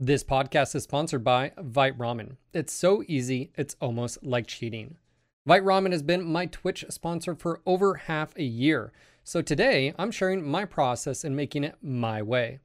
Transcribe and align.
This 0.00 0.24
podcast 0.24 0.74
is 0.74 0.82
sponsored 0.82 1.22
by 1.22 1.52
Vite 1.56 1.96
Ramen. 1.96 2.36
It's 2.52 2.72
so 2.72 3.04
easy, 3.06 3.52
it's 3.56 3.76
almost 3.80 4.24
like 4.24 4.48
cheating. 4.48 4.96
Vite 5.46 5.62
Ramen 5.62 5.92
has 5.92 6.02
been 6.02 6.24
my 6.24 6.46
Twitch 6.46 6.84
sponsor 6.88 7.36
for 7.36 7.60
over 7.64 7.94
half 7.94 8.36
a 8.36 8.42
year. 8.42 8.92
So 9.22 9.40
today, 9.40 9.94
I'm 9.96 10.10
sharing 10.10 10.42
my 10.44 10.64
process 10.64 11.24
in 11.24 11.36
making 11.36 11.62
it 11.62 11.76
my 11.80 12.22
way. 12.22 12.58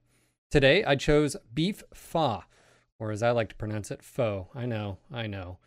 Today, 0.49 0.83
I 0.83 0.95
chose 0.95 1.35
beef 1.53 1.83
pho, 1.93 2.45
or 2.97 3.11
as 3.11 3.21
I 3.21 3.29
like 3.29 3.49
to 3.49 3.55
pronounce 3.55 3.91
it, 3.91 4.01
pho. 4.01 4.47
I 4.55 4.65
know, 4.65 4.97
I 5.13 5.27
know. 5.27 5.59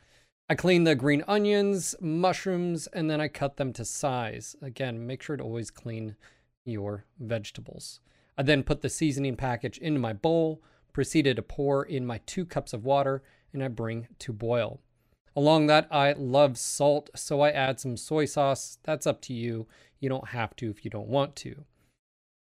I 0.50 0.56
clean 0.56 0.82
the 0.82 0.96
green 0.96 1.22
onions, 1.28 1.94
mushrooms, 2.00 2.88
and 2.88 3.08
then 3.08 3.20
I 3.20 3.28
cut 3.28 3.56
them 3.56 3.72
to 3.74 3.84
size. 3.84 4.56
Again, 4.62 5.06
make 5.06 5.22
sure 5.22 5.36
to 5.36 5.44
always 5.44 5.70
clean 5.70 6.16
your 6.64 7.04
vegetables. 7.20 8.00
I 8.36 8.42
then 8.42 8.64
put 8.64 8.80
the 8.80 8.90
seasoning 8.90 9.36
package 9.36 9.78
into 9.78 10.00
my 10.00 10.12
bowl 10.12 10.60
proceeded 10.92 11.36
to 11.36 11.42
pour 11.42 11.84
in 11.84 12.06
my 12.06 12.18
two 12.26 12.44
cups 12.44 12.72
of 12.72 12.84
water 12.84 13.22
and 13.52 13.62
I 13.62 13.68
bring 13.68 14.08
to 14.20 14.32
boil. 14.32 14.80
Along 15.34 15.66
that, 15.66 15.88
I 15.90 16.12
love 16.12 16.58
salt, 16.58 17.08
so 17.14 17.40
I 17.40 17.50
add 17.50 17.80
some 17.80 17.96
soy 17.96 18.26
sauce. 18.26 18.78
That's 18.82 19.06
up 19.06 19.20
to 19.22 19.34
you. 19.34 19.66
You 19.98 20.08
don't 20.08 20.28
have 20.28 20.54
to 20.56 20.70
if 20.70 20.84
you 20.84 20.90
don't 20.90 21.08
want 21.08 21.36
to. 21.36 21.64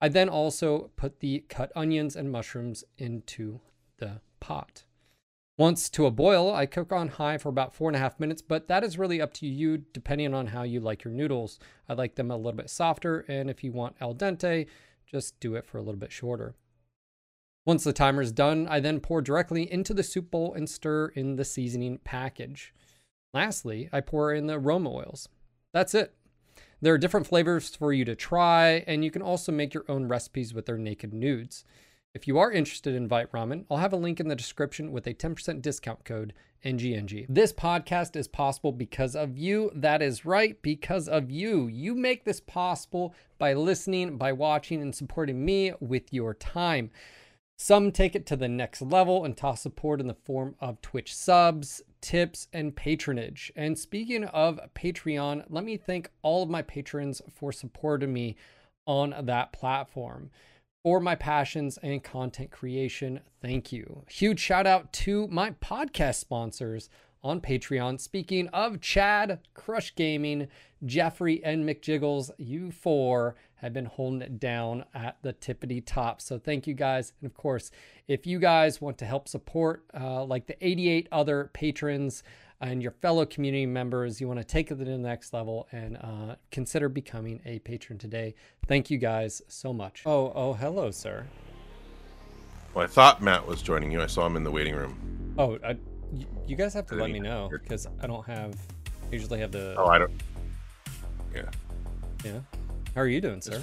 I 0.01 0.09
then 0.09 0.29
also 0.29 0.91
put 0.97 1.21
the 1.21 1.45
cut 1.49 1.71
onions 1.77 2.17
and 2.17 2.33
mushrooms 2.33 2.85
into 2.99 3.61
the 3.99 4.21
pot. 4.41 4.85
Once 5.59 5.91
to 5.91 6.07
a 6.07 6.11
boil, 6.11 6.55
I 6.55 6.65
cook 6.65 6.91
on 6.91 7.09
high 7.09 7.37
for 7.37 7.51
about 7.51 7.75
four 7.75 7.91
and 7.91 7.97
a 7.97 8.01
half 8.01 8.19
minutes, 8.19 8.41
but 8.41 8.67
that 8.69 8.83
is 8.83 8.99
really 8.99 9.21
up 9.21 9.35
to 9.35 9.47
you 9.47 9.79
depending 9.93 10.33
on 10.33 10.47
how 10.47 10.63
you 10.63 10.81
like 10.81 11.05
your 11.05 11.13
noodles. 11.13 11.59
I 11.87 11.93
like 11.93 12.15
them 12.15 12.31
a 12.31 12.37
little 12.37 12.53
bit 12.53 12.71
softer, 12.71 13.27
and 13.29 13.51
if 13.51 13.63
you 13.63 13.71
want 13.71 13.97
al 14.01 14.15
dente, 14.15 14.67
just 15.07 15.39
do 15.39 15.57
it 15.57 15.67
for 15.67 15.77
a 15.77 15.83
little 15.83 16.01
bit 16.01 16.13
shorter. 16.13 16.55
Once 17.67 17.85
the 17.85 17.93
timer 17.93 18.23
is 18.23 18.33
done, 18.33 18.67
I 18.69 18.81
then 18.81 19.01
pour 19.01 19.21
directly 19.21 19.71
into 19.71 19.93
the 19.93 20.03
soup 20.03 20.31
bowl 20.31 20.55
and 20.55 20.69
stir 20.69 21.09
in 21.09 21.37
the 21.37 21.45
seasoning 21.45 21.99
package. 22.05 22.75
Lastly, 23.35 23.89
I 23.93 24.01
pour 24.01 24.33
in 24.33 24.47
the 24.47 24.55
aroma 24.55 24.91
oils. 24.91 25.29
That's 25.73 25.95
it. 25.95 26.15
There 26.81 26.95
are 26.95 26.99
different 26.99 27.27
flavors 27.27 27.77
for 27.77 27.93
you 27.93 28.07
to 28.07 28.17
try, 28.17 28.83
and 28.87 29.05
you 29.05 29.11
can 29.11 29.21
also 29.21 29.53
make 29.53 29.75
your 29.75 29.85
own 29.89 30.09
recipes 30.09 30.55
with 30.55 30.65
their 30.65 30.79
naked 30.79 31.13
nudes. 31.13 31.65
If 32.15 32.27
you 32.27 32.39
are 32.39 32.51
interested 32.51 32.95
in 32.95 33.07
Vite 33.07 33.31
Ramen, 33.31 33.67
I'll 33.71 33.77
have 33.77 33.93
a 33.93 33.97
link 33.97 34.19
in 34.19 34.27
the 34.27 34.35
description 34.35 34.91
with 34.91 35.07
a 35.07 35.15
10% 35.15 35.63
discount 35.63 36.05
code 36.05 36.33
NGNG. 36.65 37.27
This 37.29 37.53
podcast 37.53 38.17
is 38.17 38.27
possible 38.27 38.73
because 38.73 39.15
of 39.15 39.39
you. 39.39 39.71
That 39.75 40.03
is 40.03 40.25
right, 40.25 40.61
because 40.61 41.09
of 41.09 41.31
you. 41.31 41.69
You 41.69 41.95
make 41.95 42.25
this 42.25 42.41
possible 42.41 43.15
by 43.39 43.53
listening, 43.53 44.17
by 44.17 44.33
watching, 44.33 44.83
and 44.83 44.95
supporting 44.95 45.45
me 45.45 45.73
with 45.79 46.13
your 46.13 46.35
time. 46.35 46.91
Some 47.63 47.93
take 47.93 48.17
it 48.17 48.25
to 48.25 48.37
the 48.37 48.49
next 48.49 48.81
level 48.81 49.23
and 49.23 49.37
toss 49.37 49.61
support 49.61 50.01
in 50.01 50.07
the 50.07 50.15
form 50.15 50.55
of 50.61 50.81
Twitch 50.81 51.15
subs, 51.15 51.83
tips, 52.01 52.49
and 52.55 52.75
patronage. 52.75 53.53
And 53.55 53.79
speaking 53.79 54.25
of 54.25 54.59
Patreon, 54.75 55.45
let 55.51 55.63
me 55.63 55.77
thank 55.77 56.11
all 56.23 56.43
of 56.43 56.49
my 56.49 56.63
patrons 56.63 57.21
for 57.31 57.53
supporting 57.53 58.15
me 58.15 58.37
on 58.87 59.15
that 59.25 59.53
platform. 59.53 60.31
For 60.85 61.01
my 61.01 61.15
passions 61.15 61.79
and 61.83 62.03
content 62.03 62.51
creation, 62.51 63.21
thank 63.43 63.73
you. 63.73 64.05
Huge 64.09 64.41
shout 64.41 64.67
out 64.67 64.91
to 64.95 65.29
my 65.29 65.51
podcast 65.51 66.15
sponsors 66.15 66.89
on 67.23 67.43
Patreon. 67.43 68.01
Speaking 68.01 68.49
of 68.49 68.81
Chad, 68.81 69.41
Crush 69.53 69.95
Gaming, 69.95 70.49
Jeffrey, 70.87 71.45
and 71.45 71.69
McJiggles, 71.69 72.31
you 72.39 72.71
four 72.71 73.35
have 73.61 73.73
been 73.73 73.87
holding 73.87 74.23
it 74.23 74.41
down 74.41 74.85
at 74.95 75.17
the 75.23 75.33
tippity 75.33 75.83
top. 75.85 76.21
So 76.21 76.39
thank 76.39 76.67
you 76.67 76.75
guys. 76.75 77.13
And 77.21 77.31
of 77.31 77.37
course, 77.37 77.71
if 78.09 78.27
you 78.27 78.39
guys 78.39 78.81
want 78.81 78.99
to 78.99 79.05
help 79.05 79.29
support 79.29 79.85
uh, 79.99 80.25
like 80.25 80.47
the 80.47 80.57
88 80.67 81.09
other 81.13 81.51
patrons 81.53 82.23
and 82.61 82.83
your 82.83 82.93
fellow 82.93 83.25
community 83.25 83.67
members, 83.67 84.21
you 84.21 84.29
want 84.29 84.39
to 84.39 84.45
take 84.45 84.71
it 84.71 84.77
to 84.77 84.85
the 84.85 84.99
next 84.99 85.33
level 85.33 85.69
and 85.73 85.97
uh, 85.99 86.37
consider 86.51 86.89
becoming 86.89 87.41
a 87.45 87.59
patron 87.61 87.99
today. 87.99 88.35
Thank 88.67 88.91
you 88.91 88.99
guys 88.99 89.43
so 89.49 89.73
much. 89.73 90.03
Oh, 90.07 90.33
oh, 90.35 90.53
hello, 90.55 90.91
sir. 90.91 91.27
Well, 92.75 92.85
I 92.85 92.89
thought 92.89 93.23
Matt 93.23 93.47
was 93.47 93.63
joining 93.63 93.91
you. 93.91 94.01
I 94.01 94.07
saw 94.07 94.27
him 94.27 94.37
in 94.37 94.45
the 94.45 94.51
waiting 94.51 94.75
room. 94.75 95.35
Oh, 95.39 95.59
I, 95.65 95.77
you 96.47 96.57
guys 96.57 96.75
have 96.75 96.87
to 96.87 96.95
let 96.95 97.11
me 97.11 97.19
know 97.19 97.49
because 97.51 97.87
I 98.03 98.07
don't 98.07 98.25
have. 98.27 98.55
I 99.11 99.13
usually 99.13 99.41
have 99.41 99.53
the. 99.53 99.75
Oh, 99.77 99.87
I 99.87 99.99
don't. 99.99 100.13
Yeah. 101.35 101.43
Yeah. 102.25 102.41
How 102.95 103.03
are 103.03 103.07
you 103.07 103.21
doing, 103.21 103.41
sir? 103.41 103.63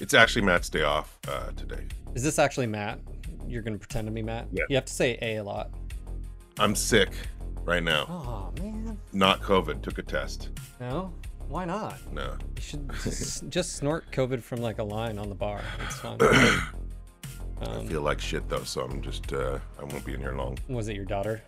It's 0.00 0.14
actually 0.14 0.42
Matt's 0.42 0.68
day 0.68 0.82
off 0.82 1.18
uh, 1.28 1.50
today. 1.56 1.86
Is 2.14 2.22
this 2.22 2.38
actually 2.38 2.66
Matt? 2.66 2.98
You're 3.46 3.62
gonna 3.62 3.78
pretend 3.78 4.06
to 4.06 4.12
be 4.12 4.22
Matt? 4.22 4.48
Yeah. 4.52 4.64
You 4.68 4.76
have 4.76 4.84
to 4.86 4.92
say 4.92 5.18
A 5.22 5.36
a 5.36 5.44
lot. 5.44 5.70
I'm 6.58 6.74
sick 6.74 7.10
right 7.64 7.82
now. 7.82 8.06
Oh 8.08 8.62
man. 8.62 8.98
Not 9.12 9.40
COVID. 9.40 9.82
Took 9.82 9.98
a 9.98 10.02
test. 10.02 10.50
No. 10.80 11.12
Why 11.48 11.64
not? 11.64 11.98
No. 12.12 12.36
You 12.56 12.62
should 12.62 12.90
just, 13.02 13.48
just 13.48 13.76
snort 13.76 14.10
COVID 14.10 14.42
from 14.42 14.60
like 14.60 14.78
a 14.78 14.84
line 14.84 15.18
on 15.18 15.28
the 15.28 15.34
bar. 15.34 15.60
It's 15.84 15.96
fun. 15.96 16.18
I 16.20 16.60
Um, 17.66 17.86
feel 17.86 18.02
like 18.02 18.20
shit 18.20 18.48
though, 18.48 18.64
so 18.64 18.82
I'm 18.82 19.00
just 19.02 19.32
uh, 19.32 19.58
I 19.80 19.84
won't 19.84 20.04
be 20.04 20.14
in 20.14 20.20
here 20.20 20.32
long. 20.34 20.58
was 20.68 20.88
it 20.88 20.96
your 20.96 21.04
daughter? 21.04 21.40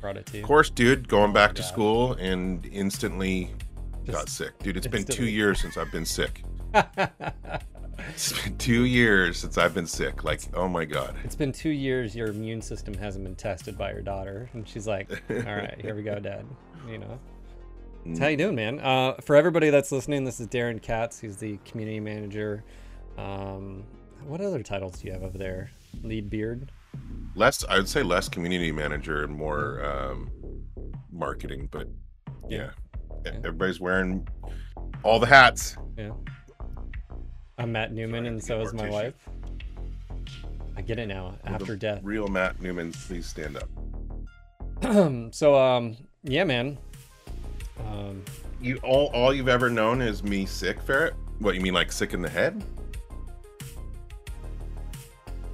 Brought 0.00 0.16
it 0.18 0.26
to 0.26 0.36
you. 0.36 0.42
Of 0.42 0.46
course, 0.48 0.68
dude, 0.68 1.08
going 1.08 1.32
back 1.32 1.54
to 1.54 1.62
God. 1.62 1.68
school 1.68 2.12
and 2.14 2.66
instantly 2.66 3.50
got 4.12 4.28
sick. 4.28 4.58
Dude, 4.58 4.76
it's 4.76 4.86
been 4.86 5.04
two 5.04 5.26
years 5.26 5.60
since 5.60 5.76
I've 5.76 5.92
been 5.92 6.06
sick. 6.06 6.42
It's 8.08 8.32
been 8.42 8.58
two 8.58 8.84
years 8.84 9.38
since 9.38 9.56
I've 9.56 9.74
been 9.74 9.86
sick. 9.86 10.24
Like, 10.24 10.40
oh 10.54 10.68
my 10.68 10.84
god. 10.84 11.16
it's 11.24 11.36
been 11.36 11.52
two 11.52 11.70
years. 11.70 12.14
Your 12.14 12.28
immune 12.28 12.60
system 12.60 12.94
hasn't 12.94 13.24
been 13.24 13.34
tested 13.34 13.78
by 13.78 13.92
your 13.92 14.02
daughter, 14.02 14.50
and 14.52 14.68
she's 14.68 14.86
like, 14.86 15.10
"All 15.30 15.36
right, 15.36 15.80
here 15.80 15.94
we 15.94 16.02
go, 16.02 16.18
Dad." 16.18 16.44
You 16.88 16.98
know. 16.98 17.18
How 18.18 18.26
you 18.26 18.36
doing, 18.36 18.54
man? 18.54 18.80
Uh, 18.80 19.14
for 19.22 19.34
everybody 19.34 19.70
that's 19.70 19.90
listening, 19.90 20.24
this 20.24 20.38
is 20.38 20.46
Daeron 20.48 20.82
Katz. 20.82 21.18
He's 21.18 21.38
the 21.38 21.58
community 21.64 22.00
manager. 22.00 22.62
Um, 23.16 23.84
what 24.26 24.42
other 24.42 24.62
titles 24.62 25.00
do 25.00 25.06
you 25.06 25.12
have 25.14 25.22
over 25.22 25.38
there? 25.38 25.70
Lead 26.02 26.28
beard. 26.28 26.70
Less, 27.34 27.64
I 27.64 27.76
would 27.76 27.88
say 27.88 28.02
less 28.02 28.28
community 28.28 28.72
manager 28.72 29.24
and 29.24 29.34
more 29.34 29.82
um, 29.84 30.30
marketing, 31.10 31.68
but 31.70 31.88
yeah. 32.48 32.58
Yeah. 32.58 32.70
Everybody's 33.26 33.80
wearing 33.80 34.26
all 35.02 35.18
the 35.18 35.26
hats. 35.26 35.76
Yeah. 35.96 36.10
I'm 37.58 37.72
Matt 37.72 37.92
Newman, 37.92 38.24
Sorry, 38.24 38.28
and 38.28 38.44
so 38.44 38.60
is 38.62 38.74
my 38.74 38.84
tissue. 38.84 38.92
wife. 38.92 39.28
I 40.76 40.82
get 40.82 40.98
it 40.98 41.06
now. 41.06 41.36
The 41.44 41.50
After 41.50 41.76
death. 41.76 42.00
Real 42.02 42.26
Matt 42.28 42.60
Newman, 42.60 42.92
please 42.92 43.26
stand 43.26 43.56
up. 43.56 43.68
so, 45.32 45.54
um, 45.56 45.96
yeah, 46.24 46.44
man. 46.44 46.76
Um, 47.86 48.22
You 48.60 48.78
all, 48.82 49.06
all 49.14 49.32
you've 49.32 49.48
ever 49.48 49.70
known 49.70 50.02
is 50.02 50.22
me 50.24 50.46
sick, 50.46 50.80
ferret. 50.82 51.14
What 51.38 51.54
you 51.54 51.60
mean, 51.60 51.74
like 51.74 51.92
sick 51.92 52.12
in 52.12 52.22
the 52.22 52.28
head? 52.28 52.64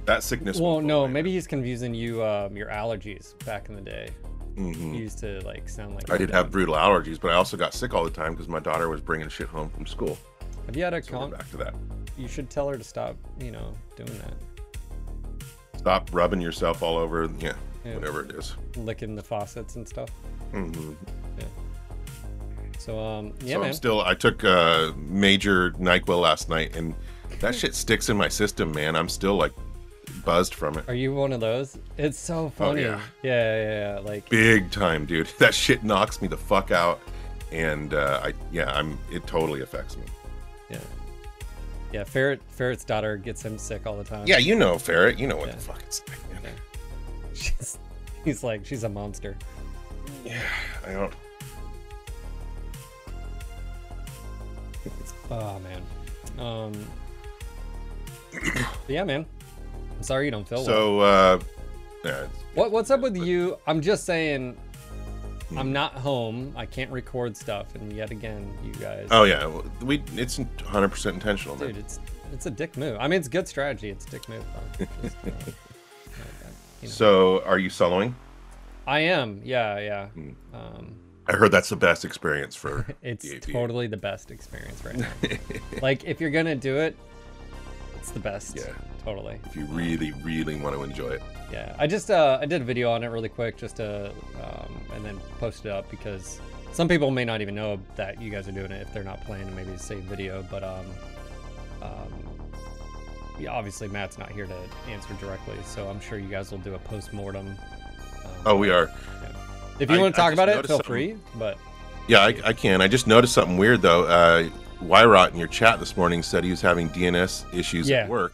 That 0.05 0.23
sickness. 0.23 0.59
well, 0.59 0.81
no, 0.81 1.07
maybe 1.07 1.31
he's 1.31 1.45
confusing 1.45 1.93
you. 1.93 2.23
Um, 2.23 2.57
your 2.57 2.67
allergies 2.69 3.33
back 3.45 3.69
in 3.69 3.75
the 3.75 3.81
day. 3.81 4.09
Hmm 4.55 4.93
used 4.93 5.17
to 5.19 5.39
like 5.45 5.67
sound 5.69 5.95
like. 5.95 6.09
I 6.11 6.17
did 6.17 6.27
dad. 6.27 6.35
have 6.35 6.51
brutal 6.51 6.75
allergies, 6.75 7.19
but 7.19 7.31
I 7.31 7.35
also 7.35 7.57
got 7.57 7.73
sick 7.73 7.93
all 7.93 8.03
the 8.03 8.09
time 8.09 8.33
because 8.33 8.47
my 8.47 8.59
daughter 8.59 8.89
was 8.89 9.01
bringing 9.01 9.29
shit 9.29 9.47
home 9.47 9.69
from 9.69 9.85
school. 9.85 10.17
Have 10.65 10.75
you 10.77 10.83
had 10.83 10.93
a 10.93 11.01
So 11.01 11.11
con? 11.11 11.31
back 11.31 11.49
to 11.51 11.57
that. 11.57 11.73
You 12.17 12.27
should 12.27 12.49
tell 12.49 12.67
her 12.69 12.77
to 12.77 12.83
stop. 12.83 13.15
You 13.39 13.51
know, 13.51 13.73
doing 13.95 14.17
that. 14.19 14.33
Stop 15.77 16.09
rubbing 16.13 16.41
yourself 16.41 16.83
all 16.83 16.97
over. 16.97 17.29
Yeah, 17.39 17.53
Yeah. 17.83 17.95
whatever 17.95 18.23
it 18.23 18.31
is. 18.31 18.55
Licking 18.75 19.15
the 19.15 19.23
faucets 19.23 19.75
and 19.75 19.87
stuff. 19.87 20.09
Mhm. 20.53 20.95
So, 22.77 22.99
um, 22.99 23.33
yeah, 23.43 23.53
so 23.53 23.59
man. 23.59 23.67
I'm 23.67 23.73
still. 23.73 24.01
I 24.01 24.15
took 24.15 24.43
uh, 24.43 24.91
major 24.97 25.71
Nyquil 25.73 26.19
last 26.19 26.49
night, 26.49 26.75
and 26.75 26.95
that 27.39 27.53
shit 27.53 27.75
sticks 27.75 28.09
in 28.09 28.17
my 28.17 28.27
system, 28.27 28.71
man. 28.71 28.95
I'm 28.95 29.07
still 29.09 29.35
like 29.35 29.51
buzzed 30.11 30.53
from 30.53 30.77
it, 30.77 30.85
Are 30.87 30.93
you 30.93 31.13
one 31.13 31.33
of 31.33 31.39
those? 31.39 31.77
It's 31.97 32.19
so 32.19 32.49
funny. 32.51 32.81
yeah. 32.83 32.99
yeah, 33.23 33.55
yeah, 33.55 33.93
yeah. 33.95 33.99
Like, 33.99 34.29
big 34.29 34.71
time, 34.71 35.05
dude. 35.05 35.27
That 35.39 35.53
shit 35.53 35.83
knocks 35.83 36.21
me 36.21 36.27
the 36.27 36.37
fuck 36.37 36.71
out, 36.71 36.99
and 37.51 37.93
uh, 37.93 38.21
I 38.23 38.33
yeah, 38.51 38.71
I'm. 38.71 38.97
It 39.11 39.25
totally 39.27 39.61
affects 39.61 39.97
me. 39.97 40.03
yeah, 40.69 40.77
yeah. 41.91 42.03
Ferret, 42.03 42.41
Ferret's 42.49 42.83
daughter 42.83 43.17
gets 43.17 43.43
him 43.43 43.57
sick 43.57 43.85
all 43.87 43.97
the 43.97 44.03
time. 44.03 44.25
Yeah, 44.27 44.37
you 44.37 44.55
know, 44.55 44.77
ferret. 44.77 45.17
You 45.19 45.27
know 45.27 45.37
what 45.37 45.47
Yeah. 45.47 45.55
the 45.55 45.61
fuck 45.61 45.81
it's 45.81 46.01
like, 46.07 46.43
man. 46.43 46.53
She's, 47.33 47.79
he's 48.25 48.43
like, 48.43 48.65
she's 48.65 48.83
a 48.83 48.89
monster. 48.89 49.35
Yeah, 50.25 50.41
I 50.85 50.93
don't. 50.93 51.13
Oh 55.29 55.59
man. 55.59 55.81
Um. 56.39 56.73
yeah, 58.87 59.03
man. 59.03 59.25
I'm 60.01 60.05
sorry 60.05 60.25
you 60.25 60.31
don't 60.31 60.47
feel 60.47 60.57
well. 60.57 60.65
So, 60.65 60.99
uh, 61.01 61.39
yeah, 62.03 62.25
What 62.55 62.71
What's 62.71 62.89
up 62.89 63.01
with 63.01 63.15
you? 63.15 63.59
I'm 63.67 63.81
just 63.81 64.03
saying. 64.03 64.57
Hmm. 65.49 65.59
I'm 65.59 65.71
not 65.71 65.93
home. 65.93 66.53
I 66.57 66.65
can't 66.65 66.89
record 66.89 67.37
stuff, 67.37 67.75
and 67.75 67.93
yet 67.93 68.09
again, 68.09 68.51
you 68.65 68.73
guys. 68.73 69.09
oh 69.11 69.25
yeah, 69.25 69.45
we 69.83 70.01
it's 70.15 70.39
100 70.39 70.89
percent 70.89 71.13
intentional, 71.13 71.55
man. 71.55 71.67
dude, 71.67 71.77
it's 71.77 71.99
it's 72.33 72.47
a 72.47 72.49
dick 72.49 72.77
move. 72.77 72.97
I 72.99 73.07
mean, 73.07 73.19
it's 73.19 73.27
good 73.27 73.47
strategy. 73.47 73.91
It's 73.91 74.07
a 74.07 74.09
dick 74.09 74.27
move. 74.27 74.43
Just, 74.79 75.17
uh, 75.17 75.19
you 75.27 75.31
know. 76.81 76.87
So, 76.87 77.43
are 77.43 77.59
you 77.59 77.69
soloing? 77.69 78.15
I 78.87 79.01
am. 79.01 79.39
Yeah, 79.43 79.77
yeah. 79.77 80.07
Hmm. 80.07 80.29
Um, 80.51 80.95
I 81.27 81.33
heard 81.33 81.51
that's 81.51 81.69
the 81.69 81.75
best 81.75 82.05
experience 82.05 82.55
for. 82.55 82.87
it's 83.03 83.29
the 83.29 83.39
totally 83.39 83.85
the 83.85 83.97
best 83.97 84.31
experience 84.31 84.83
right 84.83 84.97
now. 84.97 85.11
like 85.83 86.05
if 86.05 86.19
you're 86.19 86.31
gonna 86.31 86.55
do 86.55 86.77
it, 86.77 86.97
it's 88.01 88.11
the 88.11 88.19
best. 88.19 88.55
Yeah. 88.57 88.63
Totally. 89.05 89.39
If 89.45 89.55
you 89.55 89.65
really, 89.65 90.11
really 90.23 90.55
want 90.55 90.75
to 90.75 90.83
enjoy 90.83 91.09
it. 91.09 91.21
Yeah. 91.51 91.75
I 91.79 91.85
just 91.87 92.09
uh, 92.11 92.39
I 92.41 92.45
did 92.45 92.61
a 92.61 92.65
video 92.65 92.91
on 92.91 93.03
it 93.03 93.07
really 93.07 93.29
quick 93.29 93.57
just 93.57 93.75
to 93.77 94.11
um, 94.41 94.81
and 94.95 95.05
then 95.05 95.19
post 95.39 95.65
it 95.65 95.71
up 95.71 95.89
because 95.91 96.39
some 96.71 96.87
people 96.87 97.11
may 97.11 97.25
not 97.25 97.41
even 97.41 97.53
know 97.55 97.79
that 97.95 98.21
you 98.21 98.29
guys 98.31 98.47
are 98.47 98.51
doing 98.53 98.71
it 98.71 98.81
if 98.81 98.93
they're 98.93 99.03
not 99.03 99.23
playing 99.25 99.47
and 99.47 99.55
maybe 99.55 99.75
save 99.77 100.03
video, 100.03 100.43
but 100.49 100.63
um, 100.63 100.85
um, 101.81 102.13
yeah, 103.39 103.51
obviously 103.51 103.87
Matt's 103.87 104.17
not 104.17 104.31
here 104.31 104.45
to 104.47 104.57
answer 104.89 105.13
directly, 105.19 105.57
so 105.65 105.87
I'm 105.87 105.99
sure 105.99 106.17
you 106.17 106.29
guys 106.29 106.51
will 106.51 106.59
do 106.59 106.75
a 106.75 106.79
post 106.79 107.11
mortem. 107.13 107.47
Um, 107.49 107.57
Oh, 108.45 108.55
we 108.55 108.69
are. 108.71 108.89
if 109.79 109.89
you 109.89 109.97
I- 109.97 109.99
want 109.99 110.15
to 110.15 110.21
talk 110.21 110.33
about 110.33 110.47
it, 110.49 110.53
feel 110.67 110.77
something. 110.77 110.85
free. 110.85 111.15
But 111.35 111.57
Yeah, 112.07 112.19
I, 112.19 112.35
I 112.45 112.53
can. 112.53 112.81
I 112.81 112.87
just 112.87 113.05
noticed 113.07 113.33
something 113.33 113.57
weird 113.57 113.81
though. 113.81 114.05
Uh, 114.05 114.49
Wyrot 114.83 115.31
in 115.31 115.37
your 115.37 115.47
chat 115.47 115.79
this 115.79 115.95
morning 115.95 116.23
said 116.23 116.43
he 116.43 116.49
was 116.51 116.61
having 116.61 116.89
DNS 116.89 117.45
issues 117.53 117.89
Yeah. 117.89 117.97
at 118.03 118.09
work 118.09 118.33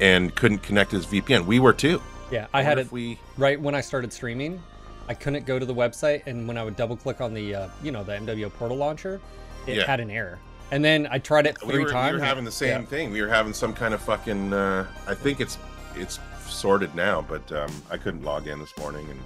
and 0.00 0.34
couldn't 0.34 0.58
connect 0.62 0.90
his 0.92 1.04
VPN. 1.06 1.44
We 1.46 1.58
were 1.60 1.72
too. 1.72 2.00
yeah, 2.30 2.46
I 2.54 2.62
had 2.62 2.78
it 2.78 2.90
we. 2.92 3.18
right 3.36 3.60
when 3.60 3.74
I 3.74 3.80
started 3.80 4.12
streaming. 4.12 4.62
I 5.08 5.14
couldn't 5.14 5.44
go 5.44 5.58
to 5.58 5.66
the 5.66 5.74
website, 5.74 6.22
and 6.26 6.46
when 6.46 6.56
I 6.56 6.62
would 6.62 6.76
double 6.76 6.96
click 6.96 7.20
on 7.20 7.34
the 7.34 7.54
uh, 7.54 7.68
you 7.82 7.90
know 7.90 8.04
the 8.04 8.12
MWO 8.12 8.48
portal 8.52 8.76
launcher, 8.76 9.20
it 9.66 9.76
Yeah. 9.76 9.84
had 9.86 9.98
an 10.00 10.10
error. 10.10 10.38
And 10.70 10.84
then 10.84 11.08
I 11.10 11.18
tried 11.18 11.46
it 11.46 11.56
We 11.66 11.72
three 11.72 11.82
were, 11.84 11.90
times. 11.90 12.14
we 12.14 12.20
were 12.20 12.24
having 12.24 12.44
the 12.44 12.52
same 12.52 12.82
Yeah. 12.82 12.86
thing. 12.86 13.10
We 13.10 13.20
were 13.20 13.28
having 13.28 13.52
some 13.52 13.72
kind 13.74 13.92
of 13.92 14.00
fucking. 14.00 14.52
Uh, 14.52 14.86
I 15.08 15.14
think 15.14 15.40
it's 15.40 15.58
it's 15.96 16.20
sorted 16.48 16.94
now, 16.94 17.22
but 17.28 17.50
um, 17.52 17.70
I 17.90 17.96
couldn't 17.96 18.22
log 18.22 18.46
in 18.46 18.58
this 18.60 18.76
morning 18.78 19.06
and. 19.10 19.20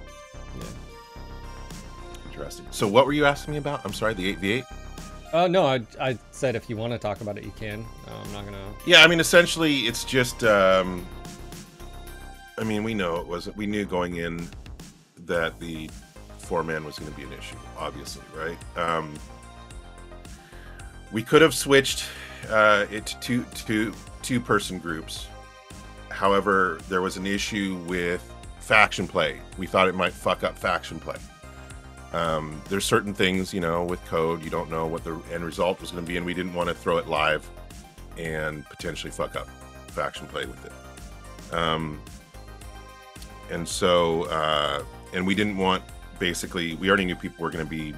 Interesting. 2.27 2.65
So, 2.71 2.87
what 2.87 3.05
were 3.05 3.13
you 3.13 3.25
asking 3.25 3.53
me 3.53 3.59
about? 3.59 3.81
I'm 3.85 3.93
sorry, 3.93 4.13
the 4.13 4.35
8v8. 4.35 4.65
Uh, 5.35 5.49
no, 5.49 5.65
I, 5.65 5.81
I 5.99 6.17
said 6.31 6.55
if 6.55 6.69
you 6.69 6.77
want 6.77 6.93
to 6.93 6.97
talk 6.97 7.19
about 7.19 7.37
it, 7.37 7.43
you 7.43 7.51
can. 7.59 7.85
I'm 8.07 8.31
not 8.31 8.45
gonna. 8.45 8.73
Yeah, 8.87 9.03
I 9.03 9.07
mean, 9.07 9.19
essentially, 9.19 9.79
it's 9.79 10.05
just. 10.05 10.45
Um, 10.45 11.05
I 12.57 12.63
mean, 12.63 12.85
we 12.85 12.93
know 12.93 13.17
it 13.17 13.27
was. 13.27 13.53
We 13.57 13.67
knew 13.67 13.83
going 13.85 14.15
in 14.15 14.47
that 15.25 15.59
the 15.59 15.89
four 16.37 16.63
man 16.63 16.85
was 16.85 16.97
going 16.97 17.11
to 17.11 17.17
be 17.17 17.23
an 17.23 17.33
issue. 17.33 17.57
Obviously, 17.77 18.23
right? 18.33 18.57
Um, 18.77 19.13
we 21.11 21.21
could 21.21 21.41
have 21.41 21.53
switched 21.53 22.05
uh, 22.49 22.85
it 22.89 23.05
to 23.07 23.19
two, 23.19 23.45
two, 23.55 23.93
two 24.21 24.39
person 24.39 24.79
groups. 24.79 25.27
However, 26.11 26.79
there 26.87 27.01
was 27.01 27.17
an 27.17 27.25
issue 27.25 27.83
with 27.87 28.23
faction 28.61 29.05
play. 29.05 29.41
We 29.57 29.67
thought 29.67 29.89
it 29.89 29.95
might 29.95 30.13
fuck 30.13 30.45
up 30.45 30.57
faction 30.57 30.97
play. 30.97 31.17
Um, 32.13 32.61
there's 32.69 32.85
certain 32.85 33.13
things, 33.13 33.53
you 33.53 33.59
know, 33.59 33.83
with 33.83 34.03
code, 34.05 34.43
you 34.43 34.49
don't 34.49 34.69
know 34.69 34.85
what 34.85 35.03
the 35.03 35.19
end 35.33 35.43
result 35.43 35.81
was 35.81 35.91
going 35.91 36.03
to 36.03 36.07
be, 36.07 36.17
and 36.17 36.25
we 36.25 36.33
didn't 36.33 36.53
want 36.53 36.69
to 36.69 36.75
throw 36.75 36.97
it 36.97 37.07
live 37.07 37.49
and 38.17 38.65
potentially 38.69 39.11
fuck 39.11 39.35
up 39.35 39.47
faction 39.87 40.27
play 40.27 40.45
with 40.45 40.65
it. 40.65 41.53
Um, 41.53 42.01
and 43.51 43.67
so, 43.67 44.23
uh, 44.23 44.83
and 45.13 45.25
we 45.25 45.35
didn't 45.35 45.57
want 45.57 45.83
basically, 46.19 46.75
we 46.75 46.87
already 46.87 47.05
knew 47.05 47.15
people 47.15 47.43
were 47.43 47.51
going 47.51 47.65
to 47.65 47.69
be 47.69 47.93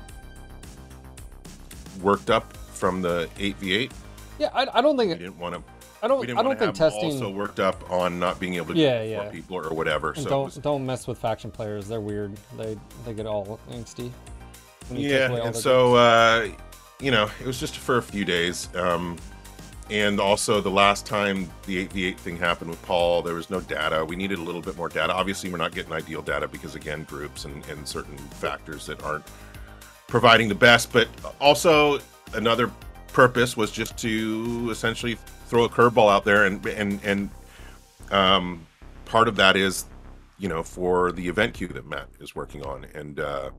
worked 2.01 2.29
up 2.29 2.55
from 2.55 3.01
the 3.01 3.29
8v8. 3.37 3.91
Yeah, 4.39 4.49
I, 4.53 4.67
I 4.73 4.81
don't 4.81 4.97
think 4.97 5.11
We 5.11 5.17
didn't 5.17 5.39
want 5.39 5.55
to. 5.55 5.76
I 6.01 6.07
don't 6.07 6.21
didn't 6.25 6.37
I 6.37 6.43
don't 6.43 6.57
think 6.59 6.75
testing 6.75 7.11
also 7.11 7.29
worked 7.29 7.59
up 7.59 7.89
on 7.91 8.19
not 8.19 8.39
being 8.39 8.55
able 8.55 8.73
to 8.73 8.79
Yeah, 8.79 9.03
do 9.03 9.11
it 9.11 9.17
for 9.17 9.23
yeah. 9.25 9.29
people 9.31 9.57
or 9.57 9.73
whatever. 9.73 10.09
and 10.11 10.23
So 10.23 10.29
don't 10.29 10.45
was- 10.45 10.55
don't 10.55 10.85
mess 10.85 11.07
with 11.07 11.17
faction 11.17 11.51
players. 11.51 11.87
They're 11.87 12.01
weird. 12.01 12.35
They 12.57 12.77
they 13.05 13.13
get 13.13 13.25
all 13.25 13.59
angsty. 13.71 14.11
when 14.89 14.99
you 14.99 15.09
take 15.09 15.19
yeah 15.31 15.35
all 15.39 15.47
and 15.47 15.55
so 15.55 15.95
uh 15.95 16.47
you 17.01 17.11
know 17.11 17.29
it 17.41 17.45
was 17.47 17.59
just 17.59 17.77
for 17.77 17.97
a 17.97 18.01
few 18.01 18.23
days 18.25 18.69
um 18.75 19.17
and 19.89 20.19
also 20.19 20.59
the 20.61 20.69
last 20.71 21.05
time 21.05 21.49
the 21.65 21.85
8v8 21.87 22.17
thing 22.17 22.37
happened 22.37 22.69
with 22.69 22.81
paul 22.83 23.21
there 23.21 23.35
was 23.35 23.49
no 23.49 23.59
data 23.61 24.03
we 24.05 24.15
needed 24.15 24.37
a 24.39 24.41
little 24.41 24.61
bit 24.61 24.75
more 24.77 24.89
data 24.89 25.13
obviously 25.13 25.49
we're 25.49 25.57
not 25.57 25.73
getting 25.75 25.91
ideal 25.93 26.21
data 26.21 26.47
because 26.47 26.75
again 26.75 27.03
groups 27.03 27.45
and, 27.45 27.65
and 27.69 27.87
certain 27.87 28.17
factors 28.17 28.85
that 28.85 29.01
aren't 29.03 29.25
providing 30.07 30.47
the 30.49 30.55
best 30.55 30.91
but 30.93 31.07
also 31.41 31.99
another 32.33 32.71
purpose 33.13 33.55
was 33.57 33.71
just 33.71 33.97
to 33.97 34.67
essentially 34.71 35.17
throw 35.47 35.63
a 35.63 35.69
curveball 35.69 36.11
out 36.11 36.25
there 36.25 36.45
and 36.45 36.65
and 36.65 36.99
and 37.03 37.29
um 38.11 38.65
part 39.05 39.27
of 39.27 39.35
that 39.35 39.55
is 39.55 39.85
you 40.37 40.47
know 40.49 40.61
for 40.61 41.11
the 41.11 41.27
event 41.27 41.53
queue 41.53 41.67
that 41.67 41.85
matt 41.85 42.07
is 42.19 42.35
working 42.35 42.63
on 42.65 42.85
and 42.93 43.19
uh 43.19 43.49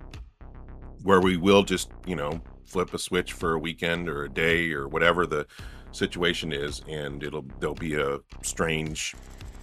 where 1.03 1.21
we 1.21 1.37
will 1.37 1.63
just 1.63 1.91
you 2.07 2.15
know 2.15 2.41
flip 2.67 2.93
a 2.93 2.99
switch 2.99 3.33
for 3.33 3.55
a 3.55 3.59
weekend 3.59 4.09
or 4.09 4.25
a 4.25 4.29
day 4.29 4.71
or 4.73 4.87
whatever 4.89 5.27
the 5.27 5.47
situation 5.93 6.53
is 6.53 6.83
and 6.89 7.23
it'll 7.23 7.45
there'll 7.61 7.75
be 7.75 7.95
a 7.95 8.19
strange 8.43 9.15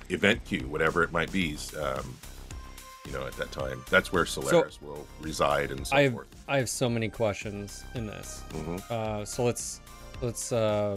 event 0.10 0.44
queue 0.46 0.68
whatever 0.68 1.04
it 1.04 1.12
might 1.12 1.32
be 1.32 1.56
um 1.80 2.16
you 3.06 3.12
know 3.12 3.26
at 3.28 3.34
that 3.34 3.52
time 3.52 3.84
that's 3.92 4.12
where 4.12 4.26
solaris 4.26 4.82
will 4.82 5.06
reside 5.22 5.70
and 5.70 5.86
so 5.86 5.96
I 5.96 6.02
have 6.04 6.14
forth 6.14 6.28
I 6.48 6.58
have 6.58 6.70
so 6.70 6.90
many 6.90 7.10
questions 7.10 7.84
in 7.96 8.06
this. 8.06 8.44
Mhm. 8.52 8.92
Uh, 8.92 9.26
so 9.26 9.44
let's 9.44 9.82
let's 10.22 10.52
uh, 10.52 10.96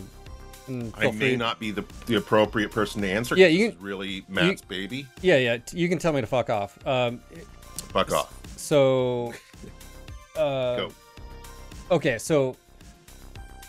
mm, 0.68 0.92
i 0.96 1.04
may 1.10 1.12
free. 1.12 1.36
not 1.36 1.58
be 1.58 1.70
the, 1.70 1.84
the 2.06 2.16
appropriate 2.16 2.70
person 2.70 3.02
to 3.02 3.08
answer 3.10 3.36
Yeah, 3.36 3.46
you 3.48 3.66
this 3.68 3.76
is 3.76 3.82
really 3.82 4.24
matt's 4.28 4.62
baby 4.62 5.06
Yeah, 5.22 5.36
yeah. 5.38 5.58
You 5.72 5.88
can 5.88 5.98
tell 5.98 6.12
me 6.12 6.20
to 6.20 6.26
fuck 6.26 6.50
off. 6.50 6.78
Um, 6.86 7.20
fuck 7.92 8.12
off 8.12 8.34
so, 8.56 9.32
uh, 10.36 10.76
go 10.76 10.88
okay, 11.90 12.18
so 12.18 12.56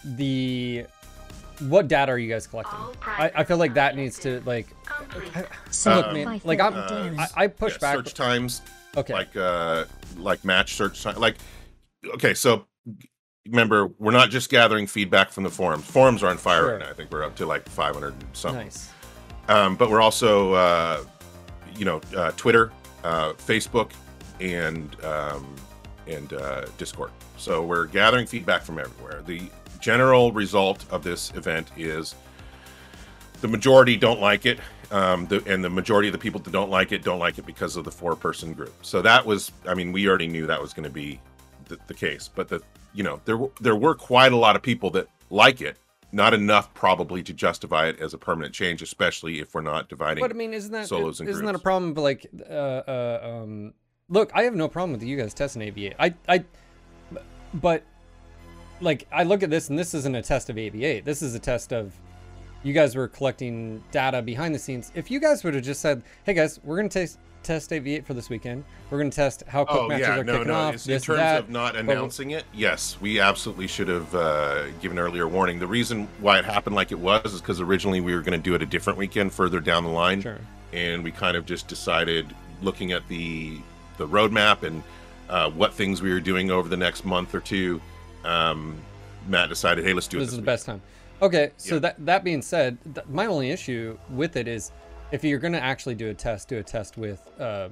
the 0.03 0.85
what 1.67 1.87
data 1.87 2.11
are 2.11 2.17
you 2.17 2.29
guys 2.29 2.47
collecting? 2.47 2.79
I, 3.05 3.31
I 3.35 3.43
feel 3.43 3.57
like 3.57 3.73
that 3.73 3.95
needs 3.95 4.17
to 4.19 4.41
like 4.45 4.67
So 5.71 5.95
look, 5.95 6.05
Um, 6.07 6.13
man. 6.13 6.41
Like 6.43 6.59
I'm, 6.61 6.73
Uh, 6.73 7.11
I, 7.17 7.43
I 7.43 7.47
push 7.47 7.73
Yeah, 7.73 7.77
back. 7.79 7.95
search 7.97 8.13
times 8.13 8.61
Okay. 8.97 9.13
like 9.13 9.35
uh 9.35 9.85
like 10.17 10.43
match 10.43 10.73
search 10.75 11.03
time 11.03 11.15
like 11.19 11.35
okay 12.15 12.33
so 12.33 12.65
remember 13.47 13.87
we're 13.99 14.11
not 14.11 14.29
just 14.29 14.49
gathering 14.49 14.87
feedback 14.87 15.31
from 15.31 15.43
the 15.43 15.49
forums. 15.49 15.85
Forums 15.85 16.23
are 16.23 16.27
on 16.29 16.37
fire 16.37 16.61
Sure. 16.61 16.71
right 16.73 16.79
now. 16.79 16.89
I 16.89 16.93
think 16.93 17.11
we're 17.11 17.23
up 17.23 17.35
to 17.37 17.45
like 17.45 17.67
500 17.69 18.13
and 18.13 18.23
something. 18.33 18.63
Nice. 18.65 18.91
um 19.47 19.75
but 19.75 19.89
we're 19.89 20.01
also 20.01 20.53
uh 20.53 21.03
you 21.75 21.85
know 21.85 22.01
uh 22.15 22.31
twitter 22.37 22.71
uh 23.03 23.33
facebook 23.33 23.91
and 24.39 24.95
um 25.03 25.55
and 26.07 26.33
uh 26.33 26.65
discord. 26.77 27.11
So 27.37 27.63
we're 27.65 27.85
gathering 27.85 28.25
feedback 28.27 28.63
from 28.63 28.79
everywhere. 28.79 29.21
The 29.25 29.49
general 29.79 30.31
result 30.33 30.85
of 30.91 31.03
this 31.03 31.31
event 31.35 31.69
is 31.77 32.15
the 33.41 33.47
majority 33.47 33.95
don't 33.95 34.19
like 34.19 34.45
it 34.45 34.59
um, 34.91 35.27
the, 35.27 35.41
and 35.45 35.63
the 35.63 35.69
majority 35.69 36.09
of 36.09 36.11
the 36.13 36.17
people 36.17 36.41
that 36.41 36.51
don't 36.51 36.69
like 36.71 36.91
it 36.91 37.03
don't 37.03 37.19
like 37.19 37.37
it 37.37 37.45
because 37.45 37.77
of 37.77 37.85
the 37.85 37.91
four 37.91 38.15
person 38.15 38.53
group. 38.53 38.73
So 38.81 39.01
that 39.03 39.25
was 39.25 39.51
i 39.67 39.73
mean 39.73 39.91
we 39.93 40.07
already 40.09 40.27
knew 40.27 40.45
that 40.47 40.61
was 40.61 40.73
going 40.73 40.83
to 40.83 40.89
be 40.89 41.19
the, 41.69 41.77
the 41.87 41.93
case 41.93 42.29
but 42.33 42.47
the 42.49 42.61
you 42.93 43.03
know 43.03 43.21
there 43.25 43.37
were- 43.37 43.51
there 43.61 43.75
were 43.75 43.95
quite 43.95 44.31
a 44.33 44.35
lot 44.37 44.55
of 44.55 44.61
people 44.61 44.89
that 44.89 45.07
like 45.29 45.61
it 45.61 45.77
not 46.11 46.33
enough 46.33 46.73
probably 46.73 47.21
to 47.23 47.33
justify 47.33 47.87
it 47.87 47.99
as 47.99 48.13
a 48.13 48.17
permanent 48.17 48.53
change 48.53 48.81
especially 48.81 49.39
if 49.39 49.53
we're 49.53 49.61
not 49.61 49.87
dividing 49.89 50.21
But 50.23 50.31
I 50.31 50.33
mean, 50.33 50.53
isn't 50.53 50.71
that 50.71 50.87
solos 50.87 51.19
and 51.19 51.29
isn't 51.29 51.45
that 51.45 51.53
a 51.55 51.59
problem? 51.59 51.93
But 51.93 52.01
like, 52.01 52.25
uh, 52.49 52.53
uh, 52.53 53.41
um, 53.43 53.73
look, 54.09 54.31
I 54.33 54.41
have 54.43 54.55
no 54.55 54.67
problem 54.67 54.91
with 54.93 55.03
you 55.03 55.15
guys 55.17 55.35
testing 55.35 55.61
8v8. 55.61 55.93
I, 55.99 56.13
I, 56.27 56.43
but 57.53 57.83
like, 58.81 59.05
I 59.11 59.23
look 59.23 59.43
at 59.43 59.51
this, 59.51 59.69
and 59.69 59.77
this 59.77 59.93
isn't 59.93 60.15
a 60.15 60.21
test 60.23 60.49
of 60.49 60.55
8v8. 60.55 61.03
This 61.03 61.21
is 61.21 61.35
a 61.35 61.39
test 61.39 61.71
of 61.73 61.93
you 62.63 62.73
guys 62.73 62.95
were 62.95 63.07
collecting 63.07 63.83
data 63.91 64.21
behind 64.23 64.55
the 64.55 64.59
scenes. 64.59 64.91
If 64.95 65.11
you 65.11 65.19
guys 65.19 65.43
would 65.43 65.53
have 65.53 65.63
just 65.63 65.79
said, 65.81 66.01
"Hey 66.23 66.33
guys, 66.33 66.59
we're 66.63 66.75
gonna 66.77 66.89
test 66.89 67.19
test 67.43 67.71
8v8 67.71 68.05
for 68.05 68.13
this 68.13 68.29
weekend. 68.29 68.63
We're 68.89 68.97
gonna 68.99 69.09
test 69.11 69.43
how 69.47 69.65
quick 69.65 69.81
Oh 69.83 69.87
matches 69.87 70.07
yeah, 70.07 70.17
are 70.19 70.23
no, 70.23 70.33
kicking 70.33 70.47
no. 70.47 70.53
off." 70.53 70.69
It's- 70.75 70.85
in 70.87 70.93
This, 70.93 71.03
terms 71.03 71.17
that. 71.19 71.39
of 71.39 71.49
not 71.49 71.75
announcing 71.75 72.31
it, 72.31 72.43
yes, 72.53 72.97
we 72.99 73.19
absolutely 73.19 73.67
should 73.67 73.87
have 73.87 74.13
uh, 74.15 74.67
given 74.81 74.99
earlier 74.99 75.27
warning. 75.27 75.59
The 75.59 75.67
reason 75.67 76.07
why 76.19 76.39
it 76.39 76.45
happened 76.45 76.75
like 76.75 76.91
it 76.91 76.99
was 76.99 77.33
is 77.33 77.41
because 77.41 77.61
originally 77.61 78.01
we 78.01 78.13
were 78.13 78.21
going 78.21 78.39
to 78.39 78.43
do 78.43 78.55
it 78.55 78.61
a 78.61 78.65
different 78.65 78.97
weekend 78.99 79.31
further 79.33 79.59
down 79.59 79.83
the 79.83 79.89
line, 79.89 80.21
Sure. 80.21 80.37
and 80.73 81.03
we 81.03 81.11
kind 81.11 81.35
of 81.37 81.45
just 81.45 81.67
decided, 81.67 82.33
looking 82.61 82.91
at 82.91 83.07
the 83.07 83.57
the 83.97 84.07
roadmap 84.07 84.63
and 84.63 84.81
uh, 85.29 85.49
what 85.51 85.73
things 85.73 86.01
we 86.01 86.11
were 86.13 86.21
doing 86.21 86.49
over 86.51 86.69
the 86.69 86.77
next 86.77 87.03
month 87.05 87.35
or 87.35 87.39
two, 87.41 87.81
um, 88.23 88.75
Matt 89.27 89.49
decided, 89.49 89.83
hey, 89.85 89.93
let's 89.93 90.07
do 90.07 90.17
it. 90.17 90.21
this 90.21 90.29
is 90.29 90.35
the 90.35 90.41
week." 90.41 90.45
best 90.45 90.65
time. 90.65 90.81
Okay, 91.21 91.51
so 91.57 91.75
Yeah. 91.75 91.79
that 91.81 92.05
that 92.05 92.23
being 92.23 92.41
said, 92.41 92.77
th- 92.95 93.05
my 93.07 93.25
only 93.25 93.51
issue 93.51 93.97
with 94.09 94.37
it 94.37 94.47
is 94.47 94.71
if 95.11 95.23
you're 95.23 95.39
gonna 95.39 95.57
actually 95.57 95.95
do 95.95 96.09
a 96.09 96.13
test, 96.13 96.47
do 96.49 96.57
a 96.57 96.63
test 96.63 96.97
with 96.97 97.21
uh, 97.39 97.69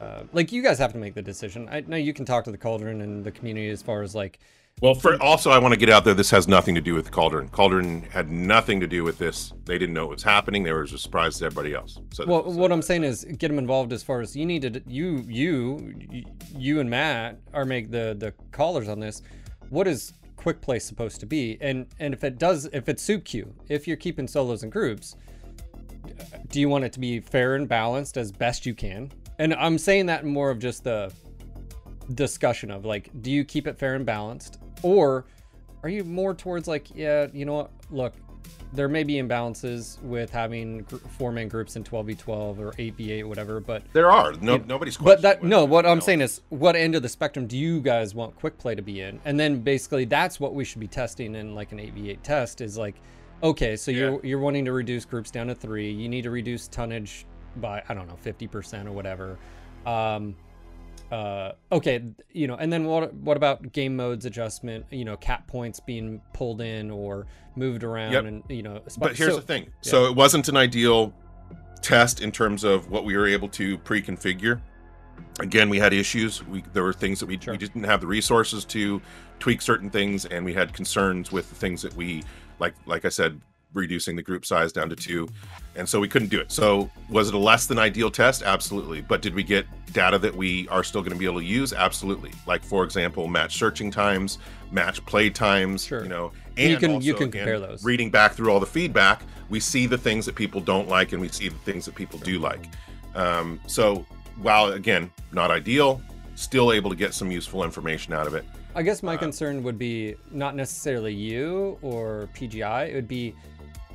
uh, 0.00 0.22
like 0.32 0.52
you 0.52 0.62
guys 0.62 0.78
have 0.78 0.92
to 0.92 0.98
make 0.98 1.14
the 1.14 1.22
decision. 1.22 1.68
I 1.70 1.80
know 1.80 1.96
you 1.96 2.12
can 2.12 2.24
talk 2.24 2.44
to 2.44 2.50
the 2.52 2.58
cauldron 2.58 3.00
and 3.00 3.24
the 3.24 3.32
community 3.32 3.68
as 3.70 3.82
far 3.82 4.02
as 4.02 4.14
like 4.14 4.38
Well, 4.80 4.94
for 4.94 5.20
also, 5.20 5.50
I 5.50 5.58
want 5.58 5.74
to 5.74 5.80
get 5.80 5.90
out 5.90 6.04
there. 6.04 6.14
This 6.14 6.30
has 6.30 6.46
nothing 6.46 6.76
to 6.76 6.80
do 6.80 6.94
with 6.94 7.06
the 7.06 7.10
Cauldron. 7.10 7.48
Cauldron 7.48 8.02
had 8.02 8.30
nothing 8.30 8.78
to 8.78 8.86
do 8.86 9.02
with 9.02 9.18
this. 9.18 9.52
They 9.64 9.76
didn't 9.76 9.94
know 9.94 10.06
what 10.06 10.16
was 10.16 10.22
happening. 10.22 10.62
They 10.62 10.72
were 10.72 10.84
as 10.84 11.00
surprised 11.00 11.38
as 11.38 11.42
everybody 11.42 11.74
else. 11.74 11.98
So, 12.12 12.24
well, 12.26 12.44
so 12.44 12.56
what 12.56 12.70
I'm 12.70 12.82
saying 12.82 13.02
is, 13.02 13.24
get 13.24 13.48
them 13.48 13.58
involved 13.58 13.92
as 13.92 14.04
far 14.04 14.20
as 14.20 14.36
you 14.36 14.46
need 14.46 14.62
to. 14.62 14.80
You, 14.86 15.24
you, 15.26 16.24
you, 16.56 16.78
and 16.78 16.88
Matt 16.88 17.40
are 17.52 17.64
make 17.64 17.90
the 17.90 18.14
the 18.16 18.32
callers 18.52 18.88
on 18.88 19.00
this. 19.00 19.22
What 19.68 19.88
is 19.88 20.12
quick 20.36 20.60
play 20.60 20.78
supposed 20.78 21.18
to 21.20 21.26
be? 21.26 21.58
And 21.60 21.86
and 21.98 22.14
if 22.14 22.22
it 22.22 22.38
does, 22.38 22.66
if 22.72 22.88
it's 22.88 23.02
soup 23.02 23.24
queue, 23.24 23.52
if 23.68 23.88
you're 23.88 23.96
keeping 23.96 24.28
solos 24.28 24.62
and 24.62 24.70
groups, 24.70 25.16
do 26.48 26.60
you 26.60 26.68
want 26.68 26.84
it 26.84 26.92
to 26.94 27.00
be 27.00 27.20
fair 27.20 27.54
and 27.54 27.68
balanced 27.68 28.16
as 28.16 28.32
best 28.32 28.66
you 28.66 28.74
can? 28.74 29.10
And 29.38 29.54
I'm 29.54 29.78
saying 29.78 30.06
that 30.06 30.24
more 30.24 30.50
of 30.50 30.58
just 30.58 30.84
the 30.84 31.12
discussion 32.14 32.70
of 32.70 32.84
like, 32.84 33.10
do 33.22 33.30
you 33.30 33.44
keep 33.44 33.66
it 33.66 33.78
fair 33.78 33.94
and 33.94 34.04
balanced? 34.04 34.58
Or 34.82 35.26
are 35.82 35.88
you 35.88 36.04
more 36.04 36.34
towards 36.34 36.66
like, 36.68 36.94
yeah, 36.94 37.28
you 37.32 37.44
know 37.44 37.54
what? 37.54 37.70
Look, 37.90 38.14
there 38.72 38.88
may 38.88 39.02
be 39.02 39.14
imbalances 39.14 40.00
with 40.02 40.30
having 40.30 40.84
four 40.84 41.32
man 41.32 41.48
groups 41.48 41.76
in 41.76 41.84
12v12 41.84 42.58
or 42.58 42.72
8v8 42.72 43.24
whatever 43.24 43.60
but 43.60 43.82
there 43.92 44.10
are 44.10 44.32
no 44.34 44.54
you 44.54 44.58
know, 44.58 44.64
nobody's 44.66 44.96
but 44.96 45.22
that 45.22 45.42
no 45.42 45.64
what 45.64 45.86
i'm 45.86 46.00
saying 46.00 46.20
is 46.20 46.42
what 46.50 46.76
end 46.76 46.94
of 46.94 47.02
the 47.02 47.08
spectrum 47.08 47.46
do 47.46 47.56
you 47.56 47.80
guys 47.80 48.14
want 48.14 48.36
quick 48.36 48.58
play 48.58 48.74
to 48.74 48.82
be 48.82 49.00
in 49.00 49.20
and 49.24 49.38
then 49.38 49.60
basically 49.60 50.04
that's 50.04 50.38
what 50.38 50.54
we 50.54 50.64
should 50.64 50.80
be 50.80 50.86
testing 50.86 51.34
in 51.34 51.54
like 51.54 51.72
an 51.72 51.78
8v8 51.78 52.22
test 52.22 52.60
is 52.60 52.76
like 52.76 52.96
okay 53.42 53.76
so 53.76 53.90
yeah. 53.90 53.98
you're 53.98 54.26
you're 54.26 54.38
wanting 54.38 54.64
to 54.64 54.72
reduce 54.72 55.04
groups 55.04 55.30
down 55.30 55.46
to 55.46 55.54
three 55.54 55.90
you 55.90 56.08
need 56.08 56.22
to 56.22 56.30
reduce 56.30 56.68
tonnage 56.68 57.26
by 57.56 57.82
i 57.88 57.94
don't 57.94 58.08
know 58.08 58.18
50% 58.24 58.86
or 58.86 58.92
whatever 58.92 59.38
um 59.86 60.34
uh, 61.10 61.52
okay, 61.72 62.04
you 62.32 62.46
know, 62.46 62.56
and 62.56 62.70
then 62.72 62.84
what? 62.84 63.14
What 63.14 63.36
about 63.36 63.72
game 63.72 63.96
modes 63.96 64.26
adjustment? 64.26 64.84
You 64.90 65.04
know, 65.06 65.16
cap 65.16 65.46
points 65.46 65.80
being 65.80 66.20
pulled 66.34 66.60
in 66.60 66.90
or 66.90 67.26
moved 67.56 67.82
around, 67.82 68.12
yep. 68.12 68.24
and 68.24 68.42
you 68.48 68.62
know. 68.62 68.82
But 68.98 69.16
here's 69.16 69.32
so, 69.32 69.40
the 69.40 69.46
thing: 69.46 69.64
yeah. 69.64 69.90
so 69.90 70.04
it 70.04 70.14
wasn't 70.14 70.48
an 70.48 70.56
ideal 70.56 71.14
test 71.80 72.20
in 72.20 72.30
terms 72.30 72.62
of 72.62 72.90
what 72.90 73.04
we 73.04 73.16
were 73.16 73.26
able 73.26 73.48
to 73.48 73.78
pre-configure. 73.78 74.60
Again, 75.40 75.70
we 75.70 75.78
had 75.78 75.94
issues. 75.94 76.44
We 76.46 76.62
there 76.74 76.82
were 76.82 76.92
things 76.92 77.20
that 77.20 77.26
we 77.26 77.38
sure. 77.40 77.54
we 77.54 77.58
didn't 77.58 77.84
have 77.84 78.02
the 78.02 78.06
resources 78.06 78.66
to 78.66 79.00
tweak 79.38 79.62
certain 79.62 79.88
things, 79.88 80.26
and 80.26 80.44
we 80.44 80.52
had 80.52 80.74
concerns 80.74 81.32
with 81.32 81.48
the 81.48 81.54
things 81.54 81.80
that 81.82 81.94
we 81.94 82.22
like. 82.58 82.74
Like 82.86 83.04
I 83.04 83.08
said, 83.10 83.40
reducing 83.74 84.16
the 84.16 84.22
group 84.22 84.44
size 84.44 84.72
down 84.72 84.88
to 84.90 84.96
two. 84.96 85.28
And 85.76 85.88
so 85.88 86.00
we 86.00 86.08
couldn't 86.08 86.28
do 86.28 86.40
it. 86.40 86.50
So 86.50 86.90
was 87.08 87.28
it 87.28 87.34
a 87.34 87.38
less 87.38 87.66
than 87.66 87.78
ideal 87.78 88.10
test? 88.10 88.42
Absolutely. 88.42 89.00
But 89.00 89.22
did 89.22 89.34
we 89.34 89.42
get 89.42 89.66
data 89.92 90.18
that 90.18 90.34
we 90.34 90.68
are 90.68 90.82
still 90.82 91.02
going 91.02 91.12
to 91.12 91.18
be 91.18 91.26
able 91.26 91.40
to 91.40 91.44
use? 91.44 91.72
Absolutely. 91.72 92.32
Like 92.46 92.62
for 92.64 92.84
example, 92.84 93.28
match 93.28 93.56
searching 93.56 93.90
times, 93.90 94.38
match 94.70 95.04
play 95.06 95.30
times, 95.30 95.84
sure. 95.84 96.02
you 96.02 96.08
know, 96.08 96.32
and 96.56 96.70
you 96.70 96.76
can 96.76 96.92
also, 96.92 97.06
you 97.06 97.14
can 97.14 97.28
again, 97.28 97.44
compare 97.44 97.60
those. 97.60 97.84
Reading 97.84 98.10
back 98.10 98.32
through 98.32 98.50
all 98.50 98.60
the 98.60 98.66
feedback, 98.66 99.22
we 99.48 99.60
see 99.60 99.86
the 99.86 99.98
things 99.98 100.26
that 100.26 100.34
people 100.34 100.60
don't 100.60 100.88
like 100.88 101.12
and 101.12 101.20
we 101.20 101.28
see 101.28 101.48
the 101.48 101.58
things 101.58 101.84
that 101.84 101.94
people 101.94 102.18
do 102.18 102.38
like. 102.38 102.68
Um, 103.14 103.60
so 103.66 104.04
while 104.40 104.72
again 104.72 105.10
not 105.32 105.50
ideal, 105.50 106.00
still 106.34 106.72
able 106.72 106.90
to 106.90 106.96
get 106.96 107.14
some 107.14 107.30
useful 107.30 107.64
information 107.64 108.12
out 108.12 108.26
of 108.26 108.34
it. 108.34 108.44
I 108.74 108.82
guess 108.82 109.02
my 109.02 109.14
uh, 109.14 109.18
concern 109.18 109.62
would 109.62 109.78
be 109.78 110.16
not 110.30 110.54
necessarily 110.54 111.14
you 111.14 111.78
or 111.82 112.28
PGI. 112.34 112.90
It 112.90 112.94
would 112.94 113.08
be 113.08 113.34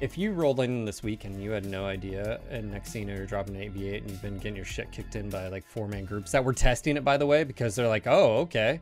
if 0.02 0.18
you 0.18 0.34
rolled 0.34 0.60
in 0.60 0.84
this 0.84 1.02
week 1.02 1.24
and 1.24 1.42
you 1.42 1.52
had 1.52 1.66
no 1.66 1.86
idea, 1.86 2.42
and 2.50 2.72
next 2.72 2.92
thing 2.92 3.04
you 3.04 3.08
know, 3.08 3.16
you're 3.16 3.26
dropping 3.26 3.56
8v8 3.56 3.98
and 4.00 4.10
you've 4.10 4.22
been 4.22 4.38
getting 4.38 4.56
your 4.56 4.66
shit 4.66 4.92
kicked 4.92 5.16
in 5.16 5.30
by 5.30 5.48
like 5.48 5.66
four 5.66 5.88
man 5.88 6.04
groups 6.04 6.32
that 6.32 6.44
were 6.44 6.52
testing 6.52 6.98
it, 6.98 7.06
by 7.06 7.16
the 7.16 7.26
way, 7.26 7.44
because 7.44 7.76
they're 7.76 7.88
like, 7.88 8.06
oh, 8.08 8.40
okay. 8.40 8.82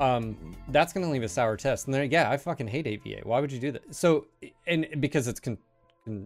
Um, 0.00 0.56
that's 0.68 0.92
going 0.92 1.06
to 1.06 1.12
leave 1.12 1.22
a 1.22 1.28
sour 1.28 1.56
test. 1.56 1.86
And 1.86 1.94
they're 1.94 2.02
like, 2.02 2.12
yeah, 2.12 2.30
I 2.30 2.36
fucking 2.36 2.66
hate 2.66 2.86
8v8. 2.86 3.24
Why 3.24 3.40
would 3.40 3.52
you 3.52 3.60
do 3.60 3.72
that? 3.72 3.94
So, 3.94 4.26
and 4.66 4.88
because 4.98 5.28
it's, 5.28 5.40
con- 5.40 5.58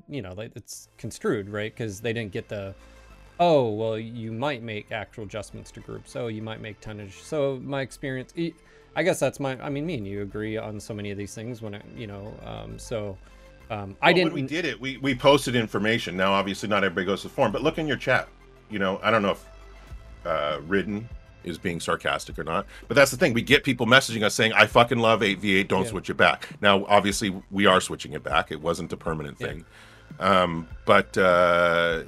you 0.08 0.22
know, 0.22 0.32
like 0.32 0.52
it's 0.56 0.88
construed, 0.96 1.50
right? 1.50 1.70
Because 1.70 2.00
they 2.00 2.12
didn't 2.12 2.32
get 2.32 2.48
the, 2.48 2.74
oh, 3.40 3.70
well, 3.70 3.98
you 3.98 4.30
might 4.30 4.62
make 4.62 4.92
actual 4.92 5.24
adjustments 5.24 5.70
to 5.72 5.80
groups. 5.80 6.14
Oh, 6.14 6.28
you 6.28 6.42
might 6.42 6.60
make 6.60 6.78
tonnage. 6.80 7.20
So, 7.22 7.58
my 7.64 7.80
experience, 7.80 8.34
I 8.94 9.02
guess 9.02 9.18
that's 9.18 9.40
my, 9.40 9.60
I 9.60 9.70
mean, 9.70 9.86
me 9.86 9.94
and 9.94 10.06
you 10.06 10.22
agree 10.22 10.58
on 10.58 10.78
so 10.78 10.94
many 10.94 11.10
of 11.10 11.18
these 11.18 11.34
things 11.34 11.62
when 11.62 11.74
it, 11.74 11.84
you 11.96 12.06
know, 12.06 12.32
um, 12.44 12.78
so, 12.78 13.16
um, 13.70 13.96
I 14.02 14.12
didn't. 14.12 14.32
we 14.32 14.42
did 14.42 14.64
it. 14.64 14.80
We 14.80 14.96
we 14.96 15.14
posted 15.14 15.54
information. 15.54 16.16
Now, 16.16 16.32
obviously, 16.32 16.68
not 16.68 16.82
everybody 16.82 17.06
goes 17.06 17.22
to 17.22 17.28
the 17.28 17.34
forum, 17.34 17.52
but 17.52 17.62
look 17.62 17.78
in 17.78 17.86
your 17.86 17.96
chat. 17.96 18.28
You 18.68 18.80
know, 18.80 18.98
I 19.00 19.12
don't 19.12 19.22
know 19.22 19.30
if 19.30 19.46
uh, 20.26 20.58
Ridden 20.66 21.08
is 21.44 21.56
being 21.56 21.78
sarcastic 21.78 22.36
or 22.36 22.42
not, 22.42 22.66
but 22.88 22.96
that's 22.96 23.12
the 23.12 23.16
thing. 23.16 23.32
We 23.32 23.42
get 23.42 23.62
people 23.62 23.86
messaging 23.86 24.24
us 24.24 24.34
saying, 24.34 24.52
"I 24.54 24.66
fucking 24.66 24.98
love 24.98 25.20
8v8. 25.20 25.68
Don't 25.68 25.84
yeah. 25.84 25.88
switch 25.88 26.10
it 26.10 26.16
back." 26.16 26.48
Now, 26.60 26.84
obviously, 26.86 27.32
we 27.52 27.66
are 27.66 27.80
switching 27.80 28.12
it 28.12 28.24
back. 28.24 28.50
It 28.50 28.60
wasn't 28.60 28.92
a 28.92 28.96
permanent 28.96 29.38
thing, 29.38 29.64
yeah. 30.18 30.42
um, 30.42 30.66
but. 30.84 31.16
Uh, 31.16 32.02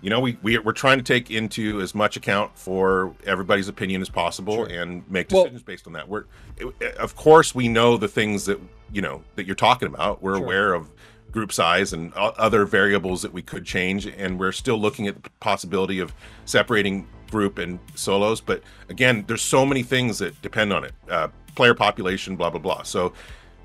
you 0.00 0.10
know, 0.10 0.20
we, 0.20 0.38
we 0.42 0.58
we're 0.58 0.72
trying 0.72 0.98
to 0.98 1.04
take 1.04 1.30
into 1.30 1.80
as 1.80 1.94
much 1.94 2.16
account 2.16 2.56
for 2.56 3.14
everybody's 3.26 3.68
opinion 3.68 4.00
as 4.00 4.08
possible 4.08 4.66
sure. 4.66 4.66
and 4.66 5.08
make 5.10 5.28
decisions 5.28 5.60
well, 5.60 5.66
based 5.66 5.86
on 5.86 5.92
that. 5.94 6.08
We're, 6.08 6.24
it, 6.56 6.96
of 6.96 7.16
course, 7.16 7.54
we 7.54 7.68
know 7.68 7.96
the 7.96 8.08
things 8.08 8.46
that 8.46 8.60
you 8.92 9.02
know 9.02 9.22
that 9.34 9.46
you're 9.46 9.56
talking 9.56 9.88
about. 9.88 10.22
We're 10.22 10.36
sure. 10.36 10.44
aware 10.44 10.74
of 10.74 10.90
group 11.30 11.52
size 11.52 11.92
and 11.92 12.12
other 12.14 12.64
variables 12.64 13.22
that 13.22 13.32
we 13.32 13.42
could 13.42 13.64
change 13.64 14.06
and 14.06 14.38
we're 14.38 14.52
still 14.52 14.78
looking 14.78 15.06
at 15.06 15.22
the 15.22 15.30
possibility 15.40 15.98
of 15.98 16.14
separating 16.46 17.06
group 17.30 17.58
and 17.58 17.78
solos 17.94 18.40
but 18.40 18.62
again 18.88 19.22
there's 19.26 19.42
so 19.42 19.66
many 19.66 19.82
things 19.82 20.18
that 20.18 20.40
depend 20.40 20.72
on 20.72 20.84
it 20.84 20.94
uh, 21.10 21.28
player 21.54 21.74
population 21.74 22.34
blah 22.34 22.48
blah 22.48 22.58
blah 22.58 22.82
so 22.82 23.12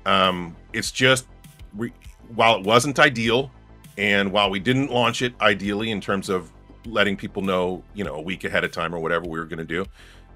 um, 0.04 0.54
it's 0.74 0.92
just 0.92 1.26
we, 1.74 1.90
while 2.34 2.56
it 2.56 2.66
wasn't 2.66 2.98
ideal 2.98 3.50
and 3.96 4.32
while 4.32 4.50
we 4.50 4.58
didn't 4.58 4.90
launch 4.90 5.22
it 5.22 5.34
ideally 5.40 5.90
in 5.90 6.00
terms 6.00 6.28
of 6.28 6.50
letting 6.86 7.16
people 7.16 7.42
know 7.42 7.82
you 7.94 8.04
know 8.04 8.14
a 8.14 8.20
week 8.20 8.44
ahead 8.44 8.64
of 8.64 8.70
time 8.70 8.94
or 8.94 8.98
whatever 8.98 9.24
we 9.24 9.38
were 9.38 9.46
going 9.46 9.58
to 9.58 9.64
do 9.64 9.86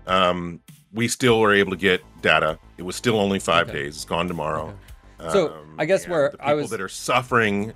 um, 0.07 0.61
we 0.93 1.07
still 1.07 1.41
were 1.41 1.53
able 1.53 1.71
to 1.71 1.77
get 1.77 2.03
data 2.23 2.59
it 2.79 2.83
was 2.83 2.97
still 2.97 3.19
only 3.19 3.39
five 3.39 3.69
okay. 3.69 3.85
days 3.85 3.97
it's 3.97 4.05
gone 4.05 4.27
tomorrow 4.27 4.69
okay. 4.69 4.79
So 5.31 5.53
um, 5.55 5.75
I 5.79 5.85
guess 5.85 6.07
where 6.07 6.33
I 6.41 6.55
was 6.55 6.71
that 6.71 6.81
are 6.81 6.89
suffering, 6.89 7.73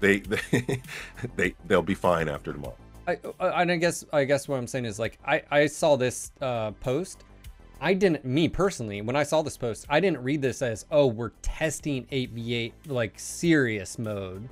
they 0.00 0.20
they, 0.20 0.80
they 1.36 1.54
they'll 1.66 1.82
be 1.82 1.94
fine 1.94 2.28
after 2.28 2.52
tomorrow. 2.52 2.76
I, 3.06 3.18
and 3.40 3.70
I 3.70 3.76
guess 3.76 4.04
I 4.12 4.24
guess 4.24 4.48
what 4.48 4.56
I'm 4.56 4.66
saying 4.66 4.84
is 4.86 4.98
like 4.98 5.18
I 5.26 5.42
I 5.50 5.66
saw 5.66 5.96
this 5.96 6.32
uh, 6.40 6.70
post. 6.72 7.24
I 7.80 7.92
didn't 7.92 8.24
me 8.24 8.48
personally 8.48 9.02
when 9.02 9.16
I 9.16 9.24
saw 9.24 9.42
this 9.42 9.56
post 9.58 9.84
I 9.90 9.98
didn't 10.00 10.22
read 10.22 10.40
this 10.40 10.62
as 10.62 10.86
oh 10.90 11.06
we're 11.06 11.32
testing 11.42 12.06
8v8 12.06 12.72
like 12.86 13.18
serious 13.18 13.98
mode. 13.98 14.48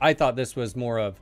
I 0.00 0.14
thought 0.14 0.36
this 0.36 0.56
was 0.56 0.76
more 0.76 0.98
of 0.98 1.20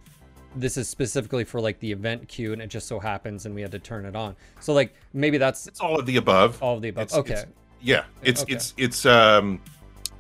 this 0.55 0.77
is 0.77 0.89
specifically 0.89 1.45
for 1.45 1.61
like 1.61 1.79
the 1.81 1.93
event 1.93 2.27
queue 2.29 2.53
and 2.53 2.63
it 2.63 2.69
just 2.69 2.89
so 2.89 2.99
happens 2.99 3.47
and 3.47 3.55
we 3.55 3.61
had 3.61 3.71
to 3.73 3.79
turn 3.79 4.07
it 4.07 4.17
on. 4.17 4.35
So 4.61 4.73
like 4.73 4.95
maybe 5.13 5.39
that's 5.39 5.67
it's 5.67 5.81
all 5.81 5.99
of 5.99 6.07
the 6.07 6.17
above. 6.17 6.63
All 6.63 6.77
of 6.77 6.83
the 6.83 6.89
above. 6.89 7.05
It's, 7.05 7.15
okay. 7.15 7.33
It's, 7.35 7.47
yeah, 7.83 8.05
it's 8.23 8.43
okay. 8.43 8.55
it's 8.55 8.75
it's 8.77 9.07
um 9.07 9.61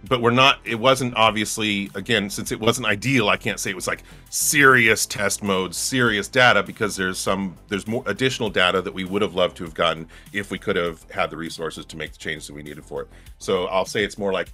but 0.09 0.21
we're 0.21 0.31
not 0.31 0.59
it 0.65 0.75
wasn't 0.75 1.15
obviously 1.17 1.91
again 1.95 2.29
since 2.31 2.53
it 2.53 2.61
wasn't 2.61 2.87
ideal 2.87 3.29
i 3.29 3.37
can't 3.37 3.59
say 3.59 3.71
it 3.71 3.77
was 3.77 3.87
like 3.87 4.03
serious 4.31 5.07
test 5.07 5.43
mode 5.43 5.75
serious 5.75 6.29
data 6.29 6.63
because 6.63 6.97
there's 6.97 7.19
some 7.19 7.57
there's 7.69 7.87
more 7.87 8.03
additional 8.07 8.51
data 8.51 8.81
that 8.81 8.93
we 8.93 9.05
would 9.05 9.23
have 9.23 9.35
loved 9.35 9.57
to 9.57 9.65
have 9.65 9.75
gotten 9.75 10.07
if 10.33 10.51
we 10.51 10.59
could 10.59 10.77
have 10.77 11.03
had 11.11 11.31
the 11.31 11.37
resources 11.37 11.85
to 11.85 11.97
make 11.97 12.13
the 12.13 12.19
changes 12.19 12.47
that 12.47 12.55
we 12.55 12.63
needed 12.63 12.85
for 12.85 13.03
it 13.03 13.09
so 13.39 13.67
i'll 13.67 13.87
say 13.87 14.05
it's 14.05 14.19
more 14.19 14.33
like 14.33 14.49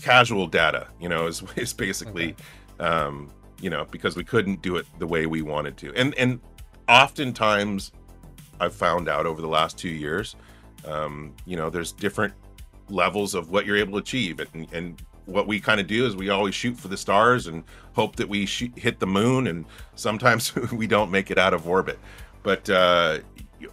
casual 0.00 0.46
data 0.46 0.88
you 1.00 1.08
know 1.08 1.26
is, 1.26 1.42
is 1.56 1.72
basically 1.72 2.34
okay. 2.80 2.84
um 2.84 3.30
you 3.60 3.70
know 3.70 3.86
because 3.90 4.16
we 4.16 4.24
couldn't 4.24 4.62
do 4.62 4.76
it 4.76 4.86
the 4.98 5.06
way 5.06 5.26
we 5.26 5.42
wanted 5.42 5.76
to 5.76 5.92
and 5.94 6.14
and 6.14 6.40
oftentimes 6.88 7.92
i've 8.60 8.74
found 8.74 9.08
out 9.08 9.26
over 9.26 9.40
the 9.40 9.48
last 9.48 9.76
two 9.76 9.88
years 9.88 10.36
um 10.86 11.34
you 11.44 11.56
know 11.56 11.68
there's 11.68 11.92
different 11.92 12.32
levels 12.90 13.34
of 13.34 13.50
what 13.50 13.66
you're 13.66 13.76
able 13.76 13.92
to 13.92 13.98
achieve. 13.98 14.40
And, 14.40 14.72
and 14.72 15.02
what 15.26 15.46
we 15.46 15.60
kind 15.60 15.80
of 15.80 15.86
do 15.86 16.06
is 16.06 16.16
we 16.16 16.30
always 16.30 16.54
shoot 16.54 16.76
for 16.78 16.88
the 16.88 16.96
stars 16.96 17.46
and 17.46 17.64
hope 17.92 18.16
that 18.16 18.28
we 18.28 18.46
shoot, 18.46 18.76
hit 18.78 18.98
the 18.98 19.06
moon. 19.06 19.46
And 19.46 19.64
sometimes 19.94 20.54
we 20.72 20.86
don't 20.86 21.10
make 21.10 21.30
it 21.30 21.38
out 21.38 21.54
of 21.54 21.68
orbit, 21.68 21.98
but 22.42 22.68
uh, 22.70 23.18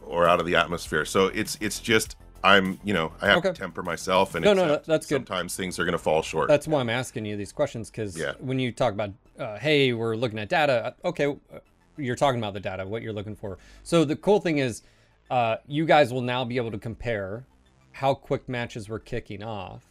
or 0.06 0.28
out 0.28 0.40
of 0.40 0.46
the 0.46 0.56
atmosphere. 0.56 1.06
So 1.06 1.28
it's 1.28 1.58
it's 1.62 1.80
just 1.80 2.16
I'm 2.44 2.80
you 2.84 2.94
know 2.94 3.12
I 3.22 3.28
have 3.28 3.38
okay. 3.38 3.50
to 3.50 3.54
temper 3.54 3.84
myself 3.84 4.36
and 4.36 4.44
no 4.44 4.54
no, 4.54 4.66
no 4.66 4.82
that's 4.86 5.08
good. 5.08 5.28
Sometimes 5.28 5.56
things 5.56 5.80
are 5.80 5.86
going 5.86 5.94
to 5.94 6.00
fall 6.00 6.22
short. 6.22 6.48
That's 6.48 6.68
why 6.68 6.80
I'm 6.80 6.90
asking 6.90 7.26
you 7.26 7.38
these 7.38 7.52
questions 7.52 7.90
because 7.90 8.18
yeah. 8.18 8.34
when 8.40 8.60
you 8.60 8.72
talk 8.72 8.94
about 8.94 9.12
uh, 9.40 9.58
hey 9.60 9.94
we're 9.94 10.16
looking 10.16 10.40
at 10.40 10.50
data. 10.50 10.96
Okay 11.04 11.26
uh, 11.26 11.60
you're 11.98 12.16
talking 12.16 12.40
about 12.40 12.54
the 12.54 12.60
data 12.60 12.86
what 12.86 13.02
you're 13.02 13.14
looking 13.14 13.36
for. 13.36 13.58
So 13.84 14.06
the 14.06 14.16
cool 14.16 14.40
thing 14.40 14.58
is 14.58 14.82
uh, 15.30 15.58
you 15.68 15.86
guys 15.86 16.14
will 16.14 16.22
now 16.22 16.46
be 16.46 16.58
able 16.58 16.72
to 16.72 16.78
compare 16.78 17.46
how 17.92 18.14
quick 18.14 18.48
matches 18.50 18.90
were 18.90 19.00
kicking 19.00 19.44
off 19.44 19.84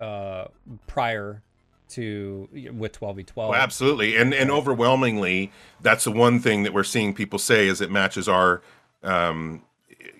uh, 0.00 0.46
prior 0.86 1.42
to 1.90 2.48
with 2.72 2.98
12v12 2.98 3.36
well, 3.36 3.54
absolutely. 3.54 4.16
And 4.16 4.32
and 4.32 4.50
overwhelmingly 4.50 5.52
that's 5.80 6.04
the 6.04 6.12
one 6.12 6.40
thing 6.40 6.62
that 6.62 6.72
we're 6.72 6.84
seeing 6.84 7.14
people 7.14 7.38
say 7.38 7.68
is 7.68 7.80
that 7.80 7.90
matches 7.90 8.28
are 8.28 8.62
um, 9.02 9.62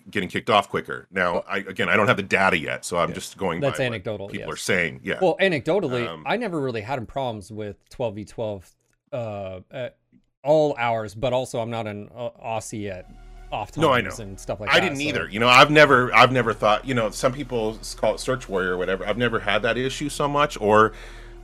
getting 0.09 0.29
kicked 0.29 0.49
off 0.49 0.69
quicker. 0.69 1.07
Now, 1.11 1.43
I 1.47 1.59
again, 1.59 1.89
I 1.89 1.95
don't 1.95 2.07
have 2.07 2.17
the 2.17 2.23
data 2.23 2.57
yet, 2.57 2.85
so 2.85 2.97
I'm 2.97 3.09
yeah. 3.09 3.15
just 3.15 3.37
going. 3.37 3.59
That's 3.59 3.79
anecdotal. 3.79 4.27
people 4.27 4.47
yes. 4.47 4.53
are 4.53 4.57
saying, 4.57 5.01
yeah. 5.03 5.19
Well, 5.21 5.35
anecdotally, 5.39 6.07
um, 6.07 6.23
I 6.25 6.37
never 6.37 6.59
really 6.59 6.81
had 6.81 7.05
problems 7.07 7.51
with 7.51 7.77
12v12 7.89 8.71
uh, 9.11 9.59
at 9.71 9.97
all 10.43 10.75
hours, 10.77 11.15
but 11.15 11.33
also 11.33 11.59
I'm 11.59 11.69
not 11.69 11.87
an 11.87 12.09
uh, 12.15 12.29
Aussie 12.43 12.83
yet. 12.83 13.09
off 13.51 13.71
times 13.71 13.81
no, 13.83 13.93
I 13.93 14.01
know. 14.01 14.11
and 14.19 14.39
stuff 14.39 14.59
like 14.59 14.69
I 14.69 14.73
that. 14.73 14.83
I 14.83 14.85
didn't 14.85 14.97
so. 14.97 15.03
either. 15.03 15.29
You 15.29 15.39
know, 15.39 15.49
I've 15.49 15.71
never, 15.71 16.13
I've 16.13 16.31
never 16.31 16.53
thought. 16.53 16.87
You 16.87 16.93
know, 16.93 17.09
some 17.09 17.33
people 17.33 17.77
call 17.97 18.15
it 18.15 18.19
search 18.19 18.49
warrior 18.49 18.73
or 18.73 18.77
whatever. 18.77 19.05
I've 19.05 19.17
never 19.17 19.39
had 19.39 19.61
that 19.63 19.77
issue 19.77 20.09
so 20.09 20.27
much, 20.27 20.59
or 20.59 20.93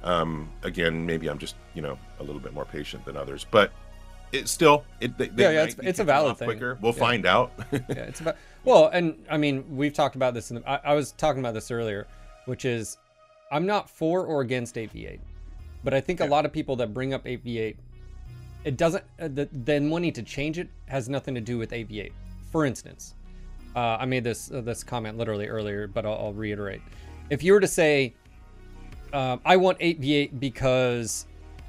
um, 0.03 0.49
again, 0.63 1.05
maybe 1.05 1.29
I'm 1.29 1.37
just 1.37 1.55
you 1.73 1.81
know 1.81 1.97
a 2.19 2.23
little 2.23 2.41
bit 2.41 2.53
more 2.53 2.65
patient 2.65 3.05
than 3.05 3.17
others, 3.17 3.45
but 3.49 3.71
it's 4.31 4.51
still 4.51 4.83
it. 4.99 5.17
They, 5.17 5.27
they 5.27 5.43
yeah, 5.43 5.51
yeah, 5.51 5.63
it's, 5.63 5.75
it's 5.81 5.99
a 5.99 6.03
valid 6.03 6.37
thing. 6.37 6.47
Quicker, 6.47 6.77
we'll 6.81 6.93
yeah. 6.93 6.99
find 6.99 7.25
out. 7.25 7.51
yeah, 7.71 7.79
it's 7.89 8.21
about 8.21 8.35
well, 8.63 8.87
and 8.87 9.23
I 9.29 9.37
mean 9.37 9.63
we've 9.75 9.93
talked 9.93 10.15
about 10.15 10.33
this. 10.33 10.51
In 10.51 10.57
the, 10.57 10.69
I, 10.69 10.91
I 10.91 10.93
was 10.93 11.11
talking 11.13 11.39
about 11.39 11.53
this 11.53 11.71
earlier, 11.71 12.07
which 12.45 12.65
is 12.65 12.97
I'm 13.51 13.65
not 13.65 13.89
for 13.89 14.25
or 14.25 14.41
against 14.41 14.75
8v8, 14.75 15.19
but 15.83 15.93
I 15.93 16.01
think 16.01 16.19
yeah. 16.19 16.27
a 16.27 16.29
lot 16.29 16.45
of 16.45 16.53
people 16.53 16.75
that 16.77 16.93
bring 16.93 17.13
up 17.13 17.25
8v8, 17.25 17.75
it 18.65 18.77
doesn't. 18.77 19.03
Uh, 19.19 19.27
the, 19.29 19.49
then 19.51 19.89
wanting 19.89 20.13
to 20.13 20.23
change 20.23 20.59
it 20.59 20.69
has 20.85 21.09
nothing 21.09 21.33
to 21.35 21.41
do 21.41 21.57
with 21.57 21.71
8v8. 21.71 22.11
For 22.51 22.65
instance, 22.65 23.15
uh, 23.75 23.97
I 23.99 24.05
made 24.05 24.23
this 24.23 24.51
uh, 24.51 24.61
this 24.61 24.83
comment 24.83 25.17
literally 25.17 25.47
earlier, 25.47 25.87
but 25.87 26.05
I'll, 26.05 26.13
I'll 26.13 26.33
reiterate. 26.33 26.81
If 27.29 27.43
you 27.43 27.53
were 27.53 27.59
to 27.59 27.67
say, 27.67 28.13
uh, 29.13 29.37
I 29.45 29.57
want 29.57 29.79
8v8 29.79 30.39
because 30.39 31.25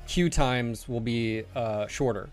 queue 0.07 0.29
times 0.29 0.89
will 0.89 1.01
be 1.01 1.45
uh, 1.55 1.87
shorter 1.87 2.29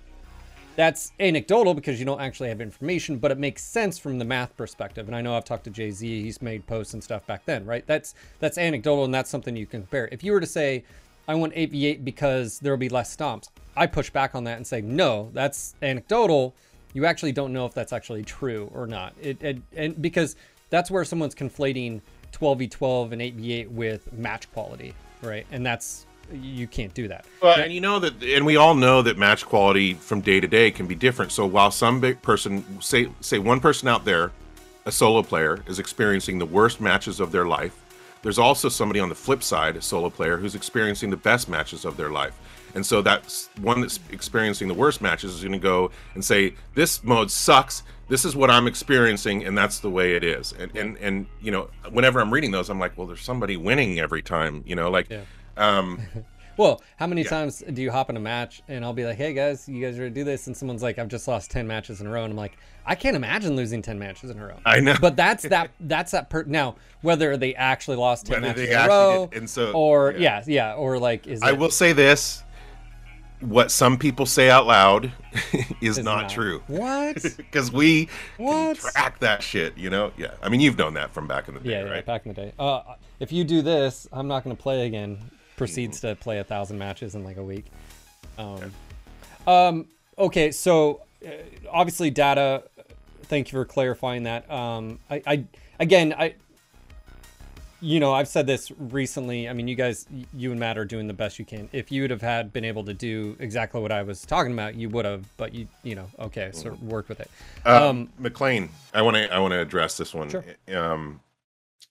that's 0.78 1.12
anecdotal 1.20 1.74
because 1.74 2.00
you 2.00 2.06
don't 2.06 2.22
actually 2.22 2.50
have 2.50 2.62
information, 2.62 3.18
but 3.18 3.32
it 3.32 3.40
makes 3.40 3.64
sense 3.64 3.98
from 3.98 4.20
the 4.20 4.26
math 4.26 4.56
perspective. 4.56 5.08
And 5.08 5.16
I 5.16 5.22
know 5.22 5.36
I've 5.36 5.44
talked 5.44 5.64
to 5.64 5.72
Jay 5.72 5.90
Z; 5.90 6.22
he's 6.22 6.40
made 6.40 6.66
posts 6.68 6.94
and 6.94 7.04
stuff 7.04 7.26
back 7.26 7.46
then, 7.46 7.66
right? 7.66 7.86
That's 7.88 8.14
that's 8.40 8.60
anecdotal, 8.60 9.04
and 9.04 9.14
that's 9.14 9.30
something 9.30 9.56
you 9.56 9.66
can 9.66 9.82
compare. 9.82 10.08
If 10.12 10.24
you 10.24 10.32
were 10.32 10.40
to 10.40 10.46
say, 10.46 10.86
"I 11.28 11.34
want 11.34 11.54
8v8 11.56 12.06
because 12.06 12.60
there 12.60 12.72
will 12.72 12.78
be 12.78 12.90
less 12.90 13.14
stomps," 13.14 13.50
I 13.76 13.88
push 13.88 14.12
back 14.12 14.36
on 14.36 14.44
that 14.44 14.58
and 14.58 14.68
say, 14.68 14.82
"No, 14.82 15.32
that's 15.34 15.74
anecdotal. 15.82 16.54
You 16.94 17.08
actually 17.08 17.32
don't 17.32 17.54
know 17.54 17.66
if 17.66 17.74
that's 17.74 17.92
actually 17.92 18.24
true 18.24 18.70
or 18.72 18.86
not." 18.86 19.16
It, 19.20 19.42
it 19.42 19.58
and 19.76 20.00
because 20.00 20.36
that's 20.70 20.92
where 20.92 21.04
someone's 21.04 21.34
conflating 21.34 22.02
12v12 22.34 23.14
and 23.14 23.22
8v8 23.22 23.70
with 23.70 24.14
match 24.14 24.52
quality, 24.54 24.94
right? 25.24 25.48
And 25.52 25.66
that's 25.66 26.06
you 26.32 26.68
can't 26.68 26.94
do 26.94 27.08
that. 27.08 27.26
Well, 27.42 27.60
and 27.60 27.72
you 27.72 27.82
know 27.82 28.00
that, 28.00 28.22
and 28.24 28.46
we 28.46 28.56
all 28.56 28.76
know 28.76 29.02
that 29.02 29.18
match 29.18 29.46
quality 29.46 29.94
from 29.94 30.22
day 30.22 30.40
to 30.40 30.48
day 30.48 30.72
can 30.72 30.88
be 30.88 30.96
different. 30.96 31.32
So 31.32 31.46
while 31.46 31.72
some 31.72 32.00
big 32.00 32.22
person, 32.22 32.82
say, 32.82 33.10
say 33.22 33.40
one 33.40 33.60
person 33.60 33.88
out 33.88 34.06
there, 34.06 34.32
a 34.86 34.92
solo 34.92 35.24
player, 35.24 35.64
is 35.68 35.80
experiencing 35.80 36.40
the 36.40 36.46
worst 36.46 36.82
matches 36.82 37.20
of 37.20 37.32
their 37.32 37.46
life, 37.46 37.78
there's 38.22 38.40
also 38.40 38.70
somebody 38.70 39.00
on 39.00 39.10
the 39.10 39.16
flip 39.16 39.44
side, 39.44 39.76
a 39.76 39.82
solo 39.82 40.10
player, 40.10 40.38
who's 40.38 40.56
experiencing 40.56 41.10
the 41.10 41.18
best 41.18 41.48
matches 41.48 41.86
of 41.86 41.98
their 41.98 42.10
life. 42.10 42.38
And 42.76 42.86
so 42.86 43.02
that's 43.02 43.50
one 43.62 43.82
that's 43.82 44.00
experiencing 44.12 44.68
the 44.68 44.74
worst 44.74 45.02
matches 45.02 45.34
is 45.34 45.42
going 45.42 45.54
to 45.54 45.60
go 45.60 45.92
and 46.14 46.24
say, 46.24 46.54
"This 46.74 47.04
mode 47.04 47.32
sucks. 47.32 47.84
This 48.08 48.26
is 48.26 48.36
what 48.36 48.52
I'm 48.52 48.68
experiencing, 48.68 49.46
and 49.46 49.58
that's 49.58 49.80
the 49.80 49.90
way 49.90 50.16
it 50.16 50.24
is." 50.24 50.54
And 50.54 50.76
and 50.76 50.98
and 50.98 51.26
you 51.42 51.52
know, 51.52 51.70
whenever 51.90 52.20
I'm 52.20 52.32
reading 52.32 52.52
those, 52.52 52.70
I'm 52.70 52.80
like, 52.80 52.98
"Well, 52.98 53.08
there's 53.08 53.22
somebody 53.22 53.58
winning 53.58 54.00
every 54.00 54.22
time." 54.22 54.64
You 54.66 54.76
know, 54.76 54.90
like. 54.90 55.10
Yeah 55.10 55.22
um, 55.58 56.02
well, 56.58 56.82
how 56.98 57.08
many 57.08 57.22
yeah. 57.22 57.30
times 57.30 57.64
do 57.72 57.82
you 57.82 57.92
hop 57.92 58.10
in 58.10 58.18
a 58.18 58.20
match 58.20 58.62
and 58.68 58.84
I'll 58.84 58.94
be 58.94 59.06
like, 59.06 59.18
"Hey 59.18 59.34
guys, 59.34 59.68
you 59.70 59.84
guys 59.84 59.98
ready 60.00 60.12
to 60.12 60.16
do 60.16 60.24
this?" 60.24 60.48
And 60.48 60.58
someone's 60.58 60.84
like, 60.84 61.00
"I've 61.00 61.08
just 61.08 61.28
lost 61.28 61.52
ten 61.52 61.68
matches 61.68 62.02
in 62.02 62.08
a 62.08 62.10
row," 62.10 62.24
and 62.24 62.32
I'm 62.32 62.38
like, 62.38 62.58
"I 62.86 62.96
can't 62.96 63.16
imagine 63.16 63.56
losing 63.56 63.82
ten 63.82 64.00
matches 64.00 64.30
in 64.30 64.40
a 64.40 64.46
row." 64.46 64.58
I 64.66 64.80
know, 64.80 64.96
but 65.00 65.16
that's 65.16 65.44
that. 65.44 65.72
That's 65.80 66.12
that. 66.12 66.30
Per- 66.30 66.46
now, 66.46 66.76
whether 67.02 67.38
they 67.38 67.56
actually 67.56 67.98
lost 67.98 68.26
ten 68.26 68.42
whether 68.42 68.60
matches 68.60 68.70
in 68.70 68.76
a 68.76 68.88
row, 68.88 69.28
did, 69.32 69.40
and 69.40 69.50
so, 69.50 69.72
or 69.74 70.14
yeah. 70.14 70.44
yeah, 70.48 70.72
yeah, 70.72 70.76
or 70.76 70.98
like, 71.00 71.28
is 71.28 71.42
I 71.44 71.52
it, 71.52 71.60
will 71.60 71.72
say 71.72 71.94
this: 71.94 72.44
what 73.40 73.70
some 73.70 73.98
people 73.98 74.26
say 74.26 74.50
out 74.50 74.66
loud 74.66 75.12
is, 75.82 75.98
not, 76.00 76.22
not, 76.22 76.30
true. 76.30 76.64
What? 76.68 77.24
Because 77.38 77.72
we 77.72 78.10
what? 78.38 78.78
track 78.78 79.20
that 79.20 79.44
shit, 79.44 79.78
you 79.78 79.90
know? 79.90 80.12
Yeah. 80.18 80.34
I 80.42 80.50
mean, 80.50 80.60
you've 80.60 80.78
known 80.78 80.96
that 80.96 81.12
from 81.12 81.28
back 81.28 81.48
in 81.48 81.54
the 81.54 81.60
day, 81.60 81.72
yeah, 81.72 81.82
right? 81.82 81.96
Yeah, 81.98 82.02
back 82.02 82.26
in 82.26 82.34
the 82.34 82.42
day. 82.42 82.54
Uh, 82.58 82.82
if 83.20 83.32
you 83.32 83.44
do 83.44 83.62
this, 83.62 84.08
I'm 84.12 84.28
not 84.28 84.44
going 84.44 84.56
to 84.56 84.62
play 84.62 84.86
again 84.86 85.20
proceeds 85.58 86.00
to 86.02 86.16
play 86.16 86.40
a 86.40 86.44
thousand 86.44 86.78
matches 86.78 87.16
in 87.16 87.26
like 87.26 87.36
a 87.36 87.44
week. 87.44 87.66
Um, 88.38 88.72
um, 89.46 89.88
okay, 90.18 90.52
so 90.52 91.02
uh, 91.26 91.32
obviously 91.70 92.10
data. 92.10 92.64
Thank 93.24 93.52
you 93.52 93.58
for 93.58 93.66
clarifying 93.66 94.24
that. 94.24 94.50
Um, 94.50 95.00
I, 95.10 95.22
I 95.28 95.44
again, 95.80 96.16
I, 96.18 96.36
you 97.82 98.00
know, 98.00 98.14
I've 98.14 98.28
said 98.28 98.48
this 98.48 98.72
recently. 98.80 99.50
I 99.50 99.54
mean, 99.54 99.68
you 99.68 99.76
guys, 99.76 100.06
you 100.34 100.52
and 100.52 100.60
Matt 100.60 100.78
are 100.78 100.86
doing 100.86 101.08
the 101.08 101.14
best 101.14 101.38
you 101.38 101.46
can. 101.46 101.70
If 101.74 101.92
you 101.92 102.04
would 102.04 102.12
have 102.12 102.22
had 102.22 102.54
been 102.54 102.66
able 102.66 102.84
to 102.86 102.94
do 102.94 103.36
exactly 103.40 103.82
what 103.82 103.92
I 103.92 104.04
was 104.04 104.26
talking 104.26 104.54
about, 104.54 104.76
you 104.76 104.90
would 104.90 105.06
have. 105.06 105.26
But 105.38 105.54
you, 105.54 105.68
you 105.84 105.96
know, 105.96 106.10
okay, 106.20 106.52
so 106.54 106.72
mm-hmm. 106.72 106.88
work 106.88 107.10
with 107.10 107.20
it. 107.20 107.30
Uh, 107.66 107.90
um, 107.90 108.10
McLean, 108.18 108.70
I 108.94 109.02
want 109.02 109.18
to, 109.18 109.32
I 109.32 109.40
want 109.40 109.52
to 109.52 109.60
address 109.60 109.98
this 109.98 110.14
one. 110.14 110.30
Sure. 110.30 110.46
Um, 110.74 111.20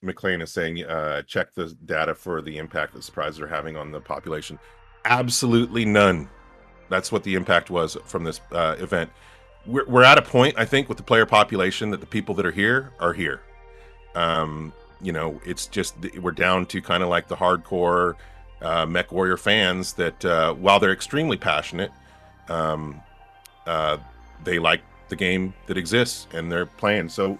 McLean 0.01 0.41
is 0.41 0.51
saying, 0.51 0.83
uh, 0.85 1.21
check 1.23 1.53
the 1.53 1.75
data 1.85 2.13
for 2.13 2.41
the 2.41 2.57
impact 2.57 2.93
that 2.93 3.03
surprises 3.03 3.39
are 3.39 3.47
having 3.47 3.75
on 3.75 3.91
the 3.91 3.99
population. 3.99 4.59
Absolutely 5.05 5.85
none. 5.85 6.29
That's 6.89 7.11
what 7.11 7.23
the 7.23 7.35
impact 7.35 7.69
was 7.69 7.97
from 8.05 8.23
this 8.23 8.39
uh, 8.51 8.75
event. 8.79 9.09
We're, 9.65 9.85
we're 9.85 10.03
at 10.03 10.17
a 10.17 10.21
point, 10.21 10.55
I 10.57 10.65
think, 10.65 10.87
with 10.87 10.97
the 10.97 11.03
player 11.03 11.25
population 11.25 11.89
that 11.91 11.99
the 11.99 12.05
people 12.05 12.35
that 12.35 12.45
are 12.45 12.51
here 12.51 12.91
are 12.99 13.13
here. 13.13 13.41
Um, 14.15 14.73
you 15.01 15.11
know, 15.11 15.39
it's 15.45 15.67
just 15.67 15.95
we're 16.21 16.31
down 16.31 16.65
to 16.67 16.81
kind 16.81 17.03
of 17.03 17.09
like 17.09 17.27
the 17.27 17.35
hardcore 17.35 18.15
uh, 18.61 18.85
MechWarrior 18.85 19.37
fans 19.37 19.93
that, 19.93 20.23
uh, 20.25 20.53
while 20.53 20.79
they're 20.79 20.93
extremely 20.93 21.37
passionate, 21.37 21.91
um, 22.49 23.01
uh, 23.65 23.97
they 24.43 24.59
like 24.59 24.81
the 25.09 25.15
game 25.15 25.53
that 25.67 25.77
exists 25.77 26.27
and 26.33 26.51
they're 26.51 26.65
playing. 26.65 27.09
So 27.09 27.37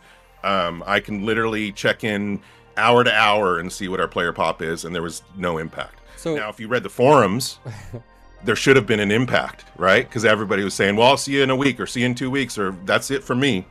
um, 0.47 0.83
I 0.85 0.99
can 0.99 1.25
literally 1.25 1.71
check 1.71 2.03
in 2.03 2.39
hour 2.77 3.03
to 3.03 3.13
hour 3.13 3.59
and 3.59 3.71
see 3.71 3.87
what 3.87 3.99
our 3.99 4.07
player 4.07 4.31
pop 4.31 4.61
is, 4.61 4.85
and 4.85 4.93
there 4.93 5.01
was 5.01 5.23
no 5.35 5.57
impact. 5.57 5.99
So 6.15 6.35
now, 6.35 6.49
if 6.49 6.59
you 6.59 6.67
read 6.67 6.83
the 6.83 6.89
forums, 6.89 7.59
there 8.43 8.55
should 8.55 8.75
have 8.75 8.85
been 8.85 8.99
an 8.99 9.11
impact, 9.11 9.65
right? 9.77 10.07
Because 10.07 10.25
everybody 10.25 10.63
was 10.63 10.73
saying, 10.73 10.95
"Well, 10.95 11.07
I'll 11.07 11.17
see 11.17 11.33
you 11.33 11.43
in 11.43 11.49
a 11.49 11.55
week, 11.55 11.79
or 11.79 11.85
see 11.85 12.01
you 12.01 12.05
in 12.05 12.15
two 12.15 12.31
weeks, 12.31 12.57
or 12.57 12.71
that's 12.85 13.11
it 13.11 13.23
for 13.23 13.35
me." 13.35 13.65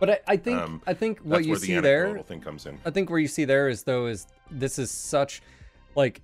But 0.00 0.10
I, 0.10 0.20
I 0.28 0.36
think 0.36 0.60
um, 0.60 0.82
I 0.86 0.94
think 0.94 1.20
what 1.20 1.44
you 1.44 1.54
the 1.54 1.60
see 1.60 1.80
there, 1.80 2.18
thing 2.20 2.40
comes 2.40 2.66
in. 2.66 2.78
I 2.84 2.90
think 2.90 3.10
where 3.10 3.18
you 3.18 3.28
see 3.28 3.44
there 3.44 3.68
is 3.68 3.82
though 3.82 4.06
is 4.06 4.26
this 4.50 4.78
is 4.78 4.90
such 4.90 5.42
like 5.96 6.20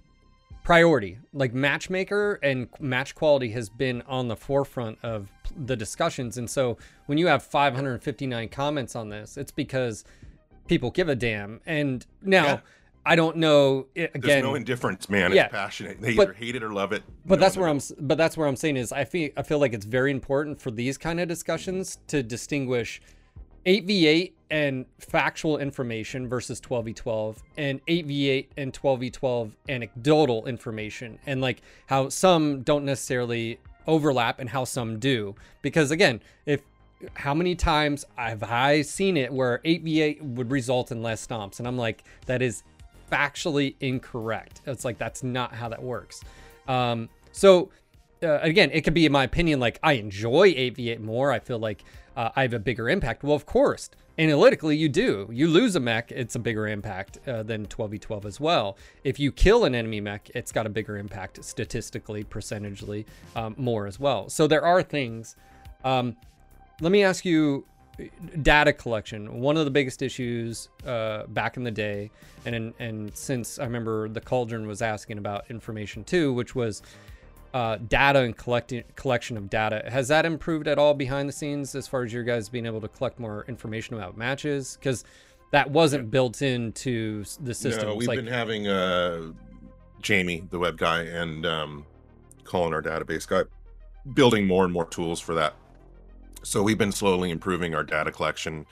priority. 0.62 1.18
Like 1.32 1.54
matchmaker 1.54 2.38
and 2.42 2.68
match 2.78 3.14
quality 3.14 3.50
has 3.50 3.68
been 3.68 4.02
on 4.02 4.28
the 4.28 4.36
forefront 4.36 4.98
of 5.02 5.30
the 5.56 5.76
discussions. 5.76 6.38
And 6.38 6.48
so 6.48 6.78
when 7.06 7.18
you 7.18 7.26
have 7.26 7.42
559 7.42 8.48
comments 8.48 8.96
on 8.96 9.08
this, 9.08 9.36
it's 9.36 9.52
because 9.52 10.04
people 10.66 10.90
give 10.90 11.08
a 11.08 11.14
damn. 11.14 11.60
And 11.66 12.04
now 12.22 12.44
yeah. 12.44 12.60
I 13.06 13.16
don't 13.16 13.36
know 13.36 13.86
again. 13.96 14.20
There's 14.20 14.42
no 14.42 14.54
indifference, 14.54 15.08
man. 15.10 15.32
It's 15.32 15.52
passionate. 15.52 16.00
They 16.00 16.14
but, 16.14 16.28
either 16.28 16.32
hate 16.32 16.56
it 16.56 16.62
or 16.62 16.72
love 16.72 16.92
it. 16.92 17.02
But 17.26 17.38
that's 17.38 17.56
where 17.56 17.68
I'm. 17.68 17.80
But 18.00 18.16
that's 18.16 18.36
where 18.36 18.48
I'm 18.48 18.56
saying 18.56 18.76
is 18.76 18.92
I 18.92 19.04
feel 19.04 19.30
I 19.36 19.42
feel 19.42 19.58
like 19.58 19.74
it's 19.74 19.86
very 19.86 20.10
important 20.10 20.60
for 20.60 20.70
these 20.70 20.96
kind 20.96 21.20
of 21.20 21.28
discussions 21.28 21.98
to 22.08 22.22
distinguish 22.22 23.02
8v8 23.66 24.32
and 24.50 24.86
factual 24.98 25.58
information 25.58 26.28
versus 26.28 26.60
12v12 26.60 27.38
and 27.56 27.84
8v8 27.86 28.46
and 28.56 28.72
12v12 28.72 29.52
anecdotal 29.68 30.46
information 30.46 31.18
and 31.26 31.40
like 31.40 31.62
how 31.86 32.08
some 32.08 32.62
don't 32.62 32.84
necessarily 32.84 33.58
overlap 33.86 34.38
and 34.38 34.50
how 34.50 34.64
some 34.64 34.98
do. 34.98 35.34
Because 35.62 35.90
again 35.90 36.20
if 36.46 36.62
how 37.14 37.34
many 37.34 37.54
times 37.54 38.04
have 38.16 38.42
I 38.42 38.82
seen 38.82 39.16
it 39.16 39.32
where 39.32 39.60
8v8 39.64 40.22
would 40.22 40.50
result 40.50 40.90
in 40.90 41.02
less 41.02 41.26
stomps? 41.26 41.58
And 41.58 41.68
I'm 41.68 41.76
like 41.76 42.04
that 42.26 42.42
is 42.42 42.62
factually 43.10 43.74
incorrect. 43.80 44.60
It's 44.66 44.84
like 44.84 44.98
that's 44.98 45.22
not 45.22 45.54
how 45.54 45.68
that 45.68 45.82
works. 45.82 46.22
Um, 46.66 47.08
so 47.32 47.70
uh, 48.22 48.38
again 48.40 48.70
it 48.72 48.82
could 48.82 48.94
be 48.94 49.06
in 49.06 49.12
my 49.12 49.24
opinion 49.24 49.60
like 49.60 49.78
I 49.82 49.94
enjoy 49.94 50.54
8v8 50.54 51.00
more. 51.00 51.30
I 51.30 51.38
feel 51.38 51.58
like 51.58 51.84
uh, 52.16 52.30
I 52.36 52.42
have 52.42 52.52
a 52.52 52.58
bigger 52.58 52.88
impact. 52.88 53.22
Well 53.22 53.34
of 53.34 53.46
course 53.46 53.90
analytically 54.18 54.76
you 54.76 54.88
do. 54.88 55.28
You 55.32 55.48
lose 55.48 55.76
a 55.76 55.80
mech 55.80 56.12
it's 56.12 56.34
a 56.34 56.38
bigger 56.38 56.68
impact 56.68 57.18
uh, 57.26 57.42
than 57.42 57.66
12v12 57.66 58.24
as 58.24 58.40
well. 58.40 58.76
If 59.02 59.18
you 59.18 59.32
kill 59.32 59.64
an 59.64 59.74
enemy 59.74 60.00
mech 60.00 60.30
it's 60.34 60.52
got 60.52 60.66
a 60.66 60.70
bigger 60.70 60.96
impact 60.96 61.44
statistically 61.44 62.24
percentagely 62.24 63.06
um, 63.36 63.54
more 63.58 63.86
as 63.86 63.98
well. 63.98 64.28
So 64.28 64.46
there 64.46 64.64
are 64.64 64.82
things 64.82 65.36
um, 65.84 66.16
let 66.80 66.92
me 66.92 67.02
ask 67.02 67.24
you 67.24 67.66
data 68.42 68.72
collection. 68.72 69.40
One 69.40 69.56
of 69.56 69.64
the 69.64 69.70
biggest 69.70 70.02
issues 70.02 70.68
uh, 70.84 71.26
back 71.28 71.56
in 71.56 71.62
the 71.62 71.70
day 71.70 72.10
and 72.46 72.74
and 72.78 73.16
since 73.16 73.58
i 73.58 73.64
remember 73.64 74.08
the 74.08 74.20
cauldron 74.20 74.66
was 74.66 74.82
asking 74.82 75.18
about 75.18 75.44
information 75.50 76.04
too 76.04 76.32
which 76.32 76.54
was 76.54 76.82
uh, 77.54 77.76
data 77.76 78.18
and 78.18 78.36
collecting 78.36 78.82
collection 78.96 79.36
of 79.36 79.48
data. 79.48 79.84
Has 79.88 80.08
that 80.08 80.26
improved 80.26 80.66
at 80.66 80.76
all 80.76 80.92
behind 80.92 81.28
the 81.28 81.32
scenes 81.32 81.76
as 81.76 81.86
far 81.86 82.02
as 82.02 82.12
your 82.12 82.24
guys 82.24 82.48
being 82.48 82.66
able 82.66 82.80
to 82.80 82.88
collect 82.88 83.20
more 83.20 83.44
information 83.46 83.94
about 83.94 84.16
matches? 84.16 84.76
Because 84.78 85.04
that 85.52 85.70
wasn't 85.70 86.10
built 86.10 86.42
into 86.42 87.24
the 87.40 87.54
system. 87.54 87.88
No, 87.88 87.94
we've 87.94 88.08
like, 88.08 88.16
been 88.16 88.26
having 88.26 88.66
uh, 88.66 89.30
Jamie, 90.02 90.42
the 90.50 90.58
web 90.58 90.76
guy, 90.76 91.02
and 91.02 91.46
um, 91.46 91.86
Colin, 92.42 92.74
our 92.74 92.82
database 92.82 93.26
guy, 93.26 93.44
building 94.14 94.48
more 94.48 94.64
and 94.64 94.72
more 94.72 94.86
tools 94.86 95.20
for 95.20 95.36
that. 95.36 95.54
So 96.42 96.60
we've 96.60 96.76
been 96.76 96.92
slowly 96.92 97.30
improving 97.30 97.72
our 97.76 97.84
data 97.84 98.10
collection 98.10 98.66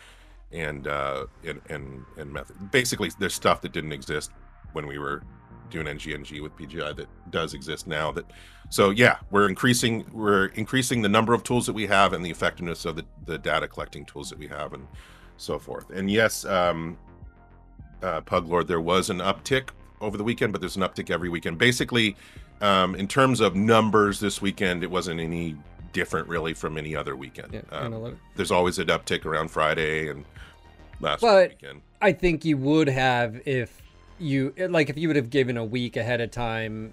and 0.51 0.89
uh, 0.89 1.27
and 1.47 1.61
and, 1.69 2.05
and 2.19 2.33
method. 2.33 2.73
Basically, 2.73 3.13
there's 3.21 3.33
stuff 3.33 3.61
that 3.61 3.71
didn't 3.71 3.93
exist 3.93 4.33
when 4.73 4.89
we 4.89 4.99
were 4.99 5.23
doing 5.73 5.87
NGNG 5.87 6.43
with 6.43 6.57
PGI 6.57 6.95
that 6.97 7.09
does 7.31 7.55
exist 7.55 7.87
now. 7.87 8.13
That 8.13 8.27
so 8.71 8.91
yeah, 8.91 9.19
we're 9.31 9.49
increasing 9.49 10.07
we're 10.13 10.47
increasing 10.47 11.03
the 11.03 11.09
number 11.09 11.35
of 11.35 11.43
tools 11.43 11.67
that 11.67 11.73
we 11.73 11.87
have 11.87 12.13
and 12.13 12.25
the 12.25 12.31
effectiveness 12.31 12.85
of 12.85 12.97
the, 12.97 13.05
the 13.27 13.39
data 13.39 13.67
collecting 13.67 14.05
tools 14.05 14.31
that 14.31 14.39
we 14.39 14.47
have 14.47 14.73
and 14.73 14.87
so 15.37 15.59
forth. 15.59 15.91
And 15.91 16.11
yes, 16.11 16.45
um, 16.45 16.97
uh, 18.03 18.21
Pug 18.21 18.49
Lord, 18.49 18.69
there 18.69 18.81
was 18.81 19.11
an 19.11 19.19
uptick 19.19 19.71
over 20.01 20.17
the 20.17 20.25
weekend, 20.25 20.53
but 20.53 20.61
there's 20.61 20.77
an 20.77 20.83
uptick 20.83 21.11
every 21.11 21.29
weekend. 21.29 21.59
Basically, 21.59 22.17
um, 22.61 22.95
in 22.95 23.09
terms 23.09 23.41
of 23.41 23.57
numbers 23.57 24.21
this 24.21 24.41
weekend, 24.41 24.83
it 24.83 24.91
wasn't 24.91 25.21
any 25.21 25.57
different 25.93 26.29
really 26.29 26.55
from 26.55 26.79
any 26.79 26.97
other 26.97 27.17
weekend. 27.17 27.53
Yeah, 27.53 27.61
um, 27.71 28.19
there's 28.37 28.51
always 28.51 28.79
an 28.79 28.89
uptick 28.89 29.25
around 29.25 29.51
Friday 29.51 30.09
and 30.09 30.25
last 31.01 31.21
but 31.21 31.51
weekend. 31.51 31.83
I 32.01 32.13
think 32.13 32.45
you 32.45 32.57
would 32.57 32.89
have 32.89 33.41
if 33.47 33.83
you 34.23 34.53
like 34.71 34.89
if 34.91 34.97
you 34.97 35.09
would 35.09 35.17
have 35.17 35.31
given 35.31 35.57
a 35.57 35.65
week 35.65 35.97
ahead 35.97 36.21
of 36.21 36.31
time 36.31 36.93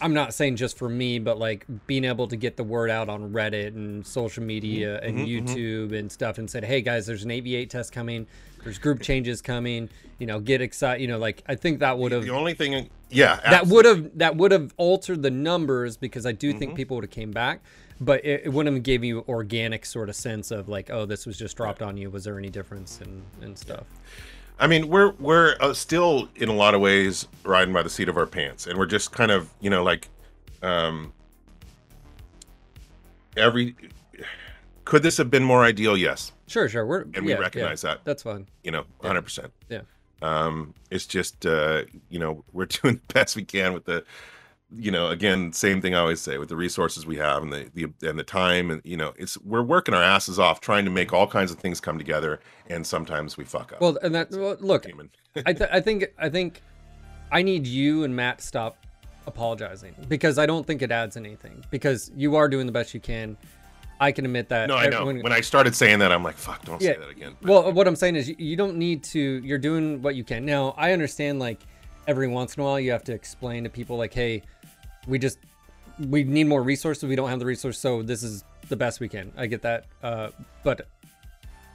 i'm 0.00 0.14
not 0.14 0.32
saying 0.32 0.56
just 0.56 0.78
for 0.78 0.88
me 0.88 1.18
but 1.18 1.38
like 1.38 1.66
being 1.86 2.04
able 2.04 2.26
to 2.26 2.36
get 2.36 2.56
the 2.56 2.64
word 2.64 2.88
out 2.90 3.08
on 3.08 3.32
reddit 3.32 3.68
and 3.68 4.06
social 4.06 4.42
media 4.42 5.00
Mm-hmm, 5.02 5.18
and 5.18 5.28
youtube 5.28 5.98
and 5.98 6.10
stuff 6.10 6.38
and 6.38 6.48
said 6.48 6.64
hey 6.64 6.80
guys 6.80 7.06
there's 7.06 7.24
an 7.24 7.30
8v8 7.30 7.68
test 7.68 7.92
coming. 7.92 8.26
There's 8.64 8.78
group 8.78 9.00
changes 9.02 9.42
coming. 9.42 9.88
You 10.20 10.26
know 10.28 10.38
get 10.38 10.60
excited 10.60 11.02
you 11.02 11.08
know 11.08 11.18
like 11.18 11.42
i 11.48 11.54
think 11.56 11.80
that 11.80 11.98
would 11.98 12.12
have 12.12 12.22
The 12.22 12.30
only 12.30 12.54
thing, 12.54 12.88
yeah, 13.10 13.40
that 13.50 13.66
would 13.66 13.84
have 13.84 14.16
that 14.18 14.36
would 14.36 14.52
have 14.52 14.72
altered 14.76 15.20
the 15.22 15.30
numbers 15.32 15.96
because 15.96 16.24
i 16.26 16.32
do 16.32 16.50
Mm-hmm. 16.50 16.58
think 16.60 16.74
people 16.76 16.96
would 16.96 17.04
have 17.04 17.10
came 17.10 17.32
back 17.32 17.60
but 18.00 18.24
it, 18.24 18.42
it 18.44 18.48
wouldn't 18.52 18.74
have 18.74 18.82
gave 18.82 19.04
you 19.04 19.24
organic 19.28 19.84
sort 19.84 20.08
of 20.08 20.14
sense 20.16 20.50
of 20.50 20.68
like 20.68 20.90
oh 20.90 21.04
this 21.06 21.26
was 21.26 21.36
just 21.38 21.56
dropped 21.56 21.82
on 21.82 21.96
you. 21.96 22.08
Was 22.10 22.24
there 22.24 22.38
any 22.38 22.50
difference? 22.50 23.00
and 23.00 23.22
and 23.42 23.58
stuff 23.58 23.84
I 24.62 24.68
mean, 24.68 24.88
we're 24.88 25.10
we're 25.18 25.56
uh, 25.58 25.74
still 25.74 26.28
in 26.36 26.48
a 26.48 26.52
lot 26.54 26.74
of 26.74 26.80
ways 26.80 27.26
riding 27.42 27.74
by 27.74 27.82
the 27.82 27.90
seat 27.90 28.08
of 28.08 28.16
our 28.16 28.26
pants, 28.26 28.68
and 28.68 28.78
we're 28.78 28.86
just 28.86 29.10
kind 29.10 29.32
of 29.32 29.50
you 29.60 29.68
know 29.68 29.82
like, 29.82 30.08
um, 30.62 31.12
every. 33.36 33.74
Could 34.84 35.02
this 35.02 35.16
have 35.16 35.32
been 35.32 35.42
more 35.42 35.64
ideal? 35.64 35.96
Yes, 35.96 36.30
sure 36.46 36.68
sure 36.68 36.86
we're 36.86 37.02
and 37.14 37.24
we 37.24 37.30
yeah, 37.32 37.38
yeah, 37.38 37.40
recognize 37.40 37.82
that. 37.82 38.04
that's 38.04 38.22
fine 38.22 38.46
You 38.62 38.70
know, 38.70 38.84
hundred 39.02 39.22
percent. 39.22 39.52
yeah 39.68 39.80
Um, 40.22 40.74
it's 40.92 41.06
just 41.06 41.44
uh, 41.44 41.82
you 42.08 42.20
know 42.20 42.44
we're 42.52 42.66
doing 42.82 43.00
the 43.08 43.14
best 43.14 43.34
we 43.34 43.44
can 43.44 43.72
with 43.72 43.84
the, 43.84 44.04
you 44.76 44.90
know, 44.90 45.08
again, 45.08 45.52
same 45.52 45.80
thing 45.80 45.94
I 45.94 45.98
always 45.98 46.20
say 46.20 46.38
with 46.38 46.48
the 46.48 46.56
resources 46.56 47.04
we 47.06 47.16
have 47.16 47.42
and 47.42 47.52
the 47.52 47.68
the 47.74 48.08
and 48.08 48.18
the 48.18 48.22
time 48.24 48.70
and 48.70 48.80
you 48.84 48.96
know 48.96 49.12
it's 49.16 49.36
we're 49.38 49.62
working 49.62 49.94
our 49.94 50.02
asses 50.02 50.38
off 50.38 50.60
trying 50.60 50.84
to 50.84 50.90
make 50.90 51.12
all 51.12 51.26
kinds 51.26 51.50
of 51.50 51.58
things 51.58 51.80
come 51.80 51.98
together, 51.98 52.40
and 52.68 52.86
sometimes 52.86 53.36
we 53.36 53.44
fuck 53.44 53.72
up. 53.72 53.80
Well, 53.80 53.98
and 54.02 54.14
that 54.14 54.30
well, 54.30 54.56
look, 54.60 54.86
I, 55.46 55.52
th- 55.54 55.70
I 55.72 55.80
think 55.80 56.06
I 56.18 56.28
think 56.28 56.62
I 57.30 57.42
need 57.42 57.66
you 57.66 58.04
and 58.04 58.14
Matt 58.16 58.38
to 58.38 58.44
stop 58.46 58.76
apologizing 59.26 59.94
because 60.08 60.38
I 60.38 60.46
don't 60.46 60.66
think 60.66 60.82
it 60.82 60.90
adds 60.90 61.16
anything 61.16 61.64
because 61.70 62.10
you 62.16 62.36
are 62.36 62.48
doing 62.48 62.66
the 62.66 62.72
best 62.72 62.94
you 62.94 63.00
can. 63.00 63.36
I 64.00 64.10
can 64.10 64.24
admit 64.24 64.48
that. 64.48 64.68
No, 64.68 64.74
I 64.76 64.88
know. 64.88 65.02
everyone- 65.02 65.22
When 65.22 65.32
I 65.32 65.40
started 65.42 65.76
saying 65.76 66.00
that, 66.00 66.10
I'm 66.10 66.24
like, 66.24 66.36
"Fuck, 66.36 66.64
don't 66.64 66.82
Yeah, 66.82 66.94
say 66.94 66.98
that 66.98 67.10
again." 67.10 67.36
well, 67.42 67.70
what 67.72 67.86
I'm 67.86 67.94
saying 67.94 68.16
is 68.16 68.28
you, 68.28 68.34
you 68.38 68.56
don't 68.56 68.76
need 68.76 69.04
to. 69.04 69.20
You're 69.44 69.58
doing 69.58 70.02
what 70.02 70.16
you 70.16 70.24
can. 70.24 70.44
Now, 70.44 70.74
I 70.76 70.92
understand 70.92 71.38
like 71.38 71.60
every 72.08 72.26
once 72.26 72.56
in 72.56 72.62
a 72.62 72.64
while 72.64 72.80
you 72.80 72.90
have 72.90 73.04
to 73.04 73.12
explain 73.12 73.62
to 73.62 73.70
people 73.70 73.96
like, 73.96 74.12
hey, 74.12 74.42
we 75.06 75.18
just 75.18 75.38
we 76.08 76.24
need 76.24 76.44
more 76.44 76.62
resources. 76.62 77.04
We 77.04 77.16
don't 77.16 77.28
have 77.28 77.38
the 77.38 77.46
resource, 77.46 77.78
so 77.78 78.02
this 78.02 78.22
is 78.22 78.44
the 78.68 78.76
best 78.76 79.00
we 79.00 79.08
can. 79.08 79.32
I 79.36 79.46
get 79.46 79.62
that, 79.62 79.84
uh, 80.02 80.30
but 80.64 80.86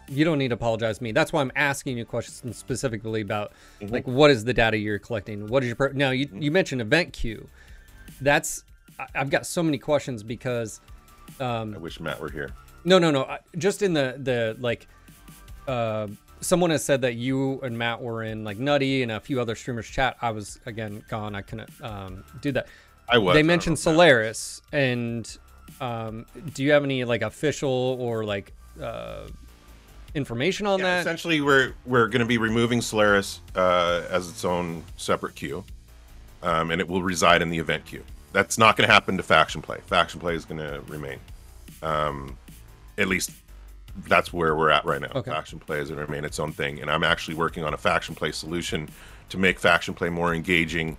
you 0.10 0.24
don't 0.24 0.38
need 0.38 0.48
to 0.50 0.54
apologize 0.56 0.98
to 1.00 1.04
me. 1.04 1.12
That's 1.12 1.34
why 1.34 1.42
I'm 1.42 1.52
asking 1.56 1.98
you 1.98 2.06
questions 2.06 2.58
specifically 2.58 3.22
about 3.22 3.52
Mm-hmm. 3.82 3.94
like 3.94 4.08
what 4.08 4.32
is 4.32 4.44
the 4.44 4.54
data 4.54 4.78
you're 4.78 5.00
collecting? 5.00 5.48
What 5.48 5.63
is 5.63 5.68
your 5.68 5.76
pro- 5.76 5.92
now? 5.92 6.12
You 6.12 6.28
you 6.34 6.50
mentioned 6.52 6.82
event 6.82 7.13
queue. 7.13 7.48
That's 8.22 8.63
I- 9.00 9.08
I've 9.16 9.30
got 9.30 9.46
so 9.46 9.62
many 9.62 9.78
questions 9.78 10.24
because 10.24 10.80
um, 11.40 11.76
I 11.76 11.78
wish 11.78 12.00
Matt 12.00 12.20
were 12.20 12.32
here. 12.32 12.50
no, 12.86 12.98
no, 13.00 13.12
no. 13.12 13.24
I- 13.26 13.40
Just 13.58 13.82
in 13.82 13.94
the 13.94 14.16
the 14.18 14.56
like, 14.60 14.88
uh, 15.68 16.08
someone 16.40 16.70
has 16.72 16.84
said 16.84 17.02
that 17.02 17.16
you 17.16 17.60
and 17.62 17.78
Matt 17.78 18.02
were 18.02 18.24
in 18.24 18.44
like 18.44 18.58
Nutty 18.58 19.04
and 19.04 19.12
a 19.12 19.20
few 19.20 19.40
other 19.42 19.56
streamers 19.56 19.88
chat. 19.88 20.18
I 20.22 20.32
was 20.32 20.60
again 20.66 21.04
gone. 21.10 21.36
I 21.36 21.42
couldn't 21.42 21.70
um, 21.82 22.24
do 22.42 22.52
that. 22.54 22.68
I 23.10 23.17
was. 23.17 23.34
They 23.36 23.43
mentioned 23.43 23.76
know 23.76 23.80
if 23.80 23.86
Matt- 23.86 23.93
Solaris, 23.96 24.62
and 24.72 25.38
um, 25.82 26.26
do 26.54 26.63
you 26.63 26.72
have 26.72 26.84
any 26.84 27.04
like 27.06 27.22
official 27.22 27.70
or 28.00 28.24
like 28.26 28.54
uh, 28.82 29.28
information 30.13 30.67
on 30.67 30.80
Yeah, 30.80 30.86
that? 30.86 31.00
essentially, 31.02 31.41
we're 31.41 31.74
we're 31.86 32.08
going 32.08 32.20
to 32.22 32.26
be 32.26 32.38
removing 32.38 32.82
Solaris 32.82 33.41
uh, 33.56 34.04
as 34.10 34.30
its 34.30 34.43
own 34.46 34.84
separate 34.98 35.36
queue, 35.36 35.63
um, 36.43 36.72
and 36.72 36.82
it 36.82 36.88
will 36.88 37.04
reside 37.04 37.41
in 37.41 37.50
the 37.50 37.60
event 37.60 37.86
queue. 37.86 38.04
That's 38.34 38.58
not 38.58 38.76
going 38.78 38.88
to 38.88 38.93
happen 38.93 39.17
to 39.17 39.24
faction 39.24 39.62
play. 39.62 39.80
Faction 39.88 40.20
play 40.20 40.36
is 40.36 40.46
going 40.46 40.60
to 40.60 40.82
remain. 40.88 41.20
Um, 41.82 42.38
at 42.98 43.08
least 43.08 43.32
that's 44.08 44.32
where 44.34 44.56
we're 44.56 44.70
at 44.70 44.86
right 44.86 45.02
now. 45.02 45.12
Okay. 45.15 45.32
Faction 45.32 45.60
play 45.60 45.80
is 45.80 45.89
going 45.89 46.00
to 46.00 46.06
remain 46.06 46.26
its 46.26 46.39
own 46.39 46.52
thing, 46.52 46.82
and 46.82 46.91
I'm 46.91 47.04
actually 47.04 47.36
working 47.36 47.63
on 47.63 47.74
a 47.74 47.78
faction 47.78 48.15
play 48.15 48.32
solution 48.32 48.89
to 49.30 49.38
make 49.38 49.60
faction 49.60 49.93
play 49.93 50.10
more 50.10 50.34
engaging 50.34 50.98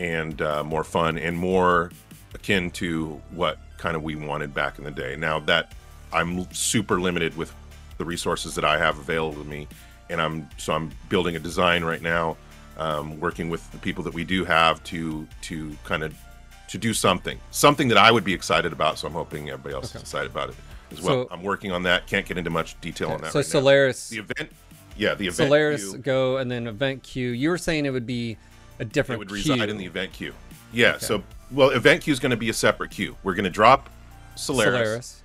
and 0.00 0.40
uh, 0.40 0.64
more 0.64 0.82
fun 0.82 1.18
and 1.18 1.36
more 1.36 1.90
akin 2.34 2.70
to 2.70 3.20
what 3.32 3.58
kind 3.76 3.94
of 3.94 4.02
we 4.02 4.14
wanted 4.14 4.54
back 4.54 4.78
in 4.78 4.84
the 4.84 4.90
day. 4.90 5.14
Now 5.14 5.38
that 5.40 5.72
I'm 6.12 6.50
super 6.52 6.98
limited 7.00 7.36
with 7.36 7.54
the 7.98 8.04
resources 8.04 8.54
that 8.54 8.64
I 8.64 8.78
have 8.78 8.98
available 8.98 9.42
to 9.42 9.48
me, 9.48 9.68
and 10.08 10.20
I'm 10.20 10.48
so 10.56 10.72
I'm 10.72 10.90
building 11.10 11.36
a 11.36 11.38
design 11.38 11.84
right 11.84 12.00
now, 12.00 12.38
um, 12.78 13.20
working 13.20 13.50
with 13.50 13.70
the 13.72 13.78
people 13.78 14.02
that 14.04 14.14
we 14.14 14.24
do 14.24 14.44
have 14.46 14.82
to 14.84 15.28
to 15.42 15.76
kind 15.84 16.02
of 16.02 16.14
to 16.70 16.78
do 16.78 16.94
something, 16.94 17.38
something 17.50 17.88
that 17.88 17.98
I 17.98 18.10
would 18.10 18.24
be 18.24 18.32
excited 18.32 18.72
about. 18.72 18.98
So 18.98 19.06
I'm 19.06 19.12
hoping 19.12 19.50
everybody 19.50 19.74
else 19.74 19.94
is 19.94 20.00
excited 20.00 20.30
about 20.30 20.48
it 20.48 20.56
as 20.92 21.02
well. 21.02 21.24
So- 21.24 21.28
I'm 21.30 21.42
working 21.42 21.72
on 21.72 21.82
that. 21.82 22.06
Can't 22.06 22.24
get 22.24 22.38
into 22.38 22.50
much 22.50 22.80
detail 22.80 23.10
on 23.10 23.20
that. 23.20 23.32
so 23.32 23.40
right 23.40 23.46
now. 23.46 23.50
Solaris, 23.50 24.08
the 24.08 24.18
event, 24.18 24.50
yeah, 24.96 25.14
the 25.14 25.26
event 25.26 25.48
Solaris 25.48 25.92
go, 25.96 26.38
and 26.38 26.50
then 26.50 26.66
event 26.66 27.02
queue. 27.02 27.30
You 27.30 27.50
were 27.50 27.58
saying 27.58 27.84
it 27.84 27.90
would 27.90 28.06
be 28.06 28.38
a 28.80 28.82
it 28.82 28.92
different 28.92 29.18
would 29.20 29.28
queue. 29.28 29.36
reside 29.54 29.68
in 29.68 29.76
the 29.76 29.86
event 29.86 30.12
queue. 30.12 30.34
Yeah. 30.72 30.98
So 30.98 31.22
well, 31.52 31.70
event 31.70 32.02
queue 32.02 32.12
is 32.12 32.18
going 32.20 32.30
to 32.30 32.36
be 32.36 32.48
a 32.48 32.54
separate 32.54 32.90
queue. 32.90 33.16
We're 33.22 33.34
going 33.34 33.44
to 33.44 33.50
drop 33.50 33.88
Solaris. 34.36 34.72
Solaris. 34.74 35.22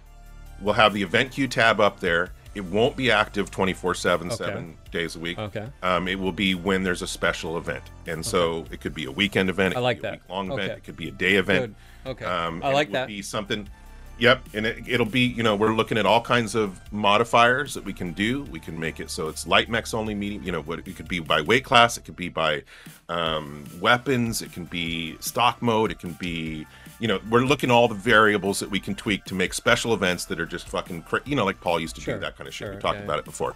We'll 0.61 0.73
have 0.75 0.93
the 0.93 1.01
event 1.03 1.31
queue 1.31 1.47
tab 1.47 1.79
up 1.79 1.99
there. 1.99 2.31
It 2.53 2.63
won't 2.63 2.95
be 2.95 3.11
active 3.11 3.51
24 3.51 3.95
7, 3.95 4.27
Okay. 4.27 4.35
seven 4.37 4.77
days 4.89 5.15
a 5.17 5.19
week. 5.19 5.37
Okay. 5.37 5.67
Um, 5.83 6.07
it 6.07 6.17
will 6.17 6.31
be 6.31 6.55
when 6.55 6.83
there's 6.83 7.01
a 7.01 7.07
special 7.07 7.57
event. 7.57 7.83
And 8.07 8.25
so 8.25 8.65
it 8.71 8.79
could 8.79 8.93
be 8.93 9.03
a 9.05 9.11
weekend 9.11 9.49
event. 9.49 9.73
It 9.73 9.77
I 9.77 9.79
could 9.79 9.83
like 9.83 9.97
be 10.01 10.07
a 10.07 10.11
that. 10.11 10.21
week-long 10.21 10.51
event. 10.53 10.71
It 10.77 10.83
could 10.85 10.95
be 10.95 11.09
a 11.09 11.11
day 11.11 11.33
event. 11.35 11.75
Good. 12.05 12.11
Okay. 12.11 12.25
Um, 12.25 12.61
I 12.63 12.71
like 12.71 12.87
it 12.89 12.93
that. 12.93 13.07
Be 13.07 13.21
something. 13.21 13.67
Yep, 14.17 14.43
and 14.53 14.65
it, 14.65 14.83
it'll 14.87 15.05
be 15.05 15.21
you 15.21 15.43
know 15.43 15.55
we're 15.57 15.73
looking 15.73 15.97
at 15.97 16.05
all 16.05 16.21
kinds 16.21 16.55
of 16.55 16.79
modifiers 16.93 17.73
that 17.73 17.83
we 17.83 17.91
can 17.91 18.13
do. 18.13 18.43
We 18.43 18.59
can 18.61 18.79
make 18.79 18.99
it 19.01 19.09
so 19.09 19.27
it's 19.27 19.45
light 19.45 19.67
mechs 19.69 19.93
only, 19.93 20.15
medium. 20.15 20.43
You 20.43 20.53
know 20.53 20.61
what 20.61 20.79
it 20.79 20.95
could 20.95 21.07
be 21.09 21.19
by 21.19 21.41
weight 21.41 21.65
class. 21.65 21.97
It 21.97 22.05
could 22.05 22.15
be 22.15 22.29
by 22.29 22.63
um, 23.09 23.65
weapons. 23.81 24.41
It 24.41 24.53
can 24.53 24.65
be 24.65 25.17
stock 25.19 25.61
mode. 25.61 25.91
It 25.91 25.99
can 25.99 26.13
be 26.13 26.65
you 26.99 27.09
know 27.09 27.19
we're 27.29 27.41
looking 27.43 27.69
at 27.69 27.73
all 27.73 27.89
the 27.89 27.95
variables 27.95 28.59
that 28.59 28.69
we 28.71 28.79
can 28.79 28.95
tweak 28.95 29.25
to 29.25 29.35
make 29.35 29.53
special 29.53 29.93
events 29.93 30.23
that 30.25 30.39
are 30.39 30.45
just 30.45 30.69
fucking 30.69 31.01
cra- 31.01 31.21
you 31.25 31.35
know 31.35 31.43
like 31.43 31.59
Paul 31.59 31.79
used 31.81 31.95
to 31.95 32.01
Sure, 32.01 32.13
do 32.15 32.21
that 32.21 32.37
kind 32.37 32.47
of 32.47 32.53
shit. 32.53 32.67
sure, 32.67 32.75
we 32.75 32.81
talked 32.81 32.99
about 33.01 33.19
it 33.19 33.25
before. 33.25 33.53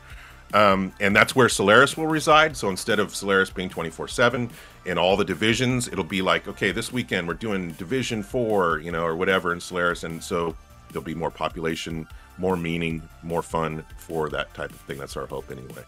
Um, 0.53 0.93
and 0.99 1.15
that's 1.15 1.35
where 1.35 1.47
Solaris 1.47 1.95
will 1.95 2.07
reside. 2.07 2.57
So 2.57 2.69
instead 2.69 2.99
of 2.99 3.13
Solaris 3.13 3.49
being 3.51 3.69
24 3.69 4.07
7 4.07 4.49
in 4.85 4.97
all 4.97 5.15
the 5.15 5.25
divisions, 5.25 5.87
it'll 5.87 6.03
be 6.03 6.21
like, 6.21 6.47
okay, 6.47 6.71
this 6.71 6.91
weekend 6.91 7.27
we're 7.27 7.35
doing 7.35 7.71
Division 7.73 8.23
4, 8.23 8.79
you 8.79 8.91
know, 8.91 9.03
or 9.05 9.15
whatever 9.15 9.53
in 9.53 9.59
Solaris. 9.61 10.03
And 10.03 10.23
so 10.23 10.55
there'll 10.91 11.03
be 11.05 11.13
more 11.13 11.29
population, 11.29 12.07
more 12.39 12.55
meaning, 12.57 13.07
more 13.21 13.43
fun 13.43 13.85
for 13.97 14.29
that 14.29 14.51
type 14.55 14.71
of 14.71 14.79
thing. 14.81 14.97
That's 14.97 15.15
our 15.17 15.27
hope 15.27 15.51
anyway. 15.51 15.83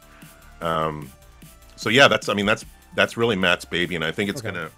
Um, 0.61 1.11
so 1.75 1.89
yeah, 1.89 2.07
that's, 2.07 2.29
I 2.29 2.35
mean, 2.35 2.45
that's, 2.45 2.63
that's 2.95 3.17
really 3.17 3.35
Matt's 3.35 3.65
baby. 3.65 3.95
And 3.95 4.03
I 4.05 4.11
think 4.11 4.29
it's 4.29 4.41
Okay. 4.41 4.51
going 4.51 4.67
to 4.67 4.71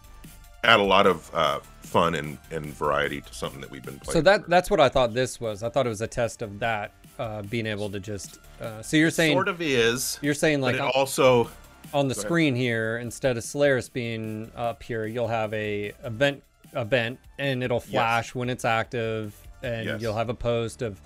add 0.64 0.80
a 0.80 0.84
lot 0.84 1.06
of 1.08 1.30
uh, 1.36 1.60
fun 1.82 2.16
and, 2.16 2.38
and 2.52 2.68
variety 2.68 3.20
to 3.20 3.34
something 3.34 3.60
that 3.60 3.70
we've 3.70 3.84
been 3.84 4.00
playing. 4.00 4.14
So 4.14 4.22
that 4.22 4.44
for- 4.46 4.50
that's 4.50 4.72
what 4.72 4.80
I 4.80 4.88
thought 4.88 5.14
this 5.14 5.42
was. 5.42 5.62
I 5.62 5.68
thought 5.68 5.86
it 5.86 5.90
was 5.90 6.00
a 6.00 6.08
test 6.08 6.42
of 6.42 6.60
that 6.60 6.94
uh, 7.20 7.42
being 7.44 7.66
able 7.68 7.90
to 7.90 8.00
just. 8.00 8.40
Uh, 8.62 8.82
so 8.82 8.98
you're 8.98 9.12
saying 9.12 9.36
sort 9.36 9.48
of 9.48 9.62
is. 9.62 10.20
you're 10.22 10.34
saying 10.34 10.62
like 10.62 10.76
it 10.76 10.82
on, 10.82 10.92
also, 10.96 11.50
on 11.94 12.08
the 12.08 12.16
screen 12.16 12.56
here 12.56 12.98
instead 12.98 13.38
of 13.38 13.44
Solaris 13.44 13.90
being 13.90 14.52
up 14.56 14.82
here, 14.84 15.06
you'll 15.06 15.28
have 15.28 15.54
a 15.54 15.94
event 16.04 16.44
event 16.76 17.20
and 17.38 17.64
it'll 17.64 17.80
flash 17.80 18.34
when 18.34 18.50
it's 18.50 18.66
active 18.66 19.36
and 19.62 19.86
Yes. 19.86 20.02
you'll 20.02 20.16
have 20.16 20.30
a 20.30 20.34
post 20.34 20.82
of 20.82 21.00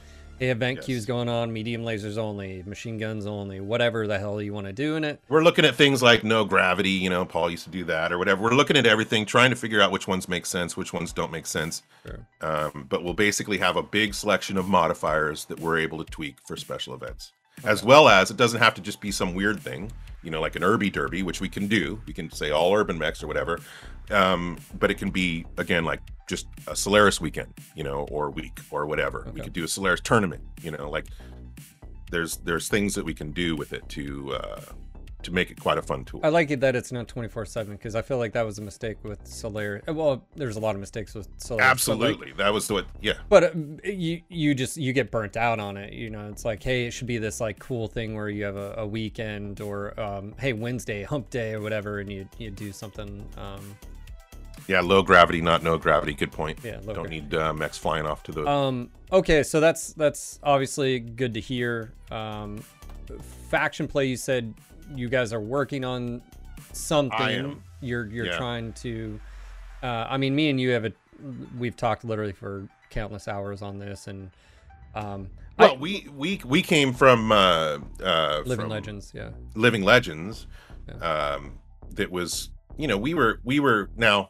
event 0.45 0.77
Yes. 0.77 0.85
queues 0.85 1.05
going 1.05 1.27
on, 1.29 1.51
medium 1.51 1.83
lasers 1.83 2.17
only, 2.17 2.63
machine 2.65 2.97
guns 2.97 3.25
only, 3.25 3.59
whatever 3.59 4.07
the 4.07 4.19
hell 4.19 4.41
you 4.41 4.53
want 4.53 4.67
to 4.67 4.73
do 4.73 4.95
in 4.95 5.03
it. 5.03 5.19
We're 5.29 5.43
looking 5.43 5.65
at 5.65 5.75
things 5.75 6.03
like 6.03 6.23
no 6.23 6.45
gravity, 6.45 6.91
you 6.91 7.09
know, 7.09 7.25
Paul 7.25 7.49
used 7.49 7.63
to 7.63 7.69
do 7.69 7.83
that 7.85 8.11
or 8.11 8.17
whatever. 8.17 8.43
We're 8.43 8.53
looking 8.55 8.77
at 8.77 8.85
everything, 8.85 9.25
trying 9.25 9.49
to 9.49 9.55
figure 9.55 9.81
out 9.81 9.91
which 9.91 10.07
ones 10.07 10.29
make 10.29 10.45
sense, 10.45 10.77
which 10.77 10.93
ones 10.93 11.11
don't 11.11 11.31
make 11.31 11.47
sense. 11.47 11.83
Sure. 12.05 12.19
Um, 12.41 12.85
but 12.87 13.03
we'll 13.03 13.13
basically 13.13 13.57
have 13.57 13.75
a 13.75 13.83
big 13.83 14.13
selection 14.13 14.57
of 14.57 14.67
modifiers 14.67 15.45
that 15.45 15.59
we're 15.59 15.79
able 15.79 15.97
to 16.03 16.05
tweak 16.09 16.37
for 16.45 16.55
special 16.55 16.93
events. 16.93 17.33
As 17.63 17.83
well 17.83 18.07
as 18.07 18.29
it 18.31 18.37
doesn't 18.37 18.59
have 18.59 18.73
to 18.75 18.81
just 18.81 19.01
be 19.01 19.11
some 19.11 19.33
weird 19.33 19.59
thing, 19.59 19.91
you 20.23 20.31
know, 20.31 20.41
like 20.41 20.55
an 20.55 20.61
Urby 20.61 20.91
Derby, 20.91 21.23
which 21.23 21.41
we 21.41 21.49
can 21.49 21.67
do. 21.67 21.99
We 22.05 22.13
can 22.13 22.31
say 22.31 22.51
all 22.51 22.73
urban 22.73 22.97
mechs 22.97 23.23
or 23.23 23.27
whatever. 23.27 23.59
Um, 24.11 24.57
but 24.79 24.91
it 24.91 24.95
can 24.95 25.09
be 25.09 25.45
again 25.57 25.83
like 25.83 26.01
just 26.27 26.47
a 26.67 26.75
Solaris 26.75 27.19
weekend, 27.19 27.53
you 27.75 27.83
know, 27.83 28.07
or 28.11 28.29
week 28.29 28.59
or 28.71 28.85
whatever. 28.85 29.27
We 29.33 29.41
could 29.41 29.53
do 29.53 29.63
a 29.63 29.67
Solaris 29.67 30.01
tournament, 30.01 30.43
you 30.61 30.71
know, 30.71 30.89
like 30.89 31.07
there's 32.11 32.37
there's 32.37 32.69
things 32.69 32.95
that 32.95 33.03
we 33.03 33.13
can 33.13 33.31
do 33.31 33.55
with 33.55 33.73
it 33.73 33.87
to 33.89 34.33
uh 34.33 34.61
to 35.23 35.31
make 35.33 35.49
it 35.49 35.59
quite 35.59 35.77
a 35.77 35.81
fun 35.81 36.05
tool. 36.05 36.19
I 36.23 36.29
like 36.29 36.51
it 36.51 36.59
that 36.61 36.75
it's 36.75 36.91
not 36.91 37.07
24 37.07 37.45
7 37.45 37.73
because 37.75 37.95
I 37.95 38.01
feel 38.01 38.17
like 38.19 38.33
that 38.33 38.45
was 38.45 38.59
a 38.59 38.61
mistake 38.61 38.97
with 39.03 39.25
Solaris. 39.25 39.83
Well, 39.87 40.23
there's 40.35 40.57
a 40.57 40.59
lot 40.59 40.75
of 40.75 40.79
mistakes 40.79 41.15
with 41.15 41.27
Solaris. 41.37 41.47
but, 41.85 41.97
like, 41.97 42.11
Absolutely. 42.11 42.31
that 42.33 42.53
was 42.53 42.67
the 42.67 42.75
what 42.75 42.85
yeah. 43.01 43.13
but 43.29 43.43
uh, 43.45 43.49
you 43.83 44.21
you 44.29 44.53
just 44.53 44.77
you 44.77 44.93
get 44.93 45.09
burnt 45.09 45.35
out 45.35 45.59
on 45.59 45.75
it 45.75 45.91
you 45.93 46.09
know 46.11 46.29
it's 46.29 46.45
like 46.45 46.61
hey 46.61 46.85
it 46.85 46.91
should 46.91 47.07
be 47.07 47.17
this 47.17 47.41
like 47.41 47.57
cool 47.59 47.87
thing 47.87 48.13
where 48.15 48.29
you 48.29 48.43
have 48.43 48.55
a, 48.57 48.75
a 48.77 48.85
weekend 48.87 49.59
or 49.59 49.99
um, 49.99 50.35
hey 50.39 50.53
wednesday 50.53 51.03
hump 51.03 51.29
day 51.31 51.53
or 51.53 51.61
whatever 51.61 51.99
and 51.99 52.11
you 52.11 52.27
you 52.37 52.51
do 52.51 52.71
something 52.71 53.27
um, 53.37 53.75
Yeah, 54.67 54.81
low 54.81 55.01
gravity, 55.01 55.41
not 55.41 55.63
no 55.63 55.77
gravity. 55.77 56.13
Good 56.13 56.31
point. 56.31 56.59
Yeah, 56.63 56.79
low 56.83 56.93
Don't 56.93 57.03
gra- 57.03 57.09
need 57.09 57.33
uh, 57.33 57.53
mechs 57.53 57.77
flying 57.77 58.05
off 58.05 58.21
to 58.23 58.31
the 58.31 58.47
um 58.47 58.89
okay 59.11 59.41
so 59.43 59.59
that's 59.59 59.93
that's 59.93 60.39
obviously 60.43 60.99
good 60.99 61.33
to 61.33 61.39
hear 61.39 61.91
um 62.11 62.59
faction 63.49 63.87
play 63.87 64.05
you 64.05 64.17
said 64.17 64.53
you 64.95 65.09
guys 65.09 65.33
are 65.33 65.39
working 65.39 65.83
on 65.85 66.21
something 66.73 67.19
I 67.19 67.31
am. 67.33 67.63
you're 67.81 68.07
you're 68.07 68.25
Yeah. 68.27 68.37
trying 68.37 68.73
to 68.73 69.19
uh, 69.83 70.07
i 70.09 70.17
mean 70.17 70.35
me 70.35 70.49
and 70.49 70.59
you 70.59 70.69
have 70.71 70.85
a 70.85 70.93
we've 71.57 71.75
talked 71.75 72.03
literally 72.03 72.31
for 72.33 72.67
countless 72.89 73.27
hours 73.27 73.61
on 73.61 73.79
this 73.79 74.07
and 74.07 74.31
um 74.95 75.29
Well, 75.57 75.73
I, 75.73 75.77
we 75.77 76.07
we 76.15 76.41
we 76.45 76.61
came 76.61 76.93
from 76.93 77.31
uh, 77.31 77.79
uh, 78.03 78.41
living 78.45 78.63
from 78.65 78.69
legends 78.69 79.11
yeah 79.15 79.29
Living 79.55 79.83
Legends. 79.83 80.47
Yeah. 80.87 81.33
Um, 81.33 81.59
that 81.91 82.11
was 82.11 82.49
you 82.77 82.87
know 82.87 82.97
we 82.97 83.13
were 83.13 83.39
we 83.43 83.59
were 83.59 83.89
now 83.97 84.29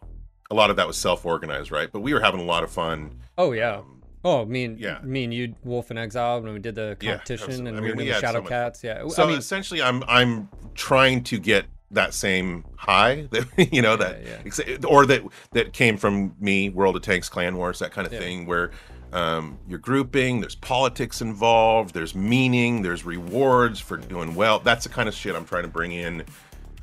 a 0.50 0.56
lot 0.56 0.70
of 0.70 0.78
that 0.78 0.88
was 0.88 0.98
self 0.98 1.26
organized, 1.26 1.72
right? 1.72 1.90
But 1.92 2.00
we 2.00 2.14
were 2.14 2.22
having 2.22 2.40
a 2.40 2.46
lot 2.46 2.64
of 2.64 2.72
fun. 2.72 3.20
Oh 3.38 3.52
yeah. 3.52 3.78
Um, 3.78 3.97
Oh, 4.28 4.46
me 4.46 4.66
and 4.66 4.80
yeah. 4.80 5.00
me 5.04 5.24
and 5.24 5.34
you, 5.34 5.56
Wolf 5.64 5.90
and 5.90 5.98
Exile, 5.98 6.42
when 6.42 6.52
we 6.54 6.60
did 6.60 6.76
the 6.76 6.98
competition, 7.00 7.48
absolutely. 7.50 7.70
and 7.70 7.78
I 7.78 7.82
we 7.82 7.88
mean, 7.88 7.96
were 7.96 7.98
we 7.98 8.04
doing 8.06 8.16
the 8.16 8.20
Shadow 8.20 8.44
so 8.44 8.50
Cats. 8.50 8.84
Yeah. 8.84 9.08
so 9.08 9.24
I 9.24 9.28
mean, 9.28 9.38
essentially, 9.38 9.82
I'm 9.82 10.04
I'm 10.08 10.50
trying 10.76 11.24
to 11.26 11.40
get 11.40 11.66
that 11.92 12.14
same 12.14 12.66
high 12.76 13.28
that 13.32 13.74
you 13.74 13.82
know 13.82 13.96
that 13.96 14.22
Yeah, 14.26 14.78
or 14.88 15.06
that 15.06 15.22
that 15.54 15.72
came 15.74 15.96
from 15.98 16.36
me, 16.40 16.70
World 16.70 16.96
of 16.98 17.02
Tanks, 17.04 17.30
Clan 17.30 17.56
Wars, 17.56 17.80
that 17.80 17.92
kind 17.92 18.06
of 18.06 18.12
Yeah. 18.12 18.20
thing, 18.20 18.46
where 18.46 18.72
um, 19.14 19.58
you're 19.70 19.80
grouping. 19.80 20.42
There's 20.42 20.56
politics 20.56 21.22
involved. 21.22 21.94
There's 21.94 22.14
meaning. 22.14 22.82
There's 22.82 23.06
rewards 23.06 23.80
for 23.80 23.96
doing 23.96 24.36
well. 24.36 24.60
That's 24.60 24.84
the 24.84 24.90
kind 24.90 25.08
of 25.08 25.16
shit 25.16 25.34
I'm 25.34 25.46
trying 25.46 25.64
to 25.64 25.70
bring 25.70 25.94
in. 25.94 26.24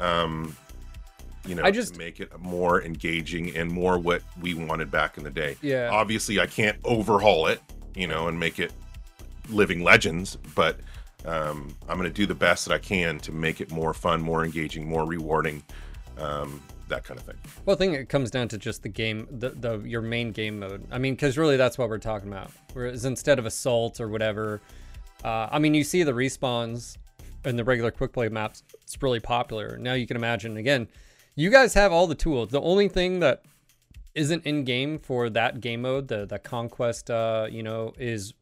Um, 0.01 0.57
you 1.47 1.55
know, 1.55 1.63
I 1.63 1.71
just- 1.71 1.95
to 1.95 1.99
make 1.99 2.21
it 2.21 2.31
more 2.41 2.83
engaging 2.83 3.57
and 3.57 3.71
more 3.71 3.99
what 3.99 4.23
we 4.41 4.55
wanted 4.55 4.91
back 4.91 5.19
in 5.19 5.25
the 5.25 5.31
day. 5.31 5.57
Yeah. 5.63 5.91
Obviously, 5.93 6.41
I 6.41 6.47
can't 6.47 6.79
overhaul 6.85 7.47
it, 7.47 7.61
you 7.95 8.07
know, 8.07 8.29
and 8.29 8.39
make 8.39 8.59
it 8.59 8.73
living 9.49 9.83
legends, 9.83 10.37
but 10.55 10.79
um, 11.25 11.75
I'm 11.89 11.97
going 11.99 12.09
to 12.09 12.15
do 12.15 12.27
the 12.27 12.35
best 12.35 12.67
that 12.67 12.75
I 12.75 12.79
can 12.79 13.19
to 13.21 13.33
make 13.33 13.61
it 13.61 13.71
more 13.71 13.95
fun, 13.95 14.21
more 14.21 14.45
engaging, 14.45 14.89
more 14.89 15.05
rewarding, 15.07 15.63
um, 16.19 16.63
that 16.89 17.03
kind 17.03 17.19
of 17.19 17.25
thing. 17.25 17.37
well, 17.65 17.75
I 17.75 17.79
think 17.79 17.95
it 17.95 18.11
comes 18.11 18.31
down 18.31 18.49
to 18.49 18.59
just 18.59 18.83
the 18.83 18.91
game, 18.91 19.27
the, 19.31 19.51
the 19.51 19.79
your 19.81 20.03
main 20.03 20.33
game 20.33 20.61
mode. 20.61 20.87
I 20.91 20.99
mean, 20.99 21.15
because 21.15 21.39
really, 21.39 21.57
that's 21.57 21.79
what 21.79 21.89
we're 21.89 21.99
talking 21.99 22.29
about. 22.29 22.51
Whereas 22.75 23.07
instead 23.07 23.39
of 23.39 23.47
assault 23.47 24.01
or 24.01 24.09
whatever, 24.09 24.61
uh, 25.25 25.49
I 25.51 25.59
mean, 25.59 25.73
you 25.73 25.83
see 25.83 26.03
the 26.03 26.13
respawns 26.13 26.99
in 27.47 27.57
the 27.57 27.65
regular 27.65 27.91
quick 27.91 28.13
play 28.13 28.29
maps. 28.29 28.63
It's 28.83 29.03
really 29.03 29.21
popular. 29.21 29.79
Now 29.79 29.95
you 29.95 30.07
can 30.07 30.17
imagine 30.17 30.59
again. 30.59 30.89
You 31.37 31.51
guys 31.51 31.75
have 31.75 31.93
all 31.93 32.07
the 32.07 32.15
tools. 32.15 32.51
The 32.51 32.61
only 32.61 32.89
thing 32.89 33.21
that 33.21 33.43
isn't 34.15 34.47
in 34.47 34.65
game 34.65 34.99
for 34.99 35.29
that 35.31 35.61
game 35.61 35.83
mode, 35.83 36.09
the 36.09 36.27
the 36.27 36.39
conquest, 36.39 37.11
uh, 37.11 37.49
you 37.51 37.63
know, 37.63 37.93
is 37.99 38.35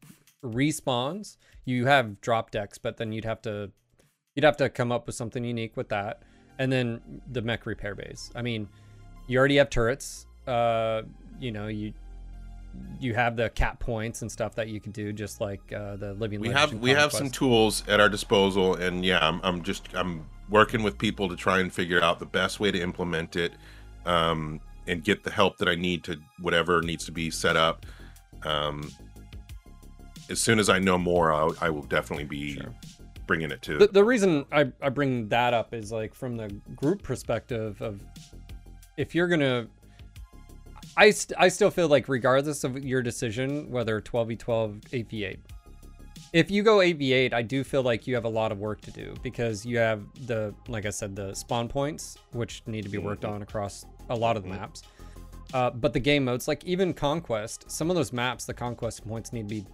respawns. 0.44 1.37
You 1.64 1.87
have 1.87 2.20
drop 2.20 2.50
decks, 2.50 2.78
but 2.78 2.96
then 2.96 3.12
you'd 3.12 3.24
have 3.24 3.40
to 3.42 3.70
you'd 4.35 4.44
have 4.44 4.57
to 4.59 4.68
come 4.68 4.92
up 4.92 5.07
with 5.07 5.14
something 5.14 5.44
unique 5.44 5.76
with 5.76 5.88
that, 5.88 6.22
and 6.59 6.70
then 6.70 7.00
the 7.31 7.40
mech 7.42 7.66
repair 7.66 7.94
base. 7.94 8.31
I 8.35 8.42
mean, 8.42 8.68
you 9.26 9.38
already 9.38 9.57
have 9.57 9.70
turrets. 9.70 10.26
Uh, 10.46 11.02
you 11.40 11.52
know, 11.52 11.68
you 11.68 11.94
you 13.00 13.14
have 13.14 13.37
the 13.37 13.50
cap 13.50 13.78
points 13.78 14.22
and 14.22 14.31
stuff 14.31 14.55
that 14.57 14.68
you 14.68 14.81
can 14.81 14.92
do, 14.92 15.12
just 15.12 15.40
like 15.40 15.61
uh, 15.72 15.96
the 15.96 16.14
living. 16.14 16.40
we 16.40 16.48
have 16.50 16.74
we 16.74 16.90
have 16.90 17.12
some 17.12 17.31
tools 17.31 17.85
at 17.88 18.00
our 18.00 18.09
disposal 18.09 18.74
and 18.74 19.05
yeah 19.05 19.18
I'm, 19.26 19.40
I'm 19.42 19.62
just 19.62 19.88
i'm 19.94 20.26
working 20.52 20.82
with 20.84 20.96
people 20.98 21.28
to 21.28 21.34
try 21.34 21.58
and 21.58 21.72
figure 21.72 22.00
out 22.04 22.20
the 22.20 22.26
best 22.26 22.60
way 22.60 22.70
to 22.70 22.80
implement 22.80 23.34
it 23.36 23.52
um, 24.06 24.60
and 24.86 25.02
get 25.02 25.24
the 25.24 25.30
help 25.30 25.56
that 25.58 25.66
i 25.68 25.74
need 25.74 26.04
to 26.04 26.16
whatever 26.40 26.80
needs 26.82 27.04
to 27.06 27.10
be 27.12 27.30
set 27.30 27.56
up 27.56 27.86
um, 28.44 28.88
as 30.30 30.38
soon 30.38 30.58
as 30.58 30.68
i 30.68 30.78
know 30.78 30.98
more 30.98 31.32
I'll, 31.32 31.56
i 31.60 31.70
will 31.70 31.82
definitely 31.82 32.24
be 32.26 32.54
Sure. 32.54 32.74
bringing 33.26 33.50
it 33.50 33.62
to 33.62 33.78
the, 33.78 33.86
the 33.88 34.04
reason 34.04 34.44
I, 34.52 34.70
I 34.82 34.90
bring 34.90 35.28
that 35.28 35.54
up 35.54 35.72
is 35.74 35.90
like 35.90 36.14
from 36.14 36.36
the 36.36 36.48
group 36.76 37.02
perspective 37.02 37.80
of 37.80 38.00
if 38.96 39.14
you're 39.14 39.28
gonna 39.28 39.66
I, 40.94 41.10
st- 41.10 41.38
I 41.40 41.48
still 41.48 41.70
feel 41.70 41.88
like 41.88 42.06
regardless 42.06 42.64
of 42.64 42.84
your 42.84 43.00
decision 43.00 43.70
whether 43.70 43.98
12v12 44.02 44.82
8v8 44.90 45.38
if 46.33 46.51
you 46.51 46.62
go 46.62 46.79
8v8 46.79 47.33
i 47.33 47.42
do 47.42 47.62
feel 47.62 47.83
like 47.83 48.07
you 48.07 48.14
have 48.14 48.25
a 48.25 48.29
lot 48.29 48.53
of 48.53 48.59
work 48.59 48.81
to 48.83 48.90
do 48.90 49.14
because 49.23 49.66
you 49.66 49.79
have 49.79 50.03
the 50.27 50.55
like 50.68 50.87
i 50.87 50.90
said 50.90 51.14
the 51.14 51.35
spawn 51.35 51.68
points 51.68 52.16
which 52.33 52.62
need 52.66 52.83
to 52.83 52.88
be 52.88 52.99
worked 52.99 53.25
on 53.25 53.42
across 53.42 53.85
a 54.11 54.16
lot 54.16 54.37
of 54.37 54.42
the 54.42 54.49
maps. 54.49 54.83
Uh, 55.55 55.71
but 55.71 55.92
the 55.92 56.01
game 56.01 56.25
modes 56.25 56.49
like 56.49 56.64
even 56.64 56.95
conquest 56.95 57.71
some 57.71 57.90
of 57.90 57.97
those 57.97 58.12
maps 58.12 58.47
the 58.47 58.55
conquest 58.55 59.07
points 59.07 59.33
need 59.33 59.49
to 59.49 59.55
be 59.55 59.66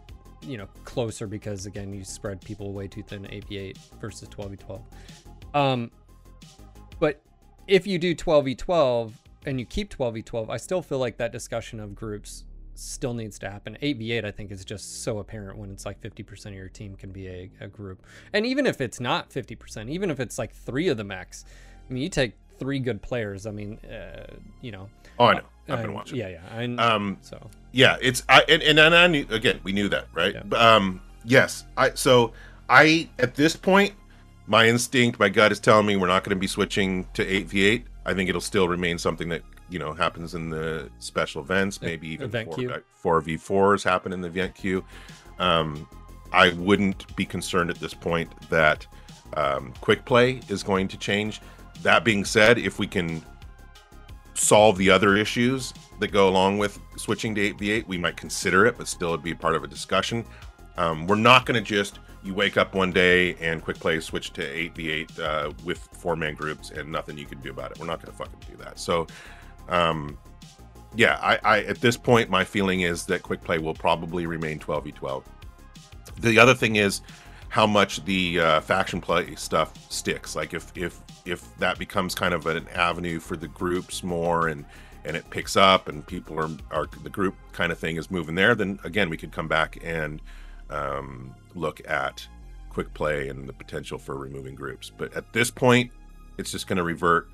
you 0.43 0.57
know 0.57 0.67
closer 0.85 1.27
because 1.27 1.67
again 1.67 1.93
you 1.93 2.05
spread 2.05 2.41
people 2.41 2.73
way 2.73 2.89
too 2.89 3.03
thin 3.03 3.23
8v8 3.23 3.77
versus 4.01 4.29
12v12 4.29 4.83
um 5.55 5.91
but 6.99 7.23
if 7.69 7.87
you 7.87 7.99
do 7.99 8.15
12v12 8.15 9.13
and 9.47 9.61
you 9.61 9.67
keep 9.67 9.95
12v12 9.95 10.51
i 10.51 10.57
still 10.57 10.83
feel 10.83 10.99
like 10.99 11.17
that 11.17 11.31
discussion 11.31 11.79
of 11.79 11.95
groups 11.95 12.45
still 12.79 13.15
needs 13.15 13.39
to 13.41 13.51
happen. 13.51 13.77
8v8 13.83 14.25
i 14.25 14.31
think 14.31 14.51
is 14.51 14.65
just 14.65 15.03
so 15.03 15.19
apparent 15.19 15.59
when 15.59 15.71
it's 15.71 15.85
like 15.85 16.01
50% 16.01 16.47
of 16.47 16.55
your 16.55 16.69
team 16.69 16.95
can 16.95 17.11
be 17.11 17.27
a, 17.29 17.51
a 17.61 17.69
group. 17.69 18.05
And 18.33 18.47
even 18.47 18.67
if 18.67 18.81
it's 18.81 19.01
not 19.01 19.31
50% 19.31 19.91
even 19.91 20.11
if 20.11 20.21
it's 20.21 20.39
like 20.39 20.55
three 20.55 20.89
of 20.89 20.97
the 20.97 21.05
max 21.05 21.45
i 21.89 21.93
mean 21.93 22.03
you 22.03 22.09
take 22.09 22.35
three 22.59 22.79
good 22.79 23.01
players 23.03 23.47
i 23.47 23.51
mean 23.51 23.79
uh, 23.87 24.27
you 24.61 24.71
know. 24.73 24.89
Oh 25.19 25.27
i 25.27 25.35
know. 25.35 25.41
I've 25.69 25.83
been 25.83 25.93
watching. 25.93 26.19
yeah 26.19 26.29
yeah 26.29 26.57
and 26.57 26.81
um 26.81 27.19
so. 27.21 27.51
yeah 27.73 27.97
it's 28.01 28.23
i 28.29 28.43
and, 28.49 28.63
and, 28.63 28.79
and 28.79 28.95
i 28.95 29.07
knew 29.07 29.27
again 29.31 29.61
we 29.65 29.73
knew 29.73 29.89
that 29.89 30.07
right? 30.15 30.35
Yeah. 30.35 30.43
But, 30.45 30.61
um 30.61 31.01
yes 31.25 31.65
i 31.77 31.91
so 31.91 32.33
i 32.69 33.09
at 33.19 33.35
this 33.35 33.57
point 33.57 33.93
my 34.47 34.67
instinct 34.67 35.19
my 35.19 35.29
gut 35.29 35.53
is 35.53 35.61
telling 35.61 35.87
me 35.87 35.97
we're 35.97 36.07
not 36.07 36.25
going 36.25 36.35
to 36.37 36.41
be 36.41 36.47
switching 36.47 37.07
to 37.15 37.25
8v8 37.25 37.85
i 38.07 38.15
think 38.15 38.29
it'll 38.29 38.41
still 38.41 38.69
remain 38.69 38.99
something 38.99 39.29
that 39.29 39.43
you 39.69 39.79
know 39.79 39.93
happens 39.93 40.35
in 40.35 40.51
the 40.51 40.91
special 40.99 41.43
events 41.43 41.81
maybe 41.81 42.09
even 42.09 42.27
event. 42.27 42.55
4, 42.97 43.21
4v4s 43.23 43.85
happen 43.85 44.13
in 44.13 44.21
the 44.21 44.29
event 44.29 44.55
queue. 44.55 44.85
Um 45.39 45.89
i 46.33 46.51
wouldn't 46.51 47.15
be 47.17 47.25
concerned 47.25 47.71
at 47.71 47.79
this 47.81 47.95
point 47.95 48.31
that 48.51 48.87
um, 49.35 49.75
quick 49.81 50.05
play 50.05 50.41
is 50.49 50.63
going 50.63 50.89
to 50.89 50.97
change. 50.97 51.41
That 51.83 52.05
being 52.05 52.25
said 52.25 52.59
if 52.59 52.79
we 52.79 52.87
can 52.87 53.23
solve 54.35 54.79
the 54.79 54.91
other 54.91 55.17
issues 55.17 55.75
that 56.01 56.09
go 56.09 56.29
along 56.29 56.59
with 56.59 56.79
switching 56.97 57.35
to 57.35 57.55
8v8 57.55 57.87
we 57.87 57.99
might 57.99 58.17
consider 58.17 58.67
it 58.67 58.79
but 58.79 58.87
still 58.87 59.09
it'd 59.09 59.23
be 59.23 59.35
part 59.35 59.55
of 59.55 59.65
a 59.65 59.67
discussion. 59.67 60.25
Um, 60.77 61.07
we're 61.07 61.17
not 61.17 61.45
going 61.45 61.63
to 61.63 61.67
just 61.67 61.99
you 62.23 62.35
wake 62.35 62.57
up 62.57 62.75
one 62.75 62.93
day 62.93 63.35
and 63.37 63.63
quick 63.63 63.79
play 63.79 64.01
switch 64.01 64.33
to 64.35 64.43
8v8 64.43 65.21
uh, 65.21 65.53
with 65.65 65.79
four 65.93 66.17
man 66.17 66.35
groups 66.35 66.71
and 66.71 66.91
nothing 66.91 67.17
you 67.17 67.27
can 67.27 67.41
do 67.41 67.51
about 67.51 67.71
it. 67.71 67.79
We're 67.79 67.87
not 67.87 68.03
going 68.03 68.13
to 68.13 68.19
fucking 68.19 68.41
do 68.51 68.57
that. 68.63 68.79
So 68.79 69.07
um, 69.69 70.19
yeah 70.95 71.19
I, 71.21 71.39
I 71.45 71.59
at 71.65 71.81
this 71.81 71.97
point 71.97 72.31
my 72.31 72.45
feeling 72.45 72.83
is 72.83 73.07
that 73.07 73.23
quick 73.23 73.43
play 73.43 73.59
will 73.59 73.75
probably 73.75 74.27
remain 74.27 74.59
12v12 74.59 75.23
the 76.21 76.39
other 76.39 76.55
thing 76.55 76.77
is 76.77 77.03
how 77.51 77.67
much 77.67 78.05
the 78.05 78.41
uh, 78.41 78.61
faction 78.61 79.01
play 79.01 79.35
stuff 79.35 79.73
sticks 79.91 80.35
like 80.35 80.55
if 80.55 80.73
if 80.77 81.01
if 81.25 81.57
that 81.59 81.79
becomes 81.79 82.15
kind 82.15 82.35
of 82.35 82.47
an 82.47 82.67
avenue 82.75 83.21
for 83.21 83.37
the 83.37 83.49
groups 83.49 84.03
more 84.03 84.49
and 84.49 84.65
and 85.05 85.17
it 85.17 85.29
picks 85.31 85.57
up 85.57 85.89
and 85.89 86.07
people 86.07 86.39
are, 86.39 86.51
are 86.71 86.87
the 87.03 87.11
group 87.11 87.35
kind 87.53 87.73
of 87.73 87.79
thing 87.79 87.97
is 87.97 88.11
moving 88.11 88.35
there, 88.35 88.55
then 88.55 88.79
again 88.85 89.09
we 89.09 89.17
could 89.17 89.33
come 89.33 89.49
back 89.49 89.79
and 89.83 90.21
um, 90.71 91.35
look 91.55 91.81
at 91.89 92.27
quick 92.69 92.93
play 92.95 93.29
and 93.29 93.49
the 93.49 93.53
potential 93.53 93.99
for 93.99 94.17
removing 94.17 94.55
groups. 94.55 94.91
But 94.95 95.15
at 95.15 95.33
this 95.33 95.51
point, 95.51 95.91
it's 96.37 96.53
just 96.53 96.67
going 96.67 96.77
to 96.77 96.83
revert 96.83 97.29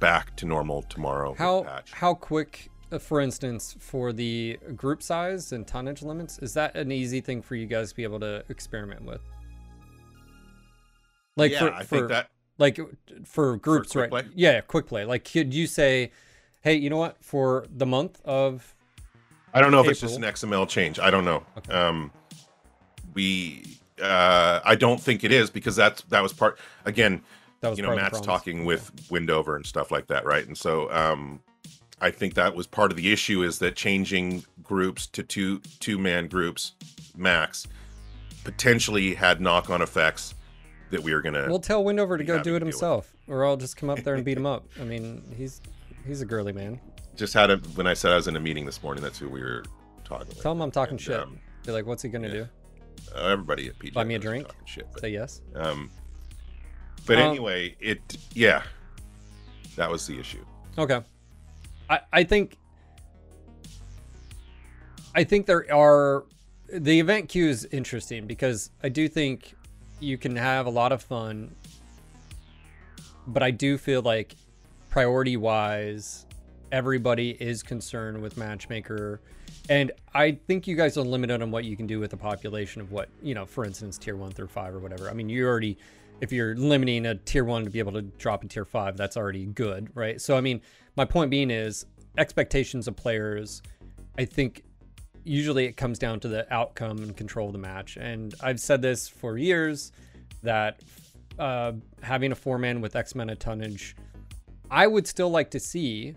back 0.00 0.36
to 0.36 0.46
normal 0.46 0.82
tomorrow. 0.82 1.34
How 1.34 1.62
patch. 1.62 1.92
how 1.92 2.14
quick, 2.14 2.70
uh, 2.92 2.98
for 2.98 3.20
instance, 3.20 3.76
for 3.78 4.12
the 4.12 4.58
group 4.76 5.02
size 5.02 5.52
and 5.52 5.66
tonnage 5.66 6.02
limits, 6.02 6.38
is 6.38 6.54
that 6.54 6.76
an 6.76 6.92
easy 6.92 7.20
thing 7.20 7.42
for 7.42 7.54
you 7.54 7.66
guys 7.66 7.90
to 7.90 7.96
be 7.96 8.02
able 8.02 8.20
to 8.20 8.44
experiment 8.48 9.04
with? 9.04 9.20
Like 11.36 11.52
yeah, 11.52 11.58
for, 11.60 11.72
I 11.72 11.82
for 11.82 11.96
think 11.96 12.08
that 12.08 12.30
like 12.58 12.78
for 13.24 13.56
groups, 13.56 13.92
quick 13.92 14.12
right? 14.12 14.24
play? 14.24 14.32
Yeah, 14.34 14.60
quick 14.60 14.86
play. 14.86 15.04
Like, 15.04 15.24
could 15.30 15.52
you 15.52 15.66
say, 15.66 16.12
"Hey, 16.62 16.74
you 16.74 16.90
know 16.90 16.98
what? 16.98 17.22
For 17.22 17.66
the 17.74 17.86
month 17.86 18.20
of 18.24 18.74
I 19.54 19.60
don't 19.60 19.70
know 19.70 19.80
if 19.80 19.88
it's 19.88 20.00
just 20.00 20.16
an 20.16 20.22
XML 20.22 20.68
change. 20.68 20.98
I 20.98 21.10
don't 21.10 21.24
know. 21.24 21.44
Okay. 21.56 21.72
Um, 21.72 22.10
we, 23.14 23.78
uh, 24.02 24.60
I 24.64 24.74
don't 24.74 25.00
think 25.00 25.22
it 25.22 25.30
is 25.30 25.48
because 25.48 25.76
that's 25.76 26.02
that 26.02 26.22
was 26.22 26.32
part. 26.32 26.58
Again, 26.84 27.22
you 27.72 27.82
know, 27.82 27.88
part 27.88 27.98
of 27.98 28.04
the 28.04 28.16
Matt's 28.16 28.20
talking 28.26 28.64
with 28.64 28.90
Windover 29.10 29.56
and 29.56 29.64
stuff 29.66 29.90
like 29.90 30.06
that, 30.08 30.24
right? 30.24 30.46
And 30.46 30.56
so, 30.56 30.90
um, 30.92 31.40
I 32.00 32.10
think 32.10 32.34
that 32.34 32.54
was 32.54 32.66
part 32.66 32.90
of 32.90 32.96
the 32.96 33.12
issue 33.12 33.42
is 33.42 33.58
that 33.60 33.76
changing 33.76 34.44
groups 34.62 35.06
to 35.08 35.22
two 35.22 35.60
two 35.80 35.98
man 35.98 36.28
groups 36.28 36.72
max 37.16 37.66
potentially 38.44 39.14
had 39.14 39.40
knock 39.40 39.70
on 39.70 39.80
effects 39.82 40.34
that 40.90 41.02
we 41.02 41.14
were 41.14 41.22
gonna. 41.22 41.46
We'll 41.48 41.58
tell 41.60 41.82
Windover 41.84 42.18
to 42.18 42.24
go 42.24 42.34
do 42.34 42.40
it 42.40 42.44
deal 42.44 42.52
with. 42.54 42.62
himself, 42.62 43.14
or 43.26 43.44
I'll 43.44 43.56
just 43.56 43.76
come 43.76 43.90
up 43.90 44.00
there 44.00 44.14
and 44.14 44.24
beat 44.24 44.36
him 44.36 44.46
up. 44.46 44.66
I 44.80 44.84
mean, 44.84 45.22
he's 45.36 45.60
he's 46.06 46.20
a 46.20 46.26
girly 46.26 46.52
man. 46.52 46.78
just 47.16 47.32
had 47.34 47.50
a 47.50 47.56
when 47.74 47.86
I 47.86 47.94
said 47.94 48.12
I 48.12 48.16
was 48.16 48.28
in 48.28 48.36
a 48.36 48.40
meeting 48.40 48.66
this 48.66 48.82
morning. 48.82 49.02
That's 49.02 49.18
who 49.18 49.28
we 49.28 49.40
were 49.40 49.64
talking 50.04 50.28
with. 50.28 50.42
Tell 50.42 50.52
him 50.52 50.60
I'm 50.60 50.70
talking 50.70 50.92
And, 50.94 51.00
shit. 51.00 51.20
um, 51.20 51.38
Be 51.64 51.72
like, 51.72 51.86
what's 51.86 52.02
he 52.02 52.08
gonna 52.10 52.28
yeah. 52.28 52.34
do? 52.34 52.48
Uh, 53.14 53.28
everybody 53.28 53.68
at 53.68 53.78
PJ 53.78 53.92
Buy 53.94 54.04
me 54.04 54.14
a 54.14 54.18
drink? 54.18 54.46
Shit, 54.66 54.86
but, 54.92 55.00
Say 55.00 55.10
yes. 55.10 55.40
um, 55.54 55.90
but 57.06 57.18
Um, 57.18 57.30
anyway, 57.30 57.76
it 57.80 58.16
yeah, 58.32 58.62
that 59.76 59.90
was 59.90 60.06
the 60.06 60.18
issue. 60.18 60.44
Okay. 60.78 61.00
I 61.90 62.00
I 62.12 62.24
think 62.24 62.56
I 65.14 65.24
think 65.24 65.46
there 65.46 65.72
are 65.74 66.24
the 66.72 66.98
event 66.98 67.28
queue 67.28 67.48
is 67.48 67.64
interesting 67.66 68.26
because 68.26 68.70
I 68.82 68.88
do 68.88 69.08
think 69.08 69.54
you 70.00 70.18
can 70.18 70.34
have 70.36 70.66
a 70.66 70.70
lot 70.70 70.92
of 70.92 71.02
fun, 71.02 71.54
but 73.26 73.42
I 73.42 73.50
do 73.50 73.78
feel 73.78 74.02
like 74.02 74.34
priority 74.90 75.36
wise, 75.36 76.26
everybody 76.72 77.30
is 77.30 77.62
concerned 77.62 78.20
with 78.20 78.36
matchmaker. 78.36 79.20
And 79.68 79.92
I 80.12 80.32
think 80.46 80.66
you 80.66 80.76
guys 80.76 80.96
are 80.98 81.02
limited 81.02 81.40
on 81.40 81.50
what 81.50 81.64
you 81.64 81.76
can 81.76 81.86
do 81.86 82.00
with 82.00 82.10
the 82.10 82.16
population 82.16 82.82
of 82.82 82.92
what, 82.92 83.08
you 83.22 83.34
know, 83.34 83.46
for 83.46 83.64
instance, 83.64 83.96
tier 83.96 84.16
one 84.16 84.30
through 84.32 84.48
five 84.48 84.74
or 84.74 84.78
whatever. 84.78 85.08
I 85.08 85.14
mean, 85.14 85.28
you 85.28 85.46
already, 85.46 85.78
if 86.20 86.32
you're 86.32 86.54
limiting 86.56 87.06
a 87.06 87.14
tier 87.14 87.44
one 87.44 87.64
to 87.64 87.70
be 87.70 87.78
able 87.78 87.92
to 87.92 88.02
drop 88.02 88.42
in 88.42 88.48
tier 88.48 88.64
five, 88.64 88.96
that's 88.96 89.16
already 89.16 89.46
good, 89.46 89.90
right? 89.94 90.20
So, 90.20 90.36
I 90.36 90.40
mean, 90.40 90.60
my 90.96 91.04
point 91.04 91.30
being 91.30 91.50
is 91.50 91.86
expectations 92.18 92.88
of 92.88 92.96
players, 92.96 93.62
I 94.18 94.24
think 94.24 94.62
usually 95.24 95.64
it 95.64 95.76
comes 95.76 95.98
down 95.98 96.20
to 96.20 96.28
the 96.28 96.52
outcome 96.52 96.98
and 96.98 97.16
control 97.16 97.48
of 97.48 97.52
the 97.52 97.58
match. 97.58 97.96
And 97.96 98.34
I've 98.40 98.60
said 98.60 98.82
this 98.82 99.08
for 99.08 99.38
years 99.38 99.92
that 100.42 100.80
uh, 101.38 101.72
having 102.02 102.32
a 102.32 102.34
four 102.34 102.58
man 102.58 102.80
with 102.80 102.94
X 102.94 103.14
Men 103.14 103.30
of 103.30 103.38
tonnage, 103.38 103.96
I 104.70 104.86
would 104.86 105.06
still 105.06 105.30
like 105.30 105.50
to 105.52 105.60
see 105.60 106.14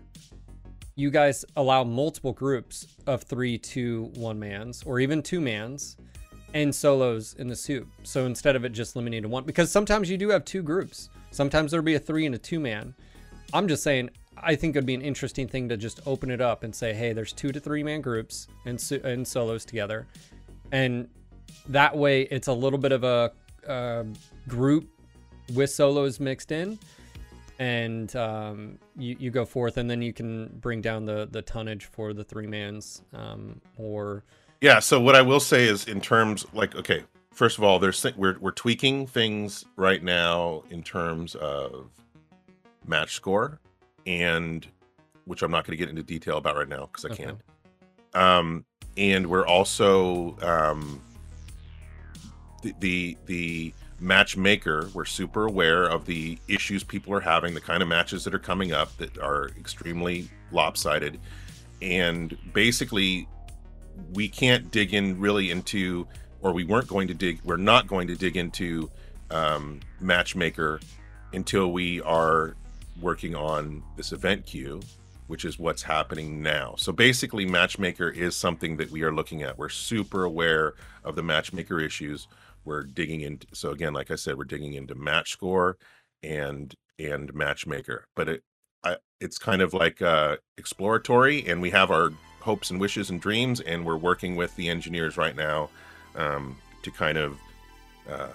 you 0.94 1.10
guys 1.10 1.44
allow 1.56 1.84
multiple 1.84 2.32
groups 2.32 2.86
of 3.06 3.22
three, 3.22 3.56
two, 3.56 4.10
one 4.14 4.38
mans, 4.38 4.82
or 4.84 5.00
even 5.00 5.22
two 5.22 5.40
mans, 5.40 5.96
and 6.54 6.74
solos 6.74 7.34
in 7.38 7.48
the 7.48 7.56
soup. 7.56 7.88
So 8.02 8.26
instead 8.26 8.56
of 8.56 8.64
it 8.64 8.70
just 8.70 8.96
limiting 8.96 9.22
to 9.22 9.28
one, 9.28 9.44
because 9.44 9.70
sometimes 9.70 10.10
you 10.10 10.16
do 10.16 10.30
have 10.30 10.44
two 10.44 10.62
groups. 10.62 11.10
Sometimes 11.30 11.70
there'll 11.70 11.84
be 11.84 11.94
a 11.94 11.98
three 11.98 12.26
and 12.26 12.34
a 12.34 12.38
two 12.38 12.60
man. 12.60 12.94
I'm 13.52 13.68
just 13.68 13.82
saying, 13.82 14.10
I 14.36 14.54
think 14.54 14.76
it'd 14.76 14.86
be 14.86 14.94
an 14.94 15.02
interesting 15.02 15.48
thing 15.48 15.68
to 15.68 15.76
just 15.76 16.00
open 16.06 16.30
it 16.30 16.40
up 16.40 16.62
and 16.62 16.74
say, 16.74 16.94
hey, 16.94 17.12
there's 17.12 17.32
two 17.32 17.52
to 17.52 17.60
three 17.60 17.82
man 17.82 18.00
groups 18.00 18.48
and, 18.66 18.80
so- 18.80 19.00
and 19.04 19.26
solos 19.26 19.64
together. 19.64 20.06
And 20.72 21.08
that 21.68 21.96
way 21.96 22.22
it's 22.22 22.48
a 22.48 22.52
little 22.52 22.78
bit 22.78 22.92
of 22.92 23.04
a 23.04 23.32
group 24.46 24.88
with 25.54 25.70
solos 25.70 26.20
mixed 26.20 26.52
in 26.52 26.78
and 27.58 28.14
um, 28.16 28.78
you, 28.96 29.16
you 29.18 29.30
go 29.30 29.44
forth 29.44 29.76
and 29.76 29.90
then 29.90 30.00
you 30.00 30.12
can 30.12 30.46
bring 30.60 30.80
down 30.80 31.04
the, 31.04 31.28
the 31.30 31.42
tonnage 31.42 31.86
for 31.86 32.12
the 32.12 32.22
three 32.22 32.46
mans 32.46 33.02
um, 33.12 33.60
or 33.76 34.24
Yeah. 34.60 34.78
So 34.80 35.00
what 35.00 35.14
I 35.14 35.22
will 35.22 35.40
say 35.40 35.64
is, 35.64 35.86
in 35.86 36.00
terms 36.00 36.46
like, 36.52 36.74
okay, 36.74 37.04
first 37.32 37.58
of 37.58 37.64
all, 37.64 37.78
there's 37.78 38.04
we're 38.16 38.38
we're 38.40 38.50
tweaking 38.50 39.06
things 39.06 39.64
right 39.76 40.02
now 40.02 40.62
in 40.70 40.82
terms 40.82 41.34
of 41.36 41.90
match 42.86 43.14
score, 43.14 43.60
and 44.06 44.66
which 45.26 45.42
I'm 45.42 45.50
not 45.50 45.64
going 45.66 45.72
to 45.72 45.76
get 45.76 45.88
into 45.90 46.02
detail 46.02 46.38
about 46.38 46.56
right 46.56 46.68
now 46.68 46.86
because 46.86 47.04
I 47.04 47.08
Okay. 47.10 47.24
can't. 47.24 47.40
Um, 48.14 48.64
and 48.96 49.26
we're 49.28 49.46
also 49.46 50.36
um, 50.42 51.00
the 52.62 52.74
the 52.80 53.16
the 53.26 53.74
matchmaker. 54.00 54.90
We're 54.94 55.04
super 55.04 55.46
aware 55.46 55.84
of 55.84 56.06
the 56.06 56.38
issues 56.48 56.82
people 56.82 57.12
are 57.14 57.20
having, 57.20 57.54
the 57.54 57.60
kind 57.60 57.82
of 57.82 57.88
matches 57.88 58.24
that 58.24 58.34
are 58.34 58.38
coming 58.40 58.72
up 58.72 58.96
that 58.96 59.18
are 59.18 59.50
extremely 59.58 60.28
lopsided, 60.50 61.20
and 61.82 62.36
basically 62.52 63.28
we 64.12 64.28
can't 64.28 64.70
dig 64.70 64.94
in 64.94 65.18
really 65.18 65.50
into 65.50 66.06
or 66.40 66.52
we 66.52 66.64
weren't 66.64 66.88
going 66.88 67.08
to 67.08 67.14
dig 67.14 67.40
we're 67.44 67.56
not 67.56 67.86
going 67.86 68.06
to 68.08 68.14
dig 68.14 68.36
into 68.36 68.90
um, 69.30 69.80
matchmaker 70.00 70.80
until 71.32 71.72
we 71.72 72.00
are 72.02 72.54
working 73.00 73.34
on 73.34 73.82
this 73.96 74.12
event 74.12 74.44
queue 74.46 74.80
which 75.28 75.44
is 75.44 75.58
what's 75.58 75.82
happening 75.82 76.42
now. 76.42 76.74
So 76.76 76.90
basically 76.90 77.46
matchmaker 77.46 78.08
is 78.08 78.34
something 78.34 78.78
that 78.78 78.90
we 78.90 79.02
are 79.02 79.14
looking 79.14 79.42
at. 79.42 79.56
We're 79.56 79.68
super 79.68 80.24
aware 80.24 80.74
of 81.04 81.14
the 81.14 81.22
matchmaker 81.22 81.78
issues. 81.80 82.26
We're 82.64 82.82
digging 82.82 83.20
into 83.20 83.46
so 83.52 83.70
again 83.70 83.94
like 83.94 84.10
i 84.10 84.14
said 84.14 84.36
we're 84.36 84.44
digging 84.44 84.74
into 84.74 84.94
match 84.94 85.30
score 85.30 85.78
and 86.22 86.74
and 86.98 87.32
matchmaker. 87.32 88.06
But 88.16 88.28
it 88.28 88.42
I, 88.84 88.96
it's 89.20 89.38
kind 89.38 89.62
of 89.62 89.72
like 89.74 90.02
uh 90.02 90.36
exploratory 90.56 91.46
and 91.46 91.62
we 91.62 91.70
have 91.70 91.90
our 91.90 92.10
hopes 92.40 92.70
and 92.70 92.80
wishes 92.80 93.10
and 93.10 93.20
dreams 93.20 93.60
and 93.60 93.84
we're 93.84 93.96
working 93.96 94.36
with 94.36 94.54
the 94.56 94.68
engineers 94.68 95.16
right 95.16 95.36
now 95.36 95.68
um, 96.16 96.56
to 96.82 96.90
kind 96.90 97.18
of 97.18 97.38
uh, 98.08 98.28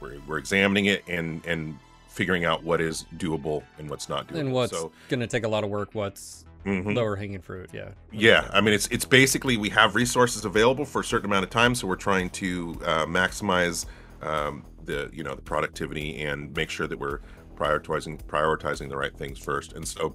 we're, 0.00 0.16
we're 0.26 0.38
examining 0.38 0.86
it 0.86 1.04
and 1.08 1.44
and 1.46 1.78
figuring 2.08 2.44
out 2.44 2.64
what 2.64 2.80
is 2.80 3.06
doable 3.16 3.62
and 3.78 3.88
what's 3.88 4.08
not 4.08 4.26
doable. 4.26 4.40
And 4.40 4.52
what's 4.52 4.72
so 4.72 4.90
going 5.08 5.20
to 5.20 5.26
take 5.26 5.44
a 5.44 5.48
lot 5.48 5.64
of 5.64 5.70
work 5.70 5.90
what's 5.92 6.44
mhm. 6.66 6.94
lower 6.94 7.16
hanging 7.16 7.40
fruit 7.40 7.70
yeah. 7.72 7.90
Yeah 8.12 8.48
i 8.52 8.60
mean 8.60 8.74
it's 8.74 8.86
it's 8.88 9.04
basically 9.04 9.56
we 9.56 9.70
have 9.70 9.94
resources 9.94 10.44
available 10.44 10.84
for 10.84 11.00
a 11.00 11.04
certain 11.04 11.26
amount 11.26 11.44
of 11.44 11.50
time 11.50 11.74
so 11.74 11.86
we're 11.86 11.96
trying 11.96 12.30
to 12.30 12.80
uh, 12.84 13.06
maximize 13.06 13.86
um, 14.22 14.64
the 14.84 15.10
you 15.12 15.22
know 15.22 15.34
the 15.34 15.42
productivity 15.42 16.20
and 16.20 16.54
make 16.56 16.70
sure 16.70 16.86
that 16.86 16.98
we're 16.98 17.20
prioritizing 17.60 18.18
prioritizing 18.24 18.88
the 18.88 18.96
right 18.96 19.16
things 19.16 19.38
first. 19.38 19.74
And 19.74 19.86
so 19.86 20.14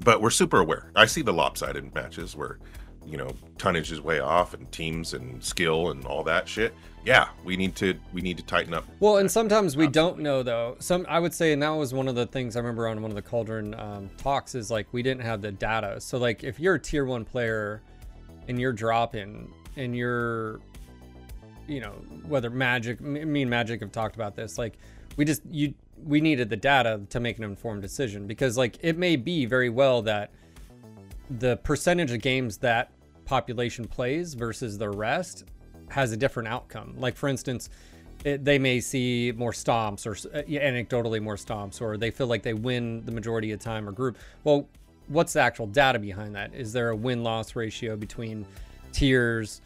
but 0.00 0.20
we're 0.20 0.30
super 0.30 0.60
aware. 0.60 0.90
I 0.96 1.06
see 1.06 1.22
the 1.22 1.32
lopsided 1.32 1.94
matches 1.94 2.36
where 2.36 2.58
you 3.06 3.16
know 3.16 3.30
tonnage 3.58 3.90
is 3.90 4.00
way 4.00 4.20
off 4.20 4.54
and 4.54 4.70
teams 4.70 5.14
and 5.14 5.42
skill 5.42 5.90
and 5.90 6.04
all 6.04 6.22
that 6.24 6.48
shit. 6.48 6.74
Yeah 7.04 7.28
we 7.44 7.56
need 7.56 7.74
to 7.76 7.94
we 8.12 8.20
need 8.20 8.36
to 8.36 8.44
tighten 8.44 8.74
up. 8.74 8.84
Well 9.00 9.18
and 9.18 9.30
sometimes 9.30 9.76
we 9.76 9.86
don't 9.86 10.18
know 10.18 10.42
though. 10.42 10.76
Some 10.78 11.06
i 11.08 11.18
would 11.18 11.34
say 11.34 11.52
and 11.52 11.62
that 11.62 11.70
was 11.70 11.94
one 11.94 12.08
of 12.08 12.14
the 12.14 12.26
things 12.26 12.56
i 12.56 12.58
remember 12.60 12.88
on 12.88 13.00
one 13.00 13.10
of 13.10 13.14
the 13.14 13.22
cauldron 13.22 13.74
um, 13.74 14.10
talks 14.16 14.54
is 14.54 14.70
like 14.70 14.86
we 14.92 15.02
didn't 15.02 15.22
have 15.22 15.40
the 15.40 15.50
data. 15.50 16.00
So 16.00 16.18
like 16.18 16.44
if 16.44 16.60
you're 16.60 16.74
a 16.74 16.80
tier 16.80 17.04
one 17.04 17.24
player 17.24 17.82
and 18.48 18.60
you're 18.60 18.72
dropping 18.72 19.52
and 19.76 19.96
you're 19.96 20.60
you 21.66 21.80
know 21.80 21.92
whether 22.26 22.50
magic 22.50 23.00
me 23.00 23.24
me 23.24 23.42
and 23.42 23.50
magic 23.50 23.80
have 23.80 23.92
talked 23.92 24.16
about 24.16 24.34
this 24.34 24.58
like 24.58 24.76
we 25.16 25.24
just 25.24 25.42
you 25.46 25.72
we 26.04 26.20
needed 26.20 26.48
the 26.50 26.56
data 26.56 27.00
to 27.10 27.20
make 27.20 27.38
an 27.38 27.44
informed 27.44 27.82
decision 27.82 28.26
because 28.26 28.56
like 28.56 28.78
it 28.82 28.96
may 28.96 29.16
be 29.16 29.46
very 29.46 29.68
well 29.68 30.02
that 30.02 30.30
the 31.38 31.56
percentage 31.58 32.10
of 32.10 32.20
games 32.20 32.58
that 32.58 32.90
population 33.24 33.86
plays 33.86 34.34
versus 34.34 34.78
the 34.78 34.88
rest 34.88 35.44
has 35.88 36.12
a 36.12 36.16
different 36.16 36.48
outcome. 36.48 36.94
Like 36.98 37.16
for 37.16 37.28
instance 37.28 37.70
it, 38.24 38.44
they 38.44 38.58
may 38.58 38.80
see 38.80 39.32
more 39.36 39.52
stomps 39.52 40.06
or 40.06 40.12
uh, 40.36 40.42
anecdotally 40.42 41.22
more 41.22 41.36
stomps 41.36 41.80
or 41.80 41.96
they 41.96 42.10
feel 42.10 42.26
like 42.26 42.42
they 42.42 42.54
win 42.54 43.04
the 43.04 43.12
majority 43.12 43.52
of 43.52 43.60
time 43.60 43.88
or 43.88 43.92
group. 43.92 44.18
Well 44.44 44.68
what's 45.08 45.32
the 45.32 45.40
actual 45.40 45.66
data 45.66 45.98
behind 45.98 46.34
that? 46.34 46.54
Is 46.54 46.72
there 46.72 46.90
a 46.90 46.96
win-loss 46.96 47.56
ratio 47.56 47.96
between 47.96 48.46
tiers 48.92 49.60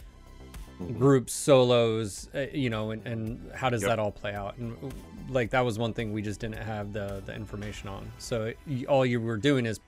groups 0.98 1.32
solos 1.32 2.28
uh, 2.34 2.46
you 2.52 2.68
know 2.68 2.90
and, 2.90 3.06
and 3.06 3.52
how 3.54 3.70
does 3.70 3.82
Yep. 3.82 3.88
that 3.90 3.98
all 3.98 4.10
play 4.10 4.34
out 4.34 4.56
and 4.58 4.76
uh, 4.82 4.88
like 5.28 5.50
that 5.50 5.64
was 5.64 5.78
one 5.78 5.92
thing 5.92 6.12
we 6.12 6.20
just 6.20 6.40
didn't 6.40 6.58
have 6.58 6.92
the 6.92 7.22
the 7.26 7.34
information 7.34 7.88
on 7.88 8.10
so 8.18 8.44
it, 8.66 8.86
all 8.86 9.06
you 9.06 9.20
were 9.20 9.36
doing 9.36 9.66
is 9.66 9.78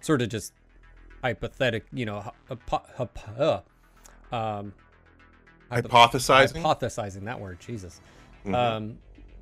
sort 0.00 0.22
of 0.22 0.28
just 0.28 0.52
hypothetic, 1.22 1.84
you 1.92 2.06
know, 2.06 2.32
hypo, 2.48 3.62
uh, 4.32 4.34
um, 4.34 4.72
hypothesizing. 5.70 6.62
Hypothesizing 6.62 7.24
that 7.24 7.40
word, 7.40 7.58
Jesus. 7.60 8.00
Mhm. 8.44 8.54
Um, 8.54 8.98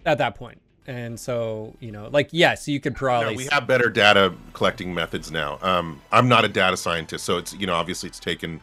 at 0.07 0.19
that 0.19 0.35
point, 0.35 0.61
and 0.87 1.19
so 1.19 1.75
you 1.81 1.91
know, 1.93 2.09
like 2.11 2.29
yes, 2.33 2.69
you 2.69 2.81
could 2.81 2.95
No, 2.95 2.99
probably 2.99 3.37
we 3.37 3.49
have 3.51 3.67
better 3.67 3.89
data 3.91 4.35
collecting 4.53 4.95
methods 4.95 5.31
now. 5.31 5.59
Um, 5.63 6.01
I'm 6.13 6.29
not 6.29 6.45
a 6.45 6.49
data 6.49 6.77
scientist, 6.77 7.25
so 7.25 7.39
it's 7.39 7.53
you 7.55 7.67
know 7.67 7.75
obviously 7.75 8.09
it's 8.09 8.21
taken 8.21 8.57
uh, 8.57 8.61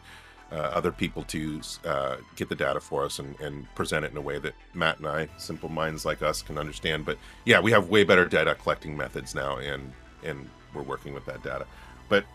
other 0.55 0.91
people 0.91 1.23
to 1.23 1.61
uh, 1.85 2.17
get 2.35 2.49
the 2.49 2.55
data 2.55 2.79
for 2.79 3.05
us 3.05 3.19
and, 3.19 3.39
and 3.39 3.73
present 3.75 4.05
it 4.05 4.11
in 4.11 4.17
a 4.17 4.21
way 4.21 4.37
that 4.39 4.53
Matt 4.73 4.97
and 4.97 5.07
I, 5.07 5.27
simple 5.37 5.69
minds 5.69 6.05
like 6.05 6.21
us, 6.21 6.41
can 6.41 6.57
understand. 6.57 7.05
But 7.05 7.17
yeah, 7.45 7.59
we 7.59 7.71
have 7.71 7.89
way 7.89 8.03
better 8.03 8.25
data 8.25 8.55
collecting 8.55 8.95
methods 8.97 9.33
now, 9.33 9.57
and 9.57 9.91
and 10.23 10.49
we're 10.73 10.83
working 10.83 11.13
with 11.13 11.25
that 11.25 11.43
data. 11.43 11.65
But 12.09 12.25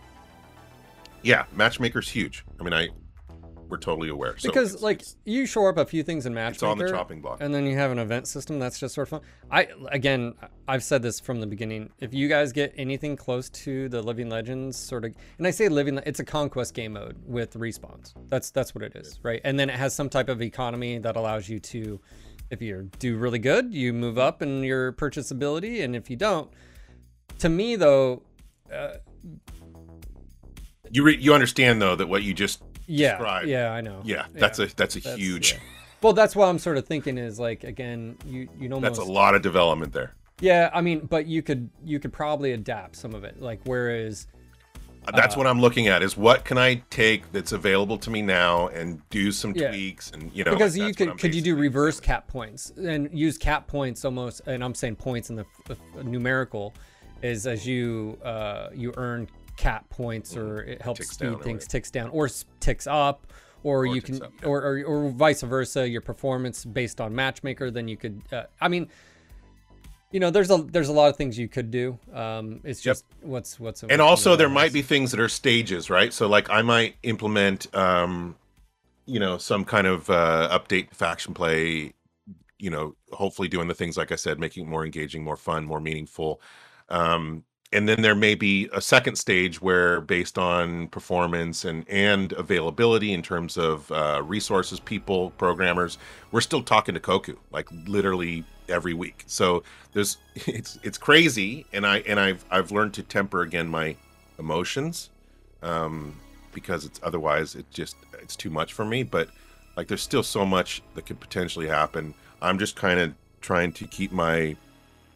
yeah, 1.23 1.45
matchmaker's 1.53 2.09
huge. 2.09 2.45
I 2.59 2.63
mean, 2.63 2.73
I 2.73 2.89
we're 3.69 3.79
totally 3.79 4.09
aware. 4.09 4.37
So 4.39 4.49
because 4.49 4.71
it's- 4.71 4.83
like 4.83 5.01
it's, 5.03 5.17
you 5.25 5.47
shore 5.47 5.69
up 5.71 5.79
a 5.79 5.85
few 5.85 6.03
things 6.03 6.27
in 6.27 6.35
matchmaker 6.35 6.55
it's 6.55 6.63
on 6.63 6.79
the 6.79 6.89
chopping 6.91 7.21
block. 7.21 7.39
and 7.41 7.55
then 7.55 7.67
you 7.67 7.77
have 7.77 7.91
an 7.91 7.99
event 7.99 8.27
system 8.29 8.59
that's 8.59 8.79
just 8.79 8.95
sort 8.95 9.07
of 9.07 9.11
fun. 9.11 9.21
I 9.51 9.69
again 9.93 10.35
i've 10.69 10.83
said 10.85 11.03
this 11.03 11.21
from 11.21 11.41
the 11.41 11.47
beginning. 11.47 11.91
If 12.01 12.13
you 12.15 12.29
guys 12.29 12.53
get 12.53 12.73
anything 12.77 13.17
close 13.17 13.49
to 13.51 13.89
the 13.89 14.03
living 14.03 14.29
legends 14.29 14.77
sort 14.77 15.05
of 15.05 15.15
and 15.39 15.47
i 15.47 15.51
say 15.51 15.69
living 15.69 15.99
it's 16.07 16.21
a 16.21 16.25
conquest 16.25 16.75
game 16.75 16.93
mode 16.95 17.17
with 17.27 17.55
respawns. 17.55 18.13
That's 18.29 18.51
that's 18.51 18.75
what 18.75 18.83
it 18.85 18.95
is 18.97 19.19
right? 19.23 19.41
And 19.45 19.59
then 19.59 19.69
it 19.71 19.77
has 19.77 19.95
some 19.95 20.09
type 20.09 20.29
of 20.29 20.41
economy 20.43 20.99
that 20.99 21.17
allows 21.17 21.49
you 21.49 21.59
to 21.61 22.01
if 22.51 22.63
you 22.63 22.89
do 23.01 23.17
really 23.17 23.41
good 23.41 23.73
you 23.75 23.93
move 23.93 24.19
up 24.19 24.41
in 24.43 24.63
your 24.63 24.93
purchasability 24.93 25.83
and 25.83 25.97
if 25.97 26.09
you 26.09 26.17
don't 26.17 26.49
to 27.41 27.49
me 27.49 27.75
though 27.77 28.23
uh, 28.73 28.95
You 30.91 31.03
re- 31.03 31.17
you 31.19 31.35
understand 31.35 31.83
though 31.83 31.97
that 31.97 32.09
what 32.09 32.23
you 32.23 32.33
just 32.35 32.63
yeah 32.87 33.13
Describe. 33.13 33.47
yeah 33.47 33.73
i 33.73 33.81
know 33.81 34.01
yeah 34.05 34.27
that's 34.35 34.59
a 34.59 34.67
that's 34.77 34.97
a 34.97 35.01
That's- 35.01 35.19
huge 35.19 35.53
yeah. 35.53 35.59
well 36.03 36.13
that's 36.13 36.35
what 36.37 36.49
i'm 36.49 36.59
sort 36.59 36.77
of 36.79 36.87
thinking 36.87 37.19
is 37.19 37.39
like 37.39 37.65
again 37.65 38.17
you 38.27 38.49
you 38.59 38.69
know 38.69 38.81
that's 38.81 38.99
a 38.99 39.05
lot 39.05 39.35
of 39.35 39.43
development 39.43 39.93
there. 39.93 40.13
Yeah, 40.39 40.69
I 40.75 40.83
mean, 40.83 41.07
but 41.07 41.25
you 41.27 41.41
could 41.41 41.71
you 41.83 41.99
could 41.99 42.13
probably 42.13 42.53
adapt 42.53 42.97
some 42.97 43.15
of 43.15 43.25
it. 43.25 43.41
Like 43.41 43.59
whereas 43.65 44.27
That's 45.15 45.35
Uh, 45.35 45.39
what 45.39 45.47
I'm 45.47 45.63
looking 45.63 45.89
at 45.89 46.03
is 46.03 46.15
what 46.15 46.45
can 46.45 46.59
I 46.59 46.83
take 46.91 47.33
that's 47.33 47.53
available 47.53 47.97
to 47.97 48.11
me 48.11 48.21
now 48.21 48.69
and 48.69 49.01
do 49.09 49.33
some 49.33 49.55
Yeah. 49.57 49.69
tweaks 49.71 50.11
and 50.11 50.31
you 50.35 50.45
know 50.45 50.51
because 50.51 50.77
you 50.77 50.93
could 50.93 51.17
could 51.19 51.35
you 51.35 51.41
do 51.41 51.57
reverse 51.57 52.01
cap 52.01 52.27
points 52.29 52.71
and 52.77 53.09
use 53.19 53.39
cap 53.39 53.67
points 53.67 54.05
almost 54.05 54.43
and 54.47 54.63
I'm 54.63 54.75
saying 54.75 54.97
points 54.97 55.31
in 55.31 55.37
the 55.37 55.47
f- 55.71 55.79
f- 55.97 56.05
numerical 56.05 56.75
is 57.23 57.47
as 57.47 57.67
you 57.67 58.19
uh 58.23 58.69
you 58.75 58.93
earn 58.99 59.29
cap 59.57 59.89
points 59.91 60.37
or 60.37 60.63
it 60.63 60.83
helps 60.83 61.01
Mm-hmm. 61.01 61.03
Ticks 61.03 61.11
speed 61.11 61.43
things 61.43 61.67
ticks 61.67 61.91
down 61.91 62.11
or 62.11 62.29
ticks 62.61 62.87
up 62.87 63.27
or, 63.63 63.87
Or 63.87 63.87
you 63.87 64.03
can 64.03 64.23
up, 64.23 64.33
yeah. 64.41 64.49
or, 64.49 64.63
or 64.63 64.85
or 64.85 65.11
vice 65.11 65.43
versa 65.43 65.89
your 65.89 66.01
performance 66.03 66.65
based 66.65 67.01
on 67.01 67.15
matchmaker 67.15 67.71
then 67.71 67.89
you 67.89 67.97
could 67.97 68.23
uh, 68.33 68.45
I 68.61 68.69
mean 68.69 68.89
you 70.13 70.21
know 70.21 70.31
there's 70.31 70.51
a 70.51 70.59
there's 70.59 70.89
a 70.89 70.93
lot 70.93 71.09
of 71.11 71.17
things 71.17 71.39
you 71.39 71.49
could 71.49 71.71
do 71.71 71.99
um 72.13 72.61
it's 72.65 72.85
Yep. 72.85 72.97
just 72.97 73.05
what's 73.23 73.59
what's 73.59 73.83
And 73.83 74.01
also 74.01 74.37
there 74.37 74.49
might 74.49 74.73
be 74.73 74.83
things 74.83 75.11
that 75.11 75.21
are 75.21 75.29
stages, 75.29 75.91
right? 75.91 76.13
So 76.13 76.29
like 76.29 76.49
I 76.51 76.63
might 76.63 76.97
implement 77.03 77.75
um 77.75 78.37
you 79.07 79.21
know 79.21 79.39
some 79.39 79.65
kind 79.65 79.87
of 79.87 80.11
uh 80.11 80.49
update 80.53 80.95
faction 80.95 81.35
play, 81.35 81.95
you 82.59 82.71
know, 82.71 82.97
hopefully 83.13 83.49
doing 83.49 83.69
the 83.69 83.75
things 83.75 83.97
like 83.97 84.13
I 84.13 84.17
said, 84.17 84.39
making 84.39 84.65
it 84.67 84.69
more 84.69 84.85
engaging, 84.85 85.25
more 85.25 85.37
fun, 85.37 85.65
more 85.65 85.81
meaningful. 85.81 86.41
Um 86.89 87.45
and 87.73 87.89
then 87.89 88.03
there 88.03 88.15
may 88.15 88.35
be 88.35 88.69
a 88.73 88.81
second 88.81 89.17
stage 89.17 89.61
where 89.61 90.01
based 90.01 90.39
on 90.39 90.89
performance 90.89 91.65
and 91.65 91.89
and 91.89 92.33
availability 92.33 93.13
in 93.13 93.23
terms 93.23 93.57
of 93.57 93.91
uh 93.93 94.23
resources, 94.25 94.81
people, 94.81 95.31
programmers, 95.33 95.99
we're 96.33 96.41
still 96.41 96.63
talking 96.63 96.95
to 96.95 97.01
Koku 97.01 97.37
like 97.51 97.69
literally 97.87 98.45
every 98.69 98.95
week. 98.95 99.25
So 99.27 99.63
there's 99.93 100.19
it's 100.35 100.79
it's 100.83 100.99
crazy 100.99 101.67
and 101.73 101.87
I 101.87 101.99
and 102.01 102.21
I've 102.21 102.45
I've 102.51 102.71
learned 102.71 102.95
to 102.95 103.03
temper 103.03 103.43
again 103.43 103.69
my 103.69 103.97
emotions 104.39 105.11
um 105.63 106.15
because 106.53 106.85
it's 106.85 107.01
otherwise 107.03 107.55
it 107.55 107.65
just 107.73 107.97
it's 108.21 108.37
too 108.37 108.51
much 108.51 108.75
for 108.75 108.85
me 108.85 109.03
but 109.03 109.29
like 109.77 109.89
there's 109.89 110.03
still 110.03 110.23
so 110.23 110.45
much 110.45 110.83
that 110.95 111.07
could 111.07 111.21
potentially 111.21 111.69
happen. 111.69 112.15
I'm 112.41 112.59
just 112.59 112.77
kind 112.77 112.99
of 112.99 113.15
trying 113.41 113.73
to 113.73 113.87
keep 113.87 114.11
my 114.11 114.57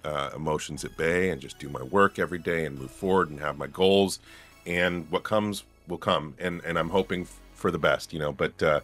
uh, 0.05 0.31
emotions 0.35 0.85
at 0.85 0.97
bay 0.97 1.31
and 1.31 1.41
just 1.41 1.59
do 1.59 1.69
my 1.69 1.83
work 1.83 2.19
every 2.19 2.39
day 2.39 2.65
and 2.65 2.79
move 2.79 2.91
forward 2.91 3.31
and 3.31 3.41
have 3.41 3.59
my 3.59 3.67
goals 3.67 4.19
and 4.67 5.11
what 5.11 5.23
comes 5.23 5.65
will 5.89 5.99
come 5.99 6.35
and 6.39 6.61
and 6.65 6.79
I'm 6.79 6.89
hoping 6.89 7.23
f- 7.23 7.41
for 7.55 7.71
the 7.71 7.79
best, 7.79 8.13
you 8.13 8.19
know, 8.19 8.33
but 8.33 8.63
uh 8.63 8.81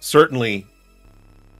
certainly 0.00 0.66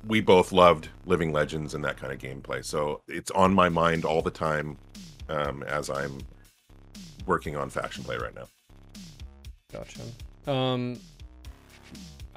we 0.06 0.20
both 0.20 0.52
loved 0.52 0.88
Living 1.06 1.32
Legends 1.32 1.74
and 1.74 1.84
that 1.84 1.96
kind 1.96 2.12
of 2.12 2.18
gameplay. 2.18 2.64
So 2.64 3.02
it's 3.08 3.30
on 3.32 3.52
my 3.52 3.68
mind 3.68 4.04
all 4.04 4.22
the 4.22 4.30
time 4.30 4.76
um, 5.28 5.62
as 5.64 5.90
I'm 5.90 6.18
working 7.26 7.56
on 7.56 7.68
faction 7.68 8.04
play 8.04 8.16
right 8.16 8.34
now. 8.34 8.48
Gotcha. 9.72 10.50
Um, 10.50 10.98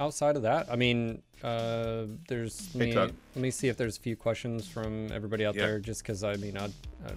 outside 0.00 0.36
of 0.36 0.42
that, 0.42 0.70
I 0.70 0.76
mean, 0.76 1.22
uh, 1.42 2.04
there's 2.28 2.72
Hey, 2.72 2.78
me, 2.86 2.92
Tug. 2.92 3.12
let 3.34 3.42
me 3.42 3.50
see 3.50 3.68
if 3.68 3.76
there's 3.76 3.96
a 3.96 4.00
few 4.00 4.16
questions 4.16 4.68
from 4.68 5.10
everybody 5.12 5.44
out 5.44 5.54
Yeah. 5.54 5.66
there, 5.66 5.78
just 5.80 6.02
because 6.02 6.22
I 6.24 6.36
mean, 6.36 6.56
I, 6.56 6.66
I 6.66 7.12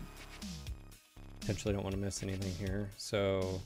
potentially 1.40 1.74
don't 1.74 1.84
want 1.84 1.96
to 1.96 2.02
miss 2.02 2.24
anything 2.24 2.54
here. 2.66 2.90
So, 2.98 3.62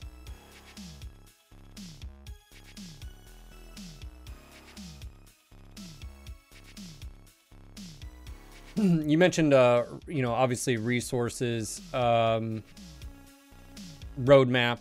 you 8.76 9.18
mentioned, 9.18 9.52
uh, 9.54 9.84
you 10.06 10.22
know, 10.22 10.32
obviously 10.32 10.76
resources, 10.76 11.80
um, 11.92 12.62
roadmap. 14.22 14.78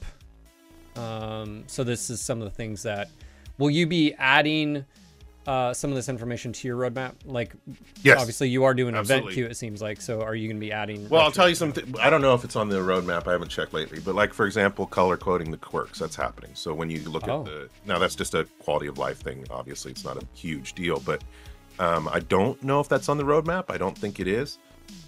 Um, 0.96 1.64
so 1.68 1.84
this 1.84 2.10
is 2.10 2.20
some 2.22 2.40
of 2.42 2.46
the 2.46 2.56
things 2.56 2.84
that 2.84 3.10
will 3.58 3.70
you 3.70 3.88
be 3.88 4.14
adding 4.16 4.86
uh, 5.48 5.74
some 5.74 5.90
of 5.90 5.96
this 5.96 6.10
information 6.10 6.54
to 6.54 6.68
your 6.68 6.78
roadmap? 6.78 7.14
Like, 7.26 7.54
Yes. 8.04 8.20
obviously 8.20 8.50
you 8.50 8.64
are 8.66 8.74
doing 8.74 8.94
an 8.94 9.00
event 9.02 9.30
queue. 9.32 9.46
It 9.48 9.58
seems 9.58 9.82
like. 9.82 10.00
So 10.02 10.22
are 10.22 10.36
you 10.36 10.48
going 10.48 10.58
to 10.58 10.66
be 10.66 10.72
adding? 10.72 11.08
Well, 11.10 11.22
I'll 11.22 11.32
tell 11.32 11.50
you 11.50 11.56
something. 11.56 11.96
I 12.00 12.10
don't 12.10 12.22
know 12.22 12.34
if 12.36 12.44
it's 12.44 12.56
on 12.56 12.70
the 12.70 12.78
roadmap. 12.78 13.28
I 13.28 13.32
haven't 13.32 13.50
checked 13.50 13.74
lately, 13.74 14.00
but 14.00 14.16
like 14.16 14.34
for 14.34 14.46
example, 14.46 14.86
color 14.86 15.18
coding 15.18 15.50
the 15.52 15.58
quirks. 15.58 16.00
That's 16.00 16.16
happening. 16.16 16.52
So 16.54 16.74
when 16.74 16.90
you 16.90 17.02
look 17.10 17.28
Oh. 17.28 17.40
at 17.42 17.46
the 17.46 17.70
now, 17.86 17.98
that's 18.00 18.16
just 18.16 18.34
a 18.36 18.44
quality 18.60 18.88
of 18.88 18.98
life 18.98 19.20
thing. 19.20 19.46
Obviously, 19.50 19.92
it's 19.92 20.04
not 20.06 20.18
a 20.22 20.26
huge 20.34 20.74
deal, 20.74 21.00
but 21.06 21.24
um, 21.80 22.08
I 22.12 22.20
don't 22.20 22.62
know 22.62 22.80
if 22.80 22.90
that's 22.90 23.10
on 23.10 23.18
the 23.18 23.24
roadmap. 23.24 23.66
I 23.70 23.78
don't 23.78 23.98
think 23.98 24.20
it 24.20 24.28
is. 24.28 24.58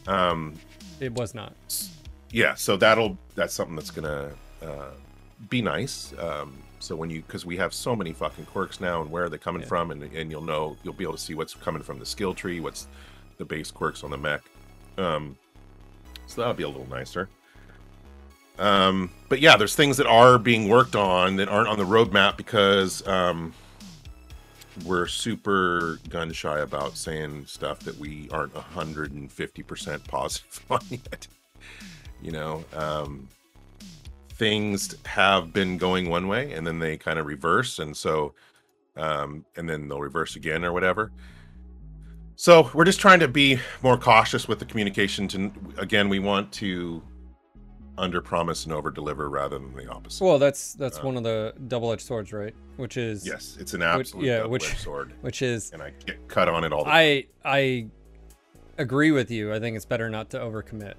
Um, 0.08 0.54
It 1.00 1.14
was 1.14 1.34
not. 1.36 1.54
yeah 2.32 2.54
so 2.56 2.78
that'll 2.78 3.18
that's 3.36 3.54
something 3.54 3.76
that's 3.76 3.92
gonna 3.92 4.32
uh, 4.62 4.92
be 5.50 5.62
nice 5.62 6.14
um, 6.18 6.56
so 6.82 6.96
when 6.96 7.10
you 7.10 7.22
because 7.22 7.46
we 7.46 7.56
have 7.58 7.74
so 7.74 7.96
many 7.96 8.12
fucking 8.14 8.46
quirks 8.46 8.80
now 8.82 9.02
and 9.02 9.10
where 9.12 9.26
are 9.26 9.30
they 9.30 9.38
coming 9.38 9.62
Yeah. 9.62 9.68
from 9.68 9.92
and, 9.92 10.04
and 10.04 10.32
you'll 10.32 10.42
know 10.42 10.76
you'll 10.84 10.94
be 10.94 11.04
able 11.04 11.14
to 11.14 11.20
see 11.20 11.36
what's 11.36 11.54
coming 11.54 11.82
from 11.84 12.00
the 12.00 12.06
skill 12.06 12.34
tree 12.34 12.60
what's 12.60 12.88
the 13.38 13.46
base 13.46 13.72
quirks 13.72 14.04
on 14.04 14.10
the 14.12 14.18
mech. 14.18 14.42
Um, 14.98 15.38
so 16.28 16.42
that'll 16.42 16.54
be 16.56 16.64
a 16.64 16.68
little 16.68 16.88
nicer. 16.90 17.30
Um, 18.60 19.10
but 19.30 19.40
yeah 19.40 19.58
there's 19.58 19.76
things 19.76 19.98
that 19.98 20.08
are 20.08 20.38
being 20.38 20.68
worked 20.70 20.96
on 20.96 21.38
that 21.38 21.48
aren't 21.48 21.68
on 21.70 21.78
the 21.78 21.86
roadmap 21.86 22.38
because 22.38 23.06
um, 23.08 23.54
we're 24.86 25.08
super 25.08 26.00
gun 26.10 26.32
shy 26.32 26.60
about 26.60 26.98
saying 26.98 27.46
stuff 27.46 27.80
that 27.82 27.98
we 27.98 28.30
aren't 28.32 28.54
150% 28.54 30.08
positive 30.08 30.66
on 30.70 30.80
yet 30.90 31.28
you 32.22 32.32
know? 32.32 32.64
Um 32.74 33.28
things 34.46 34.96
have 35.06 35.54
been 35.54 35.78
going 35.78 36.10
one 36.10 36.28
way 36.28 36.52
and 36.54 36.66
then 36.66 36.80
they 36.80 36.98
kind 36.98 37.20
of 37.20 37.28
reverse 37.28 37.78
and 37.78 37.96
so 37.96 38.34
um 38.98 39.46
and 39.56 39.70
then 39.70 39.88
they'll 39.88 40.00
reverse 40.02 40.36
again 40.36 40.66
or 40.66 40.74
whatever 40.74 41.12
so 42.36 42.68
we're 42.74 42.84
just 42.84 43.00
trying 43.00 43.20
to 43.20 43.28
be 43.28 43.60
more 43.84 43.98
cautious 44.00 44.48
with 44.48 44.58
the 44.58 44.66
communication 44.66 45.28
to 45.28 45.52
again 45.78 46.10
we 46.10 46.18
want 46.18 46.52
to 46.52 47.04
under 48.00 48.20
promise 48.20 48.64
and 48.66 48.74
over 48.74 48.90
deliver 48.90 49.30
rather 49.30 49.60
than 49.60 49.76
the 49.76 49.88
opposite 49.88 50.24
Well, 50.26 50.40
that's 50.40 50.74
that's 50.74 50.98
Uh, 50.98 51.02
one 51.04 51.18
of 51.18 51.24
the 51.24 51.54
double-edged 51.68 52.02
swords, 52.02 52.34
right? 52.34 52.56
Which 52.78 52.98
is 52.98 53.28
yes 53.28 53.58
it's 53.60 53.76
an 53.76 53.84
absolute 53.84 54.26
yeah, 54.26 54.38
double-edged 54.40 54.70
which- 54.72 54.80
sword 54.80 55.14
which 55.22 55.44
is 55.44 55.70
and 55.72 55.84
i 55.84 55.92
get 56.08 56.28
cut 56.28 56.50
on 56.50 56.64
it 56.64 56.74
all 56.74 56.84
the 56.84 56.90
time 56.90 56.96
I 56.96 57.28
I 57.46 57.88
agree 58.80 59.12
with 59.12 59.30
you. 59.30 59.54
I 59.54 59.60
think 59.60 59.76
it's 59.76 59.86
better 59.86 60.10
not 60.10 60.32
to 60.32 60.40
overcommit. 60.40 60.96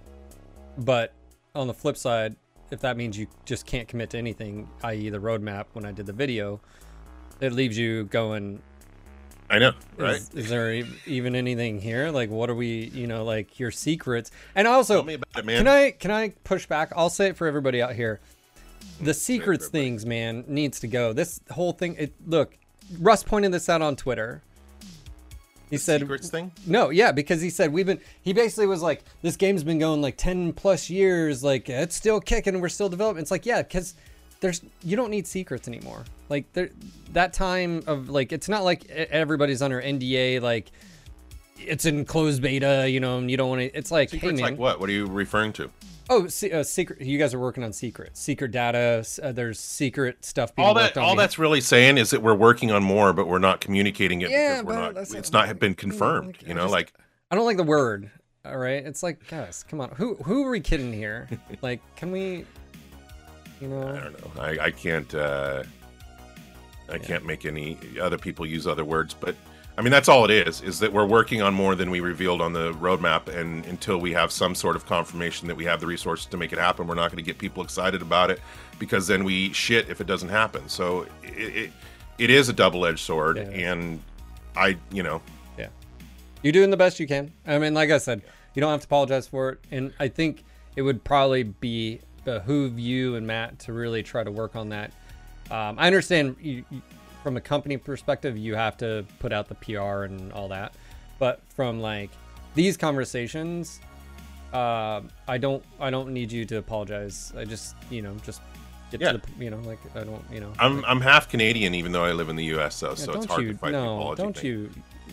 But 0.79 1.13
on 1.57 1.67
the 1.67 1.75
flip 1.75 1.97
side, 1.97 2.37
if 2.73 2.81
that 2.81 2.97
means 2.97 3.19
you 3.19 3.27
just 3.45 3.67
can't 3.67 3.87
commit 3.87 4.11
to 4.11 4.19
anything, 4.19 4.67
i.e., 4.83 5.11
the 5.11 5.19
roadmap, 5.19 5.67
when 5.75 5.85
I 5.85 5.93
did 5.93 6.07
the 6.07 6.13
video, 6.15 6.59
it 7.39 7.53
leaves 7.53 7.77
you 7.77 8.05
going. 8.05 8.63
i 9.51 9.59
know 9.59 9.73
right 9.99 10.17
Is, 10.17 10.31
is 10.31 10.49
there 10.49 10.73
e- 10.73 10.87
even 11.07 11.37
anything 11.37 11.83
here? 11.83 12.11
Like, 12.11 12.31
what 12.31 12.49
are 12.49 12.55
we? 12.55 12.91
You 12.95 13.07
know, 13.07 13.25
like 13.25 13.61
your 13.61 13.71
secrets. 13.71 14.31
And 14.55 14.67
also, 14.67 14.97
tell 14.97 15.05
me 15.05 15.15
about 15.15 15.29
it 15.37 15.45
can 15.45 15.69
I 15.69 15.91
can 15.91 16.11
I 16.11 16.31
push 16.45 16.67
back? 16.67 16.93
I'll 16.97 17.11
say 17.11 17.29
it 17.29 17.37
for 17.37 17.47
everybody 17.47 17.83
out 17.83 17.95
here. 17.95 18.21
Mm-hmm. 18.81 19.05
the 19.05 19.15
secrets 19.15 19.69
things, 19.69 20.07
man, 20.07 20.45
needs 20.49 20.81
to 20.81 20.89
go. 20.89 21.13
This 21.13 21.41
whole 21.51 21.73
thing. 21.73 21.97
It 21.99 22.15
look, 22.27 22.57
Russ 22.99 23.23
pointed 23.23 23.53
this 23.53 23.69
out 23.69 23.83
on 23.83 23.97
Twitter. 23.97 24.43
He 25.73 25.79
said 25.79 26.03
Secrets 26.03 26.29
thing? 26.29 26.53
no, 26.67 26.91
yeah, 26.91 27.13
because 27.13 27.41
he 27.41 27.49
said 27.49 27.73
we've 27.73 27.87
been. 27.87 27.99
He 28.21 28.35
basically 28.35 28.67
was 28.67 28.83
like, 28.83 29.05
this 29.23 29.37
game's 29.37 29.65
been 29.65 29.79
going 29.79 30.03
like 30.03 30.19
ten 30.19 30.53
plus 30.53 30.91
years, 30.91 31.43
like 31.43 31.71
it's 31.71 31.97
still 31.97 32.21
kicking, 32.21 32.61
we're 32.61 32.69
still 32.69 32.91
developing. 32.91 33.23
It's 33.23 33.31
like, 33.31 33.47
yeah, 33.47 33.63
because 33.63 33.95
there's 34.41 34.61
you 34.83 34.97
don't 34.97 35.11
need 35.11 35.27
secrets 35.27 35.69
anymore. 35.69 36.05
Like 36.29 36.53
there, 36.53 36.69
that 37.15 37.33
time 37.33 37.83
of 37.87 38.11
like, 38.11 38.33
it's 38.33 38.51
not 38.51 38.65
like 38.65 38.87
everybody's 38.91 39.63
under 39.63 39.81
NDA, 39.81 40.43
like 40.43 40.71
it's 41.59 41.87
in 41.87 42.05
closed 42.05 42.43
beta, 42.43 42.87
you 42.91 43.01
know, 43.01 43.17
and 43.17 43.31
you 43.31 43.39
don't 43.39 43.49
want 43.49 43.63
to. 43.63 43.75
It's 43.75 43.91
like, 43.91 44.11
Secrets 44.11 44.41
hey 44.41 44.43
man, 44.43 44.53
like 44.53 44.61
what? 44.61 44.79
What 44.79 44.91
are 44.91 44.93
you 44.93 45.07
referring 45.07 45.55
to? 45.55 45.71
Oh, 46.11 46.27
uh, 46.27 46.63
secret. 46.63 47.01
You 47.01 47.19
guys 47.19 47.35
are 47.35 47.39
working 47.39 47.65
on 47.65 47.73
secrets, 47.73 48.21
secret 48.21 48.51
data. 48.51 49.05
Uh, 49.23 49.33
there's 49.33 49.59
secret 49.59 50.25
stuff 50.25 50.55
being 50.55 50.67
all 50.69 50.75
worked 50.75 50.95
that 50.95 51.01
on. 51.01 51.07
all 51.07 51.17
that's 51.17 51.39
really 51.39 51.61
saying 51.61 51.99
is 51.99 52.11
that 52.11 52.23
we're 52.23 52.35
working 52.35 52.71
on 52.71 52.83
more, 52.83 53.13
but 53.13 53.27
we're 53.27 53.39
not 53.39 53.61
communicating 53.61 54.23
it 54.23 54.31
Yeah, 54.31 54.61
because 54.63 54.65
we're 54.67 54.81
not. 54.93 54.97
It's 55.17 55.33
not- 55.33 55.59
been 55.59 55.75
confirmed. 55.75 56.27
like, 56.39 56.43
you 56.43 56.51
I 56.51 56.53
know, 56.55 56.63
just- 56.63 56.73
like 56.73 56.93
I 57.31 57.35
don't 57.37 57.45
like 57.47 57.57
the 57.57 57.63
word. 57.65 58.11
All 58.45 58.57
right, 58.59 58.85
it's 58.85 59.03
like, 59.05 59.27
guys, 59.29 59.65
come 59.69 59.81
on. 59.81 59.91
Who 59.97 60.17
who 60.17 60.45
are 60.45 60.51
we 60.51 60.61
kidding 60.61 60.93
here? 60.93 61.29
like, 61.63 61.81
can 61.97 62.11
we? 62.11 62.45
You 63.61 63.69
know. 63.69 63.89
I 63.89 64.01
don't 64.01 64.37
know. 64.37 64.43
I, 64.43 64.59
I 64.67 64.71
can't. 64.73 65.15
Uh, 65.15 65.63
I 66.89 66.99
can't 66.99 67.25
make 67.25 67.47
any 67.47 67.79
other 68.01 68.19
people 68.19 68.45
use 68.45 68.67
other 68.67 68.85
words, 68.85 69.15
but 69.15 69.37
I 69.77 69.83
mean 69.83 69.91
that's 69.91 70.09
all 70.09 70.25
it 70.25 70.31
is. 70.31 70.61
Is 70.61 70.79
that 70.81 70.93
we're 70.93 71.07
working 71.07 71.41
on 71.41 71.55
more 71.55 71.75
than 71.75 71.91
we 71.91 72.01
revealed 72.01 72.41
on 72.43 72.53
the 72.53 72.73
roadmap, 72.75 73.29
and 73.35 73.65
until 73.67 73.99
we 73.99 74.13
have 74.13 74.31
some 74.31 74.55
sort 74.55 74.77
of 74.77 74.85
confirmation 74.87 75.49
that 75.49 75.55
we 75.55 75.65
have 75.65 75.81
the 75.81 75.87
resources 75.87 76.27
to 76.27 76.37
make 76.37 76.53
it 76.53 76.59
happen, 76.59 76.87
we're 76.87 76.95
not 76.95 77.11
going 77.11 77.17
to 77.17 77.29
get 77.29 77.39
people 77.39 77.63
excited 77.63 78.03
about 78.03 78.31
it 78.31 78.41
because 78.79 79.07
then 79.07 79.25
we 79.25 79.53
shit 79.53 79.89
if 79.89 80.01
it 80.01 80.07
doesn't 80.07 80.29
happen. 80.29 80.69
So 80.69 81.07
it 81.23 81.39
it, 81.57 81.71
it 82.19 82.31
is 82.31 82.49
a 82.49 82.53
double 82.53 82.85
edged 82.85 83.01
sword, 83.01 83.39
Yeah. 83.39 83.45
and 83.45 84.01
I 84.57 84.77
you 84.91 85.03
know 85.03 85.23
Yeah. 85.59 85.69
You're 86.43 86.53
doing 86.53 86.71
the 86.71 86.77
best 86.77 87.01
you 87.01 87.07
can. 87.07 87.33
I 87.47 87.59
mean, 87.59 87.73
like 87.73 87.91
I 87.91 87.99
said, 87.99 88.21
you 88.55 88.61
don't 88.61 88.71
have 88.71 88.81
to 88.81 88.87
apologize 88.87 89.27
for 89.27 89.51
it. 89.51 89.59
And 89.71 89.95
I 89.99 90.09
think 90.09 90.45
it 90.77 90.83
would 90.83 91.03
probably 91.03 91.45
be 91.45 92.01
behoove 92.25 92.79
you 92.79 93.17
and 93.17 93.27
Matt 93.27 93.59
to 93.61 93.73
really 93.73 94.03
try 94.03 94.23
to 94.23 94.31
work 94.31 94.55
on 94.55 94.69
that. 94.69 94.93
Um, 95.51 95.77
I 95.79 95.87
understand 95.87 96.37
you, 96.41 96.65
you, 96.71 96.83
from 97.23 97.37
a 97.37 97.41
company 97.41 97.77
perspective, 97.77 98.37
you 98.37 98.55
have 98.55 98.77
to 98.79 99.05
put 99.21 99.33
out 99.33 99.49
the 99.49 99.55
PR 99.57 100.05
and 100.05 100.33
all 100.33 100.49
that. 100.49 100.75
But 101.19 101.41
from 101.55 101.81
like 101.81 102.11
these 102.55 102.77
conversations, 102.77 103.81
uh, 104.53 105.01
I 105.29 105.39
don't, 105.39 105.63
I 105.81 105.91
don't 105.91 106.13
need 106.13 106.31
you 106.33 106.45
to 106.47 106.57
apologize. 106.59 107.33
I 107.37 107.45
just, 107.45 107.75
you 107.91 108.03
know, 108.03 108.15
just 108.25 108.41
get 108.91 109.01
Yeah. 109.01 109.13
to 109.13 109.19
the, 109.19 109.45
you 109.45 109.51
know, 109.51 109.59
like 109.61 109.79
I 109.95 110.05
don't, 110.05 110.23
you 110.33 110.41
know. 110.41 110.53
I'm 110.59 110.85
I'm 110.85 111.01
half 111.01 111.29
Canadian, 111.29 111.75
even 111.75 111.93
though 111.93 112.05
I 112.05 112.13
live 112.13 112.29
in 112.29 112.37
the 112.37 112.45
U.S. 112.47 112.79
though, 112.81 112.91
Yeah, 112.91 112.95
so 112.97 113.13
it's 113.15 113.27
hard 113.27 113.43
you, 113.43 113.53
to 113.53 113.59
fight 113.59 113.73
the 113.73 113.83
no, 113.83 113.95
apology 114.01 114.23
don't 114.23 114.37
thing. 114.37 114.51
you, 114.51 114.71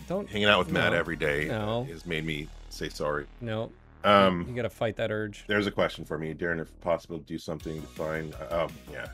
don't, 0.08 0.28
Hanging 0.30 0.48
out 0.48 0.60
with 0.60 0.72
Matt 0.72 0.94
every 0.94 1.16
day 1.16 1.46
no. 1.48 1.84
has 1.86 2.06
made 2.06 2.26
me 2.26 2.48
say 2.70 2.90
sorry. 2.90 3.26
no, 3.42 3.72
Um, 4.04 4.46
you 4.50 4.56
got 4.56 4.64
to 4.64 4.70
fight 4.70 4.96
that 4.98 5.12
urge. 5.12 5.44
There's 5.48 5.68
a 5.68 5.72
question 5.72 6.04
for 6.06 6.18
me, 6.18 6.34
Daeron. 6.34 6.60
If 6.60 6.82
possible, 6.82 7.20
do 7.20 7.38
something 7.38 7.80
to 7.82 7.88
find. 7.88 8.34
Oh, 8.52 8.68
yeah. 8.92 9.08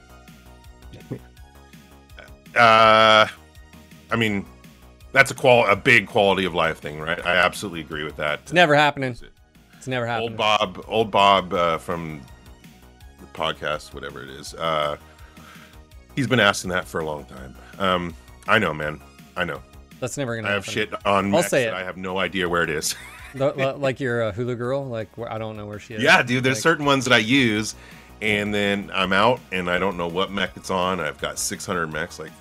Uh, 2.56 3.28
I 4.12 4.16
mean, 4.16 4.46
that's 5.12 5.32
a 5.32 5.36
qual 5.36 5.66
a 5.68 5.76
big 5.76 6.08
quality 6.08 6.46
of 6.46 6.54
life 6.54 6.80
thing, 6.80 7.00
right? 7.00 7.24
I 7.26 7.36
absolutely 7.38 7.82
agree 7.82 8.04
with 8.04 8.18
that. 8.18 8.40
It's 8.44 8.54
never 8.54 8.76
happening. 8.76 9.16
It's 9.78 9.88
never 9.88 10.06
happening. 10.06 10.30
Old 10.32 10.38
Bob, 10.38 10.86
old 10.88 11.12
Bob 11.12 11.54
uh, 11.54 11.78
from 11.78 12.22
the 13.20 13.28
podcast, 13.28 13.94
whatever 13.94 14.24
it 14.24 14.30
is. 14.30 14.54
Uh, 14.56 14.98
he's 16.16 16.28
been 16.28 16.40
asking 16.40 16.72
that 16.72 16.86
for 16.86 17.00
a 17.02 17.06
long 17.06 17.26
time. 17.26 17.56
Um, 17.80 18.16
I 18.48 18.60
know, 18.60 18.74
man. 18.74 19.00
I 19.36 19.44
know. 19.44 19.62
That's 20.00 20.18
never 20.18 20.36
gonna 20.36 20.48
happen. 20.48 20.54
I 20.54 20.56
have 20.56 20.66
happen. 20.66 20.74
shit 20.74 21.06
on. 21.06 21.26
I'll 21.26 21.32
Mex 21.32 21.50
say 21.50 21.64
it. 21.66 21.74
I 21.74 21.84
have 21.84 21.98
no 21.98 22.18
idea 22.18 22.48
where 22.48 22.64
it 22.64 22.70
is. 22.70 22.96
Like 23.38 24.00
your 24.00 24.24
uh, 24.24 24.32
Hulu 24.32 24.58
girl. 24.58 24.86
Like 24.88 25.10
I 25.20 25.38
don't 25.38 25.58
know 25.58 25.66
where 25.66 25.78
she 25.78 25.96
is. 25.96 26.02
Yeah, 26.02 26.24
dude. 26.24 26.42
There's 26.42 26.56
Like, 26.56 26.64
certain 26.64 26.86
ones 26.86 27.04
that 27.04 27.14
I 27.14 27.18
use, 27.18 27.76
and 28.22 28.54
then 28.54 28.90
I'm 28.94 29.12
out, 29.12 29.42
and 29.52 29.70
I 29.70 29.78
don't 29.78 29.98
know 29.98 30.08
what 30.08 30.32
mech 30.32 30.56
it's 30.56 30.70
on. 30.70 31.02
I've 31.02 31.20
got 31.20 31.38
600 31.38 31.88
mechs. 31.92 32.18
Like, 32.18 32.32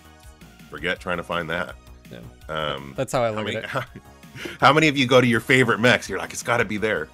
forget 0.75 0.99
trying 0.99 1.19
to 1.19 1.23
find 1.23 1.49
that. 1.51 1.77
Yeah. 2.11 2.19
Um, 2.49 2.95
That's 2.97 3.13
how 3.13 3.23
I 3.23 3.33
how 3.33 3.43
many? 3.43 3.57
at 3.57 3.65
it. 3.65 3.71
How, 3.71 3.85
how 4.61 4.73
many 4.73 4.89
of 4.89 4.97
you 4.97 5.07
go 5.07 5.21
to 5.21 5.27
your 5.27 5.41
favorite 5.41 5.79
mechs? 5.79 6.09
You're 6.09 6.19
like, 6.19 6.33
it's 6.33 6.43
got 6.43 6.57
to 6.57 6.65
be 6.65 6.79
there. 6.79 7.09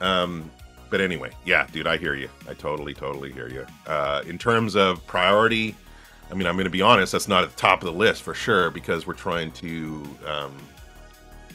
Um, 0.00 0.48
but 0.90 1.00
anyway, 1.00 1.30
yeah, 1.44 1.66
dude, 1.72 1.88
I 1.88 1.96
hear 1.96 2.14
you. 2.14 2.28
I 2.48 2.54
totally, 2.54 2.94
totally 2.94 3.32
hear 3.32 3.48
you. 3.48 3.66
Uh, 3.86 4.22
in 4.26 4.38
terms 4.38 4.76
of 4.76 5.04
priority, 5.08 5.74
I 6.30 6.34
mean, 6.34 6.46
I'm 6.46 6.54
going 6.54 6.64
to 6.64 6.70
be 6.70 6.82
honest. 6.82 7.10
That's 7.10 7.26
not 7.26 7.42
at 7.42 7.50
the 7.50 7.56
top 7.56 7.82
of 7.82 7.86
the 7.86 7.98
list 7.98 8.22
for 8.22 8.34
sure 8.34 8.70
because 8.70 9.08
we're 9.08 9.14
trying 9.14 9.50
to 9.52 10.08
um, 10.24 10.54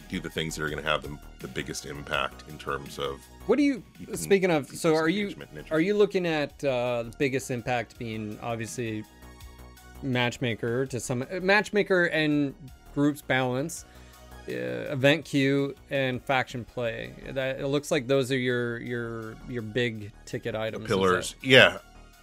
do 0.10 0.20
the 0.20 0.30
things 0.30 0.56
that 0.56 0.64
are 0.64 0.70
going 0.70 0.84
to 0.84 0.89
have 0.89 1.03
the, 1.03 1.18
the 1.39 1.47
biggest 1.47 1.86
impact 1.86 2.43
in 2.49 2.58
terms 2.58 2.99
of 2.99 3.22
What 3.45 3.58
do 3.58 3.64
you? 3.64 3.82
Speaking 4.14 4.51
of, 4.51 4.68
so 4.68 4.93
are 4.93 5.08
you 5.08 5.24
engagement 5.24 5.51
and 5.51 5.60
interest. 5.60 5.74
are 5.74 5.80
you 5.80 5.95
looking 5.95 6.26
at 6.26 6.51
uh, 6.66 7.03
the 7.03 7.14
biggest 7.18 7.49
impact 7.49 7.97
being 7.97 8.38
obviously 8.41 9.06
matchmaker 10.02 10.86
to 10.88 11.00
some 11.00 11.24
uh, 11.24 11.39
matchmaker 11.41 12.06
and 12.06 12.54
groups 12.93 13.22
balance, 13.22 13.86
uh, 14.48 14.52
event 14.52 15.26
queue 15.26 15.76
and 15.89 16.22
faction 16.24 16.66
play. 16.66 17.14
That 17.30 17.60
it 17.60 17.68
looks 17.68 17.91
like 17.91 18.08
those 18.08 18.32
are 18.32 18.38
your 18.38 18.80
your 18.80 19.36
your 19.50 19.62
big 19.62 20.12
ticket 20.26 20.56
items. 20.56 20.84
that- 20.84 20.88
pillars. 20.88 21.36
Yeah, 21.41 21.78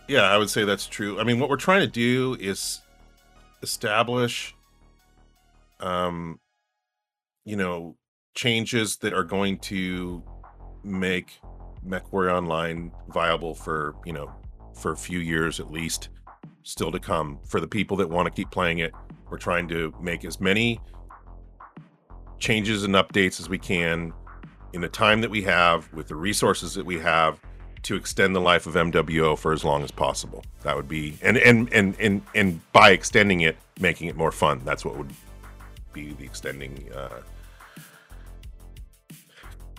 yeah, 0.09 0.23
I 0.23 0.39
would 0.39 0.51
say 0.51 0.65
that's 0.65 0.87
true. 0.87 1.21
I 1.21 1.25
mean, 1.25 1.41
what 1.41 1.49
we're 1.49 1.57
trying 1.57 1.81
to 1.81 1.87
do 1.87 2.37
is 2.41 2.81
establish, 3.63 4.55
um, 5.81 6.41
you 7.45 7.57
know, 7.57 7.97
changes 8.35 8.97
that 8.99 9.13
are 9.13 9.25
going 9.25 9.59
to 9.59 10.23
make 10.85 11.41
MechWarrior 11.87 12.33
Online 12.33 12.93
viable 13.09 13.55
for 13.55 13.95
you 14.05 14.13
know 14.13 14.33
for 14.75 14.93
a 14.93 14.97
few 14.97 15.19
years 15.19 15.61
at 15.61 15.71
least, 15.71 16.09
still 16.63 16.93
to 16.93 16.99
come. 16.99 17.39
For 17.45 17.61
the 17.61 17.67
people 17.67 17.97
that 17.99 18.09
want 18.09 18.27
to 18.27 18.31
keep 18.31 18.51
playing 18.51 18.79
it, 18.79 18.93
we're 19.31 19.39
trying 19.39 19.69
to 19.69 19.95
make 20.01 20.25
as 20.25 20.41
many 20.41 20.81
changes 22.39 22.85
and 22.85 22.95
updates 22.95 23.41
as 23.41 23.49
we 23.49 23.59
can 23.59 24.13
in 24.73 24.81
the 24.81 24.89
time 24.89 25.21
that 25.21 25.31
we 25.31 25.43
have 25.43 25.93
with 25.93 26.09
the 26.09 26.17
resources 26.17 26.75
that 26.75 26.85
we 26.85 26.99
have 26.99 27.41
to 27.83 27.97
extend 27.97 28.35
the 28.35 28.41
life 28.41 28.67
of 28.67 28.75
MWO 28.75 29.37
for 29.37 29.53
as 29.53 29.65
long 29.65 29.83
as 29.83 29.91
possible. 29.91 30.45
That 30.63 30.77
would 30.77 30.89
be 30.89 31.19
and 31.23 31.37
and 31.37 31.73
and 31.73 31.97
and 31.99 32.23
and 32.35 32.73
by 32.73 32.91
extending 32.91 33.41
it, 33.41 33.57
making 33.81 34.09
it 34.09 34.17
more 34.17 34.33
fun. 34.33 34.61
That's 34.65 34.85
what 34.85 34.97
would 34.97 35.11
be 35.93 36.13
the 36.13 36.25
extending 36.25 36.89
uh, 36.95 37.21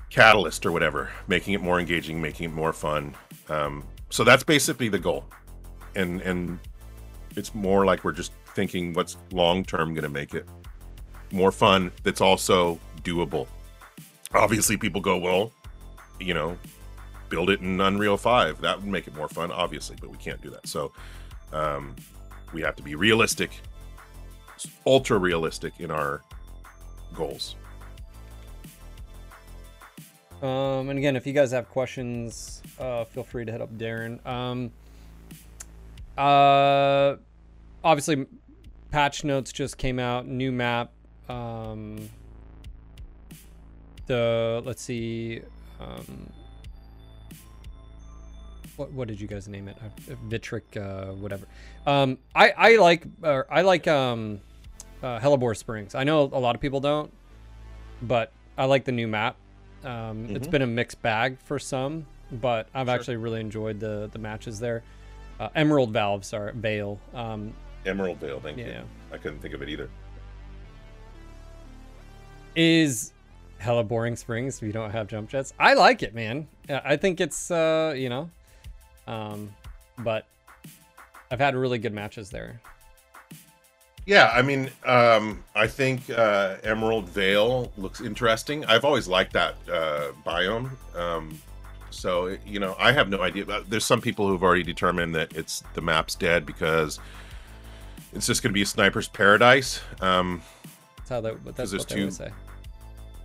catalyst 0.09 0.65
or 0.65 0.71
whatever, 0.71 1.11
making 1.27 1.53
it 1.53 1.61
more 1.61 1.79
engaging, 1.79 2.21
making 2.21 2.49
it 2.49 2.53
more 2.53 2.73
fun. 2.73 3.15
Um, 3.49 3.83
so 4.09 4.23
that's 4.23 4.43
basically 4.43 4.89
the 4.89 4.99
goal, 4.99 5.25
and 5.95 6.21
and 6.21 6.59
it's 7.35 7.53
more 7.53 7.85
like 7.85 8.03
we're 8.03 8.11
just 8.11 8.31
thinking 8.55 8.93
what's 8.93 9.17
long 9.31 9.63
term 9.63 9.93
going 9.93 10.03
to 10.03 10.09
make 10.09 10.33
it 10.33 10.47
more 11.31 11.51
fun. 11.51 11.91
That's 12.03 12.21
also 12.21 12.79
doable. 13.03 13.47
Obviously, 14.33 14.77
people 14.77 15.01
go 15.01 15.17
well, 15.17 15.51
you 16.19 16.33
know, 16.33 16.57
build 17.29 17.49
it 17.49 17.61
in 17.61 17.81
Unreal 17.81 18.17
5. 18.17 18.61
That 18.61 18.79
would 18.79 18.87
make 18.87 19.07
it 19.07 19.15
more 19.15 19.27
fun, 19.27 19.51
obviously, 19.51 19.95
but 19.99 20.09
we 20.09 20.17
can't 20.17 20.41
do 20.41 20.49
that. 20.51 20.67
So 20.67 20.91
um, 21.51 21.95
we 22.53 22.61
have 22.61 22.75
to 22.77 22.83
be 22.83 22.95
realistic, 22.95 23.51
ultra 24.85 25.17
realistic 25.17 25.73
in 25.79 25.91
our 25.91 26.21
goals. 27.13 27.55
Um, 30.41 30.89
and 30.89 30.99
again, 30.99 31.15
if 31.15 31.25
you 31.25 31.31
guys 31.31 31.51
have 31.51 31.69
questions, 31.69 32.61
uh, 32.77 33.05
feel 33.05 33.23
free 33.23 33.45
to 33.45 33.51
hit 33.51 33.61
up 33.61 33.75
Daeron. 33.77 34.25
Um, 34.25 34.71
uh, 36.17 37.15
obviously, 37.83 38.25
patch 38.91 39.23
notes 39.23 39.51
just 39.51 39.77
came 39.77 39.99
out, 39.99 40.27
new 40.27 40.51
map. 40.51 40.91
Um, 41.29 42.09
the 44.07 44.61
let's 44.65 44.81
see, 44.81 45.41
um, 45.79 46.29
what 48.75 48.91
what 48.91 49.07
did 49.07 49.19
you 49.21 49.27
guys 49.27 49.47
name 49.47 49.67
it? 49.67 49.77
Uh, 49.81 50.15
Vitric, 50.27 50.75
uh, 50.77 51.07
whatever. 51.13 51.47
Um, 51.85 52.17
I 52.35 52.51
I 52.57 52.75
like 52.77 53.05
uh, 53.23 53.43
I 53.49 53.61
like 53.61 53.87
um, 53.87 54.39
uh, 55.01 55.19
Hellebore 55.19 55.55
Springs. 55.55 55.95
I 55.95 56.03
know 56.03 56.21
a 56.23 56.39
lot 56.39 56.55
of 56.55 56.61
people 56.61 56.79
don't, 56.79 57.11
but 58.01 58.31
I 58.57 58.65
like 58.65 58.85
the 58.85 58.91
new 58.91 59.07
map. 59.07 59.35
Um, 59.83 60.27
It's 60.35 60.47
Mhm. 60.47 60.51
been 60.51 60.61
a 60.61 60.67
mixed 60.67 61.01
bag 61.01 61.37
for 61.39 61.59
some, 61.59 62.05
but 62.31 62.67
I've 62.73 62.87
Sure. 62.87 62.95
actually 62.95 63.17
really 63.17 63.39
enjoyed 63.41 63.79
the 63.79 64.09
the 64.11 64.19
matches 64.19 64.59
there. 64.59 64.83
Uh, 65.43 65.49
Emerald 65.55 65.91
Valve, 65.91 66.23
sorry, 66.23 66.53
Vale. 66.55 66.97
Um, 67.13 67.53
Emerald 67.85 68.17
Vale, 68.19 68.39
thank 68.39 68.57
yeah, 68.57 68.67
you. 68.79 68.83
I 69.11 69.17
couldn't 69.17 69.39
think 69.39 69.53
of 69.53 69.61
it 69.61 69.67
either. 69.67 69.89
is 72.55 73.11
hella 73.57 73.83
boring 73.83 74.15
springs 74.15 74.57
if 74.57 74.63
you 74.63 74.71
don't 74.71 74.91
have 74.91 75.07
jump 75.07 75.29
jets. 75.29 75.53
I 75.59 75.73
like 75.73 76.01
it, 76.01 76.15
man. 76.15 76.47
I 76.69 76.95
think 76.95 77.19
it's 77.19 77.51
uh, 77.51 77.93
you 77.97 78.07
know, 78.07 78.29
um, 79.05 79.53
but 79.97 80.25
I've 81.29 81.39
had 81.39 81.55
really 81.55 81.77
good 81.77 81.93
matches 81.93 82.29
there. 82.29 82.61
Yeah, 84.05 84.31
I 84.33 84.43
mean, 84.43 84.69
um, 84.85 85.43
I 85.55 85.67
think 85.67 86.09
uh, 86.09 86.55
Emerald 86.63 87.09
Vale 87.09 87.69
looks 87.77 87.99
interesting. 87.99 88.63
I've 88.65 88.85
always 88.85 89.09
liked 89.09 89.33
that 89.33 89.55
uh, 89.69 90.11
biome. 90.25 90.71
Um, 90.95 91.41
so 91.93 92.37
you 92.45 92.59
know, 92.59 92.75
I 92.79 92.91
have 92.91 93.09
no 93.09 93.21
idea. 93.21 93.45
There's 93.67 93.85
some 93.85 94.01
people 94.01 94.27
who've 94.27 94.43
already 94.43 94.63
determined 94.63 95.15
that 95.15 95.33
it's 95.35 95.63
the 95.73 95.81
map's 95.81 96.15
dead 96.15 96.45
because 96.45 96.99
it's 98.13 98.27
just 98.27 98.43
going 98.43 98.51
to 98.51 98.53
be 98.53 98.61
a 98.61 98.65
sniper's 98.65 99.07
paradise. 99.07 99.81
Um, 100.01 100.41
that's 100.97 101.09
how 101.09 101.21
that. 101.21 101.55
That's 101.55 101.73
what 101.73 101.87
they 101.87 101.95
two, 101.95 102.05
would 102.05 102.13
say. 102.13 102.31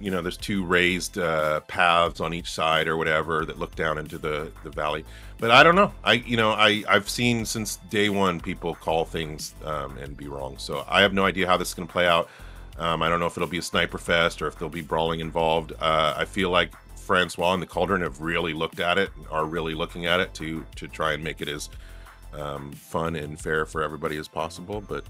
You 0.01 0.11
know, 0.13 0.23
there's 0.23 0.37
two 0.37 0.65
raised 0.65 1.19
uh, 1.19 1.61
paths 1.61 2.21
on 2.21 2.33
each 2.33 2.53
side 2.53 2.87
or 2.87 2.97
whatever 2.97 3.45
that 3.45 3.59
look 3.59 3.75
down 3.75 3.99
into 3.99 4.19
the 4.19 4.53
the 4.63 4.71
valley. 4.71 5.05
But 5.39 5.51
I 5.51 5.63
don't 5.63 5.75
know. 5.75 5.93
I 6.05 6.15
you 6.15 6.37
know 6.37 6.51
I 6.51 6.85
I've 6.89 7.09
seen 7.09 7.45
since 7.45 7.77
day 7.91 8.09
one 8.09 8.41
people 8.41 8.75
call 8.75 9.05
things 9.05 9.55
um, 9.65 9.97
and 9.99 10.17
be 10.17 10.29
wrong. 10.29 10.57
So 10.59 10.85
I 10.89 11.03
have 11.03 11.13
no 11.13 11.25
idea 11.25 11.47
how 11.47 11.57
this 11.57 11.69
is 11.69 11.75
going 11.75 11.89
to 11.89 11.93
play 11.93 12.07
out. 12.07 12.29
Um, 12.79 13.03
I 13.03 13.09
don't 13.09 13.19
know 13.19 13.27
if 13.27 13.37
it'll 13.37 13.49
be 13.49 13.59
a 13.59 13.63
sniper 13.63 13.99
fest 13.99 14.41
or 14.41 14.47
if 14.47 14.57
there'll 14.57 14.71
be 14.71 14.83
brawling 14.83 15.19
involved. 15.21 15.73
Uh, 15.81 16.15
I 16.17 16.25
feel 16.25 16.51
like 16.51 16.73
Francois 17.09 17.55
and 17.55 17.63
the 17.63 17.67
Cauldron 17.67 18.03
have 18.03 18.21
really 18.21 18.53
looked 18.53 18.81
at 18.81 18.99
it, 18.99 19.09
are 19.31 19.47
really 19.47 19.73
looking 19.73 20.05
at 20.05 20.21
it 20.21 20.35
to 20.35 20.67
to 20.77 20.87
try 20.87 21.15
and 21.15 21.25
make 21.25 21.41
it 21.41 21.49
as 21.49 21.71
um, 22.35 22.71
fun 22.73 23.17
and 23.17 23.41
fair 23.41 23.65
for 23.65 23.83
everybody 23.83 24.19
as 24.19 24.29
possible. 24.29 24.83
But 24.87 25.07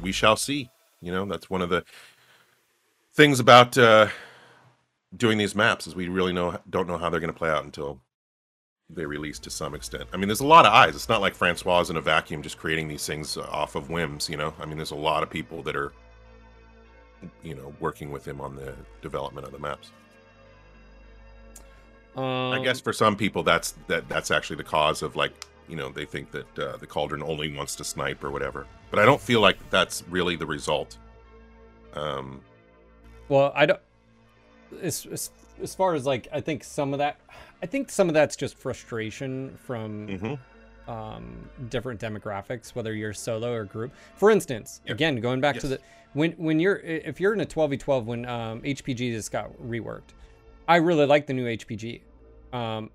we 0.00 0.12
shall 0.12 0.36
see. 0.36 0.70
You 1.00 1.10
know, 1.10 1.24
that's 1.24 1.50
one 1.50 1.60
of 1.60 1.70
the 1.70 1.84
things 3.14 3.40
about 3.40 3.76
uh, 3.76 4.06
doing 5.16 5.36
these 5.36 5.56
maps 5.56 5.88
is 5.88 5.96
we 5.96 6.06
really 6.06 6.32
know 6.32 6.56
don't 6.70 6.86
know 6.86 6.98
how 6.98 7.10
they're 7.10 7.18
going 7.18 7.32
to 7.32 7.36
play 7.36 7.50
out 7.50 7.64
until 7.64 8.00
they 8.88 9.04
release 9.04 9.40
to 9.40 9.50
some 9.50 9.74
extent. 9.74 10.04
I 10.12 10.16
mean, 10.16 10.28
there's 10.28 10.38
a 10.38 10.46
lot 10.46 10.66
of 10.66 10.72
eyes. 10.72 10.94
It's 10.94 11.08
not 11.08 11.20
like 11.20 11.34
Francois 11.34 11.80
is 11.80 11.90
in 11.90 11.96
a 11.96 12.00
vacuum 12.00 12.42
just 12.42 12.58
creating 12.58 12.86
these 12.86 13.04
things 13.04 13.36
off 13.36 13.74
of 13.74 13.90
whims. 13.90 14.30
You 14.30 14.36
know, 14.36 14.54
I 14.60 14.66
mean, 14.66 14.76
there's 14.76 14.92
a 14.92 14.94
lot 15.10 15.24
of 15.24 15.30
people 15.30 15.64
that 15.64 15.74
are 15.74 15.92
you 17.42 17.56
know 17.56 17.74
working 17.80 18.12
with 18.12 18.24
him 18.24 18.40
on 18.40 18.54
the 18.54 18.76
development 19.02 19.48
of 19.48 19.52
the 19.52 19.58
maps. 19.58 19.90
Um, 22.16 22.52
I 22.52 22.62
guess 22.62 22.80
for 22.80 22.92
some 22.92 23.16
people 23.16 23.42
that's 23.42 23.74
that 23.88 24.08
that's 24.08 24.30
actually 24.30 24.56
the 24.56 24.64
cause 24.64 25.02
of 25.02 25.16
like 25.16 25.32
you 25.68 25.76
know 25.76 25.90
they 25.90 26.04
think 26.04 26.30
that 26.30 26.58
uh, 26.58 26.76
the 26.76 26.86
cauldron 26.86 27.22
only 27.22 27.54
wants 27.54 27.74
to 27.76 27.84
snipe 27.84 28.22
or 28.22 28.30
whatever. 28.30 28.66
But 28.90 29.00
I 29.00 29.04
don't 29.04 29.20
feel 29.20 29.40
like 29.40 29.58
that's 29.70 30.04
really 30.08 30.36
the 30.36 30.46
result. 30.46 30.98
Um, 31.94 32.40
well, 33.28 33.52
I 33.54 33.66
don't. 33.66 33.80
As, 34.80 35.06
as 35.06 35.30
as 35.62 35.74
far 35.74 35.94
as 35.94 36.06
like, 36.06 36.28
I 36.32 36.40
think 36.40 36.64
some 36.64 36.92
of 36.92 36.98
that, 36.98 37.20
I 37.62 37.66
think 37.66 37.90
some 37.90 38.08
of 38.08 38.14
that's 38.14 38.36
just 38.36 38.56
frustration 38.56 39.56
from 39.64 40.08
mm-hmm. 40.08 40.90
um, 40.90 41.48
different 41.70 42.00
demographics, 42.00 42.74
whether 42.74 42.94
you're 42.94 43.12
solo 43.12 43.52
or 43.52 43.64
group. 43.64 43.92
For 44.16 44.30
instance, 44.30 44.80
yep. 44.86 44.94
again, 44.94 45.16
going 45.16 45.40
back 45.40 45.56
yes. 45.56 45.62
to 45.62 45.68
the 45.68 45.80
when 46.12 46.32
when 46.32 46.60
you're 46.60 46.76
if 46.76 47.20
you're 47.20 47.34
in 47.34 47.40
a 47.40 47.46
12v12 47.46 48.04
when 48.04 48.26
um, 48.26 48.62
HPG 48.62 49.12
just 49.12 49.32
got 49.32 49.52
reworked 49.58 50.12
I 50.66 50.76
really 50.76 51.06
like 51.06 51.26
the 51.26 51.34
new 51.34 51.46
HPG. 51.46 52.02
Um, 52.52 52.90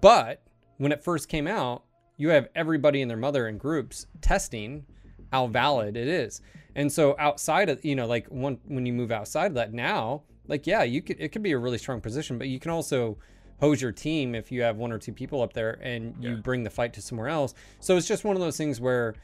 but 0.00 0.42
when 0.78 0.92
it 0.92 1.02
first 1.02 1.28
came 1.28 1.46
out, 1.46 1.84
you 2.16 2.28
have 2.30 2.48
everybody 2.54 3.02
and 3.02 3.10
their 3.10 3.18
mother 3.18 3.48
in 3.48 3.58
groups 3.58 4.06
testing 4.20 4.86
how 5.32 5.46
valid 5.46 5.96
it 5.96 6.08
is. 6.08 6.40
And 6.76 6.90
so 6.90 7.14
outside 7.18 7.68
of, 7.68 7.84
you 7.84 7.96
know, 7.96 8.06
like 8.06 8.26
one, 8.28 8.58
when 8.66 8.86
you 8.86 8.92
move 8.92 9.12
outside 9.12 9.46
of 9.46 9.54
that 9.54 9.72
now, 9.72 10.22
like, 10.46 10.66
yeah, 10.66 10.82
you 10.82 11.02
could, 11.02 11.20
it 11.20 11.30
could 11.32 11.42
be 11.42 11.52
a 11.52 11.58
really 11.58 11.78
strong 11.78 12.00
position, 12.00 12.38
but 12.38 12.48
you 12.48 12.58
can 12.58 12.70
also 12.70 13.16
hose 13.60 13.80
your 13.80 13.92
team 13.92 14.34
if 14.34 14.50
you 14.50 14.62
have 14.62 14.76
one 14.76 14.92
or 14.92 14.98
two 14.98 15.12
people 15.12 15.40
up 15.40 15.52
there 15.52 15.78
and 15.82 16.14
you 16.20 16.30
yeah. 16.30 16.36
bring 16.36 16.62
the 16.62 16.70
fight 16.70 16.92
to 16.92 17.02
somewhere 17.02 17.28
else. 17.28 17.54
So 17.80 17.96
it's 17.96 18.06
just 18.06 18.24
one 18.24 18.36
of 18.36 18.42
those 18.42 18.56
things 18.56 18.80
where 18.80 19.14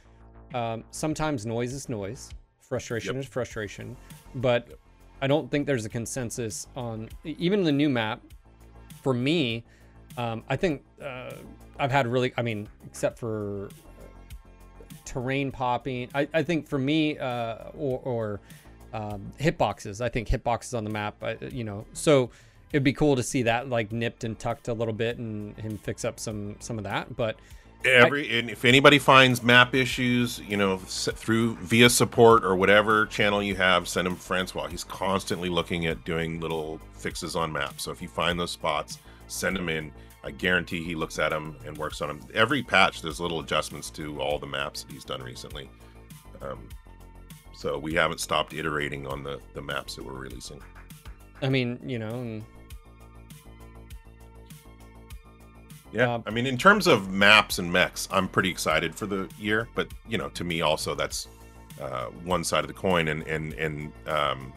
um, 0.54 0.84
sometimes 0.90 1.46
noise 1.46 1.72
is 1.72 1.88
noise, 1.88 2.30
frustration 2.60 3.16
yep. 3.16 3.24
is 3.24 3.28
frustration, 3.28 3.96
but 4.36 4.66
yep. 4.68 4.78
I 5.22 5.26
don't 5.26 5.50
think 5.50 5.66
there's 5.66 5.84
a 5.84 5.88
consensus 5.88 6.66
on 6.76 7.08
even 7.24 7.62
the 7.62 7.72
new 7.72 7.88
map. 7.88 8.20
For 9.02 9.14
me, 9.14 9.64
um, 10.16 10.44
I 10.48 10.56
think 10.56 10.82
uh, 11.02 11.32
I've 11.78 11.90
had 11.90 12.06
really, 12.06 12.32
I 12.36 12.42
mean, 12.42 12.68
except 12.86 13.18
for 13.18 13.70
terrain 15.04 15.50
popping, 15.50 16.08
I, 16.14 16.28
I 16.34 16.42
think 16.42 16.68
for 16.68 16.78
me, 16.78 17.18
uh, 17.18 17.70
or, 17.78 18.00
or 18.00 18.40
um, 18.92 19.32
hitboxes, 19.40 20.00
I 20.00 20.08
think 20.08 20.28
hitboxes 20.28 20.76
on 20.76 20.84
the 20.84 20.90
map, 20.90 21.22
I, 21.22 21.36
you 21.50 21.64
know, 21.64 21.86
so 21.92 22.30
it'd 22.72 22.84
be 22.84 22.92
cool 22.92 23.16
to 23.16 23.22
see 23.22 23.42
that 23.42 23.68
like 23.68 23.92
nipped 23.92 24.24
and 24.24 24.38
tucked 24.38 24.68
a 24.68 24.72
little 24.72 24.94
bit 24.94 25.18
and 25.18 25.56
him 25.58 25.76
fix 25.78 26.04
up 26.04 26.20
some 26.20 26.56
some 26.60 26.78
of 26.78 26.84
that. 26.84 27.16
But 27.16 27.36
every 27.84 28.30
I, 28.30 28.38
and 28.38 28.50
if 28.50 28.64
anybody 28.64 28.98
finds 28.98 29.42
map 29.42 29.74
issues 29.74 30.40
you 30.40 30.56
know 30.56 30.78
through 30.78 31.56
via 31.56 31.88
support 31.88 32.44
or 32.44 32.54
whatever 32.54 33.06
channel 33.06 33.42
you 33.42 33.56
have 33.56 33.88
send 33.88 34.06
him 34.06 34.16
francois. 34.16 34.66
He's 34.68 34.84
constantly 34.84 35.48
looking 35.48 35.86
at 35.86 36.04
doing 36.04 36.40
little 36.40 36.80
fixes 36.92 37.36
on 37.36 37.52
maps. 37.52 37.84
So 37.84 37.90
if 37.90 38.02
you 38.02 38.08
find 38.08 38.38
those 38.38 38.50
spots 38.50 38.98
send 39.28 39.56
him 39.56 39.68
in. 39.68 39.92
I 40.22 40.30
guarantee 40.32 40.82
he 40.84 40.94
looks 40.94 41.18
at 41.18 41.30
them 41.30 41.56
and 41.64 41.76
works 41.78 42.02
on 42.02 42.08
them 42.08 42.20
every 42.34 42.62
patch 42.62 43.00
there's 43.00 43.20
little 43.20 43.40
adjustments 43.40 43.88
to 43.90 44.20
all 44.20 44.38
the 44.38 44.46
maps 44.46 44.82
that 44.82 44.92
he's 44.92 45.04
done 45.04 45.22
recently. 45.22 45.70
Um, 46.42 46.68
so 47.54 47.78
we 47.78 47.94
haven't 47.94 48.20
stopped 48.20 48.52
iterating 48.52 49.06
on 49.06 49.22
the 49.22 49.40
the 49.54 49.62
maps 49.62 49.94
that 49.94 50.04
we're 50.04 50.12
releasing. 50.18 50.60
I 51.40 51.48
mean 51.48 51.78
you 51.84 51.98
know 51.98 52.42
Yeah, 55.92 56.14
um, 56.14 56.22
I 56.26 56.30
mean, 56.30 56.46
in 56.46 56.56
terms 56.56 56.86
of 56.86 57.10
maps 57.10 57.58
and 57.58 57.72
mechs, 57.72 58.08
I'm 58.12 58.28
pretty 58.28 58.50
excited 58.50 58.94
for 58.94 59.06
the 59.06 59.28
year. 59.38 59.68
But 59.74 59.88
you 60.08 60.18
know, 60.18 60.28
to 60.30 60.44
me, 60.44 60.60
also 60.60 60.94
that's 60.94 61.28
uh, 61.80 62.06
one 62.24 62.44
side 62.44 62.62
of 62.64 62.68
the 62.68 62.74
coin, 62.74 63.08
and 63.08 63.26
and 63.26 63.52
and 63.54 63.92
um, 64.06 64.52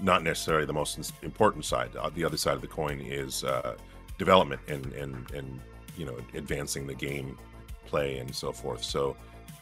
not 0.00 0.22
necessarily 0.22 0.64
the 0.64 0.72
most 0.72 1.12
important 1.22 1.64
side. 1.64 1.94
Uh, 1.96 2.10
the 2.14 2.24
other 2.24 2.36
side 2.36 2.54
of 2.54 2.60
the 2.60 2.68
coin 2.68 3.00
is 3.00 3.44
uh, 3.44 3.76
development 4.16 4.60
and 4.68 4.86
and 4.94 5.30
and 5.32 5.60
you 5.96 6.06
know 6.06 6.16
advancing 6.34 6.86
the 6.86 6.94
game 6.94 7.36
play 7.86 8.18
and 8.18 8.34
so 8.34 8.52
forth. 8.52 8.82
So. 8.82 9.16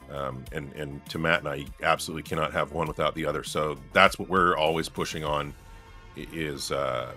Um, 0.08 0.44
and 0.52 0.72
and 0.74 1.04
to 1.06 1.18
Matt 1.18 1.40
and 1.40 1.48
I, 1.48 1.66
absolutely 1.82 2.22
cannot 2.22 2.52
have 2.52 2.70
one 2.70 2.86
without 2.86 3.16
the 3.16 3.26
other. 3.26 3.42
So 3.42 3.76
that's 3.92 4.20
what 4.20 4.28
we're 4.28 4.56
always 4.56 4.88
pushing 4.88 5.24
on, 5.24 5.52
is 6.14 6.70
uh, 6.70 7.10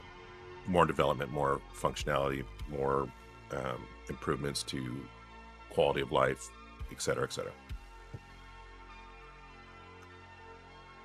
more 0.65 0.87
development, 0.87 1.31
more 1.31 1.61
functionality, 1.71 2.43
more 2.67 3.07
um, 3.51 3.85
improvements 4.09 4.63
to 4.63 5.05
quality 5.69 6.01
of 6.01 6.11
life, 6.11 6.49
et 6.91 7.01
cetera, 7.01 7.23
et 7.23 7.33
cetera. 7.33 7.51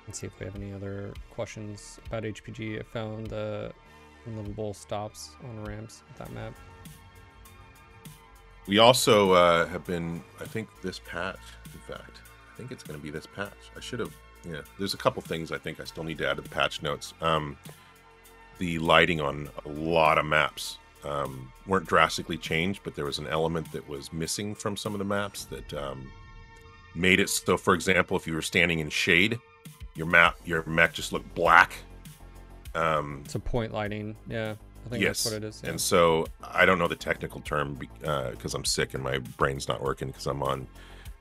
Let's 0.07 0.19
see 0.19 0.27
if 0.27 0.39
we 0.39 0.45
have 0.45 0.55
any 0.55 0.71
other 0.71 1.13
questions 1.31 1.99
about 2.07 2.23
HPG. 2.23 2.79
I 2.79 2.83
found 2.83 3.27
the 3.27 3.71
unlivable 4.25 4.73
stops 4.73 5.31
on 5.43 5.63
ramps 5.65 6.03
with 6.07 6.17
that 6.19 6.31
map. 6.33 6.53
We 8.67 8.79
also 8.79 9.31
uh, 9.31 9.67
have 9.67 9.85
been, 9.85 10.23
I 10.39 10.45
think, 10.45 10.69
this 10.81 10.99
patch. 10.99 11.39
In 11.73 11.79
fact, 11.81 12.21
I 12.53 12.57
think 12.57 12.71
it's 12.71 12.83
going 12.83 12.99
to 12.99 13.03
be 13.03 13.11
this 13.11 13.27
patch. 13.27 13.51
I 13.75 13.79
should 13.79 13.99
have. 13.99 14.13
Yeah, 14.47 14.61
there's 14.77 14.93
a 14.93 14.97
couple 14.97 15.21
things 15.23 15.51
I 15.51 15.57
think 15.57 15.79
I 15.79 15.85
still 15.85 16.03
need 16.03 16.19
to 16.19 16.29
add 16.29 16.37
to 16.37 16.43
the 16.43 16.49
patch 16.49 16.83
notes. 16.83 17.13
Um, 17.21 17.57
the 18.59 18.77
lighting 18.79 19.21
on 19.21 19.49
a 19.65 19.69
lot 19.69 20.17
of 20.17 20.25
maps 20.25 20.77
um, 21.05 21.51
weren't 21.67 21.87
drastically 21.87 22.37
changed, 22.37 22.81
but 22.83 22.95
there 22.95 23.05
was 23.05 23.19
an 23.19 23.27
element 23.27 23.71
that 23.71 23.87
was 23.87 24.11
missing 24.11 24.55
from 24.55 24.75
some 24.75 24.93
of 24.93 24.99
the 24.99 25.05
maps 25.05 25.45
that 25.45 25.73
um, 25.73 26.11
made 26.93 27.19
it 27.19 27.29
so. 27.29 27.57
For 27.57 27.73
example, 27.73 28.17
if 28.17 28.27
you 28.27 28.33
were 28.33 28.41
standing 28.41 28.79
in 28.79 28.89
shade, 28.89 29.39
your 29.95 30.07
map, 30.07 30.37
your 30.45 30.63
mech 30.65 30.93
just 30.93 31.13
looked 31.13 31.33
black. 31.35 31.73
Um, 32.73 33.21
it's 33.23 33.35
a 33.35 33.39
point 33.39 33.73
lighting, 33.73 34.15
yeah. 34.27 34.55
I 34.85 34.89
think 34.89 35.01
yes. 35.01 35.23
that's 35.23 35.33
what 35.33 35.43
it 35.43 35.47
is. 35.47 35.61
Yeah. 35.63 35.71
And 35.71 35.81
so 35.81 36.27
I 36.43 36.65
don't 36.65 36.77
know 36.77 36.87
the 36.87 36.95
technical 36.95 37.41
term 37.41 37.75
because 37.75 38.53
uh, 38.53 38.57
I'm 38.57 38.65
sick 38.65 38.93
and 38.93 39.03
my 39.03 39.17
brain's 39.17 39.67
not 39.67 39.81
working 39.81 40.09
because 40.09 40.27
I'm 40.27 40.43
on 40.43 40.67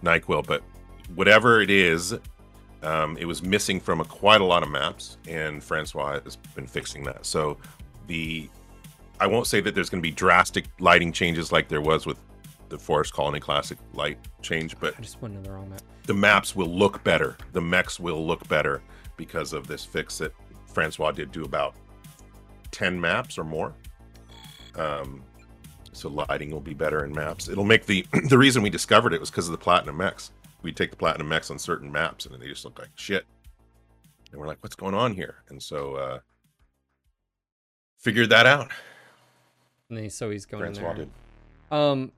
Nyquil, 0.02 0.46
but 0.46 0.62
whatever 1.14 1.62
it 1.62 1.70
is, 1.70 2.14
um, 2.82 3.16
it 3.16 3.24
was 3.24 3.42
missing 3.42 3.80
from 3.80 4.00
a, 4.00 4.04
quite 4.04 4.42
a 4.42 4.44
lot 4.44 4.62
of 4.62 4.68
maps, 4.68 5.16
and 5.26 5.64
Francois 5.64 6.20
has 6.24 6.36
been 6.36 6.66
fixing 6.66 7.04
that. 7.04 7.24
So 7.24 7.56
the 8.06 8.50
I 9.20 9.26
won't 9.26 9.46
say 9.46 9.60
that 9.60 9.74
there's 9.74 9.88
going 9.88 10.02
to 10.02 10.06
be 10.06 10.14
drastic 10.14 10.66
lighting 10.80 11.12
changes 11.12 11.52
like 11.52 11.68
there 11.68 11.80
was 11.80 12.06
with 12.06 12.18
the 12.68 12.78
Forest 12.78 13.12
Colony 13.12 13.40
Classic 13.40 13.78
light 13.92 14.18
change, 14.42 14.78
but 14.80 14.94
I 14.98 15.00
just 15.00 15.20
went 15.22 15.36
in 15.36 15.42
the 15.42 15.52
wrong 15.52 15.70
map. 15.70 15.82
The 16.06 16.14
maps 16.14 16.56
will 16.56 16.68
look 16.68 17.02
better. 17.04 17.36
The 17.52 17.60
mechs 17.60 18.00
will 18.00 18.26
look 18.26 18.46
better 18.48 18.82
because 19.16 19.52
of 19.52 19.66
this 19.66 19.84
fix 19.84 20.18
that 20.18 20.32
Francois 20.66 21.12
did 21.12 21.30
do 21.30 21.44
about 21.44 21.74
10 22.72 23.00
maps 23.00 23.38
or 23.38 23.44
more. 23.44 23.74
Um, 24.74 25.22
so 25.92 26.08
lighting 26.08 26.50
will 26.50 26.60
be 26.60 26.74
better 26.74 27.04
in 27.04 27.12
maps. 27.12 27.48
It'll 27.48 27.64
make 27.64 27.86
the 27.86 28.04
the 28.28 28.36
reason 28.36 28.62
we 28.62 28.70
discovered 28.70 29.14
it 29.14 29.20
was 29.20 29.30
because 29.30 29.46
of 29.46 29.52
the 29.52 29.58
platinum 29.58 29.96
mechs. 29.96 30.32
We 30.62 30.72
take 30.72 30.90
the 30.90 30.96
platinum 30.96 31.28
mechs 31.28 31.50
on 31.50 31.58
certain 31.58 31.90
maps 31.90 32.26
and 32.26 32.40
they 32.40 32.48
just 32.48 32.64
look 32.64 32.78
like 32.78 32.90
shit. 32.96 33.24
And 34.32 34.40
we're 34.40 34.48
like, 34.48 34.58
what's 34.62 34.74
going 34.74 34.94
on 34.94 35.14
here? 35.14 35.36
And 35.48 35.62
so 35.62 35.94
uh 35.94 36.18
figured 37.98 38.30
that 38.30 38.46
out. 38.46 38.70
And 39.90 40.12
so 40.12 40.30
he's 40.30 40.46
going 40.46 40.62
Francois 40.62 40.90
in 40.90 40.96
there. 40.96 41.06
Did. 41.70 41.76
Um, 41.76 42.12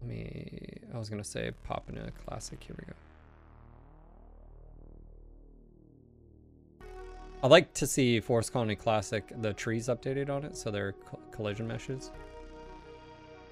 Let 0.00 0.10
me, 0.10 0.78
I 0.94 0.98
was 0.98 1.08
to 1.08 1.24
say 1.24 1.50
pop 1.64 1.88
in 1.88 1.98
a 1.98 2.10
classic. 2.10 2.62
Here 2.62 2.76
we 2.78 2.84
go. 2.86 2.92
I'd 7.42 7.50
like 7.50 7.72
to 7.74 7.86
see 7.86 8.20
Forest 8.20 8.52
Colony 8.52 8.76
Classic, 8.76 9.24
the 9.40 9.54
trees 9.54 9.88
updated 9.88 10.28
on 10.28 10.44
it, 10.44 10.56
so 10.56 10.70
they're 10.70 10.92
co- 10.92 11.18
collision 11.30 11.66
meshes. 11.66 12.10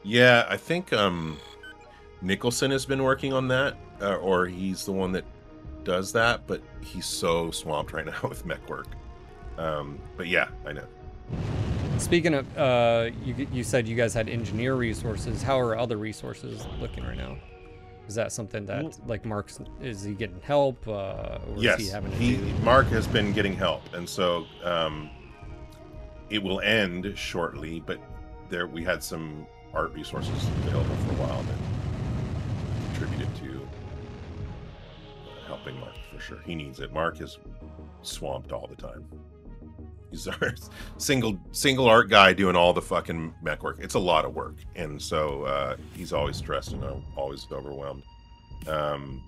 Yeah, 0.02 0.44
I 0.48 0.58
think 0.58 0.92
um, 0.92 1.38
Nicholson 2.20 2.70
has 2.70 2.84
been 2.84 3.02
working 3.02 3.32
on 3.32 3.48
that, 3.48 3.76
uh, 4.02 4.16
or 4.16 4.46
he's 4.46 4.84
the 4.84 4.92
one 4.92 5.10
that 5.12 5.24
does 5.84 6.12
that, 6.12 6.46
but 6.46 6.60
he's 6.82 7.06
so 7.06 7.50
swamped 7.50 7.94
right 7.94 8.04
now 8.22 8.28
with 8.28 8.44
mech 8.44 8.68
work. 8.68 8.88
Um, 9.56 9.98
but 10.18 10.26
yeah, 10.28 10.48
I 10.66 10.72
know. 10.72 10.84
Speaking 11.98 12.34
of, 12.34 12.58
uh, 12.58 13.10
you, 13.24 13.46
you 13.52 13.64
said 13.64 13.88
you 13.88 13.96
guys 13.96 14.14
had 14.14 14.28
engineer 14.28 14.74
resources. 14.74 15.42
How 15.42 15.58
are 15.58 15.76
other 15.76 15.96
resources 15.96 16.64
looking 16.80 17.04
right 17.04 17.16
now? 17.16 17.36
Is 18.06 18.14
that 18.14 18.32
something 18.32 18.64
that 18.66 19.06
like 19.06 19.26
Mark's 19.26 19.58
is 19.82 20.02
he 20.02 20.14
getting 20.14 20.40
help? 20.40 20.86
Uh, 20.88 21.38
or 21.48 21.58
yes, 21.58 21.80
is 21.80 21.86
he 21.86 21.92
having 21.92 22.12
he. 22.12 22.36
Mark 22.62 22.86
has 22.86 23.06
been 23.06 23.32
getting 23.32 23.54
help, 23.54 23.82
and 23.92 24.08
so 24.08 24.46
um, 24.64 25.10
it 26.30 26.42
will 26.42 26.60
end 26.60 27.12
shortly. 27.18 27.80
But 27.84 28.00
there, 28.48 28.66
we 28.66 28.82
had 28.82 29.02
some 29.02 29.46
art 29.74 29.92
resources 29.92 30.48
available 30.64 30.96
for 30.96 31.12
a 31.12 31.26
while 31.26 31.42
that 31.42 32.94
contributed 32.94 33.34
to 33.36 33.68
helping 35.46 35.78
Mark 35.78 35.94
for 36.10 36.20
sure. 36.20 36.38
He 36.46 36.54
needs 36.54 36.80
it. 36.80 36.92
Mark 36.94 37.20
is 37.20 37.38
swamped 38.00 38.52
all 38.52 38.66
the 38.66 38.76
time. 38.80 39.06
He's 40.10 40.26
our 40.26 40.54
single 40.98 41.38
single 41.52 41.86
art 41.86 42.08
guy 42.08 42.32
doing 42.32 42.56
all 42.56 42.72
the 42.72 42.82
fucking 42.82 43.34
mech 43.42 43.62
work. 43.62 43.78
It's 43.80 43.94
a 43.94 43.98
lot 43.98 44.24
of 44.24 44.34
work, 44.34 44.56
and 44.76 45.00
so 45.00 45.42
uh, 45.44 45.76
he's 45.94 46.12
always 46.12 46.36
stressed 46.36 46.72
and 46.72 46.84
always 47.16 47.46
overwhelmed. 47.52 48.02
Um, 48.66 49.22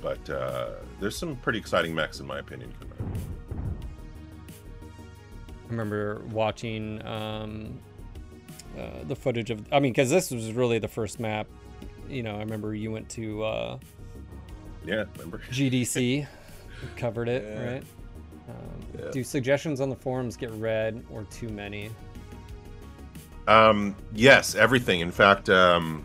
but 0.00 0.28
uh, 0.30 0.70
there's 1.00 1.16
some 1.16 1.36
pretty 1.36 1.58
exciting 1.58 1.94
mechs 1.94 2.20
in 2.20 2.26
my 2.26 2.38
opinion 2.38 2.72
coming 2.78 2.94
out. 3.00 3.18
I 5.66 5.70
remember 5.70 6.22
watching 6.30 7.04
um, 7.06 7.78
uh, 8.78 9.04
the 9.06 9.16
footage 9.16 9.50
of. 9.50 9.62
I 9.72 9.80
mean, 9.80 9.92
because 9.92 10.08
this 10.08 10.30
was 10.30 10.52
really 10.52 10.78
the 10.78 10.88
first 10.88 11.20
map. 11.20 11.46
You 12.08 12.22
know, 12.22 12.36
I 12.36 12.38
remember 12.38 12.74
you 12.74 12.90
went 12.90 13.08
to 13.10 13.44
uh, 13.44 13.78
Yeah, 14.86 15.04
remember? 15.16 15.42
GDC, 15.50 16.26
covered 16.96 17.28
it, 17.28 17.44
Yeah. 17.46 17.72
right? 17.72 17.82
Um, 18.48 18.54
Yeah. 18.98 19.10
Do 19.10 19.22
suggestions 19.22 19.80
on 19.80 19.90
the 19.90 19.96
forums 19.96 20.36
get 20.36 20.50
read 20.52 21.04
or 21.10 21.24
too 21.24 21.48
many? 21.48 21.90
Um, 23.46 23.94
yes, 24.12 24.54
everything. 24.54 25.00
In 25.00 25.10
fact, 25.10 25.48
um, 25.48 26.04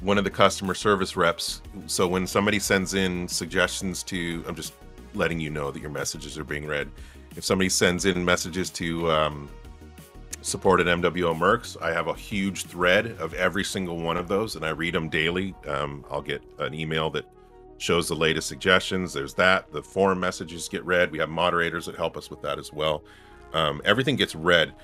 one 0.00 0.18
of 0.18 0.24
the 0.24 0.30
customer 0.30 0.74
service 0.74 1.16
reps. 1.16 1.62
So 1.86 2.06
when 2.06 2.26
somebody 2.26 2.58
sends 2.58 2.94
in 2.94 3.26
suggestions 3.28 4.02
to, 4.04 4.44
I'm 4.46 4.54
just 4.54 4.74
letting 5.14 5.40
you 5.40 5.50
know 5.50 5.70
that 5.70 5.80
your 5.80 5.90
messages 5.90 6.38
are 6.38 6.44
being 6.44 6.66
read. 6.66 6.90
If 7.36 7.44
somebody 7.44 7.68
sends 7.70 8.04
in 8.04 8.22
messages 8.24 8.70
to 8.70 9.10
um, 9.10 9.48
support 10.42 10.80
at 10.80 10.86
MWO 10.86 11.34
Mercs, 11.34 11.80
I 11.80 11.92
have 11.92 12.08
a 12.08 12.14
huge 12.14 12.64
thread 12.64 13.16
of 13.18 13.32
every 13.34 13.64
single 13.64 13.96
one 13.96 14.18
of 14.18 14.28
those, 14.28 14.56
and 14.56 14.64
I 14.64 14.70
read 14.70 14.94
them 14.94 15.08
daily. 15.08 15.54
Um, 15.66 16.04
I'll 16.10 16.22
get 16.22 16.42
an 16.58 16.74
email 16.74 17.08
that 17.10 17.24
shows 17.84 18.08
the 18.08 18.14
latest 18.14 18.48
suggestions. 18.48 19.12
There's 19.12 19.34
that. 19.34 19.70
The 19.70 19.82
forum 19.82 20.18
messages 20.18 20.68
get 20.68 20.84
read. 20.84 21.12
We 21.12 21.18
have 21.18 21.28
moderators 21.28 21.86
that 21.86 21.96
help 21.96 22.16
us 22.16 22.30
with 22.30 22.40
that 22.42 22.58
as 22.58 22.72
well. 22.72 23.04
Um, 23.52 23.82
everything 23.84 24.16
gets 24.16 24.34
read 24.34 24.74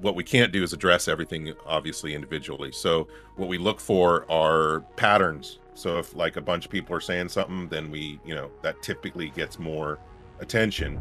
what 0.00 0.14
we 0.14 0.22
can't 0.22 0.52
do 0.52 0.62
is 0.62 0.72
address 0.72 1.08
everything 1.08 1.52
obviously 1.66 2.14
individually 2.14 2.70
so 2.70 3.08
what 3.36 3.48
we 3.48 3.58
look 3.58 3.80
for 3.80 4.30
are 4.30 4.80
patterns 4.96 5.58
so 5.74 5.98
if 5.98 6.14
like 6.14 6.36
a 6.36 6.40
bunch 6.40 6.64
of 6.64 6.70
people 6.70 6.94
are 6.94 7.00
saying 7.00 7.28
something 7.28 7.68
then 7.68 7.90
we 7.90 8.20
you 8.24 8.34
know 8.34 8.50
that 8.62 8.80
typically 8.82 9.30
gets 9.30 9.58
more 9.58 9.98
attention 10.40 11.00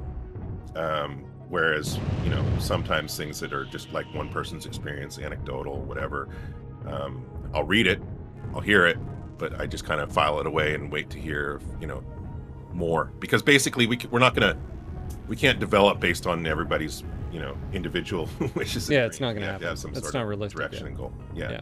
um 0.75 1.25
whereas 1.49 1.99
you 2.23 2.29
know 2.29 2.43
sometimes 2.59 3.17
things 3.17 3.39
that 3.39 3.53
are 3.53 3.65
just 3.65 3.91
like 3.91 4.05
one 4.13 4.29
person's 4.29 4.65
experience 4.65 5.19
anecdotal 5.19 5.81
whatever 5.81 6.29
um 6.87 7.25
i'll 7.53 7.63
read 7.63 7.87
it 7.87 8.01
i'll 8.53 8.61
hear 8.61 8.85
it 8.85 8.97
but 9.37 9.59
i 9.59 9.65
just 9.65 9.85
kind 9.85 9.99
of 10.01 10.11
file 10.11 10.39
it 10.39 10.47
away 10.47 10.73
and 10.75 10.91
wait 10.91 11.09
to 11.09 11.19
hear 11.19 11.59
you 11.79 11.87
know 11.87 12.03
more 12.73 13.11
because 13.19 13.41
basically 13.41 13.87
we 13.87 13.97
we're 14.11 14.19
not 14.19 14.35
gonna 14.35 14.57
we 15.27 15.35
can't 15.35 15.59
develop 15.59 15.99
based 15.99 16.27
on 16.27 16.45
everybody's 16.45 17.03
you 17.31 17.39
know 17.39 17.57
individual 17.73 18.29
wishes. 18.55 18.89
Yeah, 18.89 19.05
it's 19.05 19.19
not 19.19 19.33
gonna 19.33 19.47
happen. 19.47 19.67
have 19.67 19.79
some 19.79 19.91
It's 19.91 20.01
sort 20.01 20.13
not 20.13 20.23
of 20.23 20.29
realistic, 20.29 20.57
direction 20.57 20.83
yeah. 20.83 20.87
and 20.89 20.97
goal. 20.97 21.13
Yeah. 21.33 21.51
Yeah. 21.51 21.61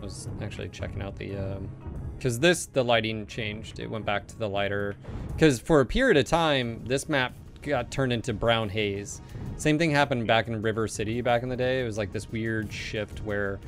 I 0.00 0.04
was 0.04 0.28
actually 0.40 0.68
checking 0.70 1.02
out 1.02 1.16
the 1.16 1.36
um, 1.36 1.68
because 2.16 2.40
this 2.40 2.66
the 2.66 2.82
lighting 2.82 3.26
changed. 3.26 3.78
It 3.78 3.88
went 3.90 4.04
back 4.04 4.26
to 4.28 4.38
the 4.38 4.48
lighter 4.48 4.96
because 5.28 5.60
for 5.60 5.80
a 5.80 5.86
period 5.86 6.16
of 6.16 6.24
time 6.24 6.82
this 6.86 7.08
map 7.08 7.34
got 7.62 7.90
turned 7.90 8.12
into 8.12 8.32
brown 8.32 8.68
haze. 8.68 9.20
Same 9.56 9.78
thing 9.78 9.90
happened 9.92 10.26
back 10.26 10.48
in 10.48 10.60
River 10.60 10.88
City 10.88 11.20
back 11.20 11.44
in 11.44 11.48
the 11.48 11.56
day. 11.56 11.80
It 11.80 11.84
was 11.84 11.98
like 11.98 12.12
this 12.12 12.28
weird 12.30 12.72
shift 12.72 13.20
where 13.24 13.60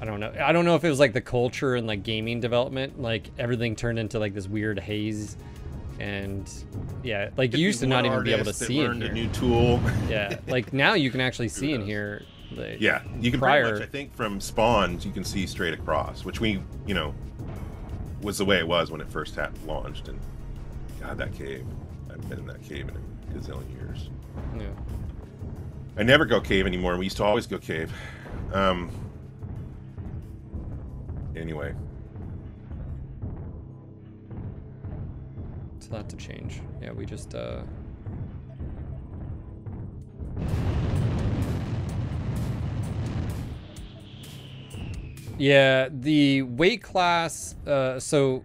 I 0.00 0.04
don't 0.04 0.18
know. 0.18 0.32
I 0.42 0.52
don't 0.52 0.64
know 0.64 0.74
if 0.74 0.82
it 0.82 0.88
was 0.88 0.98
like 0.98 1.12
the 1.12 1.20
culture 1.20 1.76
and 1.76 1.86
like 1.86 2.02
gaming 2.02 2.40
development, 2.40 3.00
like 3.00 3.30
everything 3.38 3.76
turned 3.76 4.00
into 4.00 4.18
like 4.18 4.34
this 4.34 4.48
weird 4.48 4.80
haze. 4.80 5.36
And 6.00 6.50
yeah, 7.04 7.30
like 7.36 7.52
you 7.52 7.60
used 7.60 7.78
to 7.80 7.86
not 7.86 8.04
even 8.04 8.24
be 8.24 8.32
able 8.32 8.46
to 8.46 8.52
see 8.52 8.80
in 8.80 8.86
learned 8.86 9.02
here. 9.02 9.12
a 9.12 9.14
new 9.14 9.28
tool. 9.28 9.80
yeah, 10.08 10.38
like 10.48 10.72
now 10.72 10.94
you 10.94 11.10
can 11.10 11.20
actually 11.20 11.48
see 11.48 11.72
in 11.72 11.84
here. 11.84 12.24
Like, 12.50 12.80
yeah, 12.80 13.02
you 13.20 13.30
can 13.30 13.38
prior. 13.38 13.62
pretty 13.62 13.78
much. 13.78 13.88
I 13.88 13.90
think 13.90 14.14
from 14.16 14.40
spawns 14.40 15.06
you 15.06 15.12
can 15.12 15.22
see 15.22 15.46
straight 15.46 15.72
across, 15.72 16.24
which 16.24 16.40
we 16.40 16.60
you 16.84 16.94
know 16.94 17.14
was 18.22 18.38
the 18.38 18.44
way 18.44 18.58
it 18.58 18.66
was 18.66 18.90
when 18.90 19.00
it 19.00 19.08
first 19.08 19.36
had 19.36 19.52
launched. 19.66 20.08
And 20.08 20.18
God, 21.00 21.16
that 21.18 21.32
cave! 21.32 21.64
I've 22.10 22.28
been 22.28 22.40
in 22.40 22.46
that 22.46 22.62
cave 22.62 22.88
in 22.88 22.96
a 22.96 23.38
gazillion 23.38 23.72
years. 23.72 24.10
yeah. 24.58 24.66
I 25.96 26.02
never 26.02 26.24
go 26.24 26.40
cave 26.40 26.66
anymore. 26.66 26.96
We 26.96 27.04
used 27.04 27.18
to 27.18 27.24
always 27.24 27.46
go 27.46 27.58
cave. 27.58 27.92
Um. 28.52 28.90
Anyway, 31.34 31.74
It's 35.82 35.90
not 35.90 36.08
to 36.10 36.16
change. 36.16 36.60
Yeah, 36.80 36.92
we 36.92 37.04
just 37.04 37.34
uh 37.34 37.62
Yeah, 45.38 45.88
the 45.90 46.42
weight 46.42 46.82
class 46.82 47.56
uh 47.66 47.98
so 47.98 48.44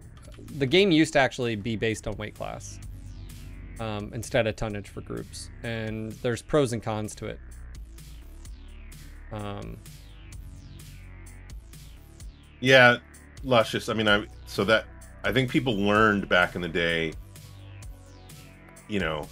the 0.56 0.66
game 0.66 0.90
used 0.90 1.12
to 1.12 1.20
actually 1.20 1.54
be 1.54 1.76
based 1.76 2.08
on 2.08 2.16
weight 2.16 2.34
class. 2.34 2.80
Um, 3.78 4.10
instead 4.12 4.48
of 4.48 4.56
tonnage 4.56 4.88
for 4.88 5.02
groups. 5.02 5.50
And 5.62 6.10
there's 6.22 6.42
pros 6.42 6.72
and 6.72 6.82
cons 6.82 7.14
to 7.14 7.26
it. 7.26 7.38
Um, 9.30 9.76
Yeah, 12.60 12.96
luscious. 13.44 13.88
I 13.88 13.94
mean, 13.94 14.08
I 14.08 14.26
so 14.46 14.64
that 14.64 14.86
I 15.24 15.32
think 15.32 15.50
people 15.50 15.76
learned 15.76 16.28
back 16.28 16.54
in 16.54 16.60
the 16.60 16.68
day, 16.68 17.12
you 18.88 19.00
know, 19.00 19.26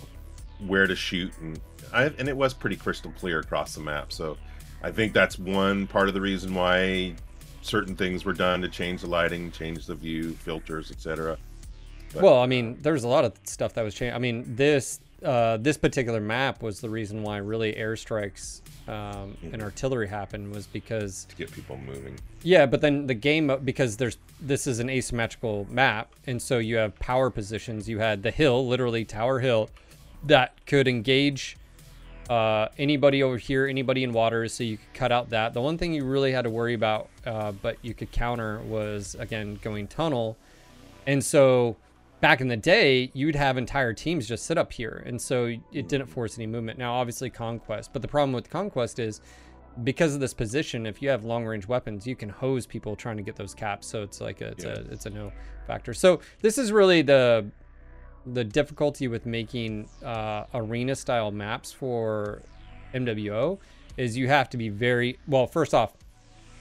where 0.67 0.87
to 0.87 0.97
shoot, 0.97 1.33
and 1.41 1.61
I 1.93 2.05
and 2.19 2.29
it 2.29 2.37
was 2.37 2.55
pretty 2.55 2.77
crystal 2.77 3.13
clear 3.13 3.41
across 3.41 3.75
the 3.75 3.81
map. 3.81 4.13
So 4.13 4.37
I 4.83 4.91
think 4.91 5.13
that's 5.13 5.39
one 5.39 5.87
part 5.87 6.09
of 6.09 6.15
the 6.15 6.21
reason 6.21 6.55
why 6.55 7.15
certain 7.63 7.97
things 7.97 8.25
were 8.25 8.33
done 8.33 8.61
to 8.63 8.69
change 8.69 9.01
the 9.01 9.09
lighting, 9.09 9.51
change 9.51 9.87
the 9.87 9.95
view, 9.95 10.33
filters, 10.33 10.91
etc. 10.91 11.37
Well, 12.15 12.41
I 12.41 12.47
mean, 12.47 12.79
there's 12.83 13.05
a 13.05 13.09
lot 13.09 13.25
of 13.25 13.35
stuff 13.45 13.75
that 13.75 13.83
was 13.83 13.95
changed. 13.95 14.15
I 14.15 14.19
mean, 14.19 14.45
this 14.55 15.01
uh, 15.23 15.57
this 15.57 15.77
particular 15.77 16.21
map 16.21 16.63
was 16.63 16.81
the 16.81 16.91
reason 16.91 17.23
why 17.23 17.39
really 17.39 17.73
airstrikes 17.75 18.61
um, 18.89 19.37
and 19.53 19.63
artillery 19.63 20.09
happened 20.09 20.53
was 20.55 20.67
because 20.67 21.25
To 21.31 21.37
get 21.37 21.51
people 21.53 21.77
moving. 21.77 22.19
yeah, 22.43 22.67
but 22.67 22.81
then 22.81 23.07
the 23.07 23.15
game 23.15 23.51
because 23.65 23.97
there's 23.97 24.19
this 24.41 24.67
is 24.67 24.79
an 24.79 24.89
asymmetrical 24.91 25.67
map, 25.71 26.13
and 26.27 26.41
so 26.41 26.59
you 26.59 26.77
have 26.77 26.99
power 26.99 27.31
positions. 27.31 27.89
You 27.89 27.99
had 27.99 28.23
the 28.23 28.31
hill, 28.31 28.67
literally 28.69 29.05
Tower 29.05 29.41
Hill, 29.41 29.71
that 30.25 30.55
could 30.67 30.87
engage 30.89 31.57
uh, 32.29 32.69
anybody 32.79 33.23
over 33.23 33.37
here, 33.39 33.67
anybody 33.67 34.03
in 34.03 34.13
water, 34.13 34.49
so 34.49 34.63
you 34.65 34.77
could 34.79 34.95
cut 34.95 35.13
out 35.13 35.31
that. 35.31 35.55
The 35.55 35.61
one 35.61 35.79
thing 35.79 35.95
you 35.95 36.05
really 36.05 36.33
had 36.33 36.43
to 36.43 36.51
worry 36.51 36.75
about, 36.75 37.09
uh, 37.25 37.53
but 37.53 37.77
you 37.83 37.95
could 37.95 38.11
counter, 38.13 38.59
was 38.61 39.17
again 39.19 39.59
going 39.63 39.87
tunnel, 39.89 40.37
and 41.07 41.25
so 41.25 41.77
back 42.27 42.41
in 42.41 42.49
the 42.49 42.57
day, 42.57 43.09
you'd 43.15 43.37
have 43.37 43.57
entire 43.57 43.93
teams 43.93 44.27
just 44.27 44.47
sit 44.47 44.59
up 44.59 44.73
here, 44.73 45.01
and 45.07 45.23
so 45.23 45.45
it 45.73 45.87
didn't 45.89 46.09
force 46.09 46.37
any 46.37 46.45
movement. 46.45 46.77
Now, 46.77 46.93
obviously, 46.95 47.31
conquest, 47.31 47.93
but 47.93 48.03
the 48.03 48.09
problem 48.09 48.33
with 48.33 48.51
conquest 48.51 48.99
is 48.99 49.21
because 49.85 50.13
of 50.13 50.19
this 50.19 50.35
position, 50.35 50.87
if 50.87 51.01
you 51.01 51.09
have 51.09 51.23
long 51.25 51.45
range 51.47 51.69
weapons, 51.69 52.05
you 52.05 52.17
can 52.17 52.29
hose 52.29 52.67
people 52.67 52.97
trying 52.97 53.17
to 53.17 53.23
get 53.23 53.37
those 53.37 53.55
caps. 53.55 53.87
So 53.87 54.03
it's 54.03 54.21
like 54.21 54.41
a, 54.41 54.49
it's 54.49 54.65
Yeah. 54.65 54.71
a 54.73 54.81
it's 54.95 55.07
a 55.07 55.11
no 55.11 55.31
factor. 55.69 55.95
So 55.95 56.19
this 56.41 56.59
is 56.59 56.73
really 56.73 57.01
the 57.03 57.47
the 58.27 58.43
difficulty 58.43 59.07
with 59.07 59.25
making 59.25 59.89
uh, 60.05 60.47
arena 60.53 60.97
style 60.97 61.31
maps 61.31 61.71
for 61.71 62.43
MWO 62.93 63.57
is 63.97 64.17
you 64.17 64.27
have 64.27 64.51
to 64.51 64.57
be 64.57 64.69
very 64.69 65.17
well. 65.29 65.47
First 65.47 65.75
off, 65.75 65.93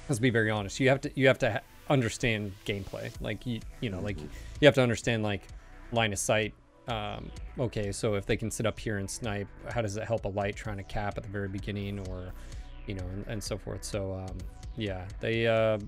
let's 0.10 0.20
be 0.20 0.30
very 0.30 0.52
honest. 0.52 0.80
You 0.80 0.90
have 0.90 1.02
to 1.02 1.12
you 1.16 1.26
have 1.26 1.40
to 1.40 1.54
ha- 1.54 1.60
understand 1.90 2.52
gameplay. 2.68 3.10
Like 3.20 3.48
you 3.48 3.62
you 3.82 3.90
know 3.90 4.00
like 4.00 4.18
you 4.60 4.66
have 4.66 4.76
to 4.76 4.82
understand 4.82 5.24
like 5.24 5.44
line 5.92 6.14
of 6.14 6.20
sight. 6.20 6.54
Um, 6.88 7.32
okay, 7.60 7.92
so 7.92 8.14
if 8.16 8.26
they 8.26 8.38
can 8.38 8.52
sit 8.52 8.66
up 8.66 8.80
here 8.80 8.98
and 8.98 9.10
snipe, 9.10 9.48
how 9.70 9.82
does 9.82 9.98
it 9.98 10.04
help 10.04 10.26
a 10.26 10.30
light 10.30 10.56
trying 10.56 10.78
to 10.78 10.84
cap 10.84 11.18
at 11.18 11.24
the 11.24 11.30
very 11.30 11.48
beginning, 11.48 12.00
or 12.08 12.32
you 12.86 12.94
know, 12.94 13.04
and, 13.04 13.26
and 13.28 13.44
so 13.44 13.58
forth. 13.58 13.84
So 13.84 14.14
um, 14.14 14.38
yeah, 14.78 15.06
they 15.20 15.48
uh, 15.48 15.80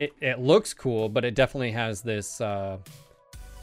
it, 0.00 0.12
it 0.20 0.40
looks 0.40 0.72
cool, 0.74 1.08
but 1.08 1.24
it 1.24 1.34
definitely 1.34 1.72
has 1.72 2.00
this 2.02 2.40
uh, 2.40 2.78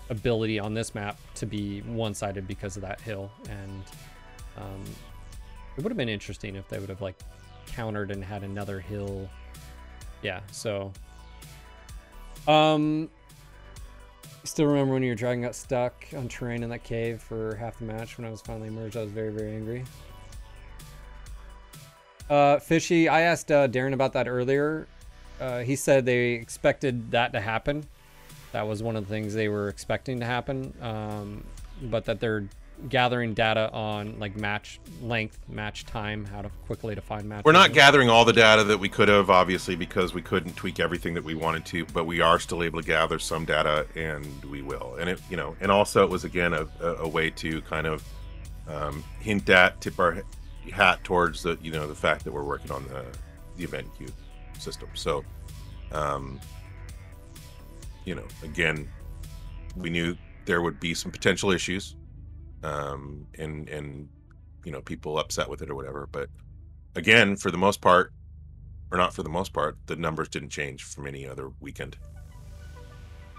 ability 0.09 0.59
on 0.59 0.73
this 0.73 0.93
map 0.93 1.19
to 1.35 1.45
be 1.45 1.81
one-sided 1.81 2.47
because 2.47 2.75
of 2.75 2.81
that 2.83 3.01
hill, 3.01 3.31
and 3.49 3.83
um, 4.57 4.83
it 5.75 5.83
would 5.83 5.91
have 5.91 5.97
been 5.97 6.09
interesting 6.09 6.55
if 6.55 6.67
they 6.69 6.79
would 6.79 6.89
have 6.89 7.01
like 7.01 7.15
countered 7.65 8.11
and 8.11 8.23
had 8.23 8.43
another 8.43 8.79
hill. 8.79 9.27
Yeah, 10.21 10.41
so 10.51 10.91
um 12.47 13.09
still 14.43 14.65
remember 14.65 14.93
when 14.93 15.03
your 15.03 15.15
dragon 15.15 15.43
got 15.43 15.55
stuck 15.55 16.05
on 16.15 16.27
terrain 16.27 16.63
in 16.63 16.69
that 16.69 16.83
cave 16.83 17.21
for 17.21 17.55
half 17.55 17.79
the 17.79 17.85
match 17.85 18.17
when 18.17 18.27
I 18.27 18.31
was 18.31 18.41
finally 18.41 18.67
emerged. 18.67 18.97
I 18.97 19.01
was 19.01 19.11
very, 19.11 19.31
very 19.31 19.55
angry. 19.55 19.85
Uh, 22.29 22.59
Fishy, 22.59 23.07
I 23.07 23.21
asked 23.21 23.51
uh, 23.51 23.67
Daeron 23.67 23.93
about 23.93 24.13
that 24.13 24.27
earlier. 24.27 24.87
Uh, 25.39 25.59
he 25.59 25.75
said 25.75 26.05
they 26.05 26.31
expected 26.33 27.11
that 27.11 27.33
to 27.33 27.41
happen. 27.41 27.85
That 28.51 28.67
was 28.67 28.83
one 28.83 28.95
of 28.95 29.07
the 29.07 29.09
things 29.09 29.33
they 29.33 29.49
were 29.49 29.67
expecting 29.67 30.19
to 30.19 30.25
happen. 30.25 30.73
Um, 30.81 31.43
but 31.81 32.05
that 32.05 32.19
they're 32.19 32.47
gathering 32.89 33.33
data 33.33 33.71
on 33.71 34.19
like 34.19 34.35
match 34.35 34.79
length, 35.01 35.39
match 35.47 35.85
time, 35.85 36.25
how 36.25 36.41
to 36.41 36.49
quickly 36.65 36.95
to 36.95 37.01
find 37.01 37.27
match. 37.27 37.45
We're 37.45 37.51
not 37.51 37.73
gathering 37.73 38.09
all 38.09 38.25
the 38.25 38.33
data 38.33 38.63
that 38.65 38.79
we 38.79 38.89
could 38.89 39.07
have, 39.07 39.29
obviously, 39.29 39.75
because 39.75 40.13
we 40.13 40.21
couldn't 40.21 40.55
tweak 40.55 40.79
everything 40.79 41.13
that 41.13 41.23
we 41.23 41.35
wanted 41.35 41.65
to. 41.67 41.85
But 41.85 42.05
we 42.05 42.21
are 42.21 42.39
still 42.39 42.63
able 42.63 42.81
to 42.81 42.87
gather 42.87 43.19
some 43.19 43.45
data, 43.45 43.87
and 43.95 44.25
we 44.45 44.61
will. 44.61 44.95
And 44.99 45.09
it, 45.09 45.21
you 45.29 45.37
know, 45.37 45.55
and 45.61 45.71
also 45.71 46.03
it 46.03 46.09
was 46.09 46.23
again 46.23 46.53
a, 46.53 46.67
a, 46.81 46.95
a 46.95 47.07
way 47.07 47.29
to 47.31 47.61
kind 47.61 47.87
of 47.87 48.03
um, 48.67 49.03
hint 49.19 49.49
at, 49.49 49.81
tip 49.81 49.99
our 49.99 50.23
hat 50.71 51.03
towards 51.03 51.43
the, 51.43 51.57
you 51.61 51.71
know, 51.71 51.87
the 51.87 51.95
fact 51.95 52.23
that 52.23 52.31
we're 52.31 52.43
working 52.43 52.71
on 52.71 52.83
the 52.87 53.05
the 53.57 53.63
event 53.63 53.87
queue 53.97 54.11
system. 54.57 54.89
So, 54.93 55.23
um, 55.91 56.39
you 58.05 58.15
know, 58.15 58.23
again, 58.41 58.89
we 59.75 59.89
knew 59.89 60.17
there 60.45 60.61
would 60.61 60.79
be 60.79 60.93
some 60.93 61.11
potential 61.11 61.51
issues 61.51 61.95
um, 62.63 63.27
and 63.37 63.69
and 63.69 64.09
you 64.63 64.71
know 64.71 64.81
people 64.81 65.19
upset 65.19 65.49
with 65.49 65.61
it 65.61 65.69
or 65.69 65.75
whatever. 65.75 66.07
But 66.11 66.29
again, 66.95 67.35
for 67.35 67.51
the 67.51 67.57
most 67.57 67.81
part, 67.81 68.13
or 68.91 68.97
not 68.97 69.13
for 69.13 69.23
the 69.23 69.29
most 69.29 69.53
part, 69.53 69.77
the 69.85 69.95
numbers 69.95 70.29
didn't 70.29 70.49
change 70.49 70.83
from 70.83 71.07
any 71.07 71.27
other 71.27 71.51
weekend. 71.59 71.97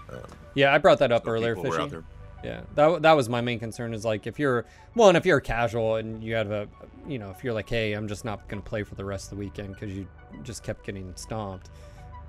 Um, 0.09 0.21
yeah, 0.53 0.73
I 0.73 0.77
brought 0.77 0.99
that 0.99 1.11
up 1.11 1.25
so 1.25 1.31
earlier, 1.31 1.55
Fishy. 1.55 1.97
Yeah, 2.43 2.61
that 2.75 3.01
that 3.01 3.13
was 3.13 3.27
my 3.27 3.41
main 3.41 3.57
concern. 3.57 3.93
Is 3.93 4.05
like 4.05 4.27
if 4.27 4.37
you're 4.37 4.65
one, 4.93 5.15
if 5.15 5.25
you're 5.25 5.39
casual 5.39 5.95
and 5.95 6.23
you 6.23 6.35
have 6.35 6.51
a, 6.51 6.67
you 7.07 7.17
know, 7.17 7.31
if 7.31 7.43
you're 7.43 7.53
like, 7.53 7.67
hey, 7.67 7.93
I'm 7.93 8.07
just 8.07 8.23
not 8.23 8.47
gonna 8.47 8.61
play 8.61 8.83
for 8.83 8.93
the 8.93 9.05
rest 9.05 9.25
of 9.25 9.29
the 9.31 9.35
weekend 9.37 9.73
because 9.73 9.91
you 9.91 10.07
just 10.43 10.61
kept 10.61 10.85
getting 10.85 11.11
stomped. 11.15 11.71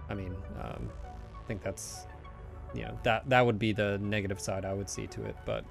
I 0.08 0.14
mean, 0.14 0.34
um, 0.62 0.88
I 1.34 1.46
think 1.46 1.62
that's, 1.62 2.06
you 2.72 2.82
know, 2.82 2.98
that 3.02 3.28
that 3.28 3.44
would 3.44 3.58
be 3.58 3.72
the 3.72 3.98
negative 3.98 4.40
side 4.40 4.64
I 4.64 4.72
would 4.72 4.88
see 4.88 5.06
to 5.08 5.24
it. 5.24 5.36
But 5.44 5.66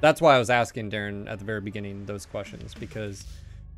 that's 0.00 0.20
why 0.20 0.34
I 0.34 0.38
was 0.38 0.50
asking 0.50 0.90
Daeron 0.90 1.30
at 1.30 1.38
the 1.38 1.44
very 1.44 1.60
beginning 1.60 2.06
those 2.06 2.26
questions 2.26 2.74
because 2.74 3.26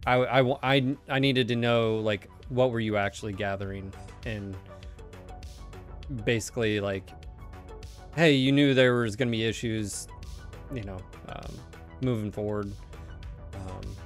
I 0.07 0.15
I 0.15 0.57
I, 0.63 0.97
I 1.09 1.19
needed 1.19 1.49
to 1.49 1.57
know 1.57 1.97
like 1.97 2.31
what 2.49 2.71
were 2.71 2.81
you 2.81 2.97
actually 2.97 3.33
gathering 3.33 3.93
and 4.25 4.57
basically 6.25 6.81
like 6.81 7.09
hey, 8.15 8.33
you 8.33 8.53
knew 8.53 8.75
there 8.75 8.95
was 8.95 9.17
going 9.17 9.29
to 9.29 9.33
be 9.33 9.45
issues, 9.45 10.07
you 10.73 10.83
know, 10.83 10.99
um, 11.29 11.55
moving 12.01 12.31
forward. 12.31 12.73
Um, 13.55 13.97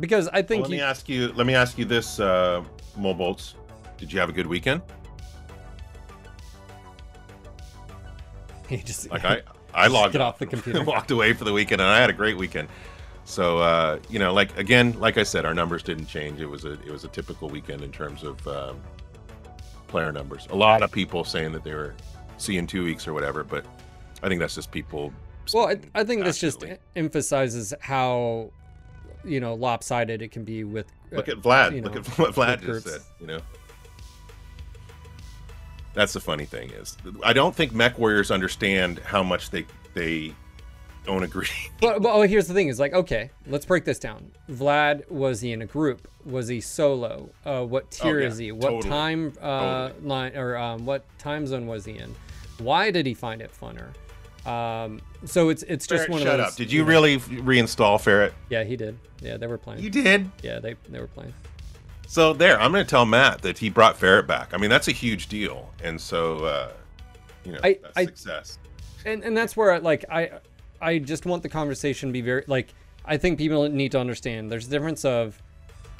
because 0.00 0.28
I 0.28 0.38
Well, 0.38 0.42
think 0.42 0.62
let 0.62 0.70
you, 0.70 0.76
me 0.76 0.82
ask 0.82 1.08
you. 1.08 1.32
Let 1.32 1.46
me 1.46 1.54
ask 1.54 1.78
you 1.78 1.84
this, 1.84 2.20
uh, 2.20 2.64
Mobolts. 2.98 3.54
Did 3.96 4.12
you 4.12 4.20
have 4.20 4.28
a 4.28 4.32
good 4.32 4.46
weekend? 4.46 4.82
you 8.68 8.78
just 8.78 9.10
Like 9.10 9.24
I, 9.30 9.42
I 9.74 9.86
logged 9.88 10.12
get 10.12 10.20
off 10.22 10.38
the 10.38 10.46
computer. 10.54 10.82
walked 10.84 11.10
away 11.10 11.32
for 11.32 11.44
the 11.44 11.52
weekend, 11.52 11.80
and 11.80 11.90
I 11.90 12.00
had 12.00 12.10
a 12.10 12.14
great 12.14 12.36
weekend. 12.36 12.68
So 13.24 13.58
uh, 13.58 13.98
you 14.08 14.18
know, 14.18 14.32
like 14.32 14.56
again, 14.58 14.98
like 14.98 15.18
I 15.18 15.22
said, 15.22 15.44
our 15.44 15.54
numbers 15.54 15.82
didn't 15.82 16.06
change. 16.06 16.40
It 16.40 16.46
was 16.46 16.64
a 16.64 16.72
it 16.72 16.90
was 16.90 17.04
a 17.04 17.08
typical 17.08 17.48
weekend 17.48 17.82
in 17.82 17.92
terms 17.92 18.22
of 18.22 18.46
um, 18.48 18.80
player 19.86 20.12
numbers. 20.12 20.46
A 20.50 20.56
lot 20.56 20.82
of 20.82 20.90
people 20.90 21.24
saying 21.24 21.52
that 21.52 21.62
they 21.64 21.74
were 21.74 21.94
seeing 22.38 22.66
two 22.66 22.84
weeks 22.84 23.06
or 23.06 23.12
whatever, 23.12 23.44
but 23.44 23.66
I 24.22 24.28
think 24.28 24.40
that's 24.40 24.54
just 24.54 24.70
people. 24.70 25.12
well, 25.52 25.68
I, 25.68 25.78
I 25.94 26.04
think 26.04 26.24
this 26.24 26.38
just 26.38 26.64
emphasizes 26.96 27.74
how 27.80 28.50
you 29.24 29.40
know 29.40 29.54
lopsided 29.54 30.22
it 30.22 30.30
can 30.32 30.44
be 30.44 30.64
with. 30.64 30.86
uh, 31.12 31.16
look 31.16 31.28
at 31.28 31.36
Vlad. 31.38 31.74
you 31.74 31.82
look 31.82 31.96
at 31.96 32.06
what 32.18 32.34
Vlad 32.34 32.62
just 32.62 32.86
said. 32.88 33.00
You 33.20 33.26
know, 33.26 33.40
that's 35.98 36.12
the 36.12 36.20
funny 36.20 36.44
thing 36.46 36.70
is 36.70 36.96
I 37.24 37.32
don't 37.32 37.54
think 37.54 37.72
Mech 37.74 37.98
Warriors 37.98 38.30
understand 38.30 39.00
how 39.00 39.22
much 39.22 39.50
they 39.50 39.66
they 39.94 40.34
don't 41.04 41.22
agree. 41.24 41.48
But, 41.80 42.02
but 42.02 42.10
oh, 42.12 42.22
here's 42.22 42.46
the 42.48 42.54
thing: 42.54 42.68
is 42.68 42.78
like, 42.80 42.92
okay, 42.92 43.30
let's 43.46 43.64
break 43.64 43.84
this 43.84 43.98
down. 43.98 44.30
Vlad 44.50 45.08
was 45.10 45.40
he 45.40 45.52
in 45.52 45.62
a 45.62 45.66
group? 45.66 46.08
Was 46.24 46.48
he 46.48 46.60
solo? 46.60 47.30
Uh, 47.44 47.64
what 47.64 47.90
tier 47.90 48.18
Oh, 48.18 48.20
yeah, 48.22 48.26
is 48.28 48.38
he? 48.38 48.52
What 48.52 48.62
totally, 48.70 48.88
time 48.88 49.32
uh, 49.40 49.88
totally. 49.88 50.06
line 50.08 50.36
or 50.36 50.56
um, 50.56 50.84
what 50.84 51.04
time 51.18 51.46
zone 51.46 51.66
was 51.66 51.84
he 51.84 51.92
in? 51.98 52.14
Why 52.58 52.90
did 52.90 53.06
he 53.06 53.14
find 53.14 53.40
it 53.40 53.52
funner? 53.52 53.88
Um, 54.46 55.00
so 55.24 55.48
it's 55.50 55.62
it's 55.64 55.86
just 55.86 56.00
Ferret, 56.06 56.10
one 56.10 56.22
shut 56.22 56.40
of 56.40 56.46
those. 56.46 56.52
up. 56.52 56.56
Did 56.56 56.72
you 56.72 56.82
know- 56.82 56.88
really 56.88 57.18
reinstall 57.18 58.00
Ferret? 58.00 58.34
Yeah, 58.50 58.64
he 58.64 58.76
did. 58.76 58.98
Yeah, 59.20 59.36
they 59.36 59.46
were 59.46 59.58
playing. 59.58 59.82
You 59.82 59.90
did. 59.90 60.30
Yeah, 60.42 60.58
they 60.60 60.74
they 60.88 61.00
were 61.00 61.06
playing. 61.06 61.32
So 62.10 62.32
there, 62.32 62.58
I'm 62.58 62.72
going 62.72 62.82
to 62.82 62.88
tell 62.88 63.04
Matt 63.04 63.42
that 63.42 63.58
he 63.58 63.68
brought 63.68 63.98
Ferret 63.98 64.26
back. 64.26 64.54
I 64.54 64.56
mean, 64.56 64.70
that's 64.70 64.88
a 64.88 64.92
huge 64.92 65.26
deal, 65.28 65.70
and 65.84 66.00
so 66.00 66.38
uh, 66.44 66.72
you 67.44 67.52
know, 67.52 67.58
I- 67.62 67.78
that's 67.82 67.96
I- 67.98 68.04
success. 68.06 68.58
and 69.04 69.22
and 69.22 69.36
that's 69.36 69.54
where 69.58 69.78
like 69.78 70.06
I 70.10 70.30
I 70.80 70.98
just 71.00 71.26
want 71.26 71.42
the 71.42 71.50
conversation 71.50 72.08
to 72.08 72.12
be 72.14 72.22
very 72.22 72.44
like 72.46 72.72
I 73.04 73.18
think 73.18 73.36
people 73.36 73.68
need 73.68 73.92
to 73.92 74.00
understand 74.00 74.50
there's 74.50 74.66
a 74.66 74.70
difference 74.70 75.04
of 75.04 75.40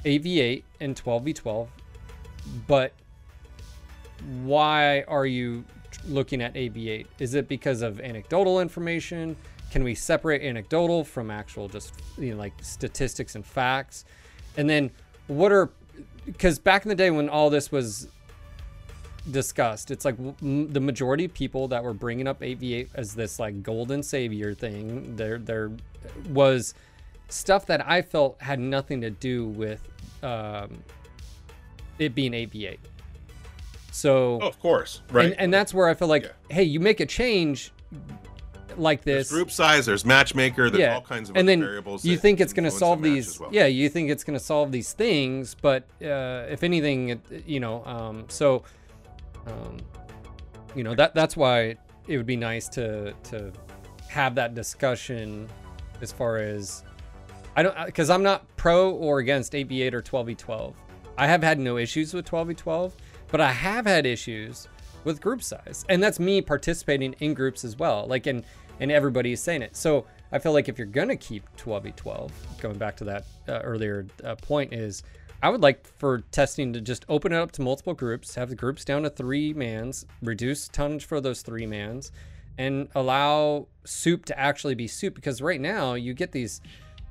8v8 0.06 0.62
and 0.80 0.96
12v12 0.96 1.68
but 2.66 2.92
why 4.44 5.02
are 5.08 5.26
you 5.26 5.64
looking 6.06 6.40
at 6.42 6.54
8v8 6.54 7.06
is 7.18 7.34
it 7.34 7.48
because 7.48 7.82
of 7.82 8.00
anecdotal 8.00 8.60
information 8.60 9.36
can 9.70 9.82
we 9.84 9.94
separate 9.94 10.42
anecdotal 10.42 11.04
from 11.04 11.30
actual 11.30 11.68
just 11.68 11.92
you 12.16 12.32
know 12.32 12.36
like 12.38 12.52
statistics 12.62 13.34
and 13.34 13.44
facts 13.44 14.04
and 14.56 14.68
then 14.70 14.90
what 15.26 15.50
are 15.52 15.70
because 16.32 16.58
back 16.58 16.84
in 16.84 16.88
the 16.88 16.94
day 16.94 17.10
when 17.10 17.28
all 17.28 17.50
this 17.50 17.72
was 17.72 18.08
discussed. 19.30 19.90
It's 19.90 20.04
like 20.06 20.16
the 20.40 20.80
majority 20.80 21.26
of 21.26 21.34
people 21.34 21.68
that 21.68 21.84
were 21.84 21.92
bringing 21.92 22.26
up 22.26 22.40
8v8 22.40 22.88
as 22.94 23.14
this 23.14 23.38
like 23.38 23.62
golden 23.62 24.02
savior 24.02 24.54
thing. 24.54 25.16
There, 25.16 25.38
there 25.38 25.70
was 26.30 26.72
stuff 27.28 27.66
that 27.66 27.86
I 27.86 28.00
felt 28.02 28.40
had 28.40 28.58
nothing 28.58 29.02
to 29.02 29.10
do 29.10 29.48
with 29.48 29.86
um, 30.22 30.82
it 31.98 32.14
being 32.14 32.32
8v8. 32.32 32.78
So, 33.92 34.38
Oh, 34.40 34.46
of 34.48 34.58
course, 34.60 35.02
right? 35.10 35.26
and, 35.32 35.40
and 35.40 35.54
that's 35.54 35.74
where 35.74 35.88
I 35.88 35.94
feel 35.94 36.08
like, 36.08 36.22
Yeah. 36.24 36.30
hey, 36.56 36.62
you 36.62 36.80
make 36.80 37.00
a 37.00 37.06
change 37.06 37.72
like 38.78 39.02
there's 39.04 39.28
this. 39.28 39.32
group 39.32 39.50
size, 39.50 39.86
there's 39.86 40.04
matchmaker, 40.04 40.70
there's 40.70 40.80
yeah, 40.80 40.94
all 40.94 41.02
kinds 41.02 41.30
of 41.30 41.36
and 41.36 41.48
then 41.48 41.60
variables. 41.60 42.04
you 42.04 42.16
think 42.16 42.40
it's 42.40 42.52
going 42.52 42.64
to 42.64 42.70
solve 42.70 43.02
the 43.02 43.14
these 43.14 43.38
well. 43.38 43.50
yeah 43.52 43.66
you 43.66 43.88
think 43.88 44.10
it's 44.10 44.24
going 44.24 44.38
to 44.38 44.44
solve 44.44 44.72
these 44.72 44.92
things 44.92 45.54
but 45.60 45.84
uh, 46.02 46.46
if 46.48 46.62
anything 46.62 47.10
it, 47.10 47.20
you 47.46 47.60
know 47.60 47.84
um, 47.84 48.24
so 48.28 48.62
um, 49.46 49.76
you 50.74 50.84
know 50.84 50.94
that 50.94 51.14
that's 51.14 51.36
why 51.36 51.76
it 52.06 52.16
would 52.16 52.26
be 52.26 52.36
nice 52.36 52.68
to 52.68 53.12
to 53.24 53.52
have 54.08 54.34
that 54.34 54.54
discussion 54.54 55.48
as 56.00 56.12
far 56.12 56.38
as 56.38 56.84
I 57.56 57.62
don't 57.62 57.86
because 57.86 58.10
I'm 58.10 58.22
not 58.22 58.44
pro 58.56 58.90
or 58.90 59.18
against 59.18 59.52
8v8 59.52 59.92
or 59.92 60.02
12v12 60.02 60.74
I 61.16 61.26
have 61.26 61.42
had 61.42 61.58
no 61.58 61.76
issues 61.76 62.14
with 62.14 62.28
12v12 62.28 62.92
but 63.30 63.40
I 63.40 63.52
have 63.52 63.86
had 63.86 64.06
issues 64.06 64.68
with 65.04 65.20
group 65.20 65.42
size 65.42 65.84
and 65.88 66.02
that's 66.02 66.18
me 66.20 66.40
participating 66.40 67.14
in 67.20 67.34
groups 67.34 67.64
as 67.64 67.76
well 67.76 68.06
like 68.06 68.26
and 68.26 68.44
and 68.80 68.90
everybody 68.90 69.32
is 69.32 69.40
saying 69.40 69.62
it 69.62 69.76
so 69.76 70.06
I 70.30 70.38
feel 70.38 70.52
like 70.52 70.68
if 70.68 70.78
you're 70.78 70.86
gonna 70.86 71.16
keep 71.16 71.44
12v12 71.56 72.30
going 72.60 72.78
back 72.78 72.96
to 72.98 73.04
that 73.04 73.24
uh, 73.48 73.60
earlier 73.60 74.06
uh, 74.24 74.34
point 74.36 74.72
is 74.72 75.02
I 75.42 75.50
would 75.50 75.62
like 75.62 75.86
for 75.98 76.20
testing 76.32 76.72
to 76.72 76.80
just 76.80 77.04
open 77.08 77.32
it 77.32 77.36
up 77.36 77.52
to 77.52 77.62
multiple 77.62 77.94
groups, 77.94 78.34
have 78.34 78.48
the 78.48 78.56
groups 78.56 78.84
down 78.84 79.04
to 79.04 79.10
three 79.10 79.52
mans, 79.52 80.04
reduce 80.20 80.66
tonnage 80.66 81.04
for 81.04 81.20
those 81.20 81.42
three 81.42 81.64
mans, 81.64 82.10
and 82.56 82.88
allow 82.96 83.68
soup 83.84 84.24
to 84.26 84.38
actually 84.38 84.74
be 84.74 84.88
soup. 84.88 85.14
Because 85.14 85.40
right 85.40 85.60
now 85.60 85.94
you 85.94 86.12
get 86.12 86.32
these 86.32 86.60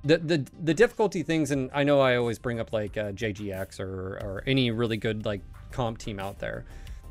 the 0.04 0.18
the 0.18 0.46
the 0.62 0.74
difficulty 0.74 1.24
things, 1.24 1.52
and 1.52 1.70
I 1.74 1.84
know 1.84 2.02
I 2.02 2.18
always 2.18 2.38
bring 2.38 2.60
up 2.60 2.74
like 2.74 2.98
uh, 2.98 3.14
JGX 3.14 3.80
or 3.80 4.18
or 4.18 4.44
any 4.46 4.72
really 4.72 4.98
good 4.98 5.26
like 5.26 5.42
comp 5.72 5.98
team 5.98 6.20
out 6.20 6.38
there, 6.40 6.66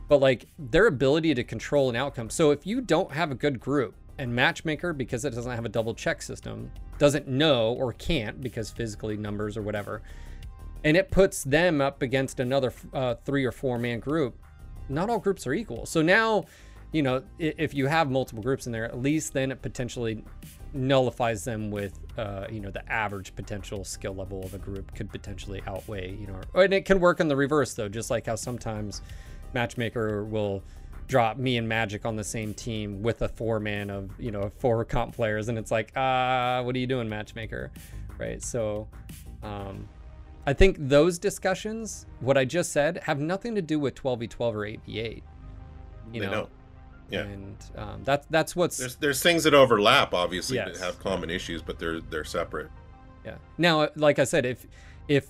but 0.09 0.20
like 0.20 0.44
their 0.59 0.86
ability 0.86 1.34
to 1.34 1.44
control 1.44 1.88
an 1.88 1.96
outcome. 1.96 2.28
So 2.28 2.50
if 2.50 2.66
you 2.66 2.82
don't 2.82 3.12
have 3.12 3.30
a 3.30 3.34
good 3.34 3.59
group 3.59 3.94
and 4.18 4.34
matchmaker 4.34 4.92
because 4.92 5.24
it 5.24 5.34
doesn't 5.34 5.52
have 5.52 5.64
a 5.64 5.68
double 5.68 5.94
check 5.94 6.22
system 6.22 6.70
doesn't 6.98 7.28
know 7.28 7.72
or 7.74 7.92
can't 7.92 8.40
because 8.40 8.70
physically 8.70 9.16
numbers 9.16 9.56
or 9.56 9.62
whatever, 9.62 10.02
and 10.84 10.96
it 10.96 11.10
puts 11.10 11.44
them 11.44 11.80
up 11.80 12.02
against 12.02 12.40
another 12.40 12.72
uh, 12.94 13.14
three 13.24 13.44
or 13.44 13.52
four 13.52 13.78
man 13.78 14.00
group. 14.00 14.38
Not 14.88 15.10
all 15.10 15.18
groups 15.18 15.46
are 15.46 15.52
equal. 15.52 15.84
So 15.84 16.00
now, 16.00 16.44
you 16.92 17.02
know, 17.02 17.22
if 17.38 17.74
you 17.74 17.86
have 17.86 18.10
multiple 18.10 18.42
groups 18.42 18.66
in 18.66 18.72
there, 18.72 18.84
at 18.84 18.98
least 18.98 19.32
then 19.32 19.50
it 19.50 19.60
potentially 19.60 20.24
nullifies 20.72 21.44
them 21.44 21.70
with 21.70 21.98
uh, 22.18 22.46
you 22.50 22.60
know 22.60 22.70
the 22.70 22.90
average 22.92 23.34
potential 23.34 23.84
skill 23.84 24.14
level 24.14 24.44
of 24.44 24.54
a 24.54 24.58
group 24.58 24.94
could 24.94 25.10
potentially 25.10 25.62
outweigh 25.66 26.14
you 26.14 26.26
know 26.26 26.40
and 26.54 26.72
it 26.74 26.84
can 26.84 27.00
work 27.00 27.20
in 27.20 27.28
the 27.28 27.36
reverse 27.36 27.74
though 27.74 27.88
just 27.88 28.10
like 28.10 28.26
how 28.26 28.34
sometimes 28.34 29.02
matchmaker 29.54 30.24
will 30.24 30.62
drop 31.07 31.36
me 31.36 31.57
and 31.57 31.68
magic 31.68 32.04
on 32.04 32.16
the 32.16 32.24
same 32.24 32.52
team 32.54 33.02
with 33.02 33.22
a 33.22 33.28
four 33.28 33.61
man 33.61 33.90
of 33.90 34.11
you 34.18 34.30
know 34.30 34.50
four 34.59 34.84
comp 34.84 35.14
players 35.14 35.48
and 35.48 35.57
it's 35.59 35.70
like 35.70 35.92
ah 35.96 36.59
uh, 36.59 36.62
what 36.62 36.74
are 36.74 36.78
you 36.78 36.86
doing 36.86 37.09
matchmaker 37.09 37.70
right 38.18 38.42
so 38.42 38.88
um, 39.42 39.88
i 40.46 40.52
think 40.52 40.76
those 40.80 41.18
discussions 41.18 42.07
what 42.20 42.36
i 42.36 42.44
just 42.44 42.72
said 42.72 42.98
have 43.04 43.20
nothing 43.20 43.54
to 43.54 43.62
do 43.62 43.78
with 43.78 43.94
12v12 43.94 44.40
or 44.40 44.59
8v8 44.66 45.22
you 46.12 46.20
They 46.20 46.26
know 46.26 46.30
don't. 46.32 46.50
Yeah. 47.09 47.20
and 47.22 47.57
um, 47.76 48.02
that's 48.04 48.26
that's 48.30 48.57
what's 48.57 48.76
There's 48.78 48.96
there's 48.96 49.22
things 49.22 49.44
that 49.44 49.54
overlap, 49.54 50.12
obviously, 50.12 50.57
Yes. 50.57 50.76
that 50.76 50.84
have 50.84 50.98
common 50.98 51.30
issues, 51.30 51.62
but 51.62 51.78
they're 51.78 52.00
they're 52.00 52.24
separate. 52.24 52.68
Yeah. 53.24 53.36
Now, 53.59 53.90
like 53.94 54.18
I 54.18 54.24
said, 54.24 54.44
if 54.44 54.66
if 55.07 55.28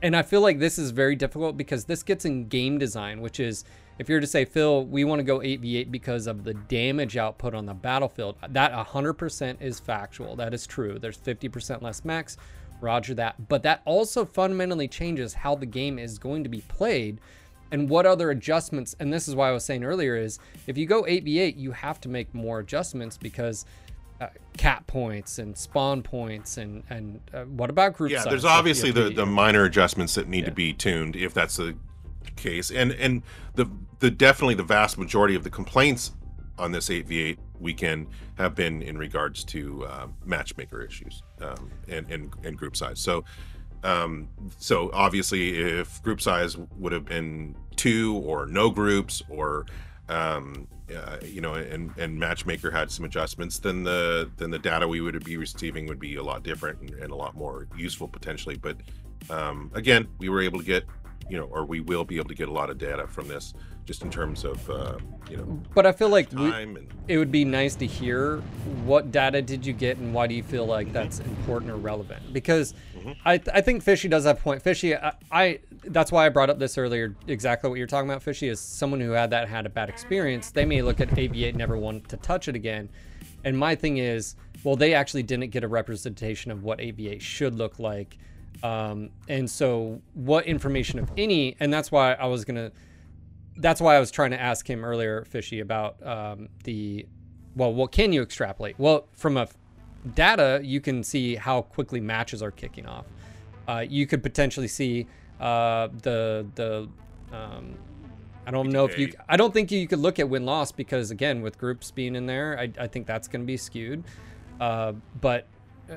and 0.00 0.14
I 0.14 0.22
feel 0.22 0.40
like 0.42 0.60
this 0.60 0.78
is 0.78 0.92
very 0.92 1.16
difficult 1.16 1.56
because 1.56 1.86
this 1.86 2.04
gets 2.04 2.24
in 2.24 2.46
game 2.46 2.78
design, 2.78 3.20
which 3.20 3.40
is 3.40 3.64
if 3.98 4.08
you're 4.08 4.20
to 4.20 4.26
say, 4.26 4.44
Phil, 4.44 4.84
we 4.84 5.04
want 5.04 5.18
to 5.18 5.24
go 5.24 5.40
8v8 5.40 5.90
because 5.90 6.26
of 6.26 6.44
the 6.44 6.54
damage 6.54 7.16
output 7.16 7.54
on 7.54 7.66
the 7.66 7.74
battlefield, 7.74 8.36
that 8.48 8.72
100% 8.72 9.60
is 9.60 9.80
factual. 9.80 10.36
That 10.36 10.54
is 10.54 10.66
true. 10.66 10.98
There's 10.98 11.18
50% 11.18 11.82
less 11.82 12.04
max. 12.04 12.36
Roger 12.80 13.12
that. 13.14 13.48
But 13.48 13.64
that 13.64 13.82
also 13.84 14.24
fundamentally 14.24 14.86
changes 14.86 15.34
how 15.34 15.56
the 15.56 15.66
game 15.66 15.98
is 15.98 16.16
going 16.18 16.44
to 16.44 16.48
be 16.48 16.60
played 16.68 17.20
and 17.72 17.88
what 17.90 18.06
other 18.06 18.30
adjustments. 18.30 18.94
And 19.00 19.12
this 19.12 19.26
is 19.26 19.34
why 19.34 19.48
I 19.48 19.52
was 19.52 19.64
saying 19.64 19.82
earlier 19.82 20.16
is 20.16 20.38
if 20.68 20.78
you 20.78 20.86
go 20.86 21.02
8v8, 21.02 21.56
you 21.56 21.72
have 21.72 22.00
to 22.02 22.08
make 22.08 22.32
more 22.32 22.60
adjustments 22.60 23.18
because 23.18 23.66
uh, 24.20 24.28
cap 24.56 24.86
points 24.86 25.38
and 25.40 25.56
spawn 25.56 26.02
points 26.02 26.56
and 26.56 26.82
and 26.90 27.20
uh, 27.32 27.44
what 27.44 27.70
about 27.70 27.94
group 27.94 28.10
Yeah, 28.10 28.22
size? 28.22 28.30
there's 28.30 28.44
obviously 28.44 28.90
the, 28.90 29.10
the 29.10 29.26
minor 29.26 29.64
adjustments 29.64 30.14
that 30.16 30.28
need 30.28 30.44
to 30.44 30.50
be 30.50 30.72
tuned 30.72 31.14
if 31.14 31.32
that's 31.32 31.56
the 31.56 31.76
case, 32.36 32.70
and 32.70 32.92
and 32.92 33.22
the 33.54 33.68
the 33.98 34.10
definitely 34.10 34.54
the 34.54 34.62
vast 34.62 34.98
majority 34.98 35.34
of 35.34 35.44
the 35.44 35.50
complaints 35.50 36.12
on 36.58 36.72
this 36.72 36.88
8v8 36.88 37.38
weekend 37.60 38.08
have 38.36 38.54
been 38.54 38.82
in 38.82 38.98
regards 38.98 39.44
to 39.44 39.84
uh, 39.86 40.06
matchmaker 40.24 40.82
issues 40.82 41.22
um, 41.40 41.70
and, 41.88 42.10
and 42.10 42.32
and 42.44 42.56
group 42.56 42.76
size. 42.76 43.00
So 43.00 43.24
um, 43.84 44.28
so 44.58 44.90
obviously 44.92 45.58
if 45.58 46.02
group 46.02 46.20
size 46.20 46.56
would 46.78 46.92
have 46.92 47.04
been 47.04 47.54
two 47.76 48.16
or 48.26 48.46
no 48.46 48.70
groups 48.70 49.22
or 49.28 49.66
um, 50.08 50.66
uh, 50.94 51.18
you 51.22 51.40
know 51.40 51.54
and 51.54 51.92
and 51.98 52.18
matchmaker 52.18 52.70
had 52.70 52.90
some 52.90 53.04
adjustments 53.04 53.58
then 53.58 53.84
the 53.84 54.30
then 54.36 54.50
the 54.50 54.58
data 54.58 54.88
we 54.88 55.00
would 55.00 55.22
be 55.24 55.36
receiving 55.36 55.86
would 55.86 56.00
be 56.00 56.16
a 56.16 56.22
lot 56.22 56.42
different 56.42 56.80
and, 56.80 56.90
and 56.94 57.12
a 57.12 57.14
lot 57.14 57.36
more 57.36 57.68
useful 57.76 58.08
potentially 58.08 58.56
but 58.56 58.76
um, 59.30 59.70
again 59.74 60.08
we 60.18 60.28
were 60.28 60.40
able 60.40 60.58
to 60.58 60.64
get 60.64 60.84
you 61.28 61.36
know 61.36 61.44
or 61.44 61.64
we 61.64 61.80
will 61.80 62.04
be 62.04 62.16
able 62.16 62.28
to 62.28 62.34
get 62.34 62.48
a 62.48 62.52
lot 62.52 62.70
of 62.70 62.78
data 62.78 63.06
from 63.06 63.28
this 63.28 63.54
just 63.84 64.02
in 64.02 64.10
terms 64.10 64.44
of 64.44 64.68
uh, 64.68 64.98
you 65.30 65.36
know 65.36 65.44
But 65.74 65.86
I 65.86 65.92
feel 65.92 66.10
like 66.10 66.30
we, 66.32 66.52
and 66.52 66.86
it 67.08 67.16
would 67.16 67.32
be 67.32 67.44
nice 67.44 67.74
to 67.76 67.86
hear 67.86 68.38
what 68.84 69.10
data 69.10 69.40
did 69.40 69.64
you 69.64 69.72
get 69.72 69.96
and 69.96 70.12
why 70.12 70.26
do 70.26 70.34
you 70.34 70.42
feel 70.42 70.66
like 70.66 70.92
that's 70.92 71.20
important 71.20 71.70
or 71.70 71.76
relevant? 71.76 72.32
Because 72.32 72.74
I, 73.24 73.40
I 73.54 73.62
think 73.62 73.82
fishy 73.82 74.08
does 74.08 74.26
have 74.26 74.38
a 74.38 74.40
point. 74.40 74.62
Fishy 74.62 74.94
I, 74.94 75.14
I 75.32 75.60
that's 75.84 76.12
why 76.12 76.26
i 76.26 76.28
brought 76.28 76.50
up 76.50 76.58
this 76.58 76.76
earlier 76.76 77.16
exactly 77.26 77.70
what 77.70 77.78
you're 77.78 77.86
talking 77.86 78.10
about. 78.10 78.22
Fishy 78.22 78.48
is 78.48 78.60
someone 78.60 79.00
who 79.00 79.12
had 79.12 79.30
that 79.30 79.48
had 79.48 79.64
a 79.64 79.70
bad 79.70 79.88
experience. 79.88 80.50
They 80.50 80.66
may 80.66 80.82
look 80.82 81.00
at 81.00 81.08
8v8 81.08 81.48
and 81.50 81.58
never 81.58 81.78
want 81.78 82.08
to 82.10 82.18
touch 82.18 82.48
it 82.48 82.56
again. 82.56 82.90
And 83.44 83.56
my 83.56 83.74
thing 83.74 83.96
is 83.96 84.36
well 84.64 84.76
they 84.76 84.92
actually 84.92 85.22
didn't 85.22 85.48
get 85.50 85.64
a 85.64 85.68
representation 85.68 86.50
of 86.50 86.62
what 86.62 86.78
8v8 86.78 87.20
should 87.20 87.54
look 87.54 87.78
like 87.78 88.18
um, 88.62 89.10
and 89.28 89.48
so 89.50 90.00
what 90.14 90.46
information 90.46 90.98
if 90.98 91.08
any 91.16 91.56
and 91.60 91.72
that's 91.72 91.92
why 91.92 92.14
i 92.14 92.26
was 92.26 92.44
gonna 92.44 92.70
that's 93.58 93.80
why 93.80 93.96
I 93.96 94.00
was 94.00 94.10
trying 94.10 94.30
to 94.30 94.40
ask 94.40 94.68
him 94.68 94.84
earlier, 94.84 95.24
Fishy, 95.24 95.60
about 95.60 96.04
um, 96.06 96.48
the 96.64 97.06
well, 97.56 97.74
what 97.74 97.90
can 97.90 98.12
you 98.12 98.22
extrapolate? 98.22 98.78
Well, 98.78 99.08
from 99.12 99.36
a 99.36 99.48
data, 100.14 100.60
you 100.62 100.80
can 100.80 101.02
see 101.02 101.34
how 101.34 101.62
quickly 101.62 102.00
matches 102.00 102.40
are 102.40 102.52
kicking 102.52 102.86
off. 102.86 103.06
Uh, 103.66 103.84
you 103.86 104.06
could 104.06 104.22
potentially 104.22 104.68
see 104.68 105.06
uh, 105.40 105.88
the 106.02 106.46
the 106.54 106.88
um, 107.32 107.74
I 108.46 108.50
don't 108.50 108.70
know 108.70 108.84
if 108.84 108.96
you. 108.96 109.12
I 109.28 109.36
don't 109.36 109.52
think 109.52 109.70
you 109.70 109.86
could 109.88 109.98
look 109.98 110.18
at 110.18 110.28
win 110.28 110.46
loss 110.46 110.70
because 110.72 111.10
again, 111.10 111.42
with 111.42 111.58
groups 111.58 111.90
being 111.90 112.14
in 112.14 112.26
there, 112.26 112.58
I, 112.58 112.70
I 112.78 112.86
think 112.86 113.06
that's 113.06 113.28
going 113.28 113.42
to 113.42 113.46
be 113.46 113.56
skewed. 113.56 114.04
Uh, 114.60 114.92
but 115.20 115.46
uh, 115.90 115.96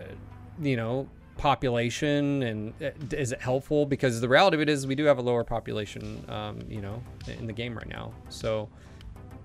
you 0.62 0.76
know, 0.76 1.08
population 1.38 2.44
and 2.44 2.74
uh, 2.82 2.90
is 3.16 3.32
it 3.32 3.42
helpful? 3.42 3.86
Because 3.86 4.22
the 4.22 4.30
reality 4.30 4.56
of 4.56 4.62
it 4.62 4.70
is 4.70 4.86
we 4.88 4.96
do 4.96 5.06
have 5.06 5.18
a 5.18 5.22
lower 5.22 5.44
population, 5.44 6.24
um, 6.30 6.60
you 6.70 6.82
know, 6.82 7.02
in 7.28 7.48
the 7.48 7.54
game 7.54 7.76
right 7.78 7.88
now. 7.90 8.14
So, 8.30 8.70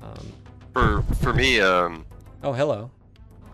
um, 0.03 0.33
For 0.73 1.03
for 1.21 1.33
me, 1.33 1.61
um, 1.61 2.05
oh 2.43 2.53
hello. 2.53 2.91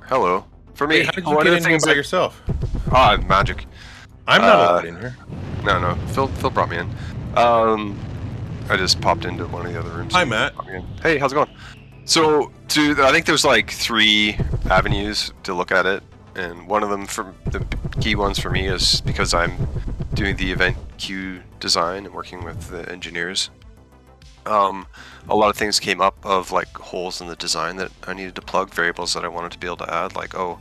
hello. 0.07 0.45
For 0.75 0.87
me, 0.87 0.99
Hey, 0.99 1.05
how 1.05 1.11
did 1.13 1.25
you 1.27 1.35
one 1.35 1.45
get 1.45 1.53
of 1.53 1.57
in 1.59 1.63
the 1.63 1.69
here 1.69 1.79
things 1.79 1.85
by 1.85 1.91
that- 1.91 1.97
yourself 1.97 2.43
Ah, 2.91 3.17
magic. 3.27 3.67
i'm 4.27 4.41
not 4.41 4.55
Uh, 4.55 4.59
allowed 4.73 4.85
in 4.87 4.99
here 4.99 5.17
No, 5.65 5.79
no. 5.81 5.95
Phil 6.09 6.29
Phil 6.29 6.51
brought 6.51 6.71
me 6.71 6.79
in. 6.79 6.91
Um, 7.37 7.99
I 8.71 8.77
just 8.77 9.01
popped 9.01 9.25
into 9.25 9.47
one 9.47 9.67
of 9.67 9.73
the 9.73 9.79
other 9.79 9.91
rooms. 9.91 10.13
hi 10.13 10.25
matt 10.25 10.55
Brought 10.55 10.69
me 10.69 10.77
in. 10.77 10.87
Hey, 11.03 11.19
how's 11.19 11.33
it 11.33 11.37
going? 11.37 11.51
So, 12.05 12.51
to 12.69 12.97
I 13.05 13.13
think 13.13 13.27
there's 13.27 13.45
like 13.45 13.71
three 13.71 14.37
avenues 14.71 15.33
to 15.45 15.55
look 15.55 15.71
at 15.71 15.87
it, 15.87 16.03
and 16.35 16.67
one 16.67 16.83
of 16.83 16.91
them 16.91 17.07
for 17.07 17.35
the 17.47 17.65
key 18.01 18.15
ones 18.15 18.39
for 18.39 18.51
me 18.51 18.67
is 18.67 19.01
because 19.03 19.35
I'm 19.35 19.53
doing 20.15 20.37
the 20.37 20.53
event 20.53 20.77
queue 20.99 21.43
design 21.61 22.07
and 22.07 22.15
working 22.15 22.45
with 22.45 22.69
the 22.69 22.91
engineers. 22.91 23.51
Um, 24.45 24.87
a 25.29 25.37
lot 25.37 25.51
of 25.51 25.57
things 25.57 25.79
came 25.79 26.01
up 26.01 26.17
of 26.25 26.51
like 26.51 26.77
holes 26.77 27.21
in 27.21 27.29
the 27.29 27.37
design 27.37 27.77
that 27.77 27.93
I 28.07 28.15
needed 28.15 28.35
to 28.37 28.43
plug, 28.43 28.73
variables 28.73 29.15
that 29.15 29.25
I 29.25 29.29
wanted 29.29 29.53
to 29.53 29.59
be 29.59 29.67
able 29.67 29.77
to 29.79 29.95
add, 29.95 30.17
like 30.17 30.35
oh, 30.35 30.59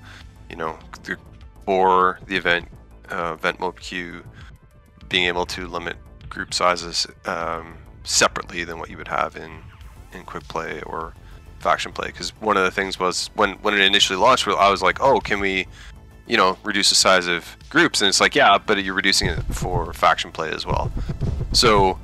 you 0.50 0.56
know, 0.56 0.78
the, 1.04 1.18
for 1.66 2.20
the 2.28 2.36
event 2.36 2.68
uh, 3.12 3.34
event 3.34 3.60
mode 3.60 3.80
queue, 3.80 4.24
being 5.10 5.26
able 5.26 5.46
to 5.48 5.68
limit 5.68 5.98
group 6.30 6.54
sizes 6.54 7.08
um, 7.26 7.78
separately 8.04 8.64
than 8.64 8.78
what 8.80 8.90
you 8.90 8.98
would 8.98 9.08
have 9.08 9.36
in 9.36 9.62
in 10.14 10.24
quick 10.24 10.48
play 10.48 10.82
or 10.82 11.14
faction 11.62 11.92
play. 11.92 12.08
Because 12.08 12.30
one 12.42 12.58
of 12.58 12.64
the 12.64 12.72
things 12.72 13.00
was 13.00 13.30
when 13.36 13.54
when 13.62 13.74
it 13.74 13.82
initially 13.82 14.20
launched, 14.20 14.48
I 14.48 14.70
was 14.70 14.82
like, 14.82 15.00
oh, 15.02 15.20
can 15.20 15.40
we, 15.40 15.68
you 16.28 16.38
know, 16.38 16.58
reduce 16.64 16.90
the 16.90 16.96
size 16.96 17.28
of 17.28 17.56
groups? 17.70 18.02
And 18.02 18.10
it's 18.10 18.20
like, 18.20 18.36
yeah, 18.36 18.58
but 18.58 18.84
you're 18.84 18.94
reducing 18.94 19.30
it 19.30 19.42
for 19.54 19.94
faction 19.94 20.32
play 20.32 20.50
as 20.52 20.66
well. 20.66 20.92
So, 21.54 22.00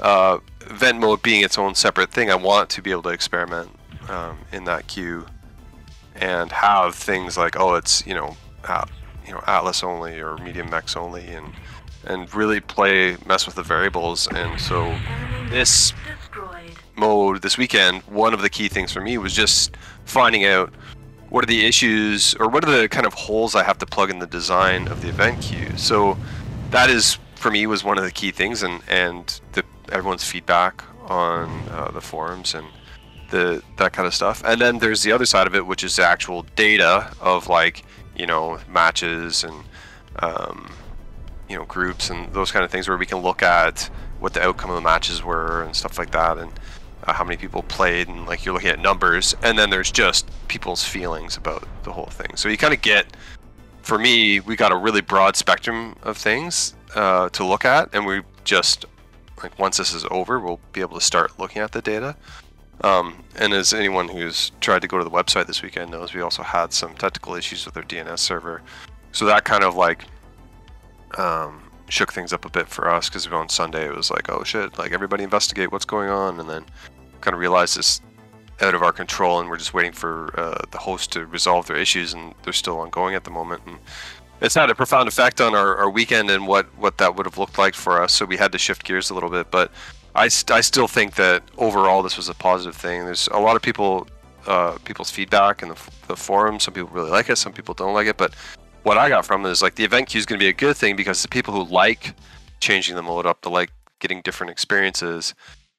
uh, 0.00 0.38
event 0.62 1.00
mode 1.00 1.22
being 1.22 1.42
its 1.42 1.58
own 1.58 1.74
separate 1.74 2.10
thing, 2.10 2.30
I 2.30 2.34
want 2.34 2.70
to 2.70 2.82
be 2.82 2.90
able 2.90 3.02
to 3.04 3.10
experiment 3.10 3.70
um, 4.08 4.38
in 4.52 4.64
that 4.64 4.86
queue 4.86 5.26
and 6.14 6.50
have 6.52 6.94
things 6.94 7.36
like, 7.36 7.58
oh, 7.58 7.74
it's 7.74 8.06
you 8.06 8.14
know, 8.14 8.36
at, 8.68 8.88
you 9.26 9.32
know, 9.32 9.42
Atlas 9.46 9.82
only 9.82 10.20
or 10.20 10.36
medium 10.38 10.70
mechs 10.70 10.96
only, 10.96 11.26
and 11.28 11.52
and 12.06 12.34
really 12.34 12.60
play 12.60 13.16
mess 13.26 13.46
with 13.46 13.54
the 13.54 13.62
variables. 13.62 14.28
And 14.28 14.60
so 14.60 14.96
this. 15.50 15.92
Mode 16.98 17.42
this 17.42 17.56
weekend, 17.56 18.02
one 18.02 18.34
of 18.34 18.42
the 18.42 18.50
key 18.50 18.68
things 18.68 18.92
for 18.92 19.00
me 19.00 19.18
was 19.18 19.32
just 19.32 19.76
finding 20.04 20.44
out 20.44 20.72
what 21.30 21.44
are 21.44 21.46
the 21.46 21.64
issues 21.66 22.34
or 22.34 22.48
what 22.48 22.64
are 22.64 22.80
the 22.80 22.88
kind 22.88 23.06
of 23.06 23.14
holes 23.14 23.54
I 23.54 23.62
have 23.62 23.78
to 23.78 23.86
plug 23.86 24.10
in 24.10 24.18
the 24.18 24.26
design 24.26 24.88
of 24.88 25.02
the 25.02 25.08
event 25.08 25.42
queue. 25.42 25.76
So 25.76 26.16
that 26.70 26.90
is 26.90 27.18
for 27.34 27.50
me 27.50 27.66
was 27.66 27.84
one 27.84 27.98
of 27.98 28.04
the 28.04 28.10
key 28.10 28.30
things, 28.30 28.62
and 28.62 28.82
and 28.88 29.40
the 29.52 29.64
everyone's 29.92 30.24
feedback 30.24 30.82
on 31.06 31.48
uh, 31.70 31.90
the 31.92 32.00
forums 32.00 32.54
and 32.54 32.66
the 33.30 33.62
that 33.76 33.92
kind 33.92 34.06
of 34.06 34.14
stuff. 34.14 34.42
And 34.44 34.60
then 34.60 34.78
there's 34.78 35.02
the 35.02 35.12
other 35.12 35.26
side 35.26 35.46
of 35.46 35.54
it, 35.54 35.66
which 35.66 35.84
is 35.84 35.96
the 35.96 36.04
actual 36.04 36.42
data 36.56 37.12
of 37.20 37.48
like 37.48 37.84
you 38.16 38.26
know 38.26 38.58
matches 38.68 39.44
and 39.44 39.64
um, 40.20 40.72
you 41.48 41.56
know 41.56 41.64
groups 41.64 42.10
and 42.10 42.32
those 42.32 42.50
kind 42.50 42.64
of 42.64 42.70
things, 42.70 42.88
where 42.88 42.98
we 42.98 43.06
can 43.06 43.18
look 43.18 43.42
at 43.42 43.90
what 44.18 44.34
the 44.34 44.42
outcome 44.42 44.70
of 44.70 44.76
the 44.76 44.82
matches 44.82 45.22
were 45.22 45.62
and 45.62 45.76
stuff 45.76 45.98
like 45.98 46.10
that, 46.10 46.38
and 46.38 46.52
uh, 47.04 47.12
how 47.12 47.24
many 47.24 47.36
people 47.36 47.62
played, 47.62 48.08
and 48.08 48.26
like 48.26 48.44
you're 48.44 48.54
looking 48.54 48.70
at 48.70 48.78
numbers. 48.78 49.34
And 49.42 49.58
then 49.58 49.70
there's 49.70 49.90
just 49.90 50.28
people's 50.48 50.84
feelings 50.84 51.36
about 51.36 51.66
the 51.84 51.92
whole 51.92 52.06
thing. 52.06 52.36
So 52.36 52.48
you 52.48 52.56
kind 52.56 52.74
of 52.74 52.82
get 52.82 53.06
for 53.88 53.98
me, 53.98 54.38
we 54.40 54.54
got 54.54 54.70
a 54.70 54.76
really 54.76 55.00
broad 55.00 55.34
spectrum 55.34 55.96
of 56.02 56.18
things 56.18 56.74
uh, 56.94 57.30
to 57.30 57.42
look 57.42 57.64
at, 57.64 57.88
and 57.94 58.04
we 58.04 58.20
just 58.44 58.84
like 59.42 59.58
once 59.58 59.78
this 59.78 59.94
is 59.94 60.04
over, 60.10 60.38
we'll 60.38 60.60
be 60.72 60.82
able 60.82 60.98
to 60.98 61.04
start 61.04 61.38
looking 61.38 61.62
at 61.62 61.72
the 61.72 61.80
data. 61.80 62.14
Um, 62.82 63.24
and 63.36 63.54
as 63.54 63.72
anyone 63.72 64.08
who's 64.08 64.52
tried 64.60 64.82
to 64.82 64.88
go 64.88 64.98
to 64.98 65.04
the 65.04 65.10
website 65.10 65.46
this 65.46 65.62
weekend 65.62 65.90
knows, 65.90 66.12
we 66.12 66.20
also 66.20 66.42
had 66.42 66.72
some 66.72 66.94
technical 66.94 67.34
issues 67.34 67.64
with 67.64 67.76
our 67.78 67.82
DNS 67.82 68.18
server, 68.18 68.62
so 69.12 69.24
that 69.24 69.44
kind 69.44 69.64
of 69.64 69.74
like 69.74 70.04
um, 71.16 71.62
shook 71.88 72.12
things 72.12 72.32
up 72.32 72.44
a 72.44 72.50
bit 72.50 72.68
for 72.68 72.90
us 72.90 73.08
because 73.08 73.26
on 73.26 73.48
Sunday 73.48 73.86
it 73.86 73.96
was 73.96 74.10
like, 74.10 74.28
oh 74.28 74.44
shit, 74.44 74.78
like 74.78 74.92
everybody 74.92 75.24
investigate 75.24 75.72
what's 75.72 75.84
going 75.84 76.10
on, 76.10 76.40
and 76.40 76.48
then 76.48 76.64
kind 77.20 77.34
of 77.34 77.40
realized 77.40 77.76
this 77.76 78.00
out 78.60 78.74
of 78.74 78.82
our 78.82 78.92
control, 78.92 79.40
and 79.40 79.48
we're 79.48 79.56
just 79.56 79.74
waiting 79.74 79.92
for 79.92 80.38
uh, 80.38 80.62
the 80.70 80.78
host 80.78 81.12
to 81.12 81.26
resolve 81.26 81.66
their 81.66 81.76
issues, 81.76 82.14
and 82.14 82.34
they're 82.42 82.52
still 82.52 82.80
ongoing 82.80 83.14
at 83.14 83.24
the 83.24 83.30
moment. 83.30 83.62
And 83.66 83.78
it's 84.40 84.54
had 84.54 84.70
a 84.70 84.74
profound 84.74 85.08
effect 85.08 85.40
on 85.40 85.54
our, 85.54 85.76
our 85.76 85.90
weekend 85.90 86.30
and 86.30 86.46
what, 86.46 86.66
what 86.76 86.98
that 86.98 87.16
would 87.16 87.26
have 87.26 87.38
looked 87.38 87.58
like 87.58 87.74
for 87.74 88.02
us. 88.02 88.12
So 88.12 88.24
we 88.24 88.36
had 88.36 88.52
to 88.52 88.58
shift 88.58 88.84
gears 88.84 89.10
a 89.10 89.14
little 89.14 89.30
bit, 89.30 89.50
but 89.50 89.70
I, 90.14 90.28
st- 90.28 90.56
I 90.56 90.60
still 90.60 90.88
think 90.88 91.14
that 91.14 91.42
overall 91.56 92.02
this 92.02 92.16
was 92.16 92.28
a 92.28 92.34
positive 92.34 92.76
thing. 92.76 93.04
There's 93.04 93.28
a 93.28 93.38
lot 93.38 93.56
of 93.56 93.62
people, 93.62 94.08
uh, 94.46 94.78
people's 94.84 95.10
feedback 95.10 95.62
in 95.62 95.68
the, 95.68 95.78
the 96.08 96.16
forum. 96.16 96.58
Some 96.58 96.74
people 96.74 96.90
really 96.90 97.10
like 97.10 97.30
it, 97.30 97.36
some 97.36 97.52
people 97.52 97.74
don't 97.74 97.94
like 97.94 98.08
it. 98.08 98.16
But 98.16 98.34
what 98.88 98.96
I 98.96 99.10
got 99.10 99.26
from 99.26 99.44
it 99.44 99.50
is 99.50 99.60
like 99.60 99.74
the 99.74 99.84
event 99.84 100.08
queue 100.08 100.18
is 100.18 100.24
going 100.24 100.38
to 100.38 100.42
be 100.42 100.48
a 100.48 100.54
good 100.54 100.74
thing 100.74 100.96
because 100.96 101.20
the 101.20 101.28
people 101.28 101.52
who 101.52 101.62
like 101.70 102.14
changing 102.60 102.96
the 102.96 103.02
mode 103.02 103.26
up, 103.26 103.42
the 103.42 103.50
like 103.50 103.70
getting 104.00 104.22
different 104.22 104.50
experiences, 104.50 105.34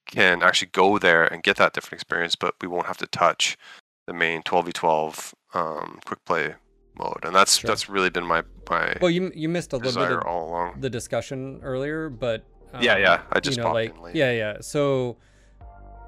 can 0.05 0.43
actually 0.43 0.69
go 0.71 0.99
there 0.99 1.25
and 1.25 1.41
get 1.41 1.57
that 1.57 1.73
different 1.73 1.93
experience. 1.93 2.35
But 2.35 2.53
we 2.61 2.67
won't 2.67 2.85
have 2.85 2.97
to 2.97 3.07
touch 3.07 3.57
the 4.05 4.13
main 4.13 4.43
12v12 4.43 5.33
um, 5.55 5.99
quick 6.05 6.23
play 6.23 6.53
mode, 6.99 7.21
and 7.23 7.33
that's 7.33 7.57
sure. 7.57 7.67
that's 7.67 7.89
really 7.89 8.11
been 8.11 8.25
my 8.25 8.43
my. 8.69 8.95
Well, 9.01 9.09
you 9.09 9.31
you 9.33 9.49
missed 9.49 9.73
a 9.73 9.77
little 9.77 10.03
bit 10.03 10.11
of 10.11 10.23
all 10.27 10.49
along 10.49 10.79
the 10.79 10.89
discussion 10.89 11.61
earlier, 11.63 12.09
but 12.09 12.45
um, 12.73 12.83
yeah, 12.83 12.97
yeah, 12.97 13.21
I 13.31 13.39
just 13.39 13.57
you 13.57 13.63
know, 13.63 13.73
like 13.73 13.95
yeah, 14.13 14.31
yeah. 14.31 14.57
So 14.61 15.17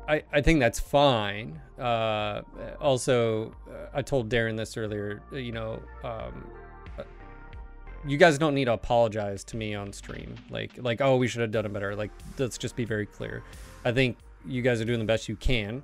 I 0.07 0.21
I 0.31 0.41
think 0.41 0.59
that's 0.59 0.79
fine. 0.79 1.59
Uh, 1.79 2.43
also, 2.79 3.55
uh, 3.67 3.87
I 3.91 4.03
told 4.03 4.29
Daeron 4.29 4.55
this 4.55 4.77
earlier. 4.77 5.23
You 5.31 5.51
know, 5.51 5.81
um, 6.03 6.45
you 8.07 8.17
guys 8.17 8.37
don't 8.37 8.55
need 8.55 8.65
to 8.65 8.73
apologize 8.73 9.43
to 9.45 9.57
me 9.57 9.75
on 9.75 9.93
stream. 9.93 10.35
Like 10.49 10.71
like 10.77 11.01
oh 11.01 11.17
we 11.17 11.27
should 11.27 11.41
have 11.41 11.51
done 11.51 11.65
it 11.65 11.73
better. 11.73 11.95
Like 11.95 12.11
let's 12.37 12.57
just 12.57 12.75
be 12.75 12.85
very 12.85 13.05
clear. 13.05 13.43
I 13.85 13.91
think 13.91 14.17
you 14.45 14.61
guys 14.61 14.81
are 14.81 14.85
doing 14.85 14.99
the 14.99 15.05
best 15.05 15.29
you 15.29 15.35
can. 15.35 15.83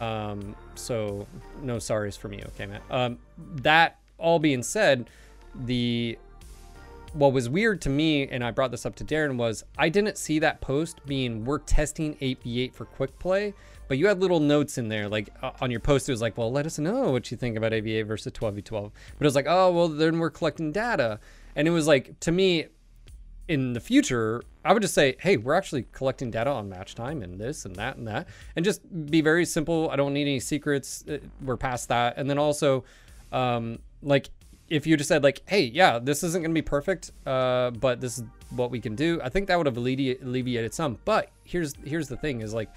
Um, 0.00 0.54
so 0.74 1.26
no 1.62 1.76
sorries 1.76 2.18
for 2.18 2.28
me, 2.28 2.42
okay, 2.48 2.66
man. 2.66 2.80
Um, 2.90 3.18
that 3.62 3.98
all 4.18 4.38
being 4.38 4.62
said, 4.62 5.08
the 5.54 6.18
what 7.12 7.32
was 7.32 7.48
weird 7.48 7.80
to 7.82 7.88
me, 7.88 8.28
and 8.28 8.44
I 8.44 8.50
brought 8.50 8.70
this 8.70 8.84
up 8.84 8.94
to 8.96 9.04
Daeron, 9.04 9.36
was 9.36 9.64
I 9.78 9.88
didn't 9.88 10.18
see 10.18 10.38
that 10.40 10.60
post 10.60 11.00
being 11.06 11.44
we're 11.46 11.60
testing 11.60 12.14
8v8 12.16 12.74
for 12.74 12.84
quick 12.84 13.18
play, 13.18 13.54
but 13.88 13.96
you 13.96 14.06
had 14.06 14.20
little 14.20 14.40
notes 14.40 14.76
in 14.76 14.88
there, 14.88 15.08
like 15.08 15.30
uh, 15.42 15.52
on 15.60 15.70
your 15.70 15.80
post, 15.80 16.08
it 16.08 16.12
was 16.12 16.20
like, 16.20 16.36
well, 16.36 16.52
let 16.52 16.66
us 16.66 16.78
know 16.78 17.10
what 17.10 17.30
you 17.30 17.36
think 17.36 17.56
about 17.56 17.72
8v8 17.72 18.06
versus 18.06 18.32
12v12. 18.32 18.90
But 19.18 19.24
it 19.24 19.24
was 19.24 19.34
like, 19.34 19.46
oh, 19.48 19.72
well, 19.72 19.88
then 19.88 20.18
we're 20.18 20.30
collecting 20.30 20.72
data. 20.72 21.18
And 21.56 21.66
it 21.66 21.72
was 21.72 21.88
like, 21.88 22.20
to 22.20 22.30
me, 22.30 22.66
in 23.48 23.72
the 23.72 23.80
future, 23.80 24.42
I 24.64 24.72
would 24.72 24.82
just 24.82 24.94
say, 24.94 25.16
hey, 25.20 25.36
we're 25.36 25.54
actually 25.54 25.86
collecting 25.92 26.30
data 26.30 26.50
on 26.50 26.68
match 26.68 26.94
time 26.94 27.22
and 27.22 27.40
this 27.40 27.64
and 27.64 27.74
that 27.76 27.96
and 27.96 28.06
that, 28.06 28.28
and 28.54 28.64
just 28.64 28.82
be 29.10 29.20
very 29.20 29.44
simple. 29.44 29.90
I 29.90 29.96
don't 29.96 30.12
need 30.12 30.22
any 30.22 30.40
secrets. 30.40 31.04
Uh, 31.08 31.18
we're 31.42 31.56
past 31.56 31.88
that. 31.88 32.14
And 32.16 32.28
then 32.28 32.38
also, 32.38 32.84
um, 33.32 33.78
like 34.02 34.30
if 34.68 34.86
you 34.86 34.96
just 34.96 35.08
said 35.08 35.22
like, 35.22 35.42
hey, 35.46 35.62
yeah, 35.62 35.98
this 35.98 36.22
isn't 36.24 36.42
going 36.42 36.50
to 36.50 36.54
be 36.54 36.62
perfect, 36.62 37.12
uh, 37.24 37.70
but 37.70 38.00
this 38.00 38.18
is 38.18 38.24
what 38.50 38.70
we 38.70 38.80
can 38.80 38.94
do, 38.94 39.20
I 39.22 39.28
think 39.28 39.48
that 39.48 39.56
would 39.56 39.66
have 39.66 39.76
alleviated 39.76 40.74
some. 40.74 40.98
But 41.04 41.30
here's 41.44 41.74
here's 41.84 42.08
the 42.08 42.16
thing: 42.16 42.40
is 42.40 42.54
like 42.54 42.70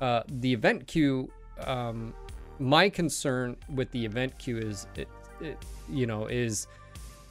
uh, 0.00 0.22
the 0.28 0.52
event 0.52 0.86
queue. 0.86 1.30
Um, 1.64 2.14
my 2.58 2.88
concern 2.88 3.56
with 3.74 3.90
the 3.90 4.04
event 4.04 4.36
queue 4.38 4.58
is 4.58 4.86
it, 4.94 5.08
it 5.40 5.56
you 5.88 6.06
know, 6.06 6.26
is 6.26 6.66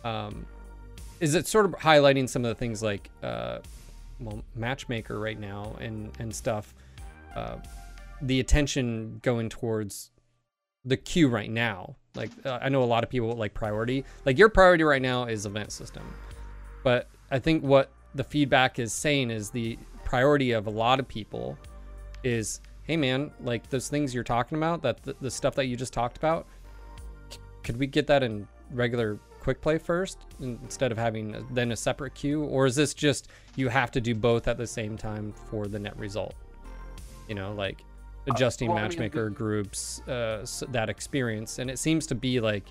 um, 0.04 0.46
is 1.20 1.36
it 1.36 1.48
sort 1.48 1.66
of 1.66 1.74
highlighting 1.74 2.28
some 2.28 2.46
of 2.46 2.50
the 2.50 2.56
things 2.56 2.82
like 2.82 3.10
uh, 3.24 3.60
well, 4.20 4.44
matchmaker 4.56 5.20
right 5.20 5.40
now 5.40 5.76
and 5.80 6.12
and 6.20 6.34
stuff. 6.34 6.74
Uh, 7.36 7.58
the 8.22 8.40
attention 8.40 9.20
going 9.24 9.50
towards 9.50 10.12
the 10.84 10.98
queue 10.98 11.28
right 11.28 11.50
now. 11.52 11.96
Like 12.16 12.32
uh, 12.46 12.60
I 12.62 12.70
know 12.70 12.84
a 12.84 12.86
lot 12.86 13.04
of 13.04 13.10
people 13.10 13.32
like 13.34 13.54
priority. 13.54 14.04
Like 14.26 14.38
your 14.38 14.50
priority 14.50 14.84
right 14.84 15.02
now 15.02 15.26
is 15.26 15.46
event 15.46 15.72
system, 15.72 16.04
but 16.84 17.08
I 17.32 17.40
think 17.40 17.64
what 17.64 17.92
the 18.16 18.24
feedback 18.24 18.80
is 18.80 18.92
saying 18.92 19.30
is 19.30 19.52
the 19.52 19.78
priority 20.04 20.52
of 20.52 20.68
a 20.68 20.72
lot 20.72 21.00
of 21.00 21.08
people 21.08 21.58
is, 22.24 22.62
hey 22.84 22.98
man, 22.98 23.32
like 23.42 23.70
those 23.70 23.88
things 23.88 24.14
you're 24.14 24.24
talking 24.24 24.58
about, 24.58 24.82
that 24.82 25.04
the, 25.04 25.16
the 25.22 25.32
stuff 25.32 25.56
that 25.56 25.66
you 25.66 25.76
just 25.76 25.94
talked 25.94 26.18
about, 26.18 26.48
could 27.64 27.78
we 27.78 27.86
get 27.86 28.08
that 28.08 28.24
in 28.24 28.48
regular 28.72 29.20
quick 29.40 29.62
play 29.62 29.78
first 29.78 30.20
instead 30.40 30.92
of 30.92 30.98
having 30.98 31.46
then 31.52 31.72
a 31.72 31.76
separate 31.76 32.14
queue, 32.14 32.44
or 32.44 32.66
is 32.66 32.76
this 32.76 32.94
just 32.94 33.30
you 33.56 33.70
have 33.70 33.92
to 33.92 34.02
do 34.02 34.16
both 34.16 34.48
at 34.48 34.58
the 34.58 34.68
same 34.68 34.98
time 34.98 35.34
for 35.50 35.68
the 35.68 35.80
net 35.80 35.98
result? 35.98 36.36
You 37.28 37.36
know, 37.36 37.54
like 37.54 37.84
uh, 38.28 38.34
adjusting 38.34 38.70
uh, 38.70 38.74
well, 38.74 38.84
matchmaker 38.84 39.22
I 39.22 39.26
mean, 39.26 39.34
groups, 39.34 40.02
uh, 40.08 40.46
that 40.70 40.90
experience, 40.90 41.60
and 41.60 41.70
it 41.70 41.80
seems 41.80 42.06
to 42.08 42.16
be 42.16 42.40
like 42.40 42.66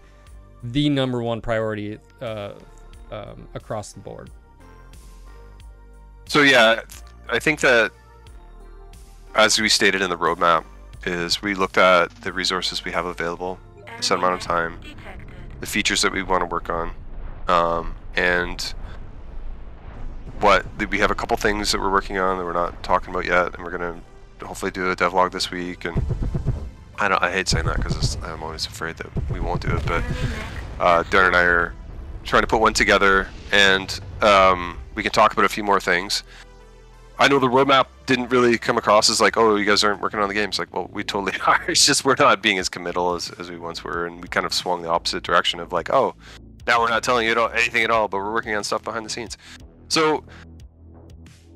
the 0.63 0.89
number 0.89 1.23
one 1.23 1.41
priority 1.41 1.99
uh, 2.21 2.53
um, 3.11 3.49
across 3.55 3.93
the 3.93 4.01
board. 4.01 4.31
So 6.27 6.43
yeah, 6.43 6.83
I 7.29 7.39
think 7.39 7.61
that 7.61 7.93
as 9.35 9.61
we 9.61 9.69
stated 9.69 10.03
in 10.03 10.11
the 10.11 10.19
roadmap, 10.19 10.65
is 11.07 11.41
we 11.41 11.55
looked 11.55 11.79
at 11.79 12.11
the 12.23 12.33
resources 12.33 12.85
we 12.85 12.91
have 12.91 13.07
available, 13.07 13.59
a 13.99 14.03
set 14.03 14.19
amount 14.19 14.35
of 14.35 14.41
time, 14.41 14.79
the 15.61 15.67
features 15.67 16.03
that 16.03 16.13
we 16.13 16.23
want 16.23 16.43
to 16.43 16.47
work 16.47 16.71
on, 16.71 16.93
um, 17.49 17.95
and 18.17 18.75
what 20.41 20.65
we 20.91 20.99
have 20.99 21.11
a 21.11 21.15
couple 21.15 21.37
things 21.37 21.73
that 21.73 21.81
we're 21.81 21.91
working 21.91 22.19
on 22.19 22.39
that 22.39 22.45
we're 22.45 22.53
not 22.53 22.83
talking 22.83 23.11
about 23.11 23.25
yet, 23.25 23.55
and 23.55 23.65
we're 23.65 23.71
gonna 23.71 24.01
hopefully 24.43 24.71
do 24.71 24.91
a 24.91 24.97
devlog 24.97 25.33
this 25.33 25.51
week. 25.51 25.85
And 25.85 26.03
I 26.99 27.09
don't, 27.09 27.23
I 27.23 27.31
hate 27.31 27.49
saying 27.49 27.67
that 27.67 27.77
because 27.77 28.17
I'm 28.23 28.43
always 28.43 28.67
afraid 28.67 28.97
that 28.97 29.31
we 29.31 29.41
won't 29.41 29.61
do 29.61 29.75
it. 29.75 29.85
But 29.87 30.05
uh, 30.79 31.03
Daeron 31.05 31.29
and 31.29 31.37
I 31.37 31.43
are 31.43 31.75
trying 32.25 32.43
to 32.43 32.47
put 32.47 32.61
one 32.61 32.75
together, 32.75 33.29
and 33.53 33.99
um, 34.21 34.79
we 34.95 35.03
can 35.03 35.13
talk 35.13 35.33
about 35.33 35.45
a 35.45 35.49
few 35.49 35.65
more 35.65 35.81
things. 35.81 36.23
I 37.21 37.27
know 37.27 37.41
the 37.41 37.49
roadmap 37.49 37.87
didn't 38.07 38.29
really 38.29 38.59
come 38.59 38.79
across 38.79 39.11
as 39.11 39.21
like, 39.21 39.37
oh, 39.37 39.57
you 39.57 39.65
guys 39.65 39.83
aren't 39.83 40.01
working 40.01 40.21
on 40.21 40.29
the 40.29 40.35
games. 40.35 40.59
Like, 40.59 40.73
well, 40.73 40.89
we 40.93 41.03
totally 41.03 41.39
are. 41.47 41.61
It's 41.69 41.85
just 41.85 42.05
we're 42.05 42.15
not 42.19 42.43
being 42.43 42.59
as 42.59 42.69
committal 42.69 43.15
as, 43.15 43.31
as 43.39 43.51
we 43.51 43.59
once 43.59 43.83
were, 43.83 44.07
and 44.07 44.23
we 44.23 44.29
kind 44.29 44.47
of 44.47 44.55
swung 44.55 44.83
the 44.83 44.89
opposite 44.89 45.25
direction 45.25 45.59
of 45.59 45.73
like, 45.73 45.91
oh, 45.91 46.15
now 46.67 46.81
we're 46.81 46.91
not 46.91 47.03
telling 47.03 47.27
you 47.27 47.35
anything 47.35 47.83
at 47.83 47.91
all, 47.91 48.09
but 48.09 48.19
we're 48.19 48.33
working 48.33 48.55
on 48.55 48.63
stuff 48.63 48.85
behind 48.85 49.05
the 49.05 49.11
scenes. 49.11 49.37
So, 49.89 50.23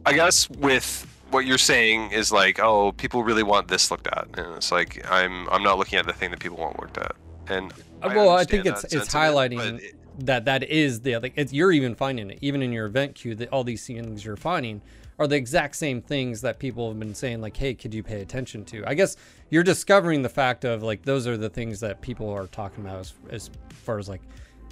I 0.05 0.14
guess 0.14 0.51
with 0.51 1.06
what 1.30 1.47
you're 1.47 1.59
saying 1.59 2.10
is 2.10 2.32
like, 2.32 2.59
oh, 2.59 2.93
people 2.93 3.22
really 3.22 3.43
want 3.43 3.68
this 3.68 3.90
looked 3.90 4.09
at, 4.09 4.28
and 4.36 4.56
it's 4.56 4.72
like 4.72 5.05
I'm 5.10 5.48
I'm 5.48 5.62
not 5.62 5.78
looking 5.78 5.98
at 5.98 6.06
the 6.06 6.12
thing 6.12 6.30
that 6.30 6.40
people 6.40 6.56
want 6.56 6.80
looked 6.80 6.98
at, 6.98 7.14
and 7.48 7.72
uh, 8.02 8.09
I 8.09 8.16
well, 8.16 8.30
I 8.30 8.44
think 8.44 8.66
it's 8.66 8.84
it's 8.84 9.14
highlighting 9.14 9.80
it, 9.80 9.94
that 10.18 10.44
that 10.47 10.64
is 10.64 11.01
the 11.01 11.18
like 11.18 11.34
it's 11.36 11.52
you're 11.52 11.72
even 11.72 11.94
finding 11.94 12.30
it 12.30 12.39
even 12.40 12.62
in 12.62 12.72
your 12.72 12.86
event 12.86 13.14
queue 13.14 13.34
that 13.36 13.48
all 13.51 13.64
these 13.64 13.86
things 13.86 14.24
you're 14.24 14.36
finding 14.36 14.82
are 15.18 15.26
the 15.26 15.36
exact 15.36 15.76
same 15.76 16.01
things 16.01 16.40
that 16.40 16.59
people 16.59 16.89
have 16.89 16.98
been 16.98 17.14
saying 17.14 17.40
like 17.40 17.56
hey 17.56 17.74
could 17.74 17.93
you 17.93 18.02
pay 18.02 18.20
attention 18.20 18.64
to 18.64 18.84
i 18.86 18.94
guess 18.94 19.16
you're 19.51 19.62
discovering 19.62 20.22
the 20.22 20.28
fact 20.28 20.64
of 20.64 20.82
like 20.82 21.02
those 21.02 21.26
are 21.26 21.36
the 21.36 21.51
things 21.51 21.80
that 21.80 22.01
people 22.01 22.28
are 22.28 22.47
talking 22.48 22.84
about 22.84 22.98
as, 22.98 23.14
as 23.30 23.51
far 23.70 23.98
as 23.98 24.09
like 24.09 24.22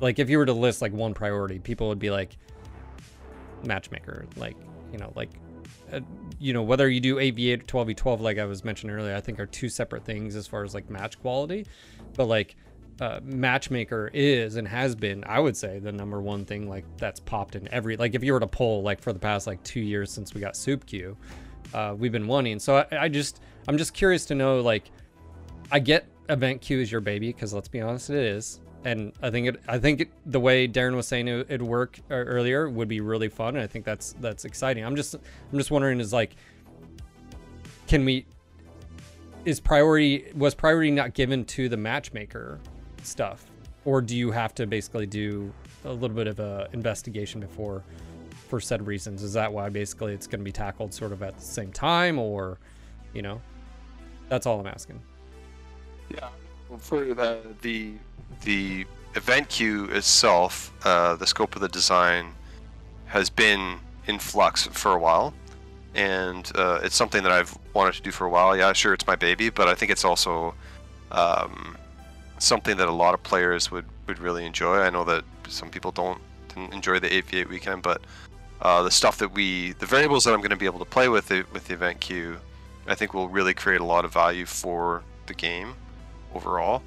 like 0.00 0.18
if 0.18 0.30
you 0.30 0.38
were 0.38 0.46
to 0.46 0.52
list 0.52 0.82
like 0.82 0.92
one 0.92 1.14
priority 1.14 1.58
people 1.58 1.88
would 1.88 1.98
be 1.98 2.10
like 2.10 2.36
matchmaker 3.64 4.26
like 4.36 4.56
you 4.92 4.98
know 4.98 5.12
like 5.14 5.30
uh, 5.92 6.00
you 6.38 6.52
know, 6.52 6.62
whether 6.62 6.88
you 6.88 7.00
do 7.00 7.16
8v8 7.16 7.62
or 7.62 7.84
12v12, 7.84 8.20
like 8.20 8.38
I 8.38 8.44
was 8.44 8.64
mentioning 8.64 8.94
earlier, 8.94 9.14
I 9.14 9.20
think 9.20 9.40
are 9.40 9.46
two 9.46 9.68
separate 9.68 10.04
things 10.04 10.36
as 10.36 10.46
far 10.46 10.64
as 10.64 10.74
like 10.74 10.88
match 10.88 11.20
quality. 11.20 11.66
But 12.14 12.26
like, 12.26 12.56
uh, 13.00 13.20
matchmaker 13.24 14.10
is 14.12 14.56
and 14.56 14.68
has 14.68 14.94
been, 14.94 15.24
I 15.24 15.40
would 15.40 15.56
say, 15.56 15.78
the 15.78 15.92
number 15.92 16.20
one 16.20 16.44
thing 16.44 16.68
like 16.68 16.84
that's 16.98 17.20
popped 17.20 17.56
in 17.56 17.66
every 17.72 17.96
like 17.96 18.14
if 18.14 18.22
you 18.22 18.32
were 18.32 18.40
to 18.40 18.46
poll 18.46 18.82
like 18.82 19.00
for 19.00 19.12
the 19.12 19.18
past 19.18 19.46
like 19.46 19.62
two 19.62 19.80
years 19.80 20.12
since 20.12 20.34
we 20.34 20.40
got 20.40 20.56
Soup 20.56 20.84
Queue, 20.84 21.16
uh, 21.74 21.94
we've 21.98 22.12
been 22.12 22.26
wanting. 22.26 22.58
So 22.58 22.76
I, 22.76 23.04
I 23.04 23.08
just 23.08 23.40
I'm 23.66 23.78
just 23.78 23.94
curious 23.94 24.26
to 24.26 24.34
know 24.34 24.60
like 24.60 24.90
I 25.72 25.78
get 25.78 26.06
event 26.28 26.60
queue 26.60 26.80
is 26.80 26.92
your 26.92 27.00
baby 27.00 27.32
because 27.32 27.52
let's 27.52 27.68
be 27.68 27.80
honest, 27.80 28.10
it 28.10 28.16
is 28.16 28.60
and 28.84 29.12
I 29.22 29.30
think 29.30 29.48
it, 29.48 29.60
I 29.68 29.78
think 29.78 30.00
it, 30.00 30.10
the 30.26 30.40
way 30.40 30.66
Daeron 30.66 30.96
was 30.96 31.06
saying 31.06 31.28
it, 31.28 31.48
would 31.50 31.62
work 31.62 31.98
uh, 32.10 32.14
earlier 32.14 32.68
would 32.68 32.88
be 32.88 33.00
really 33.00 33.28
fun, 33.28 33.56
and 33.56 33.62
I 33.62 33.66
think 33.66 33.84
that's 33.84 34.14
that's 34.20 34.44
exciting. 34.44 34.84
I'm 34.84 34.96
just 34.96 35.14
I'm 35.14 35.58
just 35.58 35.70
wondering 35.70 36.00
is 36.00 36.12
like, 36.12 36.36
can 37.86 38.04
we? 38.04 38.26
Is 39.44 39.60
priority 39.60 40.32
was 40.34 40.54
priority 40.54 40.90
not 40.90 41.14
given 41.14 41.44
to 41.46 41.68
the 41.68 41.76
matchmaker 41.76 42.60
stuff, 43.06 43.44
or 43.84 44.00
do 44.00 44.16
you 44.16 44.30
have 44.30 44.54
to 44.56 44.66
basically 44.66 45.06
do 45.06 45.52
a 45.84 45.92
little 45.92 46.16
bit 46.16 46.26
of 46.26 46.40
a 46.40 46.68
investigation 46.72 47.40
before 47.40 47.82
for 48.48 48.60
said 48.60 48.86
reasons. 48.86 49.22
Is 49.22 49.32
that 49.34 49.52
why 49.52 49.68
basically 49.68 50.12
it's 50.12 50.26
going 50.26 50.40
to 50.40 50.44
be 50.44 50.52
tackled 50.52 50.92
sort 50.92 51.12
of 51.12 51.22
at 51.22 51.36
the 51.36 51.44
same 51.44 51.72
time, 51.72 52.18
or 52.18 52.58
you 53.14 53.22
know, 53.22 53.40
that's 54.28 54.46
all 54.46 54.60
I'm 54.60 54.66
asking. 54.66 55.00
Yeah, 56.12 56.28
for 56.78 57.04
the 57.04 57.38
the 57.62 57.94
the 58.42 58.86
event 59.14 59.48
queue 59.48 59.84
itself, 59.86 60.72
uh, 60.84 61.14
the 61.16 61.26
scope 61.26 61.54
of 61.54 61.62
the 61.62 61.68
design 61.68 62.34
has 63.06 63.30
been 63.30 63.78
in 64.06 64.18
flux 64.18 64.66
for 64.66 64.92
a 64.92 64.98
while, 64.98 65.32
and 65.94 66.50
uh, 66.56 66.80
it's 66.82 66.96
something 66.96 67.22
that 67.22 67.32
I've 67.32 67.56
wanted 67.74 67.94
to 67.94 68.02
do 68.02 68.10
for 68.10 68.26
a 68.26 68.30
while. 68.30 68.56
Yeah, 68.56 68.72
sure, 68.72 68.92
it's 68.92 69.06
my 69.06 69.16
baby, 69.16 69.50
but 69.50 69.68
I 69.68 69.74
think 69.74 69.90
it's 69.90 70.04
also 70.04 70.54
um, 71.12 71.76
something 72.40 72.76
that 72.78 72.88
a 72.88 72.92
lot 72.92 73.14
of 73.14 73.22
players 73.22 73.70
would, 73.70 73.84
would 74.08 74.18
really 74.18 74.44
enjoy. 74.44 74.78
I 74.80 74.90
know 74.90 75.04
that 75.04 75.22
some 75.48 75.70
people 75.70 75.92
don't 75.92 76.18
didn't 76.48 76.72
enjoy 76.74 76.98
the 76.98 77.08
8v8 77.08 77.48
weekend, 77.48 77.82
but 77.82 78.00
uh, 78.62 78.82
the 78.82 78.90
stuff 78.90 79.18
that 79.18 79.32
we, 79.32 79.72
the 79.74 79.86
variables 79.86 80.24
that 80.24 80.32
I'm 80.34 80.40
going 80.40 80.50
to 80.50 80.56
be 80.56 80.66
able 80.66 80.80
to 80.80 80.84
play 80.84 81.08
with 81.08 81.30
it 81.30 81.50
with 81.52 81.68
the 81.68 81.74
event 81.74 82.00
queue, 82.00 82.38
I 82.88 82.94
think 82.96 83.14
will 83.14 83.28
really 83.28 83.54
create 83.54 83.80
a 83.80 83.84
lot 83.84 84.04
of 84.04 84.12
value 84.12 84.46
for 84.46 85.04
the 85.26 85.34
game 85.34 85.74
overall. 86.34 86.82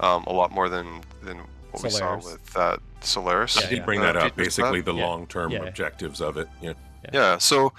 Um, 0.00 0.24
a 0.26 0.32
lot 0.32 0.50
more 0.50 0.68
than 0.68 1.02
than 1.22 1.38
what 1.70 1.92
Solaris. 1.92 2.24
we 2.24 2.30
saw 2.30 2.32
with 2.32 2.56
uh, 2.56 2.76
Solaris. 3.00 3.56
I 3.56 3.68
did 3.68 3.78
yeah. 3.78 3.84
bring 3.84 4.00
Uh, 4.00 4.04
that 4.04 4.16
up. 4.16 4.22
features 4.34 4.56
Basically, 4.56 4.80
the 4.80 4.92
Yeah. 4.94 5.06
long-term 5.06 5.52
Yeah. 5.52 5.64
objectives 5.64 6.20
of 6.20 6.36
it. 6.36 6.48
Yeah. 6.60 6.72
Yeah. 7.12 7.38
So, 7.38 7.72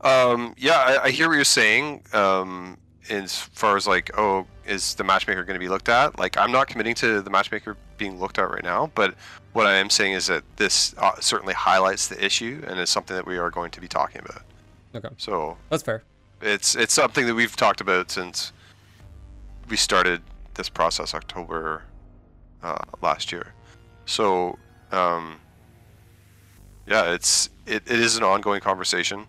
um, 0.00 0.54
yeah, 0.58 0.78
I, 0.78 1.04
I 1.04 1.10
hear 1.10 1.28
what 1.28 1.34
you're 1.36 1.44
saying. 1.44 2.02
Um, 2.12 2.76
as 3.08 3.36
far 3.38 3.76
as 3.76 3.86
like, 3.86 4.10
oh, 4.18 4.46
is 4.70 4.94
the 4.94 5.04
matchmaker 5.04 5.44
going 5.44 5.54
to 5.58 5.60
be 5.60 5.68
looked 5.68 5.88
at? 5.88 6.18
Like, 6.18 6.38
I'm 6.38 6.52
not 6.52 6.68
committing 6.68 6.94
to 6.96 7.20
the 7.20 7.30
matchmaker 7.30 7.76
being 7.98 8.18
looked 8.20 8.38
at 8.38 8.48
right 8.50 8.62
now, 8.62 8.90
but 8.94 9.14
what 9.52 9.66
I 9.66 9.74
am 9.74 9.90
saying 9.90 10.12
is 10.12 10.28
that 10.28 10.44
this 10.56 10.94
uh, 10.98 11.12
certainly 11.20 11.54
highlights 11.54 12.06
the 12.08 12.24
issue 12.24 12.62
and 12.66 12.78
is 12.78 12.88
something 12.88 13.16
that 13.16 13.26
we 13.26 13.36
are 13.36 13.50
going 13.50 13.70
to 13.72 13.80
be 13.80 13.88
talking 13.88 14.22
about. 14.24 14.42
Okay, 14.94 15.08
So 15.18 15.56
that's 15.68 15.82
fair. 15.82 16.02
it's 16.40 16.74
it's 16.74 16.92
something 16.94 17.26
that 17.26 17.34
we've 17.34 17.54
talked 17.54 17.80
about 17.80 18.10
since 18.10 18.52
we 19.68 19.76
started 19.76 20.22
this 20.54 20.68
process 20.68 21.14
October 21.14 21.82
uh, 22.62 22.78
last 23.02 23.30
year. 23.32 23.54
So 24.06 24.58
um, 24.92 25.40
yeah, 26.86 27.12
it's 27.12 27.50
it, 27.66 27.82
it 27.86 28.00
is 28.00 28.16
an 28.16 28.22
ongoing 28.24 28.60
conversation. 28.60 29.26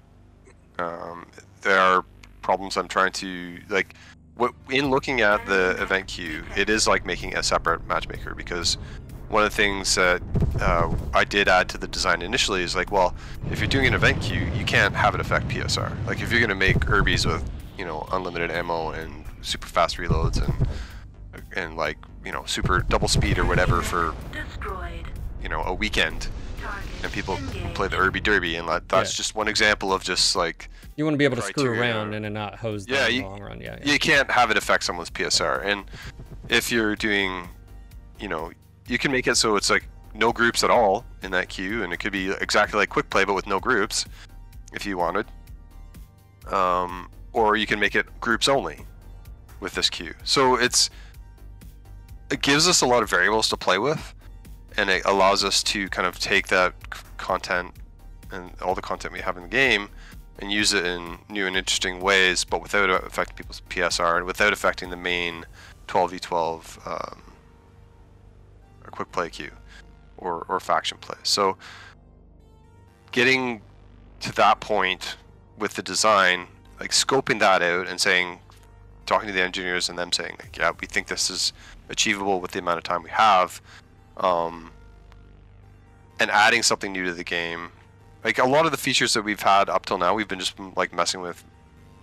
Um, 0.80 1.27
there 1.61 1.80
are 1.80 2.03
problems 2.41 2.77
I'm 2.77 2.88
trying 2.88 3.11
to 3.13 3.59
like. 3.69 3.93
What, 4.41 4.55
in 4.72 4.89
looking 4.89 5.22
at 5.22 5.45
the 5.45 5.80
event 5.80 6.07
queue, 6.07 6.43
it 6.57 6.68
is 6.68 6.88
like 6.88 7.05
making 7.05 7.38
a 7.38 7.43
separate 7.43 7.85
matchmaker 7.85 8.34
because 8.34 8.73
one 9.30 9.43
of 9.43 9.51
the 9.51 9.55
things 9.55 9.93
that 9.93 10.19
uh, 10.59 10.91
I 11.13 11.26
did 11.26 11.47
add 11.47 11.69
to 11.69 11.77
the 11.77 11.88
design 11.88 12.23
initially 12.23 12.63
is 12.63 12.76
like, 12.76 12.91
well, 12.91 13.13
if 13.51 13.59
you're 13.59 13.68
doing 13.68 13.85
an 13.85 13.93
event 13.93 14.19
queue, 14.19 14.49
you 14.57 14.65
can't 14.65 14.95
have 14.95 15.13
it 15.13 15.22
affect 15.22 15.47
PSR. 15.47 15.95
Like 16.07 16.22
if 16.22 16.31
you're 16.31 16.41
gonna 16.41 16.55
make 16.55 16.77
Urbies 16.88 17.23
with 17.23 17.47
you 17.77 17.85
know 17.85 18.07
unlimited 18.11 18.49
ammo 18.49 18.89
and 18.89 19.26
super 19.41 19.68
fast 19.68 19.97
reloads 19.97 20.43
and 20.43 20.68
and 21.55 21.77
like 21.77 21.99
you 22.26 22.31
know 22.31 22.43
super 22.47 22.80
double 22.80 23.07
speed 23.07 23.38
or 23.38 23.45
whatever 23.45 23.84
for 23.84 24.15
Destroyed. 24.31 25.05
you 25.43 25.49
know 25.49 25.61
a 25.61 25.73
weekend. 25.76 26.30
And 27.04 27.12
people 27.12 27.38
play 27.74 27.88
the 27.88 27.98
Urbie 27.98 28.20
Derby, 28.20 28.56
and 28.58 28.68
like, 28.68 28.88
that's 28.88 29.14
Yeah. 29.14 29.18
just 29.18 29.36
one 29.36 29.48
example 29.48 29.92
of 29.94 30.04
just 30.04 30.36
like 30.36 30.70
You 30.96 31.06
want 31.06 31.14
to 31.16 31.18
be 31.18 31.26
able 31.26 31.38
to 31.38 31.42
screw 31.42 31.72
around 31.80 32.14
and 32.14 32.26
then 32.26 32.34
not 32.34 32.60
hose 32.60 32.86
them 32.86 32.96
Yeah, 32.96 33.08
in 33.08 33.16
you- 33.16 33.22
the 33.24 33.28
long 33.28 33.42
run. 33.42 33.62
Yeah, 33.62 33.78
yeah. 33.84 33.92
you 33.94 33.98
can't 34.00 34.30
have 34.30 34.52
it 34.52 34.58
affect 34.58 34.84
someone's 34.84 35.10
PSR. 35.10 35.62
And 35.66 35.86
if 36.50 36.72
you're 36.72 36.96
doing, 36.96 37.50
you 38.20 38.28
know, 38.28 38.52
you 38.88 38.98
can 38.98 39.12
make 39.12 39.26
it 39.28 39.36
so 39.36 39.56
it's 39.56 39.70
like 39.70 39.86
no 40.14 40.32
groups 40.34 40.64
at 40.64 40.70
all 40.70 41.06
in 41.24 41.32
that 41.32 41.48
queue, 41.50 41.84
and 41.84 41.94
it 41.94 41.98
could 41.98 42.12
be 42.12 42.32
exactly 42.32 42.78
like 42.78 42.90
quick 42.90 43.10
play 43.10 43.24
but 43.24 43.34
with 43.34 43.48
no 43.48 43.60
groups, 43.60 44.06
if 44.74 44.86
you 44.86 44.98
wanted. 44.98 45.26
Um, 46.52 47.10
or 47.34 47.56
you 47.56 47.66
can 47.66 47.80
make 47.80 47.96
it 47.96 48.06
groups 48.20 48.48
only 48.48 48.86
with 49.62 49.74
this 49.74 49.90
queue. 49.90 50.14
So 50.24 50.56
it's 50.56 50.90
it 52.30 52.42
gives 52.42 52.68
us 52.68 52.82
a 52.82 52.86
lot 52.86 53.04
of 53.04 53.10
variables 53.10 53.48
to 53.50 53.58
play 53.58 53.78
with, 53.78 54.14
and 54.82 54.90
it 54.90 55.03
allows 55.06 55.44
us 55.44 55.62
to 55.62 55.88
kind 55.90 56.08
of 56.08 56.18
take 56.18 56.48
that 56.48 56.74
content 57.18 57.72
and 58.32 58.52
all 58.64 58.74
the 58.74 58.82
content 58.82 59.14
we 59.14 59.20
have 59.20 59.38
in 59.38 59.44
the 59.44 59.49
game 59.49 59.88
and 60.40 60.52
use 60.52 60.74
it 60.74 60.84
in 60.84 61.20
new 61.30 61.45
and 61.45 61.56
interesting 61.56 62.02
ways, 62.02 62.44
but 62.44 62.64
without 62.64 62.90
affecting 62.90 63.36
people's 63.36 63.62
PSR 63.70 64.18
and 64.18 64.26
without 64.26 64.52
affecting 64.52 64.90
the 64.90 64.98
main 64.98 65.45
12v12 65.88 66.88
um, 66.88 67.22
or 68.84 68.90
quick 68.90 69.12
play 69.12 69.30
queue 69.30 69.52
or, 70.18 70.45
or 70.49 70.60
faction 70.60 70.98
play. 70.98 71.18
So 71.22 71.58
getting 73.12 73.62
to 74.22 74.34
that 74.34 74.62
point 74.62 75.16
with 75.60 75.76
the 75.76 75.84
design, 75.84 76.48
like 76.80 76.90
scoping 76.90 77.40
that 77.40 77.62
out 77.62 77.88
and 77.88 78.02
saying, 78.02 78.40
talking 79.06 79.28
to 79.28 79.34
the 79.34 79.44
engineers 79.44 79.90
and 79.90 79.99
them 79.99 80.12
saying, 80.12 80.38
like, 80.40 80.58
yeah, 80.58 80.72
we 80.82 80.88
think 80.88 81.06
this 81.06 81.30
is 81.30 81.53
achievable 81.90 82.41
with 82.41 82.49
the 82.49 82.60
amount 82.60 82.80
of 82.80 82.84
time 82.84 83.03
we 83.03 83.12
have, 83.12 83.62
um, 84.22 84.72
and 86.19 86.31
adding 86.31 86.64
something 86.64 86.93
new 86.93 87.03
to 87.06 87.14
the 87.14 87.23
game. 87.23 87.72
Like 88.23 88.38
a 88.38 88.45
lot 88.45 88.65
of 88.65 88.72
the 88.72 88.77
features 88.77 89.14
that 89.15 89.23
we've 89.23 89.41
had 89.41 89.68
up 89.69 89.85
till 89.88 89.98
now 89.98 90.14
we've 90.14 90.27
been 90.27 90.39
just 90.39 90.57
like 90.77 90.93
messing 90.93 91.22
with 91.22 91.43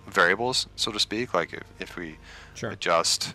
variables 0.09 0.67
so 0.77 0.91
to 0.93 0.99
speak. 0.99 1.33
Like 1.33 1.55
if, 1.55 1.63
if 1.79 1.97
we 1.97 2.19
Sure. 2.55 2.71
adjust 2.71 3.35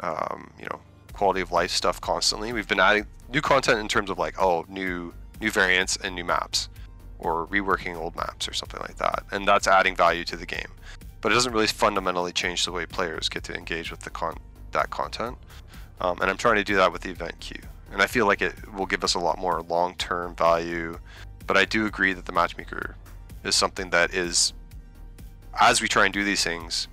um, 0.00 0.50
you 0.58 0.66
know 0.66 0.80
quality 1.12 1.40
of 1.40 1.50
life 1.52 1.70
stuff 1.70 1.98
constantly 2.00 2.52
we've 2.52 2.68
been 2.68 2.80
adding 2.80 3.06
new 3.32 3.40
content 3.40 3.78
in 3.78 3.88
terms 3.88 4.10
of 4.10 4.18
like 4.18 4.34
oh 4.42 4.66
new 4.68 5.14
new 5.40 5.50
variants 5.50 5.96
and 5.96 6.14
new 6.14 6.24
maps 6.24 6.68
or 7.18 7.46
reworking 7.46 7.96
old 7.96 8.14
maps 8.16 8.46
or 8.48 8.52
something 8.52 8.80
like 8.80 8.96
that. 8.96 9.22
And 9.32 9.46
that's 9.48 9.66
adding 9.66 9.96
value 9.96 10.24
to 10.24 10.36
the 10.36 10.44
game. 10.44 10.68
But 11.22 11.32
it 11.32 11.34
doesn't 11.34 11.52
really 11.52 11.66
fundamentally 11.66 12.32
change 12.32 12.64
the 12.66 12.72
way 12.72 12.84
players 12.84 13.28
get 13.30 13.42
to 13.44 13.54
engage 13.54 13.90
with 13.90 14.00
the 14.00 14.10
con 14.10 14.36
that 14.72 14.90
content. 14.90 15.38
Um, 16.00 16.20
and 16.20 16.28
i'm 16.30 16.36
trying 16.36 16.56
to 16.56 16.64
do 16.64 16.76
that 16.76 16.92
with 16.92 17.00
the 17.02 17.10
event 17.10 17.40
queue 17.40 17.62
and 17.92 18.02
i 18.02 18.06
feel 18.06 18.26
like 18.26 18.42
it 18.42 18.54
will 18.74 18.86
give 18.86 19.02
us 19.04 19.14
a 19.14 19.18
lot 19.18 19.38
more 19.38 19.62
long-term 19.62 20.34
value 20.36 20.98
but 21.46 21.56
I 21.56 21.64
do 21.64 21.86
agree 21.86 22.12
that 22.12 22.24
the 22.24 22.32
matchmaker 22.32 22.96
is 23.44 23.54
something 23.54 23.90
that 23.90 24.12
is, 24.12 24.52
as 25.60 25.80
we 25.80 25.86
try 25.86 26.04
and 26.04 26.12
do 26.12 26.24
these 26.24 26.42
things, 26.42 26.88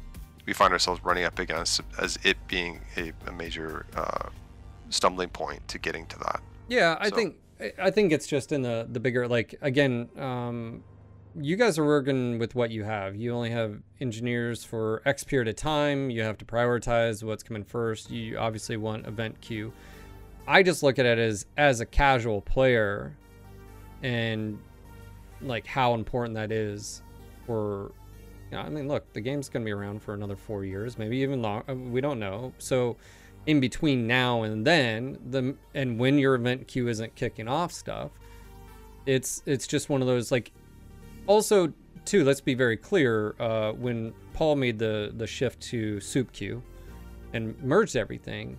we 0.46 0.54
find 0.54 0.72
ourselves 0.72 1.04
running 1.04 1.24
up 1.24 1.40
against 1.40 1.82
as 2.00 2.20
it 2.22 2.38
being 2.48 2.80
a, 2.96 3.12
a 3.26 3.32
major 3.32 3.88
uh, 3.96 4.30
stumbling 4.92 5.30
point 5.30 5.68
to 5.70 5.80
getting 5.80 6.06
to 6.06 6.20
that. 6.20 6.40
Yeah, 6.68 6.98
I 7.00 7.10
So- 7.10 7.16
think 7.16 7.36
I- 7.80 7.90
think 7.90 8.12
it's 8.12 8.28
just 8.28 8.52
in 8.52 8.62
the 8.62 8.88
the 8.92 9.00
bigger 9.00 9.28
like 9.28 9.56
again, 9.64 10.08
um, 10.20 10.84
you 11.36 11.56
guys 11.56 11.80
are 11.80 11.86
working 11.86 12.38
with 12.38 12.54
what 12.54 12.70
you 12.70 12.84
have. 12.84 13.16
You 13.16 13.34
only 13.34 13.50
have 13.50 13.80
engineers 14.00 14.64
for 14.64 15.02
X 15.04 15.24
period 15.24 15.48
of 15.48 15.56
time. 15.56 16.12
You 16.12 16.22
have 16.22 16.38
to 16.38 16.46
prioritize 16.46 17.24
what's 17.24 17.42
coming 17.42 17.64
first. 17.64 18.12
You 18.12 18.38
obviously 18.38 18.78
want 18.78 19.08
event 19.08 19.42
queue. 19.42 19.74
I 20.48 20.64
just 20.64 20.84
look 20.84 21.00
at 21.00 21.06
it 21.06 21.18
as 21.18 21.46
as 21.58 21.80
a 21.80 21.86
casual 21.86 22.42
player, 22.42 23.16
and 24.02 24.60
like 25.42 25.66
how 25.66 25.94
important 25.94 26.36
that 26.36 26.52
is 26.52 27.02
for. 27.46 27.92
You 28.52 28.60
know, 28.60 28.66
I 28.66 28.70
mean, 28.70 28.88
look, 28.88 29.12
the 29.14 29.22
game's 29.22 29.50
gonna 29.50 29.66
be 29.66 29.72
around 29.72 30.04
for 30.04 30.14
another 30.14 30.36
four 30.36 30.64
years, 30.64 30.98
maybe 30.98 31.18
even 31.18 31.42
long. 31.42 31.64
uh, 31.68 31.74
We 31.74 32.02
don't 32.02 32.20
know. 32.20 32.54
So 32.60 32.98
in 33.46 33.60
between 33.60 34.08
now 34.08 34.44
and 34.44 34.66
then 34.66 35.18
the 35.30 35.56
and 35.74 36.00
when 36.00 36.18
your 36.18 36.36
event 36.36 36.68
queue 36.68 36.88
isn't 36.88 37.14
kicking 37.16 37.48
off 37.48 37.72
stuff 37.72 38.12
it's 39.06 39.44
it's 39.46 39.68
just 39.68 39.90
one 39.90 40.02
of 40.02 40.08
those 40.08 40.32
like 40.32 40.52
also 41.28 41.72
too 42.06 42.24
let's 42.24 42.40
be 42.42 42.54
very 42.54 42.78
clear 42.78 43.36
uh 43.40 43.72
when 43.74 44.14
paul 44.34 44.56
made 44.56 44.80
the 44.80 45.12
the 45.18 45.28
shift 45.28 45.60
to 45.60 46.00
soup 46.00 46.32
queue 46.32 46.62
and 47.34 47.62
merged 47.62 47.98
everything 47.98 48.58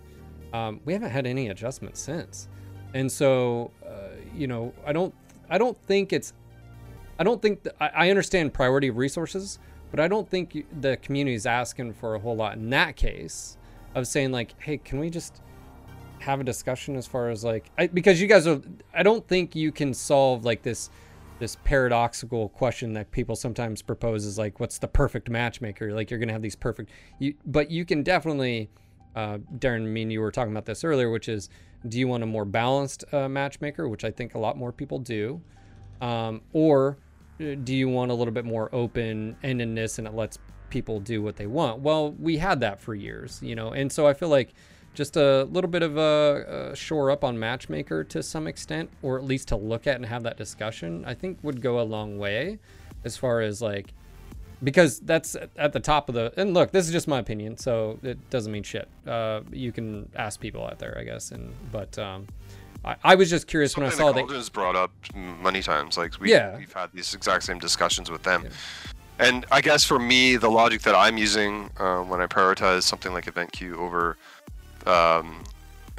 um, 0.55 0.79
we 0.85 0.93
haven't 0.93 1.11
had 1.11 1.25
any 1.25 1.49
adjustments 1.49 1.99
since. 2.01 2.47
And 2.93 3.11
so 3.11 3.71
uh, 3.85 4.05
you 4.35 4.47
know 4.47 4.73
i 4.85 4.91
don't 4.93 5.13
i 5.49 5.57
don't 5.57 5.77
think 5.87 6.13
it's 6.13 6.33
i 7.17 7.23
don't 7.23 7.41
think 7.41 7.63
th- 7.63 7.75
I, 7.79 8.09
understand 8.09 8.53
priority 8.53 8.89
of 8.89 8.97
resources 8.97 9.59
but 9.91 9.99
i 9.99 10.07
don't 10.07 10.29
think 10.29 10.65
the 10.81 10.97
community 10.97 11.35
is 11.35 11.45
asking 11.45 11.93
for 11.93 12.15
a 12.15 12.19
whole 12.19 12.35
lot 12.35 12.57
in 12.57 12.69
that 12.71 12.95
case 12.95 13.57
of 13.95 14.07
saying 14.07 14.31
like 14.31 14.59
hey 14.61 14.77
can 14.77 14.99
we 14.99 15.09
just 15.09 15.41
have 16.19 16.39
a 16.39 16.43
discussion 16.43 16.95
as 16.95 17.05
far 17.05 17.29
as 17.29 17.43
like 17.43 17.69
I, 17.77 17.87
because 17.87 18.21
you 18.21 18.27
guys 18.27 18.47
are 18.47 18.61
i 18.93 19.03
don't 19.03 19.25
think 19.27 19.55
you 19.55 19.71
can 19.71 19.93
solve 19.93 20.43
like 20.43 20.61
this 20.61 20.89
this 21.37 21.57
paradoxical 21.65 22.47
question 22.49 22.93
that 22.93 23.11
people 23.11 23.35
sometimes 23.35 23.81
propose 23.81 24.25
is 24.25 24.37
like 24.37 24.61
what's 24.61 24.77
the 24.77 24.87
perfect 24.87 25.29
matchmaker? 25.29 25.93
Like 25.93 26.09
you're 26.09 26.17
gonna 26.17 26.31
have 26.31 26.41
these 26.41 26.55
perfect 26.55 26.91
you 27.19 27.35
but 27.45 27.69
you 27.69 27.83
can 27.83 28.03
definitely 28.03 28.69
uh, 29.15 29.37
daeron 29.57 29.83
I 29.83 29.85
mean 29.85 30.11
you 30.11 30.21
were 30.21 30.31
talking 30.31 30.51
about 30.51 30.65
this 30.65 30.83
earlier 30.83 31.09
which 31.09 31.29
is 31.29 31.49
do 31.87 31.99
you 31.99 32.07
want 32.07 32.23
a 32.23 32.25
more 32.25 32.45
balanced 32.45 33.05
uh, 33.13 33.29
matchmaker 33.29 33.87
which 33.87 34.03
i 34.03 34.11
think 34.11 34.35
a 34.35 34.39
lot 34.39 34.57
more 34.57 34.71
people 34.71 34.99
do? 34.99 35.41
Um, 36.01 36.41
or 36.53 36.97
uh, 37.39 37.55
do 37.63 37.73
you 37.73 37.87
want 37.89 38.11
a 38.11 38.13
little 38.13 38.33
bit 38.33 38.45
more 38.45 38.69
open 38.73 39.37
endedness 39.43 39.97
and 39.97 40.07
it 40.07 40.13
lets 40.13 40.37
people 40.69 40.99
do 40.99 41.21
what 41.21 41.37
they 41.37 41.47
want? 41.47 41.81
Well 41.81 42.11
we 42.13 42.37
had 42.37 42.59
that 42.61 42.81
for 42.81 42.95
years 42.95 43.39
you 43.41 43.55
know 43.55 43.69
and 43.69 43.91
so 43.91 44.07
i 44.07 44.13
feel 44.13 44.29
like 44.29 44.53
just 44.95 45.17
a 45.17 45.43
little 45.45 45.69
bit 45.69 45.83
of 45.83 45.97
a, 45.97 46.71
a, 46.71 46.75
shore 46.75 47.11
up 47.11 47.23
on 47.23 47.37
matchmaker 47.37 48.03
to 48.05 48.23
some 48.23 48.47
extent, 48.47 48.89
or 49.03 49.17
at 49.17 49.25
least 49.25 49.49
to 49.49 49.55
look 49.55 49.85
at 49.85 49.97
and 49.97 50.05
have 50.05 50.23
that 50.23 50.37
discussion, 50.37 51.03
I 51.05 51.13
think 51.13 51.37
would 51.43 51.61
go 51.61 51.79
a 51.79 51.83
long 51.83 52.17
way 52.17 52.59
as 53.03 53.17
far 53.17 53.41
as 53.41 53.61
like, 53.61 53.93
because 54.63 54.99
that's 54.99 55.35
at 55.57 55.73
the 55.73 55.79
top 55.79 56.09
of 56.09 56.15
the, 56.15 56.33
and 56.37 56.53
look, 56.53 56.71
this 56.71 56.85
is 56.85 56.91
just 56.91 57.07
my 57.07 57.19
opinion, 57.19 57.57
so 57.57 57.99
it 58.03 58.29
doesn't 58.29 58.51
mean 58.51 58.63
shit. 58.63 58.87
Uh, 59.05 59.41
you 59.51 59.71
can 59.71 60.09
ask 60.15 60.39
people 60.39 60.65
out 60.65 60.79
there, 60.79 60.97
I 60.97 61.03
guess. 61.03 61.31
And, 61.31 61.53
but, 61.71 61.97
um, 61.99 62.27
I, 62.83 62.95
I 63.03 63.15
was 63.15 63.29
just 63.29 63.47
curious 63.47 63.71
Something 63.73 63.85
when 63.89 63.93
I 63.93 63.97
saw 63.97 64.11
that. 64.11 64.27
that. 64.27 64.53
brought 64.53 64.75
up 64.75 64.91
many 65.15 65.61
times. 65.61 65.97
Like 65.97 66.19
we, 66.19 66.31
Yeah. 66.31 66.57
we've 66.57 66.71
had 66.71 66.91
these 66.93 67.13
exact 67.15 67.43
same 67.43 67.57
discussions 67.59 68.11
with 68.11 68.23
them. 68.23 68.43
Yeah. 68.43 68.49
And 69.17 69.45
I 69.49 69.61
guess 69.61 69.83
for 69.83 69.97
me, 69.97 70.35
the 70.35 70.51
logic 70.51 70.81
that 70.81 70.93
I'm 70.93 71.17
using 71.17 71.69
uh, 71.77 72.01
when 72.01 72.21
I 72.21 72.27
prioritize 72.27 72.83
something 72.83 73.13
like 73.13 73.27
event 73.27 73.53
queue 73.53 73.75
over 73.77 74.17
um, 74.85 75.43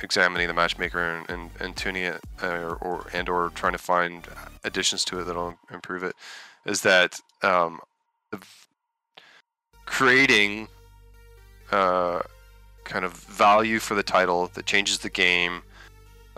examining 0.02 0.46
the 0.48 0.54
matchmaker 0.54 1.00
and, 1.00 1.30
and, 1.30 1.50
and 1.58 1.76
tuning 1.76 2.02
it, 2.04 2.20
uh, 2.42 2.46
or, 2.46 2.76
or 2.76 3.06
and 3.14 3.28
or 3.28 3.50
trying 3.54 3.72
to 3.72 3.78
find 3.78 4.26
additions 4.64 5.02
to 5.06 5.20
it 5.20 5.24
that'll 5.24 5.58
improve 5.72 6.02
it, 6.04 6.14
is 6.66 6.82
that 6.82 7.18
um, 7.42 7.80
creating 9.86 10.68
uh, 11.72 12.20
kind 12.84 13.04
of 13.04 13.12
value 13.12 13.78
for 13.78 13.94
the 13.94 14.02
title 14.02 14.48
that 14.54 14.66
changes 14.66 14.98
the 14.98 15.10
game, 15.10 15.62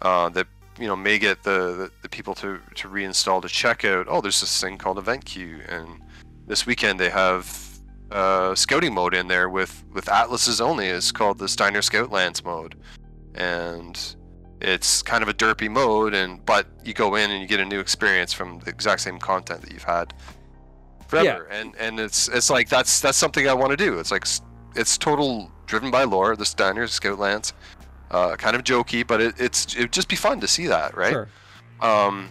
uh, 0.01 0.29
that 0.31 0.47
you 0.79 0.87
know 0.87 0.97
may 0.97 1.19
get 1.19 1.43
the, 1.43 1.75
the, 1.75 1.91
the 2.03 2.09
people 2.09 2.35
to, 2.35 2.61
to 2.75 2.89
reinstall 2.89 3.43
to 3.43 3.49
check 3.49 3.85
out. 3.85 4.07
Oh, 4.09 4.21
there's 4.21 4.41
this 4.41 4.61
thing 4.61 4.79
called 4.79 4.99
event 4.99 5.25
queue, 5.25 5.61
and 5.69 6.01
this 6.47 6.67
weekend 6.67 6.99
they 6.99 7.11
have 7.11 7.69
uh, 8.11 8.55
scouting 8.55 8.95
mode 8.95 9.15
in 9.15 9.29
there 9.29 9.49
with 9.49 9.85
with 9.93 10.09
atlases 10.09 10.61
only. 10.61 10.87
It's 10.87 11.13
called 11.13 11.39
the 11.39 11.49
Steiner 11.49 11.83
Scout 11.83 12.11
Lance 12.11 12.45
mode, 12.45 12.77
and 13.35 14.17
it's 14.61 15.03
kind 15.03 15.23
of 15.23 15.29
a 15.29 15.35
derpy 15.35 15.71
mode, 15.71 16.15
and 16.15 16.45
but 16.45 16.67
you 16.85 16.95
go 16.95 17.15
in 17.15 17.31
and 17.31 17.41
you 17.41 17.47
get 17.47 17.61
a 17.61 17.65
new 17.65 17.81
experience 17.81 18.33
from 18.33 18.61
the 18.61 18.71
exact 18.71 19.01
same 19.03 19.19
content 19.19 19.61
that 19.63 19.73
you've 19.73 19.85
had 19.85 20.15
forever. 21.09 21.49
And 21.51 21.75
and 21.77 21.99
it's 21.99 22.29
it's 22.29 22.51
like 22.51 22.69
that's 22.69 23.01
that's 23.01 23.19
something 23.19 23.49
I 23.49 23.55
want 23.55 23.71
to 23.71 23.77
do. 23.77 23.99
It's 23.99 24.13
like 24.13 24.27
it's 24.77 24.97
total 24.97 25.51
driven 25.67 25.91
by 25.91 26.05
lore. 26.05 26.37
The 26.37 26.45
Steiner 26.45 26.87
Scout 26.87 27.19
Lance, 27.19 27.53
uh, 28.11 28.37
kind 28.37 28.55
of 28.55 28.63
jokey, 28.63 29.07
but 29.07 29.21
it, 29.21 29.35
it's 29.39 29.75
it'd 29.75 29.93
just 29.93 30.09
be 30.09 30.17
fun 30.17 30.41
to 30.41 30.47
see 30.49 30.67
that, 30.69 30.97
right? 30.97 31.13
Sure. 31.13 31.29
um, 31.81 32.29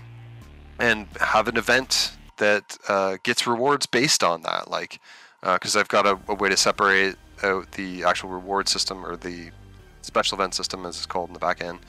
and 0.80 1.08
have 1.20 1.48
an 1.48 1.58
event 1.58 2.12
that 2.38 2.78
uh, 2.88 3.18
gets 3.24 3.48
rewards 3.48 3.86
based 3.86 4.24
on 4.24 4.44
that. 4.44 4.70
Like, 4.70 5.00
because 5.42 5.76
I've 5.76 5.88
got 5.88 6.06
a, 6.06 6.20
a 6.28 6.36
way 6.36 6.50
to 6.50 6.58
separate 6.58 7.16
out 7.44 7.72
the 7.72 8.04
actual 8.04 8.30
reward 8.30 8.70
system 8.70 9.06
or 9.06 9.16
the 9.16 9.52
special 10.02 10.38
event 10.38 10.54
system, 10.54 10.86
as 10.86 10.98
it's 10.98 11.06
called 11.06 11.30
in 11.30 11.34
the 11.34 11.40
back 11.40 11.62
end, 11.62 11.80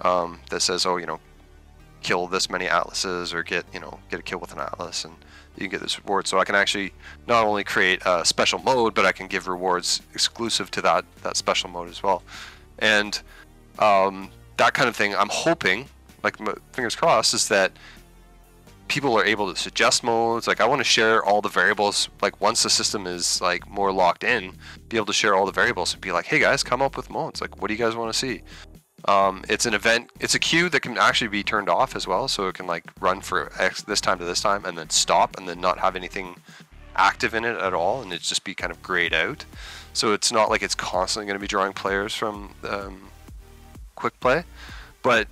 um, 0.00 0.40
that 0.50 0.60
says, 0.60 0.86
oh, 0.86 0.96
you 0.96 1.06
know, 1.06 1.20
kill 2.02 2.26
this 2.26 2.50
many 2.50 2.68
atlases 2.68 3.32
or 3.32 3.42
get, 3.42 3.64
you 3.72 3.80
know, 3.80 3.98
get 4.10 4.18
a 4.20 4.22
kill 4.22 4.38
with 4.38 4.52
an 4.52 4.58
atlas 4.58 5.04
and 5.04 5.14
you 5.56 5.60
can 5.62 5.70
get 5.70 5.80
this 5.80 5.98
reward. 5.98 6.26
So 6.26 6.38
I 6.38 6.44
can 6.44 6.54
actually 6.54 6.92
not 7.26 7.44
only 7.44 7.64
create 7.64 8.02
a 8.06 8.24
special 8.24 8.58
mode, 8.60 8.94
but 8.94 9.06
I 9.06 9.12
can 9.12 9.26
give 9.26 9.48
rewards 9.48 10.02
exclusive 10.14 10.70
to 10.72 10.82
that 10.82 11.04
that 11.22 11.36
special 11.36 11.70
mode 11.70 11.88
as 11.88 12.02
well. 12.02 12.22
And 12.78 13.20
um, 13.78 14.30
that 14.56 14.74
kind 14.74 14.88
of 14.88 14.96
thing, 14.96 15.14
I'm 15.14 15.28
hoping, 15.30 15.88
like 16.22 16.36
fingers 16.72 16.96
crossed, 16.96 17.34
is 17.34 17.48
that 17.48 17.72
people 18.88 19.16
are 19.16 19.24
able 19.24 19.52
to 19.52 19.58
suggest 19.58 20.04
modes. 20.04 20.46
Like 20.46 20.60
I 20.60 20.66
want 20.66 20.80
to 20.80 20.84
share 20.84 21.24
all 21.24 21.40
the 21.40 21.48
variables. 21.48 22.08
Like 22.20 22.40
once 22.40 22.62
the 22.62 22.70
system 22.70 23.06
is 23.06 23.40
like 23.40 23.68
more 23.68 23.92
locked 23.92 24.24
in, 24.24 24.54
be 24.88 24.96
able 24.96 25.06
to 25.06 25.12
share 25.12 25.34
all 25.34 25.46
the 25.46 25.52
variables 25.52 25.94
and 25.94 26.02
be 26.02 26.12
like, 26.12 26.26
hey 26.26 26.38
guys, 26.38 26.62
come 26.62 26.82
up 26.82 26.96
with 26.96 27.08
modes. 27.08 27.40
Like 27.40 27.60
what 27.60 27.68
do 27.68 27.74
you 27.74 27.78
guys 27.78 27.96
want 27.96 28.12
to 28.12 28.18
see? 28.18 28.42
Um, 29.06 29.44
it's 29.48 29.66
an 29.66 29.74
event. 29.74 30.10
It's 30.20 30.34
a 30.34 30.38
queue 30.38 30.68
that 30.68 30.80
can 30.80 30.96
actually 30.96 31.28
be 31.28 31.42
turned 31.42 31.68
off 31.68 31.96
as 31.96 32.06
well, 32.06 32.28
so 32.28 32.46
it 32.48 32.54
can 32.54 32.66
like 32.66 32.84
run 33.00 33.20
for 33.20 33.52
X, 33.58 33.82
this 33.82 34.00
time 34.00 34.18
to 34.18 34.24
this 34.24 34.40
time 34.40 34.64
and 34.64 34.78
then 34.78 34.90
stop 34.90 35.36
and 35.36 35.48
then 35.48 35.60
not 35.60 35.78
have 35.78 35.96
anything 35.96 36.36
active 36.94 37.34
in 37.34 37.44
it 37.44 37.56
at 37.56 37.74
all, 37.74 38.02
and 38.02 38.12
it 38.12 38.20
just 38.20 38.44
be 38.44 38.54
kind 38.54 38.70
of 38.70 38.82
grayed 38.82 39.12
out. 39.14 39.44
So 39.92 40.12
it's 40.12 40.32
not 40.32 40.50
like 40.50 40.62
it's 40.62 40.74
constantly 40.74 41.26
going 41.26 41.36
to 41.36 41.40
be 41.40 41.48
drawing 41.48 41.72
players 41.72 42.14
from 42.14 42.54
um, 42.68 43.08
quick 43.94 44.18
play, 44.20 44.44
but 45.02 45.26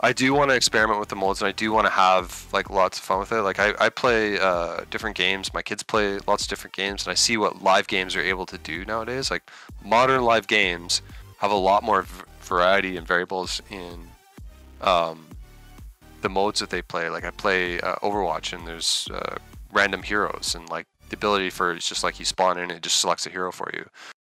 I 0.00 0.12
do 0.12 0.34
want 0.34 0.50
to 0.50 0.56
experiment 0.56 1.00
with 1.00 1.08
the 1.08 1.16
modes, 1.16 1.40
and 1.40 1.48
I 1.48 1.52
do 1.52 1.72
want 1.72 1.86
to 1.86 1.92
have 1.92 2.46
like 2.52 2.68
lots 2.68 2.98
of 2.98 3.04
fun 3.04 3.20
with 3.20 3.32
it. 3.32 3.40
Like 3.40 3.58
I, 3.58 3.72
I 3.80 3.88
play 3.88 4.38
uh, 4.38 4.80
different 4.90 5.16
games. 5.16 5.54
My 5.54 5.62
kids 5.62 5.82
play 5.82 6.18
lots 6.26 6.42
of 6.42 6.50
different 6.50 6.76
games, 6.76 7.04
and 7.06 7.10
I 7.10 7.14
see 7.14 7.36
what 7.36 7.62
live 7.62 7.86
games 7.86 8.14
are 8.14 8.20
able 8.20 8.44
to 8.46 8.58
do 8.58 8.84
nowadays. 8.84 9.30
Like 9.30 9.50
modern 9.82 10.22
live 10.22 10.46
games 10.46 11.00
have 11.38 11.50
a 11.50 11.56
lot 11.56 11.82
more 11.82 12.06
variety 12.44 12.96
and 12.96 13.06
variables 13.06 13.60
in 13.70 14.08
um, 14.80 15.26
the 16.22 16.28
modes 16.28 16.60
that 16.60 16.70
they 16.70 16.82
play. 16.82 17.08
Like 17.10 17.24
I 17.24 17.30
play 17.30 17.80
uh, 17.80 17.96
Overwatch, 17.96 18.52
and 18.52 18.66
there's 18.66 19.08
uh, 19.12 19.36
random 19.72 20.02
heroes, 20.02 20.54
and 20.54 20.68
like 20.68 20.86
the 21.10 21.16
ability 21.16 21.50
for 21.50 21.72
it's 21.72 21.88
just 21.88 22.04
like 22.04 22.18
you 22.18 22.24
spawn 22.24 22.58
in, 22.58 22.64
and 22.64 22.72
it 22.72 22.82
just 22.82 23.00
selects 23.00 23.26
a 23.26 23.30
hero 23.30 23.52
for 23.52 23.70
you. 23.74 23.86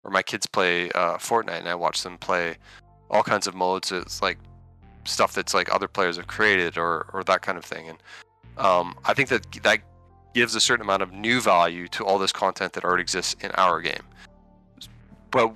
Or 0.03 0.11
my 0.11 0.21
kids 0.21 0.45
play 0.45 0.89
uh, 0.91 1.17
Fortnite, 1.17 1.59
and 1.59 1.69
I 1.69 1.75
watch 1.75 2.03
them 2.03 2.17
play 2.17 2.57
all 3.09 3.23
kinds 3.23 3.47
of 3.47 3.55
modes. 3.55 3.91
It's 3.91 4.21
like 4.21 4.38
stuff 5.07 5.34
that's 5.34 5.53
like 5.53 5.73
other 5.73 5.88
players 5.88 6.17
have 6.17 6.27
created 6.27 6.77
or 6.77 7.07
or 7.13 7.23
that 7.23 7.41
kind 7.41 7.57
of 7.57 7.65
thing 7.65 7.89
and 7.89 7.97
um, 8.57 8.95
i 9.05 9.13
think 9.13 9.29
that 9.29 9.45
that 9.63 9.79
gives 10.34 10.55
a 10.55 10.59
certain 10.59 10.84
amount 10.84 11.01
of 11.01 11.11
new 11.13 11.41
value 11.41 11.88
to 11.88 12.05
all 12.05 12.19
this 12.19 12.31
content 12.31 12.73
that 12.73 12.84
already 12.84 13.01
exists 13.01 13.35
in 13.41 13.51
our 13.51 13.81
game 13.81 14.03
but 15.31 15.53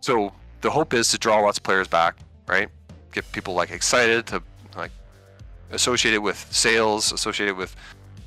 so 0.00 0.32
the 0.60 0.70
hope 0.70 0.94
is 0.94 1.08
to 1.08 1.18
draw 1.18 1.38
lots 1.40 1.58
of 1.58 1.64
players 1.64 1.88
back 1.88 2.16
right? 2.50 2.68
Get 3.12 3.30
people 3.32 3.54
like 3.54 3.70
excited 3.70 4.26
to 4.26 4.42
like 4.76 4.90
associate 5.70 6.14
it 6.14 6.18
with 6.18 6.46
sales 6.50 7.12
associate 7.12 7.48
it 7.48 7.56
with 7.56 7.74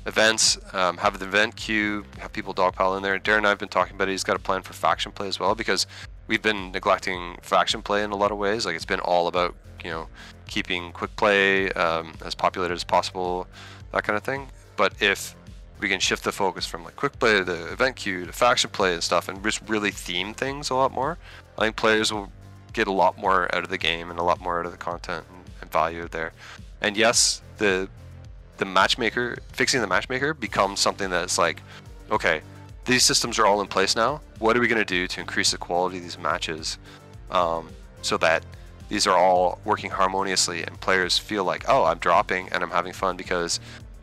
events 0.06 0.58
um, 0.74 0.96
have 0.98 1.18
the 1.18 1.26
event 1.26 1.56
queue 1.56 2.04
have 2.18 2.32
people 2.32 2.54
dogpile 2.54 2.96
in 2.96 3.02
there. 3.02 3.18
Daeron 3.18 3.38
and 3.38 3.46
i've 3.46 3.58
been 3.58 3.68
talking 3.68 3.94
about 3.94 4.08
it. 4.08 4.12
He's 4.12 4.24
got 4.24 4.36
a 4.36 4.40
plan 4.40 4.62
for 4.62 4.72
faction 4.72 5.12
play 5.12 5.28
as 5.28 5.38
well 5.38 5.54
because 5.54 5.86
we've 6.26 6.42
been 6.42 6.72
neglecting 6.72 7.38
faction 7.42 7.82
play 7.82 8.02
in 8.02 8.10
a 8.10 8.16
lot 8.16 8.32
of 8.32 8.38
ways. 8.38 8.64
Like 8.66 8.74
it's 8.74 8.84
been 8.84 9.00
all 9.00 9.26
about 9.28 9.54
you 9.84 9.90
know 9.90 10.08
keeping 10.46 10.92
quick 10.92 11.14
play 11.16 11.70
um, 11.72 12.14
as 12.24 12.34
populated 12.34 12.74
as 12.74 12.84
possible, 12.84 13.46
that 13.92 14.04
kind 14.04 14.16
of 14.16 14.22
thing. 14.22 14.48
But 14.76 14.94
if 15.00 15.34
we 15.80 15.88
can 15.88 16.00
shift 16.00 16.24
the 16.24 16.32
focus 16.32 16.64
from 16.64 16.84
like 16.84 16.96
quick 16.96 17.18
play 17.18 17.44
to 17.44 17.72
event 17.72 17.96
queue 17.96 18.24
to 18.24 18.32
faction 18.32 18.70
play 18.70 18.94
and 18.94 19.02
stuff, 19.02 19.28
and 19.28 19.42
just 19.42 19.60
really 19.68 19.90
theme 19.90 20.32
things 20.32 20.70
a 20.70 20.74
lot 20.74 20.92
more, 20.92 21.18
I 21.58 21.62
think 21.62 21.76
players 21.76 22.12
will 22.12 22.30
get 22.72 22.88
a 22.88 22.92
lot 22.92 23.16
more 23.18 23.54
out 23.54 23.64
of 23.64 23.70
the 23.70 23.78
game 23.78 24.10
and 24.10 24.18
a 24.18 24.22
lot 24.22 24.40
more 24.40 24.58
out 24.58 24.66
of 24.66 24.72
the 24.72 24.78
content 24.78 25.24
and, 25.30 25.44
and 25.62 25.70
value 25.70 26.08
there. 26.08 26.32
And 26.80 26.96
yes, 26.96 27.42
the 27.58 27.88
the 28.56 28.64
matchmaker 28.64 29.38
fixing 29.52 29.80
the 29.80 29.86
matchmaker 29.86 30.32
becomes 30.32 30.80
something 30.80 31.10
that's 31.10 31.38
like, 31.38 31.60
okay, 32.10 32.40
these 32.84 33.02
systems 33.02 33.38
are 33.38 33.46
all 33.46 33.60
in 33.60 33.66
place 33.66 33.96
now. 33.96 34.20
What 34.38 34.56
are 34.56 34.60
we 34.60 34.68
going 34.68 34.78
to 34.78 34.84
do 34.84 35.06
to 35.08 35.20
increase 35.20 35.50
the 35.50 35.58
quality 35.58 35.96
of 35.96 36.02
these 36.02 36.18
matches, 36.18 36.78
um, 37.30 37.68
so 38.02 38.16
that 38.18 38.44
these 38.88 39.06
are 39.06 39.16
all 39.16 39.58
working 39.64 39.90
harmoniously 39.90 40.62
and 40.62 40.78
players 40.80 41.16
feel 41.16 41.44
like, 41.44 41.64
oh, 41.68 41.84
I'm 41.84 41.98
dropping 41.98 42.48
and 42.50 42.62
I'm 42.62 42.70
having 42.70 42.92
fun 42.92 43.16
because 43.16 43.60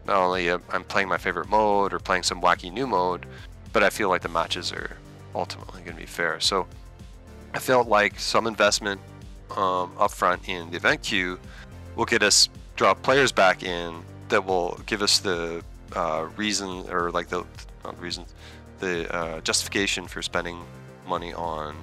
not 0.07 0.17
only 0.17 0.49
I'm 0.49 0.83
playing 0.85 1.07
my 1.07 1.17
favorite 1.17 1.49
mode 1.49 1.93
or 1.93 1.99
playing 1.99 2.23
some 2.23 2.41
wacky 2.41 2.73
new 2.73 2.87
mode, 2.87 3.25
but 3.71 3.83
I 3.83 3.89
feel 3.89 4.09
like 4.09 4.21
the 4.21 4.29
matches 4.29 4.71
are 4.71 4.97
ultimately 5.35 5.81
going 5.81 5.95
to 5.95 6.01
be 6.01 6.07
fair. 6.07 6.39
So 6.39 6.67
I 7.53 7.59
felt 7.59 7.87
like 7.87 8.19
some 8.19 8.47
investment 8.47 9.01
um, 9.51 9.91
upfront 9.97 10.47
in 10.47 10.69
the 10.71 10.77
event 10.77 11.03
queue 11.03 11.39
will 11.95 12.05
get 12.05 12.23
us 12.23 12.49
draw 12.75 12.93
players 12.93 13.31
back 13.31 13.63
in 13.63 14.01
that 14.29 14.45
will 14.45 14.79
give 14.85 15.01
us 15.01 15.19
the 15.19 15.63
uh, 15.95 16.27
reason 16.37 16.89
or 16.89 17.11
like 17.11 17.27
the 17.27 17.43
not 17.83 17.95
the 17.95 18.01
reason 18.01 18.25
the 18.79 19.13
uh, 19.13 19.41
justification 19.41 20.07
for 20.07 20.21
spending 20.21 20.63
money 21.07 21.33
on 21.33 21.75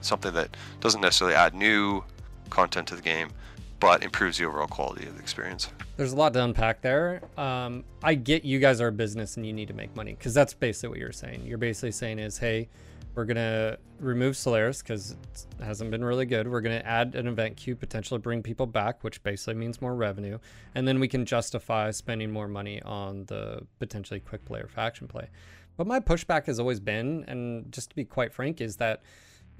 something 0.00 0.32
that 0.32 0.56
doesn't 0.80 1.00
necessarily 1.00 1.36
add 1.36 1.54
new 1.54 2.02
content 2.48 2.88
to 2.88 2.96
the 2.96 3.02
game, 3.02 3.30
but 3.78 4.02
improves 4.02 4.38
the 4.38 4.44
overall 4.44 4.66
quality 4.66 5.06
of 5.06 5.14
the 5.14 5.22
experience. 5.22 5.70
There's 5.96 6.12
a 6.12 6.16
lot 6.16 6.32
to 6.32 6.42
unpack 6.42 6.80
there. 6.80 7.22
Um, 7.36 7.84
I 8.02 8.14
get 8.14 8.44
you 8.44 8.58
guys 8.58 8.80
are 8.80 8.88
a 8.88 8.92
business 8.92 9.36
and 9.36 9.46
you 9.46 9.52
need 9.52 9.68
to 9.68 9.74
make 9.74 9.94
money 9.94 10.12
because 10.12 10.34
that's 10.34 10.54
basically 10.54 10.88
what 10.88 10.98
you're 10.98 11.12
saying. 11.12 11.42
You're 11.44 11.58
basically 11.58 11.92
saying 11.92 12.18
is, 12.18 12.38
hey, 12.38 12.68
we're 13.14 13.24
gonna 13.24 13.76
remove 13.98 14.36
Solaris 14.36 14.82
because 14.82 15.12
it 15.12 15.64
hasn't 15.64 15.90
been 15.90 16.04
really 16.04 16.26
good. 16.26 16.48
We're 16.48 16.60
gonna 16.60 16.82
add 16.84 17.14
an 17.14 17.26
event 17.26 17.56
queue, 17.56 17.76
potentially 17.76 18.18
bring 18.18 18.42
people 18.42 18.66
back, 18.66 19.02
which 19.02 19.22
basically 19.22 19.54
means 19.54 19.82
more 19.82 19.94
revenue, 19.94 20.38
and 20.74 20.86
then 20.86 21.00
we 21.00 21.08
can 21.08 21.24
justify 21.24 21.90
spending 21.90 22.30
more 22.30 22.48
money 22.48 22.80
on 22.82 23.24
the 23.26 23.66
potentially 23.78 24.20
quick 24.20 24.44
play 24.44 24.60
or 24.60 24.68
faction 24.68 25.08
play. 25.08 25.28
But 25.76 25.86
my 25.86 26.00
pushback 26.00 26.46
has 26.46 26.60
always 26.60 26.80
been, 26.80 27.24
and 27.26 27.72
just 27.72 27.90
to 27.90 27.96
be 27.96 28.04
quite 28.04 28.32
frank, 28.32 28.60
is 28.60 28.76
that 28.76 29.02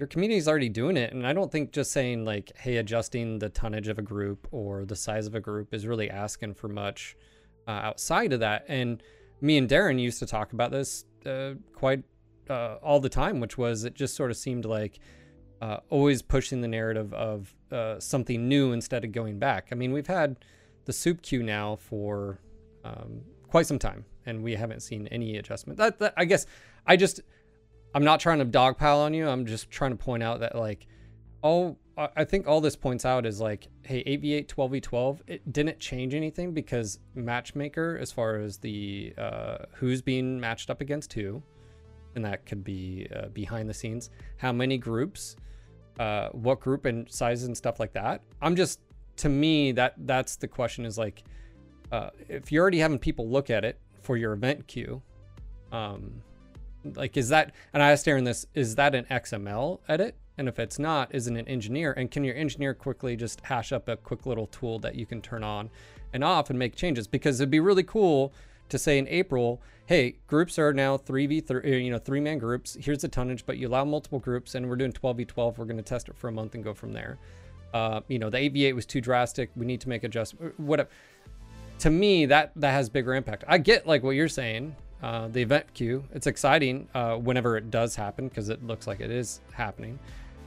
your 0.01 0.07
community 0.07 0.37
is 0.37 0.47
already 0.47 0.67
doing 0.67 0.97
it 0.97 1.13
and 1.13 1.27
i 1.27 1.31
don't 1.31 1.51
think 1.51 1.71
just 1.71 1.91
saying 1.91 2.25
like 2.25 2.51
hey 2.57 2.77
adjusting 2.77 3.37
the 3.37 3.49
tonnage 3.49 3.87
of 3.87 3.99
a 3.99 4.01
group 4.01 4.47
or 4.49 4.83
the 4.83 4.95
size 4.95 5.27
of 5.27 5.35
a 5.35 5.39
group 5.39 5.75
is 5.75 5.85
really 5.85 6.09
asking 6.09 6.55
for 6.55 6.67
much 6.67 7.15
uh, 7.67 7.71
outside 7.71 8.33
of 8.33 8.39
that 8.39 8.65
and 8.67 9.03
me 9.41 9.59
and 9.59 9.69
daeron 9.69 9.99
used 9.99 10.17
to 10.17 10.25
talk 10.25 10.53
about 10.53 10.71
this 10.71 11.05
uh, 11.27 11.51
quite 11.75 12.03
uh, 12.51 12.77
all 12.83 12.99
the 12.99 13.09
time 13.09 13.39
which 13.39 13.57
was 13.57 13.83
it 13.83 13.95
just 13.95 14.15
sort 14.15 14.29
of 14.29 14.37
seemed 14.37 14.65
like 14.65 14.99
uh, 15.61 15.77
always 15.89 16.21
pushing 16.21 16.61
the 16.61 16.67
narrative 16.67 17.13
of 17.13 17.53
uh, 17.71 17.99
something 17.99 18.47
new 18.47 18.71
instead 18.73 19.03
of 19.03 19.11
going 19.11 19.37
back. 19.37 19.69
I 19.71 19.75
mean, 19.75 19.91
we've 19.91 20.07
had 20.07 20.37
the 20.85 20.93
soup 20.93 21.21
queue 21.21 21.43
now 21.43 21.75
for 21.75 22.39
um, 22.83 23.21
quite 23.47 23.67
some 23.67 23.77
time, 23.77 24.05
and 24.25 24.41
we 24.43 24.55
haven't 24.55 24.81
seen 24.81 25.07
any 25.07 25.37
adjustment. 25.37 25.77
That, 25.77 25.99
that 25.99 26.13
I 26.17 26.25
guess 26.25 26.47
I 26.87 26.97
just 26.97 27.21
I'm 27.93 28.03
not 28.03 28.19
trying 28.19 28.39
to 28.39 28.45
dogpile 28.45 28.97
on 28.97 29.13
you. 29.13 29.27
I'm 29.27 29.45
just 29.45 29.69
trying 29.69 29.91
to 29.91 29.97
point 29.97 30.23
out 30.23 30.39
that 30.39 30.55
like 30.55 30.87
all 31.43 31.77
I 31.97 32.23
think 32.23 32.47
all 32.47 32.61
this 32.61 32.75
points 32.75 33.05
out 33.05 33.27
is 33.27 33.39
like, 33.39 33.67
hey, 33.83 34.03
8v8, 34.03 34.47
12v12, 34.47 35.19
it 35.27 35.53
didn't 35.53 35.79
change 35.79 36.15
anything 36.15 36.53
because 36.53 36.97
matchmaker, 37.13 37.97
as 38.01 38.11
far 38.11 38.37
as 38.37 38.57
the 38.57 39.13
uh, 39.17 39.57
who's 39.75 40.01
being 40.01 40.39
matched 40.39 40.71
up 40.71 40.81
against 40.81 41.13
who, 41.13 41.43
and 42.15 42.25
that 42.25 42.45
could 42.45 42.63
be 42.63 43.07
uh, 43.15 43.27
behind 43.29 43.69
the 43.69 43.73
scenes, 43.73 44.09
how 44.37 44.51
many 44.51 44.77
groups, 44.77 45.35
uh, 45.99 46.29
what 46.29 46.59
group 46.59 46.85
and 46.85 47.09
sizes 47.09 47.47
and 47.47 47.55
stuff 47.55 47.79
like 47.79 47.93
that. 47.93 48.21
I'm 48.41 48.55
just, 48.55 48.79
to 49.17 49.29
me, 49.29 49.71
that 49.73 49.93
that's 49.97 50.35
the 50.35 50.47
question 50.47 50.85
is 50.85 50.97
like, 50.97 51.23
uh, 51.91 52.09
if 52.29 52.51
you're 52.51 52.61
already 52.61 52.79
having 52.79 52.99
people 52.99 53.29
look 53.29 53.49
at 53.49 53.65
it 53.65 53.79
for 54.01 54.17
your 54.17 54.33
event 54.33 54.67
queue, 54.67 55.01
um, 55.71 56.21
like 56.95 57.17
is 57.17 57.29
that? 57.29 57.53
And 57.73 57.83
I 57.83 57.91
asked 57.91 58.07
Aaron 58.07 58.23
this: 58.23 58.45
is 58.53 58.75
that 58.75 58.95
an 58.95 59.05
XML 59.05 59.79
edit? 59.87 60.15
And 60.37 60.47
if 60.47 60.57
it's 60.57 60.79
not, 60.79 61.13
isn't 61.13 61.35
an 61.35 61.47
engineer? 61.47 61.93
And 61.93 62.09
can 62.09 62.23
your 62.23 62.35
engineer 62.35 62.73
quickly 62.73 63.15
just 63.15 63.41
hash 63.41 63.71
up 63.71 63.87
a 63.89 63.97
quick 63.97 64.25
little 64.25 64.47
tool 64.47 64.79
that 64.79 64.95
you 64.95 65.05
can 65.05 65.21
turn 65.21 65.43
on 65.43 65.69
and 66.13 66.23
off 66.23 66.49
and 66.49 66.57
make 66.57 66.75
changes? 66.75 67.05
Because 67.05 67.39
it'd 67.39 67.51
be 67.51 67.59
really 67.59 67.83
cool 67.83 68.33
to 68.71 68.79
say 68.79 68.97
in 68.97 69.07
April, 69.07 69.61
hey, 69.85 70.17
groups 70.27 70.57
are 70.57 70.73
now 70.73 70.97
3v3, 70.97 71.83
you 71.83 71.91
know, 71.91 71.97
three 71.97 72.19
man 72.19 72.37
groups. 72.37 72.77
Here's 72.79 73.01
the 73.01 73.07
tonnage, 73.07 73.45
but 73.45 73.57
you 73.57 73.67
allow 73.67 73.85
multiple 73.85 74.19
groups 74.19 74.55
and 74.55 74.67
we're 74.67 74.75
doing 74.75 74.91
12v12. 74.91 75.57
We're 75.57 75.65
going 75.65 75.77
to 75.77 75.83
test 75.83 76.09
it 76.09 76.17
for 76.17 76.27
a 76.27 76.31
month 76.31 76.55
and 76.55 76.63
go 76.63 76.73
from 76.73 76.91
there. 76.93 77.19
Uh, 77.73 78.01
you 78.07 78.19
know, 78.19 78.29
the 78.29 78.37
8v8 78.37 78.75
was 78.75 78.85
too 78.85 79.01
drastic. 79.01 79.49
We 79.55 79.65
need 79.65 79.81
to 79.81 79.89
make 79.89 80.03
adjustments. 80.03 80.57
Whatever. 80.57 80.89
To 81.79 81.89
me, 81.89 82.25
that 82.27 82.51
that 82.57 82.71
has 82.71 82.89
bigger 82.89 83.15
impact. 83.15 83.43
I 83.47 83.57
get 83.57 83.87
like 83.87 84.03
what 84.03 84.11
you're 84.11 84.27
saying. 84.27 84.75
Uh, 85.01 85.27
the 85.29 85.41
event 85.41 85.65
queue, 85.73 86.03
it's 86.13 86.27
exciting 86.27 86.87
uh, 86.93 87.15
whenever 87.15 87.57
it 87.57 87.71
does 87.71 87.95
happen 87.95 88.27
because 88.27 88.49
it 88.49 88.63
looks 88.63 88.85
like 88.85 88.99
it 88.99 89.09
is 89.09 89.41
happening. 89.51 89.97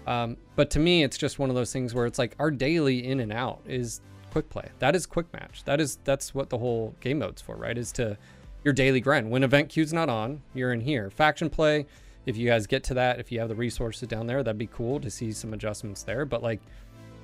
Um, 0.07 0.37
but 0.55 0.71
to 0.71 0.79
me, 0.79 1.03
it's 1.03 1.17
just 1.17 1.41
one 1.41 1.51
of 1.51 1.57
those 1.57 1.73
things 1.73 1.93
where 1.93 2.07
it's 2.07 2.21
like 2.21 2.37
our 2.39 2.53
daily 2.53 3.07
in 3.07 3.19
and 3.21 3.33
out 3.33 3.63
is 3.67 4.01
quick 4.35 4.51
play. 4.51 4.69
That 4.81 4.97
is 4.97 5.07
quick 5.07 5.33
match. 5.33 5.63
That 5.65 5.81
is 5.81 5.97
that's 6.03 6.35
what 6.35 6.51
the 6.51 6.59
whole 6.59 6.97
game 7.01 7.21
mode's 7.21 7.41
for, 7.41 7.55
right? 7.55 7.79
Is 7.79 7.93
to 7.93 8.19
your 8.65 8.75
daily 8.75 9.01
grind. 9.01 9.31
When 9.31 9.45
event 9.45 9.69
queue's 9.69 9.93
not 9.93 10.09
on, 10.09 10.43
you're 10.55 10.73
in 10.73 10.81
here. 10.81 11.09
Faction 11.09 11.49
play, 11.49 11.87
if 12.27 12.37
you 12.37 12.49
guys 12.49 12.67
get 12.67 12.83
to 12.85 12.95
that, 12.95 13.21
if 13.21 13.31
you 13.31 13.39
have 13.39 13.49
the 13.49 13.55
resources 13.55 14.09
down 14.09 14.27
there, 14.27 14.43
that'd 14.43 14.59
be 14.59 14.67
cool 14.67 14.99
to 14.99 15.09
see 15.09 15.31
some 15.31 15.55
adjustments 15.55 16.03
there. 16.03 16.25
But 16.25 16.43
like, 16.43 16.61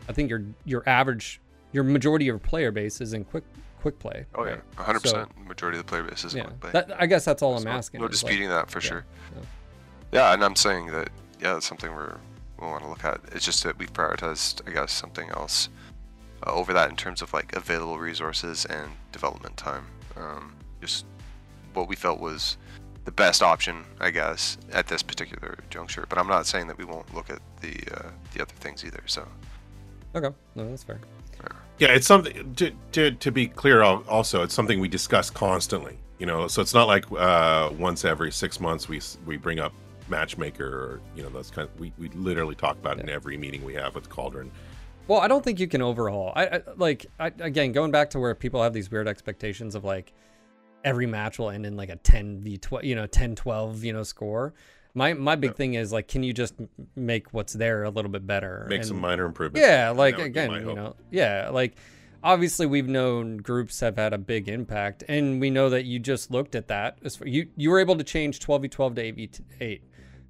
I 0.08 0.12
think 0.12 0.30
your 0.30 0.44
your 0.64 0.88
average, 0.88 1.40
your 1.72 1.82
majority 1.82 2.26
of 2.26 2.26
your 2.26 2.38
player 2.38 2.70
base 2.70 3.00
is 3.00 3.12
in 3.12 3.24
quick 3.24 3.42
quick 3.80 3.98
play. 3.98 4.24
Oh 4.36 4.44
yeah, 4.44 4.58
100. 4.76 5.00
So- 5.00 5.10
percent 5.16 5.48
Majority 5.48 5.78
of 5.80 5.86
the 5.86 5.90
player 5.90 6.04
base 6.04 6.24
is 6.24 6.32
Yeah, 6.32 6.44
quick 6.44 6.60
play. 6.60 6.70
that, 6.74 6.92
I 7.02 7.06
guess 7.06 7.24
that's 7.24 7.42
all 7.42 7.56
I'm 7.56 7.66
asking. 7.66 8.02
No 8.02 8.06
is, 8.06 8.22
like, 8.22 8.30
disputing 8.30 8.50
that 8.50 8.70
for 8.70 8.78
yeah, 8.78 8.88
sure. 8.88 9.04
yeah. 9.34 9.42
Yeah, 10.12 10.32
and 10.34 10.44
I'm 10.44 10.54
saying 10.54 10.86
that 10.92 11.10
yeah, 11.40 11.54
that's 11.54 11.66
something 11.66 11.92
we're 11.92 12.18
we 12.60 12.66
want 12.68 12.84
to 12.84 12.88
look 12.88 13.02
at. 13.04 13.20
It's 13.32 13.44
just 13.44 13.64
that 13.64 13.76
we've 13.78 13.92
prioritized, 13.92 14.68
I 14.68 14.72
guess, 14.72 14.92
something 14.92 15.28
else 15.30 15.70
uh, 16.46 16.52
over 16.52 16.72
that 16.72 16.90
in 16.90 16.96
terms 16.96 17.22
of 17.22 17.32
like 17.32 17.54
available 17.54 17.98
resources 17.98 18.64
and 18.66 18.90
development 19.12 19.56
time. 19.56 19.86
Um, 20.16 20.54
just 20.80 21.06
what 21.74 21.88
we 21.88 21.96
felt 21.96 22.20
was 22.20 22.56
the 23.04 23.12
best 23.12 23.42
option, 23.42 23.84
I 24.00 24.10
guess, 24.10 24.58
at 24.72 24.86
this 24.86 25.02
particular 25.02 25.58
juncture. 25.70 26.06
But 26.08 26.18
I'm 26.18 26.28
not 26.28 26.46
saying 26.46 26.66
that 26.68 26.78
we 26.78 26.84
won't 26.84 27.12
look 27.14 27.30
at 27.30 27.40
the 27.60 27.74
uh, 27.94 28.10
the 28.34 28.42
other 28.42 28.54
things 28.58 28.84
either. 28.84 29.02
So 29.06 29.26
Okay, 30.14 30.34
no, 30.54 30.68
that's 30.68 30.82
fair. 30.82 31.00
Yeah, 31.78 31.88
it's 31.88 32.06
something 32.06 32.54
to, 32.56 32.72
to 32.92 33.12
to 33.12 33.32
be 33.32 33.46
clear. 33.46 33.82
Also, 33.82 34.42
it's 34.42 34.52
something 34.52 34.80
we 34.80 34.88
discuss 34.88 35.30
constantly. 35.30 35.98
You 36.18 36.26
know, 36.26 36.46
so 36.46 36.60
it's 36.60 36.74
not 36.74 36.86
like 36.86 37.10
uh, 37.12 37.70
once 37.78 38.04
every 38.04 38.30
six 38.32 38.60
months 38.60 38.88
we 38.88 39.00
we 39.24 39.36
bring 39.38 39.58
up 39.58 39.72
matchmaker 40.08 40.66
or 40.66 41.00
you 41.16 41.22
know 41.22 41.30
those 41.30 41.50
kind. 41.50 41.68
Of, 41.68 41.80
we 41.80 41.92
we 41.96 42.08
literally 42.10 42.54
talk 42.54 42.76
about 42.76 42.98
it 42.98 43.04
in 43.04 43.08
every 43.08 43.38
meeting 43.38 43.64
we 43.64 43.74
have 43.74 43.94
with 43.94 44.10
Cauldron. 44.10 44.50
Well, 45.08 45.20
I 45.20 45.28
don't 45.28 45.44
think 45.44 45.58
you 45.58 45.66
can 45.66 45.82
overhaul. 45.82 46.32
I, 46.36 46.46
I 46.46 46.60
like 46.76 47.06
I, 47.18 47.32
again 47.40 47.72
going 47.72 47.90
back 47.90 48.10
to 48.10 48.18
where 48.20 48.34
people 48.34 48.62
have 48.62 48.72
these 48.72 48.90
weird 48.90 49.08
expectations 49.08 49.74
of 49.74 49.84
like 49.84 50.12
every 50.84 51.06
match 51.06 51.38
will 51.38 51.50
end 51.50 51.66
in 51.66 51.76
like 51.76 51.88
a 51.90 51.96
10 51.96 52.40
v 52.40 52.56
12, 52.56 52.84
you 52.84 52.94
know, 52.94 53.06
10 53.06 53.34
12, 53.34 53.84
you 53.84 53.92
know, 53.92 54.02
score. 54.02 54.54
My 54.94 55.12
my 55.14 55.34
big 55.36 55.50
Yeah. 55.50 55.54
thing 55.54 55.74
is 55.74 55.92
like 55.92 56.06
can 56.08 56.22
you 56.22 56.32
just 56.32 56.54
make 56.96 57.32
what's 57.32 57.52
there 57.52 57.82
a 57.84 57.90
little 57.90 58.10
bit 58.10 58.26
better? 58.26 58.66
Make 58.68 58.84
some 58.84 59.00
minor 59.00 59.24
improvements. 59.24 59.66
Yeah, 59.66 59.90
like 59.90 60.16
that 60.16 60.22
would 60.22 60.32
be 60.32 60.40
again, 60.40 60.52
you 60.52 60.62
hope. 60.68 60.76
know, 60.76 60.96
yeah, 61.10 61.48
like 61.52 61.74
obviously 62.22 62.66
we've 62.66 62.88
known 62.88 63.38
groups 63.38 63.80
have 63.80 63.96
had 63.96 64.12
a 64.12 64.18
big 64.18 64.48
impact, 64.48 65.04
and 65.08 65.40
we 65.40 65.48
know 65.50 65.70
that 65.70 65.84
you 65.86 65.98
just 65.98 66.30
looked 66.30 66.54
at 66.54 66.68
that. 66.68 66.98
As 67.04 67.16
far, 67.16 67.26
you 67.28 67.48
you 67.56 67.70
were 67.70 67.78
able 67.80 67.96
to 67.96 68.04
change 68.04 68.40
twelve 68.40 68.62
v 68.62 68.68
twelve 68.68 68.94
to 68.96 69.00
eight 69.02 69.14
v 69.16 69.30
eight. 69.60 69.82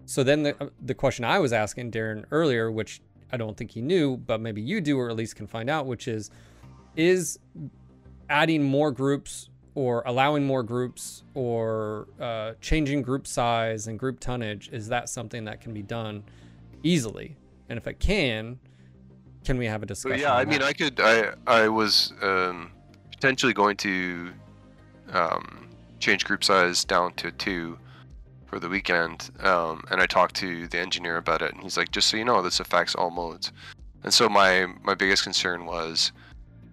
So 0.04 0.22
then 0.22 0.42
the 0.42 0.62
uh, 0.62 0.68
the 0.82 0.94
question 0.94 1.24
I 1.24 1.38
was 1.38 1.52
asking 1.52 1.90
Daeron 1.92 2.24
earlier, 2.30 2.70
which 2.70 3.00
I 3.32 3.36
don't 3.36 3.56
think 3.56 3.70
he 3.70 3.80
knew, 3.80 4.16
but 4.16 4.40
maybe 4.40 4.60
you 4.60 4.80
do, 4.80 4.98
or 4.98 5.10
at 5.10 5.16
least 5.16 5.36
can 5.36 5.46
find 5.46 5.70
out, 5.70 5.86
which 5.86 6.08
is 6.08 6.30
is 6.96 7.38
adding 8.28 8.62
more 8.62 8.90
groups 8.90 9.48
or 9.74 10.02
allowing 10.06 10.44
more 10.44 10.62
groups 10.62 11.22
or 11.34 12.08
uh, 12.20 12.52
changing 12.60 13.02
group 13.02 13.26
size 13.26 13.86
and 13.86 13.98
group 13.98 14.18
tonnage 14.18 14.68
is 14.72 14.88
that 14.88 15.08
something 15.08 15.44
that 15.44 15.60
can 15.60 15.72
be 15.72 15.82
done 15.82 16.22
easily 16.82 17.36
and 17.68 17.78
if 17.78 17.86
it 17.86 18.00
can 18.00 18.58
can 19.44 19.56
we 19.56 19.66
have 19.66 19.82
a 19.82 19.86
So 19.86 20.10
discussion 20.10 20.20
yeah, 20.20 20.34
I 20.34 20.44
mean. 20.44 20.62
I 20.62 20.72
could, 20.72 21.00
I, 21.00 21.32
I 21.46 21.68
was 21.68 22.12
um, 22.20 22.72
potentially 23.10 23.52
going 23.52 23.76
to 23.78 24.32
um, 25.12 25.68
change 25.98 26.24
group 26.24 26.44
size 26.44 26.84
down 26.84 27.14
to 27.14 27.30
two 27.32 27.78
for 28.50 28.58
the 28.58 28.68
weekend, 28.68 29.30
um, 29.40 29.84
and 29.92 30.00
I 30.02 30.06
talked 30.06 30.34
to 30.36 30.66
the 30.66 30.78
engineer 30.80 31.16
about 31.18 31.40
it, 31.40 31.52
and 31.52 31.62
he's 31.62 31.76
like, 31.76 31.92
just 31.92 32.08
so 32.08 32.16
you 32.16 32.24
know, 32.24 32.42
this 32.42 32.58
affects 32.58 32.96
all 32.96 33.10
modes. 33.10 33.52
And 34.02 34.12
so 34.12 34.28
my 34.28 34.66
my 34.82 34.94
biggest 34.94 35.22
concern 35.22 35.66
was 35.66 36.10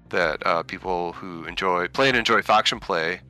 that 0.10 0.44
uh, 0.46 0.64
people 0.64 1.14
who 1.14 1.46
enjoy 1.46 1.88
play 1.90 2.08
and 2.08 2.18
enjoy 2.18 2.42
faction 2.42 2.80
play, 2.80 3.22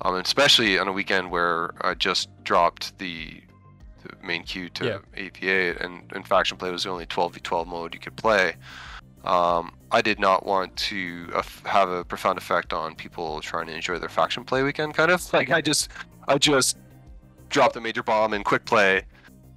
um, 0.00 0.16
especially 0.16 0.76
on 0.78 0.88
a 0.88 0.92
weekend 0.92 1.30
where 1.30 1.70
I 1.82 1.94
just 1.94 2.28
dropped 2.42 2.98
the, 2.98 3.40
the 4.02 4.26
main 4.26 4.42
queue 4.42 4.70
to 4.70 4.84
Yeah. 4.86 4.98
8v8 5.22 5.84
and, 5.84 6.10
and 6.14 6.26
faction 6.26 6.56
play 6.56 6.70
was 6.70 6.84
the 6.84 6.90
only 6.90 7.06
12v12 7.06 7.66
mode 7.66 7.92
you 7.94 8.00
could 8.00 8.16
play. 8.16 8.56
Um, 9.24 9.72
I 9.92 10.00
did 10.00 10.18
not 10.18 10.46
want 10.46 10.74
to 10.76 11.28
aff- 11.34 11.64
have 11.66 11.90
a 11.90 12.04
profound 12.04 12.38
effect 12.38 12.72
on 12.72 12.94
people 12.94 13.40
trying 13.42 13.66
to 13.66 13.74
enjoy 13.74 13.98
their 13.98 14.08
faction 14.08 14.44
play 14.44 14.62
weekend. 14.62 14.94
Kind 14.94 15.10
of 15.10 15.30
like 15.34 15.50
I 15.50 15.60
just, 15.60 15.90
I 16.26 16.38
just 16.38 16.78
dropped 17.48 17.76
a 17.76 17.80
major 17.80 18.02
bomb 18.02 18.34
in 18.34 18.44
quick 18.44 18.64
play, 18.64 19.02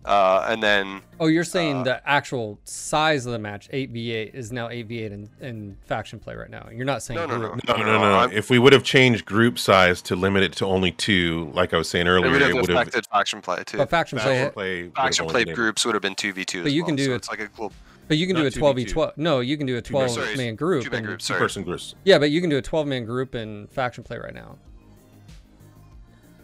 uh, 0.05 0.45
and 0.49 0.61
then 0.63 1.01
oh 1.19 1.27
you're 1.27 1.43
saying 1.43 1.77
uh, 1.77 1.83
the 1.83 2.09
actual 2.09 2.59
size 2.63 3.25
of 3.27 3.31
the 3.33 3.39
match 3.39 3.69
8v8 3.69 4.33
is 4.33 4.51
now 4.51 4.67
8v8 4.67 5.11
in, 5.11 5.29
in 5.41 5.77
faction 5.85 6.17
play 6.19 6.33
right 6.35 6.49
now 6.49 6.67
you're 6.73 6.85
not 6.85 7.03
saying 7.03 7.19
No, 7.19 7.27
no, 7.27 7.37
group. 7.37 7.67
No, 7.67 7.75
no, 7.77 7.83
no, 7.83 7.99
no. 7.99 8.17
I'm- 8.17 8.31
If 8.31 8.49
we 8.49 8.57
would 8.57 8.73
have 8.73 8.83
changed 8.83 9.25
group 9.25 9.59
size 9.59 10.01
to 10.03 10.15
limit 10.15 10.41
it 10.41 10.53
to 10.53 10.65
only 10.65 10.91
two, 10.91 11.51
like 11.53 11.73
I 11.73 11.77
was 11.77 11.87
saying 11.87 12.07
earlier, 12.07 12.29
it 12.35 12.53
would 12.55 12.67
have 12.69 12.77
affected 12.77 13.05
faction 13.11 13.41
play 13.41 13.61
too. 13.65 13.77
but 13.77 13.89
faction 13.91 14.17
play 14.17 14.49
faction 14.49 14.53
play. 14.53 14.81
would 14.83 14.85
have 14.85 14.93
faction 14.95 15.27
play 15.27 15.43
groups 15.45 15.85
would 15.85 15.93
have 15.93 16.01
been 16.01 16.15
two 16.15 16.33
v 16.33 16.45
two. 16.45 16.63
But 16.63 16.71
you 16.71 16.83
can 16.83 16.95
do 16.95 17.05
so 17.05 17.11
it- 17.11 17.15
It's 17.17 17.29
like 17.29 17.39
a 17.41 17.47
cool. 17.49 17.71
but 18.07 18.17
you 18.17 18.25
can 18.25 18.35
do 18.35 18.47
a 18.47 18.49
12v12 18.49 19.17
no 19.17 19.39
you 19.41 19.55
can 19.55 19.67
do 19.67 19.77
a 19.77 19.81
12 19.83 20.35
man 20.35 20.55
group 20.55 20.83
Two 20.83 20.89
man 20.89 20.97
and- 20.99 21.05
groups. 21.07 21.27
two 21.27 21.35
person 21.35 21.63
groups. 21.63 21.93
yeah 22.05 22.17
but 22.17 22.31
you 22.31 22.41
can 22.41 22.49
do 22.49 22.57
a 22.57 22.61
12 22.63 22.87
man 22.87 23.05
group 23.05 23.35
in 23.35 23.67
faction 23.67 24.03
play 24.03 24.17
right 24.17 24.33
now 24.33 24.57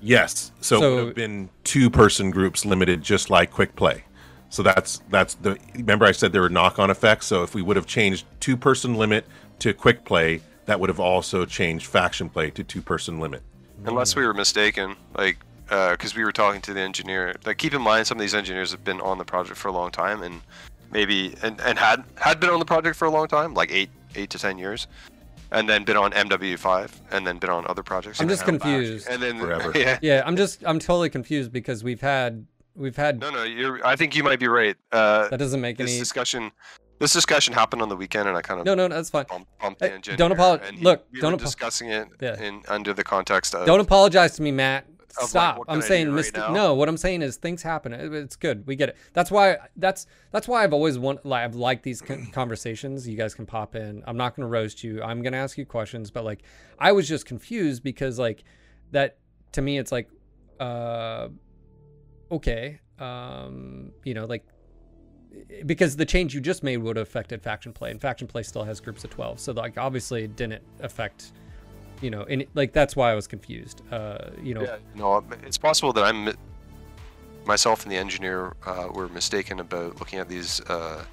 Yes. 0.01 0.51
So, 0.61 0.75
it 0.77 0.95
would 0.95 1.05
have 1.07 1.15
been 1.15 1.49
two 1.63 1.89
person 1.89 2.31
groups 2.31 2.65
limited 2.65 3.01
just 3.01 3.29
like 3.29 3.51
quick 3.51 3.75
play. 3.75 4.03
So 4.49 4.63
that's 4.63 5.01
that's 5.09 5.35
the 5.35 5.57
remember 5.75 6.05
I 6.05 6.11
said 6.13 6.31
there 6.31 6.41
were 6.41 6.49
knock 6.49 6.79
on 6.79 6.89
effects. 6.89 7.25
So 7.27 7.43
if 7.43 7.53
we 7.53 7.61
would 7.61 7.75
have 7.75 7.85
changed 7.85 8.25
two 8.39 8.55
person 8.55 8.95
limit 8.95 9.25
to 9.59 9.73
quick 9.73 10.05
play, 10.05 10.41
that 10.65 10.79
would 10.79 10.89
have 10.89 10.99
also 10.99 11.45
changed 11.45 11.85
faction 11.87 12.29
play 12.29 12.49
to 12.51 12.63
two 12.63 12.81
person 12.81 13.19
limit. 13.19 13.41
Unless 13.85 14.15
we 14.15 14.25
were 14.25 14.33
mistaken, 14.33 14.95
like, 15.15 15.37
uh, 15.69 15.91
because 15.91 16.15
we 16.15 16.23
were 16.23 16.31
talking 16.31 16.61
to 16.61 16.73
the 16.73 16.79
engineer. 16.79 17.35
Like, 17.45 17.57
keep 17.57 17.73
in 17.73 17.81
mind, 17.81 18.07
some 18.07 18.17
of 18.17 18.21
these 18.21 18.33
engineers 18.33 18.71
have 18.71 18.83
been 18.83 19.01
on 19.01 19.17
the 19.17 19.25
project 19.25 19.57
for 19.57 19.67
a 19.67 19.71
long 19.71 19.91
time, 19.91 20.23
and 20.23 20.41
maybe 20.91 21.35
and, 21.43 21.59
and 21.61 21.77
had 21.77 22.03
had 22.15 22.39
been 22.39 22.49
on 22.49 22.59
the 22.59 22.65
project 22.65 22.95
for 22.95 23.05
a 23.05 23.11
long 23.11 23.27
time, 23.27 23.53
like 23.53 23.71
eight 23.71 23.89
eight 24.15 24.29
to 24.29 24.39
ten 24.39 24.57
years, 24.57 24.87
and 25.51 25.67
then 25.67 25.83
been 25.83 25.97
on 25.97 26.11
MW5, 26.11 26.91
and 27.11 27.25
then 27.25 27.37
been 27.37 27.49
on 27.49 27.65
other 27.67 27.83
projects. 27.83 28.19
I'm 28.19 28.23
and 28.23 28.29
just 28.29 28.45
then 28.45 28.57
back, 28.57 28.61
confused. 28.69 29.07
And 29.09 29.21
then 29.21 29.39
Forever. 29.39 29.71
yeah. 29.75 29.99
yeah 30.01 30.23
i'm 30.25 30.35
just 30.37 30.63
i'm 30.65 30.79
totally 30.79 31.09
confused 31.09 31.51
because 31.51 31.83
we've 31.83 32.01
had 32.01 32.45
we've 32.75 32.95
had 32.95 33.19
No, 33.19 33.29
no, 33.29 33.43
you're. 33.43 33.85
I 33.85 33.95
think 33.95 34.15
you 34.15 34.23
might 34.23 34.39
be 34.39 34.47
right. 34.47 34.75
Uh, 34.91 35.27
that 35.29 35.37
doesn't 35.39 35.61
make 35.61 35.77
this 35.77 35.89
any 35.89 35.99
discussion, 35.99 36.51
this 36.99 37.13
discussion 37.13 37.53
happened 37.53 37.81
on 37.81 37.89
the 37.89 37.95
weekend, 37.95 38.27
and 38.27 38.37
I 38.37 38.41
kind 38.41 38.59
of 38.59 38.65
no 38.65 38.75
no 38.75 38.87
that's 38.87 39.09
fine 39.09 39.25
bumped, 39.29 39.59
bumped 39.59 39.81
Hey, 39.81 39.89
the 39.89 39.95
engineer. 39.95 40.17
don't 40.17 40.31
apologize. 40.31 40.73
look, 40.81 41.05
we 41.11 41.19
don't 41.21 41.31
were 41.31 41.35
apo- 41.35 41.45
discussing 41.45 41.89
it 41.89 42.07
Yeah. 42.19 42.39
in 42.41 42.63
under 42.67 42.93
the 42.93 43.03
context 43.03 43.55
of 43.55 43.65
Don't 43.65 43.79
apologize 43.79 44.35
to 44.37 44.41
me, 44.41 44.51
Matt. 44.51 44.85
Like, 45.19 45.29
stop. 45.29 45.57
what 45.59 45.67
I'm 45.69 45.81
saying 45.81 46.11
right 46.11 46.31
no. 46.51 46.73
What 46.73 46.89
I'm 46.89 46.97
saying 46.97 47.21
is 47.21 47.37
things 47.37 47.63
happen. 47.63 47.93
It's 47.93 48.35
good. 48.35 48.65
We 48.67 48.75
get 48.75 48.89
it. 48.89 48.97
That's 49.13 49.31
why. 49.31 49.57
That's 49.75 50.07
that's 50.31 50.47
why 50.47 50.63
I've 50.63 50.73
always 50.73 50.99
want. 50.99 51.25
Like, 51.25 51.43
I've 51.43 51.55
liked 51.55 51.83
these 51.83 52.01
conversations. 52.31 53.07
You 53.07 53.17
guys 53.17 53.33
can 53.33 53.45
pop 53.45 53.75
in. 53.75 54.03
I'm 54.05 54.17
not 54.17 54.35
gonna 54.35 54.47
roast 54.47 54.83
you. 54.83 55.01
I'm 55.01 55.21
gonna 55.21 55.37
ask 55.37 55.57
you 55.57 55.65
questions. 55.65 56.11
But 56.11 56.25
like, 56.25 56.43
I 56.79 56.91
was 56.91 57.07
just 57.07 57.25
confused 57.25 57.83
because 57.83 58.19
like 58.19 58.43
that 58.91 59.17
to 59.53 59.61
me, 59.61 59.77
it's 59.77 59.91
like, 59.91 60.09
uh, 60.59 61.29
okay, 62.31 62.79
um, 62.99 63.91
you 64.03 64.13
know, 64.13 64.25
like 64.25 64.45
because 65.65 65.95
the 65.95 66.05
change 66.05 66.33
you 66.33 66.41
just 66.41 66.63
made 66.63 66.77
would 66.77 66.97
have 66.97 67.07
affected 67.07 67.41
faction 67.41 67.73
play, 67.73 67.91
and 67.91 68.01
faction 68.01 68.27
play 68.27 68.43
still 68.43 68.63
has 68.63 68.79
groups 68.79 69.03
of 69.03 69.09
twelve. 69.09 69.39
So 69.39 69.53
like, 69.53 69.77
obviously, 69.77 70.23
it 70.23 70.35
didn't 70.35 70.63
affect. 70.79 71.31
You 72.01 72.11
know, 72.11 72.23
and 72.23 72.45
like 72.53 72.73
that's 72.73 72.95
why 72.95 73.11
I 73.11 73.15
was 73.15 73.27
confused. 73.27 73.81
Uh, 73.91 74.29
you 74.41 74.53
know, 74.53 74.61
Yeah, 74.61 74.77
no, 74.95 75.23
it's 75.43 75.57
possible 75.57 75.93
that 75.93 76.03
I'm 76.03 76.33
myself 77.45 77.83
and 77.83 77.91
the 77.91 77.95
engineer 77.97 78.55
uh, 78.65 78.89
were 78.93 79.07
mistaken 79.09 79.59
about 79.59 79.99
looking 79.99 80.19
at 80.19 80.29
these 80.29 80.61
uh, 80.69 81.03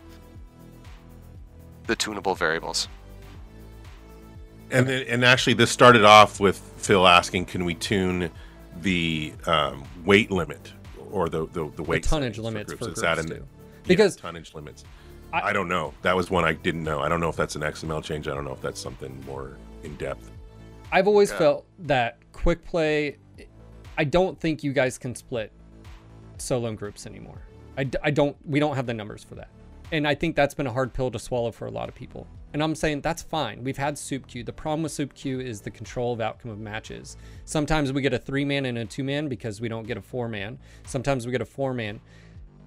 the 1.86 1.96
tunable 1.96 2.34
variables. 2.34 2.88
And 4.70 4.86
then, 4.88 5.06
and 5.08 5.24
actually, 5.24 5.54
this 5.54 5.70
started 5.70 6.04
off 6.04 6.40
with 6.40 6.58
Phil 6.78 7.06
asking, 7.06 7.46
"Can 7.46 7.64
we 7.64 7.74
tune 7.74 8.30
the 8.80 9.32
um, 9.46 9.84
weight 10.04 10.30
limit 10.30 10.72
or 11.10 11.28
the 11.28 11.46
the, 11.46 11.64
the 11.66 11.70
the 11.76 11.82
weight 11.82 12.02
tonnage 12.02 12.38
limits 12.38 12.72
for 12.72 12.78
Is 12.80 12.86
groups 12.86 13.00
that 13.02 13.18
in- 13.18 13.26
too. 13.28 13.34
yeah, 13.34 13.40
Because 13.86 14.16
tonnage 14.16 14.54
limits. 14.54 14.84
I- 15.32 15.48
I, 15.50 15.52
don't 15.52 15.68
know. 15.68 15.92
That 16.02 16.14
was 16.14 16.30
one 16.30 16.44
I 16.44 16.52
didn't 16.52 16.84
know. 16.84 17.00
I 17.00 17.08
don't 17.08 17.20
know 17.20 17.28
if 17.28 17.34
that's 17.36 17.56
an 17.56 17.62
XML 17.62 18.02
change. 18.04 18.28
I 18.28 18.34
don't 18.34 18.44
know 18.44 18.52
if 18.52 18.60
that's 18.62 18.80
something 18.80 19.20
more 19.26 19.56
in 19.82 19.96
depth. 19.96 20.30
I've 20.94 21.08
always 21.08 21.30
Yeah. 21.30 21.38
felt 21.38 21.66
that 21.80 22.18
quick 22.32 22.64
play. 22.64 23.16
I 23.98 24.04
don't 24.04 24.38
think 24.40 24.62
you 24.62 24.72
guys 24.72 24.96
can 24.96 25.14
split 25.14 25.50
solo 26.38 26.68
and 26.68 26.78
groups 26.78 27.04
anymore. 27.06 27.42
I, 27.76 27.90
I 28.02 28.10
don't. 28.12 28.36
We 28.46 28.60
don't 28.60 28.76
have 28.76 28.86
the 28.86 28.94
numbers 28.94 29.24
for 29.24 29.34
that, 29.34 29.48
and 29.90 30.06
I 30.06 30.14
think 30.14 30.36
that's 30.36 30.54
been 30.54 30.68
a 30.68 30.72
hard 30.72 30.92
pill 30.94 31.10
to 31.10 31.18
swallow 31.18 31.50
for 31.50 31.66
a 31.66 31.70
lot 31.70 31.88
of 31.88 31.94
people. 31.96 32.26
And 32.52 32.62
I'm 32.62 32.76
saying 32.76 33.00
that's 33.00 33.22
fine. 33.22 33.64
We've 33.64 33.76
had 33.76 33.98
Soup 33.98 34.24
queue. 34.28 34.44
The 34.44 34.52
problem 34.52 34.84
with 34.84 34.92
Soup 34.92 35.12
queue 35.12 35.40
is 35.40 35.60
the 35.60 35.72
control 35.72 36.12
of 36.12 36.20
outcome 36.20 36.52
of 36.52 36.60
matches. 36.60 37.16
Sometimes 37.44 37.92
we 37.92 38.00
get 38.00 38.14
a 38.14 38.18
three 38.18 38.44
man 38.44 38.64
and 38.66 38.78
a 38.78 38.84
two 38.84 39.02
man 39.02 39.26
because 39.28 39.60
we 39.60 39.68
don't 39.68 39.88
get 39.88 39.96
a 39.96 40.00
four 40.02 40.28
man. 40.28 40.60
Sometimes 40.86 41.26
we 41.26 41.32
get 41.32 41.42
a 41.42 41.44
four 41.46 41.74
man. 41.74 42.00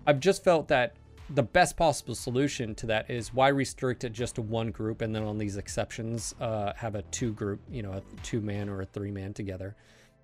I've 0.06 0.20
just 0.20 0.44
felt 0.44 0.68
that 0.68 0.95
the 1.30 1.44
best 1.44 1.76
possible 1.76 2.16
solution 2.16 2.74
to 2.76 2.86
that 2.86 3.10
is 3.10 3.34
why 3.34 3.49
restrict 3.49 4.04
it 4.04 4.14
just 4.14 4.36
to 4.36 4.41
one 4.41 4.72
group 4.72 5.02
and 5.02 5.14
then 5.14 5.24
on 5.24 5.38
these 5.38 5.58
exceptions 5.58 6.34
uh, 6.40 6.74
have 6.76 6.95
a 6.95 7.02
two 7.04 7.34
group, 7.34 7.60
you 7.70 7.82
know, 7.82 7.91
a 7.91 8.02
two 8.24 8.40
man 8.40 8.70
or 8.70 8.82
a 8.82 8.86
three 8.86 9.12
man 9.12 9.34
together. 9.34 9.76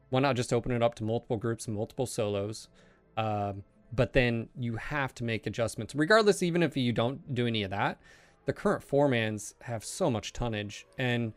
Why 0.10 0.22
not 0.22 0.36
just 0.36 0.54
open 0.54 0.72
it 0.72 0.82
up 0.82 0.96
to 0.96 1.04
multiple 1.04 1.38
groups 1.38 1.68
and 1.68 1.76
multiple 1.76 2.06
solos? 2.06 2.70
Um, 3.18 3.64
but 3.96 4.14
then 4.14 4.50
you 4.58 4.76
have 4.78 5.14
to 5.16 5.24
make 5.24 5.46
adjustments, 5.46 5.94
regardless, 5.94 6.42
even 6.42 6.64
if 6.64 6.76
you 6.76 6.92
don't 6.92 7.36
do 7.36 7.48
any 7.48 7.64
of 7.64 7.72
that. 7.72 8.00
The 8.46 8.54
current 8.54 8.84
four 8.84 9.08
mans 9.08 9.56
have 9.62 9.86
so 9.86 10.10
much 10.10 10.34
tonnage, 10.34 10.86
and 10.98 11.34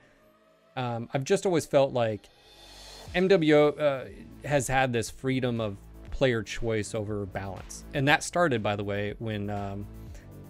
um, 0.75 1.09
I've 1.13 1.25
just 1.25 1.47
always 1.47 1.67
felt 1.67 1.93
like 1.93 2.29
MWO 3.15 3.79
uh, 3.79 4.05
has 4.49 4.69
had 4.69 4.93
this 4.93 5.11
freedom 5.11 5.61
of 5.61 5.77
player 6.17 6.43
choice 6.43 6.95
over 6.95 7.27
balance, 7.27 7.85
and 7.93 8.09
that 8.09 8.23
started, 8.23 8.63
by 8.63 8.75
the 8.75 8.83
way, 8.83 9.15
when 9.19 9.51
um, 9.51 9.87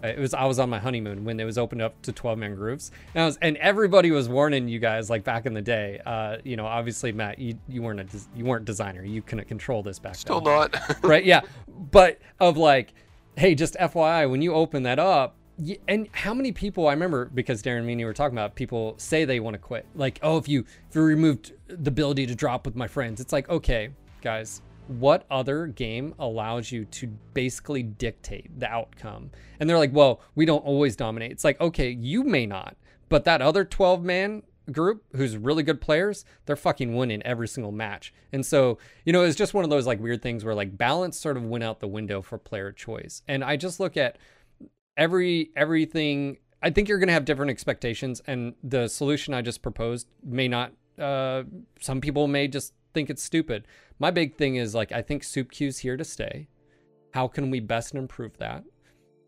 it 0.01 0.17
was 0.17 0.33
I 0.33 0.45
was 0.45 0.59
on 0.59 0.69
my 0.69 0.79
honeymoon 0.79 1.25
when 1.25 1.41
it 1.41 1.43
was 1.43 1.57
opened 1.57 1.81
up 1.81 2.01
to 2.03 2.13
12 2.13 2.37
man 2.37 2.55
groups, 2.55 2.89
and 3.13 3.23
I 3.23 3.25
was 3.25 3.37
and 3.41 3.57
everybody 3.57 4.11
was 4.11 4.29
warning 4.29 4.69
you 4.69 4.79
guys 4.79 5.09
like 5.09 5.25
back 5.25 5.45
in 5.45 5.53
the 5.53 5.61
day. 5.61 5.99
Uh, 6.05 6.37
you 6.45 6.55
know, 6.55 6.65
obviously 6.65 7.11
Matt, 7.11 7.37
you 7.37 7.59
you 7.67 7.81
weren't 7.81 7.99
a 7.99 8.19
you 8.33 8.45
weren't 8.45 8.63
designer, 8.63 9.03
you 9.03 9.21
couldn't 9.21 9.49
control 9.49 9.83
this 9.83 9.99
back 9.99 10.15
Still 10.15 10.39
then 10.39 10.71
not. 10.71 11.03
right? 11.03 11.25
Yeah, 11.25 11.41
but 11.67 12.19
of 12.39 12.55
like, 12.55 12.93
hey, 13.35 13.53
just 13.53 13.75
FYI, 13.75 14.31
when 14.31 14.41
you 14.41 14.53
open 14.53 14.83
that 14.83 14.99
up, 14.99 15.35
and 15.89 16.07
how 16.13 16.33
many 16.33 16.53
people 16.53 16.87
I 16.87 16.93
remember 16.93 17.25
because 17.25 17.61
Daeron 17.61 17.79
and 17.79 17.87
me 17.87 18.05
were 18.05 18.13
talking 18.13 18.37
about 18.37 18.55
people 18.55 18.95
say 18.97 19.25
they 19.25 19.41
want 19.41 19.55
to 19.55 19.59
quit. 19.59 19.85
Like, 19.95 20.19
oh, 20.23 20.37
if 20.37 20.47
you 20.47 20.63
if 20.89 20.95
you 20.95 21.01
removed 21.01 21.51
the 21.67 21.89
ability 21.89 22.25
to 22.27 22.35
drop 22.35 22.65
with 22.65 22.77
my 22.77 22.87
friends, 22.87 23.19
it's 23.19 23.33
like, 23.33 23.49
okay, 23.49 23.89
guys, 24.21 24.61
what 24.89 25.25
other 25.29 25.67
game 25.67 26.13
allows 26.19 26.71
you 26.71 26.85
to 26.85 27.07
basically 27.33 27.83
dictate 27.83 28.59
the 28.59 28.69
outcome? 28.69 29.31
And 29.59 29.69
they're 29.69 29.77
like, 29.77 29.93
well, 29.93 30.21
we 30.35 30.45
don't 30.45 30.65
always 30.65 30.95
dominate. 30.95 31.31
It's 31.31 31.43
like, 31.43 31.59
okay, 31.61 31.89
you 31.89 32.23
may 32.23 32.45
not, 32.45 32.75
but 33.09 33.25
that 33.25 33.41
other 33.41 33.63
12 33.65 34.03
man 34.03 34.43
group 34.71 35.03
who's 35.15 35.37
really 35.37 35.63
good 35.63 35.81
players, 35.81 36.25
they're 36.45 36.55
fucking 36.55 36.95
winning 36.95 37.21
every 37.23 37.47
single 37.47 37.71
match. 37.71 38.13
And 38.31 38.45
so, 38.45 38.77
you 39.05 39.13
know, 39.13 39.23
it's 39.23 39.35
just 39.35 39.53
one 39.53 39.63
of 39.63 39.69
those 39.69 39.87
like 39.87 39.99
weird 39.99 40.21
things 40.21 40.43
where 40.43 40.55
like 40.55 40.77
balance 40.77 41.17
sort 41.17 41.37
of 41.37 41.43
went 41.43 41.63
out 41.63 41.79
the 41.79 41.87
window 41.87 42.21
for 42.21 42.37
player 42.37 42.71
choice. 42.71 43.21
And 43.27 43.43
I 43.43 43.55
just 43.55 43.79
look 43.79 43.97
at 43.97 44.17
every 44.97 45.51
everything 45.55 46.37
I 46.61 46.71
think 46.71 46.89
you're 46.89 46.97
going 46.97 47.07
to 47.07 47.13
have 47.13 47.25
different 47.25 47.51
expectations 47.51 48.21
and 48.25 48.55
the 48.63 48.87
solution 48.87 49.33
I 49.33 49.41
just 49.41 49.61
proposed 49.61 50.07
may 50.23 50.47
not 50.47 50.73
uh 50.99 51.43
some 51.79 52.01
people 52.01 52.27
may 52.27 52.47
just 52.47 52.73
think 52.93 53.09
it's 53.09 53.23
stupid. 53.23 53.67
My 53.99 54.11
big 54.11 54.35
thing 54.35 54.55
is 54.55 54.75
like 54.75 54.91
I 54.91 55.01
think 55.01 55.23
soup 55.23 55.51
queue's 55.51 55.79
here 55.79 55.97
to 55.97 56.03
stay. 56.03 56.47
How 57.13 57.27
can 57.27 57.49
we 57.49 57.59
best 57.59 57.95
improve 57.95 58.37
that? 58.37 58.63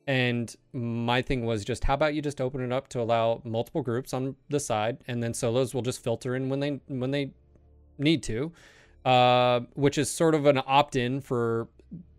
And 0.08 0.54
my 0.74 1.22
thing 1.22 1.46
was 1.46 1.64
just 1.64 1.84
how 1.84 1.94
about 1.94 2.16
you 2.16 2.22
just 2.22 2.42
open 2.42 2.62
it 2.62 2.72
up 2.72 2.88
to 2.90 3.02
allow 3.02 3.42
multiple 3.44 3.84
groups 3.84 4.14
on 4.14 4.36
the 4.50 4.60
side, 4.60 4.98
and 5.08 5.22
then 5.22 5.34
solos 5.34 5.74
will 5.74 5.84
just 5.84 6.04
filter 6.04 6.36
in 6.36 6.50
when 6.50 6.60
they 6.60 6.82
when 6.88 7.12
they 7.12 7.32
need 7.98 8.24
to, 8.24 8.52
uh, 9.06 9.62
which 9.74 9.98
is 9.98 10.10
sort 10.10 10.34
of 10.34 10.46
an 10.46 10.62
opt-in 10.66 11.22
for 11.22 11.68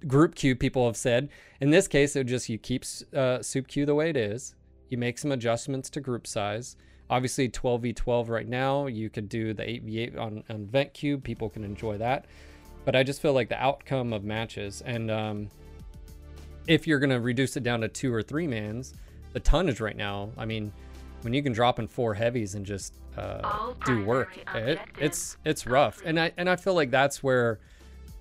group 0.07 0.35
queue. 0.35 0.55
People 0.55 0.87
have 0.87 0.97
said 0.97 1.29
in 1.61 1.71
this 1.71 1.89
case, 1.89 2.17
it 2.17 2.25
just 2.25 2.49
you 2.49 2.59
keep 2.59 2.85
uh, 3.15 3.43
soup 3.43 3.67
queue 3.67 3.87
the 3.87 3.95
way 3.95 4.11
it 4.11 4.17
is. 4.17 4.55
You 4.89 4.99
make 4.99 5.19
some 5.19 5.33
adjustments 5.33 5.91
to 5.91 6.01
group 6.01 6.27
size. 6.27 6.77
Obviously, 7.11 7.49
12v12 7.49 8.29
right 8.29 8.49
now. 8.49 8.87
You 8.87 9.11
could 9.11 9.29
do 9.29 9.53
the 9.53 9.65
8v8 9.65 10.19
on, 10.19 10.45
on 10.49 10.57
event 10.63 10.95
queue. 10.95 11.19
People 11.19 11.51
can 11.51 11.65
enjoy 11.65 11.99
that. 11.99 12.25
But 12.87 12.97
I 12.97 13.03
just 13.03 13.21
feel 13.21 13.35
like 13.35 13.51
the 13.51 13.63
outcome 13.63 14.15
of 14.15 14.25
matches 14.25 14.83
and 14.87 15.11
um, 15.11 15.49
if 16.67 16.87
you're 16.87 16.99
going 16.99 17.11
to 17.11 17.21
reduce 17.21 17.57
it 17.57 17.63
down 17.63 17.81
to 17.81 17.89
two 17.89 18.13
or 18.15 18.23
three 18.23 18.47
mans, 18.47 18.95
the 19.33 19.41
tonnage 19.41 19.81
right 19.81 19.97
now, 19.97 20.31
I 20.39 20.45
mean, 20.45 20.73
when 21.23 21.35
you 21.35 21.43
can 21.43 21.53
drop 21.53 21.79
in 21.79 21.87
four 21.87 22.15
heavies 22.15 22.55
and 22.55 22.65
just 22.65 22.95
uh, 23.17 23.73
do 23.85 24.05
work, 24.05 24.39
it, 24.55 24.79
it's 24.99 25.37
it's 25.45 25.67
rough. 25.67 26.01
And 26.05 26.19
I 26.19 26.33
and 26.37 26.49
I 26.49 26.57
feel 26.57 26.75
like 26.75 26.91
that's 26.91 27.23
where 27.23 27.59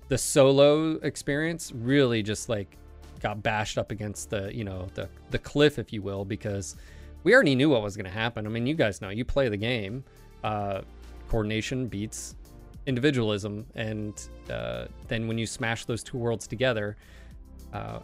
the 0.08 0.18
solo 0.18 0.94
experience 0.96 1.72
really 1.72 2.22
just 2.22 2.48
like 2.48 2.76
got 3.20 3.42
bashed 3.42 3.78
up 3.78 3.90
against 3.90 4.30
the 4.30 4.54
you 4.54 4.64
know 4.64 4.88
the 4.94 5.08
the 5.30 5.38
cliff, 5.38 5.78
if 5.78 5.92
you 5.92 6.02
will, 6.02 6.24
because 6.24 6.76
we 7.24 7.34
already 7.34 7.54
knew 7.54 7.68
what 7.70 7.82
was 7.82 7.96
going 7.96 8.06
to 8.06 8.10
happen. 8.10 8.46
I 8.46 8.50
mean, 8.50 8.66
you 8.66 8.74
guys 8.74 9.00
know 9.00 9.10
you 9.10 9.24
play 9.24 9.48
the 9.48 9.56
game. 9.56 10.04
Uh, 10.42 10.82
coordination 11.28 11.86
beats 11.86 12.34
individualism, 12.86 13.66
and 13.74 14.28
uh, 14.50 14.86
then 15.08 15.28
when 15.28 15.38
you 15.38 15.46
smash 15.46 15.84
those 15.84 16.02
two 16.02 16.18
worlds 16.18 16.46
together, 16.46 16.96
uh, 17.72 18.00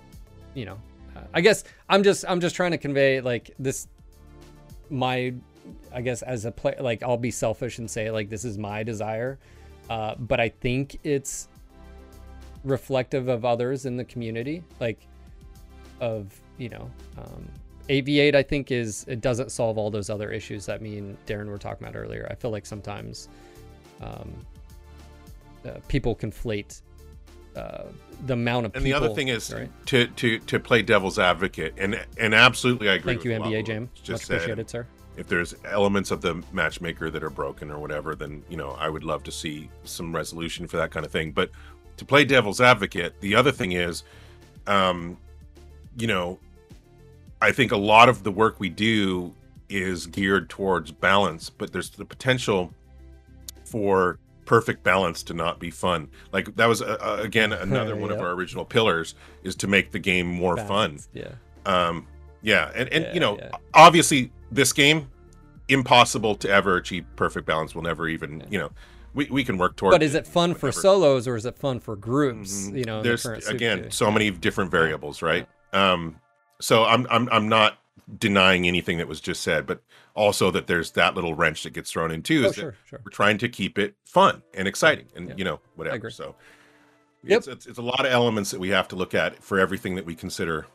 you 0.54 0.64
know, 0.64 0.78
uh, 1.16 1.22
I 1.34 1.40
guess 1.40 1.64
I'm 1.88 2.02
just 2.02 2.24
I'm 2.28 2.40
just 2.40 2.54
trying 2.54 2.72
to 2.72 2.78
convey 2.78 3.20
like 3.20 3.50
this 3.58 3.88
my 4.90 5.34
I 5.92 6.00
guess 6.00 6.22
as 6.22 6.44
a 6.44 6.52
play 6.52 6.74
like 6.78 7.02
I'll 7.02 7.16
be 7.16 7.30
selfish 7.30 7.78
and 7.78 7.90
say 7.90 8.10
like 8.10 8.28
this 8.28 8.44
is 8.44 8.58
my 8.58 8.82
desire, 8.82 9.38
uh, 9.90 10.14
but 10.18 10.40
I 10.40 10.48
think 10.48 10.98
it's 11.02 11.48
reflective 12.64 13.28
of 13.28 13.44
others 13.44 13.86
in 13.86 13.96
the 13.96 14.04
community, 14.04 14.62
like 14.80 15.06
of 16.00 16.38
you 16.58 16.68
know. 16.68 16.90
Um, 17.18 17.48
8v8 17.88 18.34
I 18.34 18.42
think 18.42 18.70
is 18.70 19.04
it 19.08 19.20
doesn't 19.20 19.52
solve 19.52 19.78
all 19.78 19.90
those 19.90 20.10
other 20.10 20.30
issues 20.30 20.66
that 20.66 20.82
me 20.82 20.98
and 20.98 21.16
Daeron 21.26 21.48
were 21.48 21.58
talking 21.58 21.86
about 21.86 21.96
earlier. 21.98 22.26
I 22.30 22.34
feel 22.34 22.50
like 22.50 22.66
sometimes 22.66 23.28
um, 24.02 24.32
uh, 25.64 25.70
people 25.88 26.14
conflate 26.14 26.82
uh, 27.56 27.84
the 28.26 28.34
amount 28.34 28.66
of 28.66 28.74
And 28.74 28.84
people. 28.84 29.00
the 29.00 29.06
other 29.06 29.14
thing 29.14 29.28
is 29.28 29.52
right? 29.52 29.70
to 29.86 30.06
to 30.08 30.38
to 30.40 30.60
play 30.60 30.82
devil's 30.82 31.18
advocate, 31.18 31.74
and 31.78 32.04
and 32.18 32.34
absolutely 32.34 32.88
I 32.90 32.94
agree. 32.94 33.14
Thank 33.14 33.24
you, 33.24 33.30
NBA 33.32 33.66
Jam. 33.66 33.90
Much 34.08 34.24
appreciated, 34.24 34.68
sir. 34.68 34.86
If 35.16 35.28
there's 35.28 35.54
elements 35.64 36.10
of 36.10 36.20
the 36.20 36.42
matchmaker 36.52 37.10
that 37.10 37.22
are 37.22 37.30
broken 37.30 37.70
or 37.70 37.78
whatever, 37.78 38.14
then 38.14 38.42
you 38.50 38.56
know 38.56 38.76
I 38.78 38.90
would 38.90 39.04
love 39.04 39.22
to 39.24 39.32
see 39.32 39.70
some 39.84 40.14
resolution 40.14 40.66
for 40.66 40.76
that 40.76 40.90
kind 40.90 41.06
of 41.06 41.12
thing. 41.12 41.32
But 41.32 41.50
to 41.96 42.04
play 42.04 42.24
devil's 42.24 42.60
advocate, 42.60 43.18
the 43.20 43.34
other 43.34 43.52
thing 43.52 43.72
is, 43.72 44.04
um, 44.66 45.16
you 45.96 46.06
know, 46.06 46.38
I 47.40 47.52
think 47.52 47.72
a 47.72 47.76
lot 47.76 48.08
of 48.08 48.22
the 48.22 48.30
work 48.30 48.58
we 48.60 48.68
do 48.68 49.34
is 49.68 50.06
geared 50.06 50.48
towards 50.48 50.90
balance, 50.92 51.50
but 51.50 51.72
there's 51.72 51.90
the 51.90 52.04
potential 52.04 52.72
for 53.64 54.18
perfect 54.44 54.82
balance 54.84 55.22
to 55.24 55.34
not 55.34 55.58
be 55.58 55.70
fun. 55.70 56.08
Like 56.32 56.54
that 56.56 56.66
was 56.66 56.80
uh, 56.82 56.96
uh, 57.00 57.18
again 57.22 57.52
another 57.52 57.96
one 57.96 58.10
of 58.12 58.20
our 58.20 58.30
original 58.30 58.64
pillars 58.64 59.14
is 59.42 59.54
to 59.56 59.66
make 59.66 59.90
the 59.90 59.98
game 59.98 60.26
more 60.26 60.56
fun. 60.56 60.98
Yeah. 61.12 61.32
Um, 61.66 62.06
yeah, 62.42 62.70
and 62.74 62.88
and 62.90 63.04
Yeah, 63.04 63.14
you 63.14 63.20
know, 63.20 63.38
yeah. 63.38 63.50
obviously 63.74 64.30
this 64.52 64.72
game 64.72 65.08
impossible 65.68 66.36
to 66.36 66.48
ever 66.48 66.76
achieve 66.76 67.04
perfect 67.16 67.44
balance. 67.46 67.74
We'll 67.74 67.82
never 67.82 68.08
even, 68.08 68.38
Yeah. 68.40 68.46
you 68.50 68.58
know, 68.60 68.70
we, 69.14 69.26
we 69.30 69.42
can 69.42 69.58
work 69.58 69.74
towards. 69.74 69.94
But 69.94 70.02
is 70.04 70.14
it 70.14 70.26
fun 70.28 70.54
for 70.54 70.70
solos 70.70 71.26
or 71.26 71.34
is 71.34 71.44
it 71.44 71.56
fun 71.58 71.80
for 71.80 71.96
groups? 71.96 72.68
Mhm. 72.68 72.78
You 72.78 72.84
know, 72.84 72.96
in 72.98 73.02
the 73.02 73.08
there's 73.08 73.48
again 73.48 73.90
so 73.90 74.10
many 74.12 74.30
different 74.30 74.70
variables, 74.70 75.22
right? 75.22 75.48
Um, 75.72 76.16
so 76.60 76.84
I'm 76.84 77.06
I'm 77.10 77.28
I'm 77.30 77.48
not 77.48 77.78
denying 78.18 78.66
anything 78.68 78.98
that 78.98 79.08
was 79.08 79.20
just 79.20 79.42
said, 79.42 79.66
but 79.66 79.82
also 80.14 80.50
that 80.52 80.66
there's 80.68 80.92
that 80.92 81.14
little 81.14 81.34
wrench 81.34 81.62
that 81.64 81.72
gets 81.72 81.90
thrown 81.90 82.10
in 82.10 82.22
too. 82.22 82.42
Oh, 82.44 82.48
is 82.50 82.54
that 82.56 82.60
sure, 82.60 82.74
sure. 82.84 83.00
we're 83.04 83.10
trying 83.10 83.38
to 83.38 83.48
keep 83.48 83.78
it 83.78 83.94
fun 84.04 84.42
and 84.54 84.68
exciting, 84.68 85.06
and 85.16 85.28
Yeah. 85.30 85.34
you 85.36 85.44
know 85.44 85.60
whatever. 85.74 85.96
agree. 85.96 86.10
So 86.10 86.34
Yep. 87.24 87.38
it's, 87.38 87.48
it's 87.48 87.66
it's 87.66 87.78
a 87.78 87.82
lot 87.82 88.00
of 88.06 88.12
elements 88.12 88.50
that 88.52 88.60
we 88.60 88.68
have 88.68 88.86
to 88.88 88.96
look 88.96 89.14
at 89.14 89.42
for 89.42 89.58
everything 89.58 89.96
that 89.96 90.04
we 90.06 90.14
consider. 90.14 90.66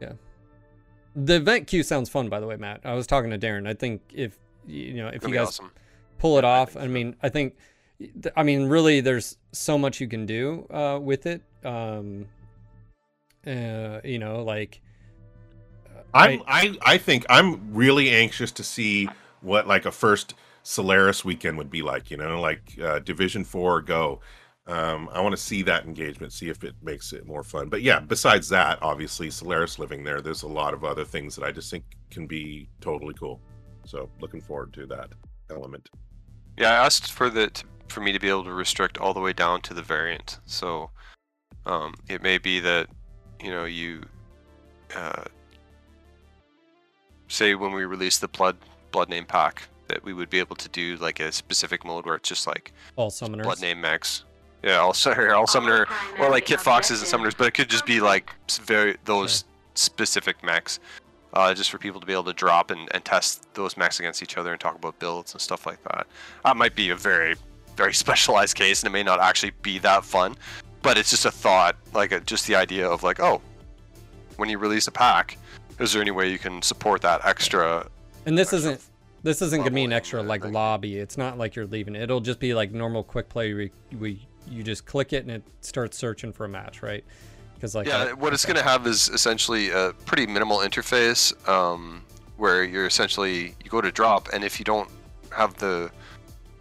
Yeah. 0.00 0.12
The 1.14 1.36
event 1.36 1.66
queue 1.66 1.82
sounds 1.82 2.08
fun, 2.08 2.28
by 2.28 2.40
the 2.40 2.46
way, 2.46 2.56
Matt. 2.56 2.80
I 2.84 2.94
was 2.94 3.06
talking 3.06 3.30
to 3.30 3.38
Daeron. 3.38 3.68
I 3.68 3.74
think 3.74 4.00
if 4.12 4.36
you 4.66 4.94
know 4.94 5.08
if 5.08 5.16
It'll 5.16 5.30
you 5.30 5.36
guys 5.36 5.48
awesome. 5.48 5.70
pull 6.18 6.38
it 6.38 6.42
Yeah, 6.42 6.48
off, 6.50 6.72
think 6.72 6.82
I 6.82 6.86
so. 6.86 6.90
mean, 6.92 7.16
I 7.22 7.28
think, 7.28 7.56
I 8.36 8.42
mean, 8.42 8.66
really, 8.66 9.00
there's 9.00 9.36
so 9.52 9.78
much 9.78 10.00
you 10.00 10.08
can 10.08 10.26
do 10.26 10.66
uh, 10.70 10.98
with 11.00 11.26
it. 11.26 11.42
Um, 11.64 12.26
uh, 13.46 14.00
you 14.04 14.18
know, 14.18 14.42
like 14.44 14.80
I'm 16.14 16.42
I 16.46 16.76
I 16.82 16.98
think 16.98 17.26
I'm 17.28 17.72
really 17.74 18.10
anxious 18.10 18.52
to 18.52 18.64
see 18.64 19.08
what 19.40 19.66
like 19.66 19.86
a 19.86 19.92
first 19.92 20.34
Solaris 20.62 21.24
weekend 21.24 21.58
would 21.58 21.70
be 21.70 21.82
like. 21.82 22.10
You 22.10 22.16
know, 22.16 22.40
like 22.40 22.62
uh, 22.82 22.98
Division 23.00 23.44
Four 23.44 23.82
Go. 23.82 24.20
Um, 24.66 25.08
I 25.12 25.20
want 25.20 25.32
to 25.32 25.42
see 25.42 25.62
that 25.62 25.84
engagement, 25.84 26.32
see 26.32 26.48
if 26.48 26.62
it 26.62 26.74
makes 26.82 27.12
it 27.12 27.26
more 27.26 27.42
fun. 27.42 27.68
But 27.68 27.82
yeah, 27.82 27.98
besides 27.98 28.48
that, 28.50 28.78
obviously 28.82 29.28
Solaris 29.30 29.78
living 29.78 30.04
there, 30.04 30.20
there's 30.20 30.44
a 30.44 30.48
lot 30.48 30.74
of 30.74 30.84
other 30.84 31.04
things 31.04 31.34
that 31.34 31.44
I 31.44 31.50
just 31.50 31.70
think 31.70 31.84
can 32.10 32.26
be 32.26 32.68
totally 32.80 33.14
cool. 33.14 33.40
So 33.84 34.08
looking 34.20 34.40
forward 34.40 34.72
to 34.74 34.86
that 34.86 35.08
element. 35.50 35.88
Yeah, 36.56 36.70
I 36.70 36.84
asked 36.86 37.10
for 37.10 37.30
the 37.30 37.48
t- 37.48 37.64
for 37.88 38.00
me 38.00 38.12
to 38.12 38.20
be 38.20 38.28
able 38.28 38.44
to 38.44 38.52
restrict 38.52 38.98
all 38.98 39.12
the 39.12 39.20
way 39.20 39.32
down 39.32 39.60
to 39.62 39.74
the 39.74 39.82
variant. 39.82 40.38
So 40.44 40.90
um, 41.66 41.94
it 42.08 42.22
may 42.22 42.38
be 42.38 42.60
that 42.60 42.86
you 43.42 43.50
know 43.50 43.64
you 43.64 44.02
uh, 44.94 45.24
say 47.30 47.54
when 47.54 47.72
we 47.72 47.84
release 47.84 48.18
the 48.18 48.28
blood 48.28 48.56
blood 48.90 49.08
name 49.08 49.24
pack 49.24 49.68
that 49.88 50.04
we 50.04 50.12
would 50.12 50.28
be 50.30 50.38
able 50.38 50.56
to 50.56 50.68
do 50.68 50.96
like 50.96 51.20
a 51.20 51.32
specific 51.32 51.84
mode 51.84 52.04
where 52.04 52.16
it's 52.16 52.28
just 52.28 52.46
like 52.46 52.72
all 52.96 53.10
summoners. 53.10 53.44
blood 53.44 53.60
name 53.60 53.80
max 53.80 54.24
Yeah, 54.62 54.78
all 54.78 54.92
sorry, 55.06 55.30
all 55.30 55.46
summoner 55.46 55.86
or 56.18 56.30
like 56.30 56.46
kit 56.46 56.60
foxes 56.60 57.00
and 57.00 57.10
summoners, 57.10 57.36
but 57.36 57.46
it 57.46 57.52
could 57.52 57.70
just 57.70 57.86
be 57.86 58.00
like 58.00 58.34
very 58.62 58.96
those 59.04 59.44
specific 59.74 60.42
mechs. 60.44 60.80
Uh, 61.32 61.54
just 61.54 61.70
for 61.70 61.78
people 61.78 62.00
to 62.00 62.06
be 62.06 62.12
able 62.12 62.24
to 62.24 62.32
drop 62.32 62.72
and, 62.72 62.88
and 62.92 63.04
test 63.04 63.46
those 63.54 63.76
mechs 63.76 64.00
against 64.00 64.20
each 64.20 64.36
other 64.36 64.50
and 64.50 64.60
talk 64.60 64.74
about 64.74 64.98
builds 64.98 65.32
and 65.32 65.40
stuff 65.40 65.64
like 65.64 65.80
that. 65.84 66.04
That 66.42 66.56
might 66.56 66.74
be 66.74 66.90
a 66.90 66.96
very, 66.96 67.36
very 67.76 67.94
specialized 68.04 68.56
case, 68.56 68.82
and 68.82 68.88
it 68.88 68.92
may 68.92 69.04
not 69.04 69.20
actually 69.20 69.52
be 69.62 69.78
that 69.78 70.04
fun, 70.04 70.34
but 70.82 70.98
it's 70.98 71.10
just 71.10 71.26
a 71.26 71.30
thought, 71.30 71.76
like 71.94 72.10
a, 72.10 72.18
just 72.18 72.48
the 72.48 72.56
idea 72.56 72.84
of 72.88 73.04
like, 73.04 73.20
oh, 73.20 73.40
when 74.38 74.48
you 74.48 74.58
release 74.58 74.88
a 74.88 74.90
pack, 74.90 75.38
is 75.80 75.92
there 75.92 76.02
any 76.02 76.10
way 76.10 76.30
you 76.30 76.38
can 76.38 76.62
support 76.62 77.00
that 77.02 77.24
extra? 77.24 77.86
And 78.26 78.38
this 78.38 78.52
extra 78.52 78.72
isn't 78.72 78.82
this 79.22 79.42
isn't 79.42 79.60
gonna 79.60 79.70
be 79.70 79.84
an 79.84 79.92
extra 79.92 80.22
like 80.22 80.44
lobby. 80.44 80.98
It's 80.98 81.18
not 81.18 81.38
like 81.38 81.56
you're 81.56 81.66
leaving. 81.66 81.96
it. 81.96 82.02
It'll 82.02 82.20
just 82.20 82.38
be 82.38 82.54
like 82.54 82.72
normal 82.72 83.02
quick 83.02 83.28
play. 83.28 83.52
We, 83.52 83.70
we 83.98 84.26
you 84.48 84.62
just 84.62 84.86
click 84.86 85.12
it 85.12 85.22
and 85.24 85.30
it 85.30 85.42
starts 85.60 85.96
searching 85.96 86.32
for 86.32 86.44
a 86.44 86.48
match, 86.48 86.82
right? 86.82 87.04
Because 87.54 87.74
like 87.74 87.86
yeah, 87.86 88.12
what 88.12 88.32
it's 88.32 88.44
to 88.56 88.62
have 88.62 88.86
is 88.86 89.08
essentially 89.08 89.70
a 89.70 89.92
pretty 90.06 90.26
minimal 90.26 90.58
interface 90.58 91.36
um, 91.48 92.02
where 92.36 92.64
you're 92.64 92.86
essentially 92.86 93.54
you 93.62 93.70
go 93.70 93.80
to 93.80 93.90
drop, 93.90 94.28
and 94.32 94.44
if 94.44 94.58
you 94.58 94.64
don't 94.64 94.88
have 95.36 95.54
the, 95.58 95.90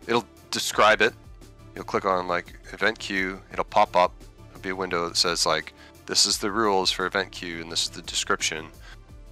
it'll 0.08 0.26
describe 0.52 1.02
it. 1.02 1.14
You'll 1.76 1.86
click 1.86 2.04
on 2.06 2.28
like 2.28 2.60
event 2.74 3.00
queue. 3.00 3.42
It'll 3.54 3.64
pop 3.64 3.96
up. 3.96 4.12
It'll 4.50 4.62
be 4.62 4.70
a 4.70 4.76
window 4.76 5.08
that 5.08 5.16
says 5.16 5.46
like 5.46 5.74
this 6.06 6.26
is 6.26 6.38
the 6.40 6.52
rules 6.52 6.92
for 6.92 7.06
event 7.06 7.32
queue, 7.32 7.62
and 7.62 7.72
this 7.72 7.84
is 7.84 7.90
the 7.90 8.02
description. 8.02 8.68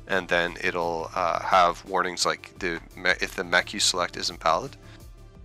And 0.08 0.28
then 0.28 0.56
it'll 0.64 1.12
uh, 1.16 1.42
have 1.44 1.84
warnings 1.86 2.26
like 2.26 2.58
the 2.60 2.80
if 3.22 3.36
the 3.36 3.44
mech 3.44 3.74
you 3.74 3.80
select 3.80 4.16
isn't 4.16 4.42
valid. 4.42 4.78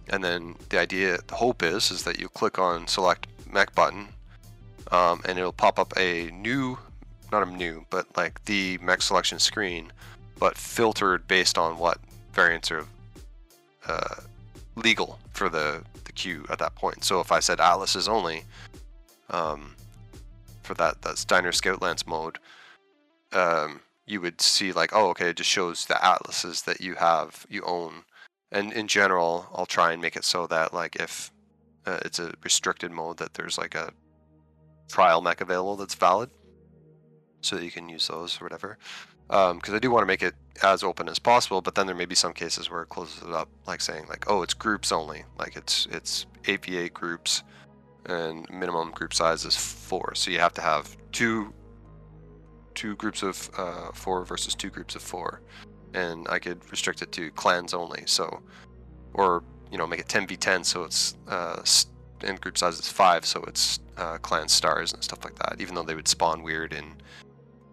And 0.09 0.23
then 0.23 0.57
the 0.69 0.79
idea, 0.79 1.19
the 1.27 1.35
hope 1.35 1.63
is, 1.63 1.91
is 1.91 2.03
that 2.05 2.21
you 2.21 2.29
click 2.29 2.59
on 2.59 2.87
select 2.87 3.27
mech 3.51 3.75
button, 3.75 4.09
um, 4.91 5.21
and 5.25 5.39
it'll 5.39 5.53
pop 5.53 5.79
up 5.79 5.93
a 5.97 6.31
new, 6.31 6.79
not 7.31 7.47
a 7.47 7.51
new, 7.51 7.85
but 7.91 8.07
like 8.17 8.45
the 8.45 8.79
mech 8.83 9.03
selection 9.03 9.39
screen, 9.39 9.93
but 10.39 10.57
filtered 10.57 11.27
based 11.29 11.59
on 11.59 11.79
what 11.79 11.99
variants 12.33 12.71
are 12.71 12.85
uh, 13.87 14.17
legal 14.77 15.19
for 15.33 15.49
the, 15.49 15.83
the 16.05 16.13
queue 16.13 16.45
at 16.51 16.59
that 16.59 16.75
point. 16.75 17.05
So 17.05 17.21
if 17.21 17.33
I 17.33 17.41
said 17.41 17.59
Atlases 17.59 18.09
only, 18.09 18.45
um, 19.31 19.75
for 20.63 20.75
that 20.75 21.03
that 21.03 21.19
Steiner 21.19 21.53
Scout 21.53 21.83
Lance 21.83 22.07
mode, 22.07 22.39
um, 23.33 23.81
you 24.13 24.21
would 24.21 24.41
see 24.41 24.73
like, 24.73 24.91
oh, 24.93 25.09
okay, 25.09 25.31
it 25.31 25.37
just 25.37 25.51
shows 25.51 25.87
the 25.87 26.05
Atlases 26.05 26.63
that 26.63 26.81
you 26.81 26.95
have, 26.97 27.47
you 27.49 27.63
own. 27.65 28.05
And 28.53 28.73
in 28.73 28.87
general, 28.87 29.47
I'll 29.55 29.67
try 29.67 29.93
and 29.93 30.03
make 30.03 30.17
it 30.17 30.25
so 30.25 30.47
that 30.49 30.75
like 30.75 30.97
if 30.97 31.33
uh, 31.87 31.99
it's 32.05 32.19
a 32.19 32.33
restricted 32.45 32.93
mode, 32.93 33.17
that 33.17 33.35
there's 33.35 33.57
like 33.57 33.75
a 33.75 33.91
trial 34.89 35.23
mech 35.23 35.41
available 35.41 35.77
that's 35.77 35.95
valid, 35.95 36.31
so 37.41 37.57
that 37.57 37.65
you 37.65 37.71
can 37.71 37.89
use 37.89 38.07
those 38.07 38.41
or 38.41 38.45
whatever. 38.45 38.79
Because 39.29 39.73
I 39.73 39.79
do 39.79 39.91
want 39.91 40.03
to 40.03 40.07
make 40.07 40.23
it 40.23 40.35
as 40.63 40.83
open 40.83 41.09
as 41.09 41.19
possible, 41.19 41.63
but 41.63 41.75
then 41.75 41.87
there 41.87 41.97
may 41.97 42.05
be 42.05 42.15
some 42.15 42.35
cases 42.35 42.71
where 42.71 42.83
it 42.83 42.91
closes 42.91 43.23
it 43.23 43.33
up, 43.33 43.49
like 43.67 43.81
saying 43.81 44.05
like, 44.09 44.27
oh, 44.29 44.43
it's 44.43 44.53
groups 44.53 44.93
only, 44.93 45.25
like 45.39 45.57
it's 45.57 45.87
it's 45.91 46.27
APA 46.47 46.91
groups, 46.91 47.43
and 48.05 48.47
minimum 48.51 48.91
group 48.91 49.15
size 49.15 49.47
is 49.47 49.57
four, 49.57 50.15
so 50.15 50.31
you 50.31 50.39
have 50.39 50.53
to 50.55 50.61
have 50.61 50.95
two 51.13 51.55
two 52.74 52.97
groups 52.97 53.23
of 53.23 53.51
uh, 53.57 53.93
four 53.93 54.24
versus 54.24 54.55
two 54.55 54.70
groups 54.70 54.94
of 54.94 55.03
four, 55.03 55.40
and 55.94 56.27
I 56.28 56.39
could 56.39 56.70
restrict 56.70 57.03
it 57.03 57.12
to 57.12 57.31
clans 57.32 57.74
only, 57.74 58.05
so 58.07 58.43
or 59.15 59.43
you 59.70 59.78
know 59.78 59.86
make 59.86 60.01
it 60.01 60.09
10v10 60.09 60.65
so 60.65 60.85
it's 60.85 61.16
uh, 61.28 61.62
and 62.24 62.40
group 62.40 62.57
size 62.57 62.78
is 62.78 62.89
five, 62.90 63.24
so 63.24 63.43
it's 63.47 63.81
uh, 63.97 64.19
clan 64.19 64.49
stars 64.49 64.93
and 64.93 65.03
stuff 65.03 65.24
like 65.24 65.35
that. 65.36 65.57
Even 65.61 65.74
though 65.74 65.82
they 65.82 65.94
would 65.94 66.09
spawn 66.09 66.43
weird 66.43 66.73
in 66.73 66.94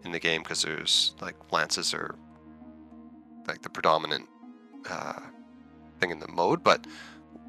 in 0.03 0.11
the 0.11 0.19
game 0.19 0.41
because 0.41 0.63
there's 0.63 1.13
like 1.21 1.35
lances 1.51 1.93
are 1.93 2.15
like 3.47 3.61
the 3.61 3.69
predominant 3.69 4.27
uh, 4.89 5.19
thing 5.99 6.11
in 6.11 6.19
the 6.19 6.27
mode, 6.27 6.63
but 6.63 6.85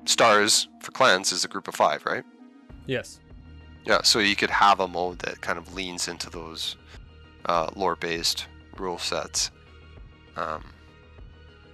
stars 0.05 0.69
for 0.81 0.93
clans 0.93 1.33
is 1.33 1.45
a 1.45 1.49
group 1.49 1.69
of 1.69 1.75
five, 1.75 2.05
right? 2.05 2.25
yes. 2.87 3.21
Yeah, 3.87 4.03
so 4.03 4.19
you 4.19 4.37
could 4.37 4.51
have 4.51 4.81
a 4.81 4.87
mode 4.87 5.21
that 5.21 5.41
kind 5.41 5.59
of 5.59 5.75
leans 5.75 6.07
into 6.07 6.29
those 6.29 6.77
uh, 7.47 7.71
lore-based 7.75 8.47
rule 8.77 8.99
sets. 8.99 9.51
Um, 10.37 10.65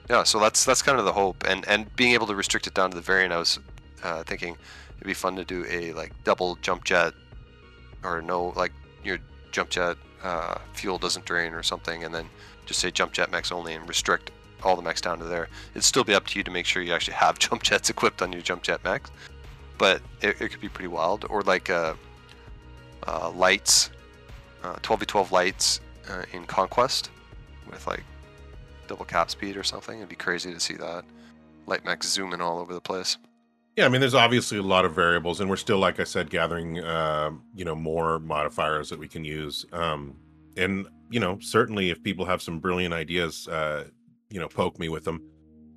yeah, 0.08 0.22
so 0.22 0.38
that's 0.38 0.64
that's 0.64 0.82
kind 0.82 0.98
of 0.98 1.04
the 1.04 1.12
hope, 1.12 1.44
and 1.46 1.66
and 1.68 1.94
being 1.96 2.12
able 2.12 2.26
to 2.28 2.34
restrict 2.34 2.66
it 2.66 2.74
down 2.74 2.90
to 2.90 2.96
the 2.96 3.02
variant, 3.02 3.32
I 3.32 3.38
was 3.38 3.58
uh, 4.04 4.22
thinking 4.22 4.56
it'd 4.96 5.06
be 5.06 5.14
fun 5.14 5.36
to 5.36 5.44
do 5.44 5.64
a 5.68 5.92
like 5.92 6.12
double 6.24 6.56
jump 6.56 6.84
jet, 6.84 7.12
or 8.04 8.22
no, 8.22 8.52
like 8.56 8.72
your 9.02 9.18
jump 9.50 9.70
jet 9.70 9.96
uh, 10.22 10.58
fuel 10.74 10.98
doesn't 10.98 11.24
drain 11.24 11.52
or 11.52 11.62
something, 11.62 12.04
and 12.04 12.14
then 12.14 12.28
just 12.66 12.80
say 12.80 12.90
jump 12.90 13.12
jet 13.12 13.30
mechs 13.30 13.50
only 13.50 13.74
and 13.74 13.88
restrict 13.88 14.30
all 14.62 14.76
the 14.76 14.82
mechs 14.82 15.00
down 15.00 15.18
to 15.18 15.24
there. 15.24 15.48
It'd 15.72 15.84
still 15.84 16.04
be 16.04 16.14
up 16.14 16.26
to 16.28 16.38
you 16.38 16.44
to 16.44 16.50
make 16.50 16.66
sure 16.66 16.82
you 16.82 16.92
actually 16.92 17.14
have 17.14 17.38
jump 17.40 17.62
jets 17.62 17.90
equipped 17.90 18.22
on 18.22 18.32
your 18.32 18.42
jump 18.42 18.62
jet 18.62 18.82
mechs, 18.84 19.10
but 19.78 20.02
it, 20.20 20.40
it 20.40 20.50
could 20.50 20.60
be 20.60 20.68
pretty 20.68 20.88
wild. 20.88 21.24
Or 21.28 21.42
like 21.42 21.70
uh, 21.70 21.94
uh, 23.06 23.30
lights, 23.30 23.90
12v12 24.62 25.30
lights 25.30 25.80
uh, 26.08 26.22
in 26.32 26.44
Conquest 26.44 27.10
with 27.70 27.86
like 27.86 28.02
double 28.86 29.04
cap 29.04 29.30
speed 29.30 29.56
or 29.56 29.62
something. 29.62 29.98
It'd 29.98 30.08
be 30.08 30.16
crazy 30.16 30.52
to 30.52 30.60
see 30.60 30.74
that. 30.74 31.04
Light 31.66 31.84
mechs 31.84 32.08
zooming 32.08 32.40
all 32.40 32.58
over 32.58 32.72
the 32.72 32.80
place. 32.80 33.18
Yeah, 33.76 33.84
I 33.84 33.88
mean, 33.90 34.00
there's 34.00 34.14
obviously 34.14 34.56
a 34.56 34.62
lot 34.62 34.86
of 34.86 34.94
variables, 34.94 35.40
and 35.40 35.50
we're 35.50 35.56
still, 35.56 35.78
like 35.78 36.00
I 36.00 36.04
said, 36.04 36.30
gathering, 36.30 36.78
uh, 36.80 37.30
you 37.54 37.64
know, 37.64 37.74
more 37.74 38.18
modifiers 38.18 38.88
that 38.88 38.98
we 38.98 39.06
can 39.06 39.22
use. 39.22 39.66
Um, 39.72 40.16
and 40.56 40.86
you 41.10 41.20
know, 41.20 41.38
certainly, 41.40 41.90
if 41.90 42.02
people 42.02 42.24
have 42.24 42.40
some 42.40 42.58
brilliant 42.58 42.94
ideas, 42.94 43.46
uh, 43.48 43.84
you 44.30 44.40
know, 44.40 44.48
poke 44.48 44.78
me 44.78 44.88
with 44.88 45.04
them. 45.04 45.22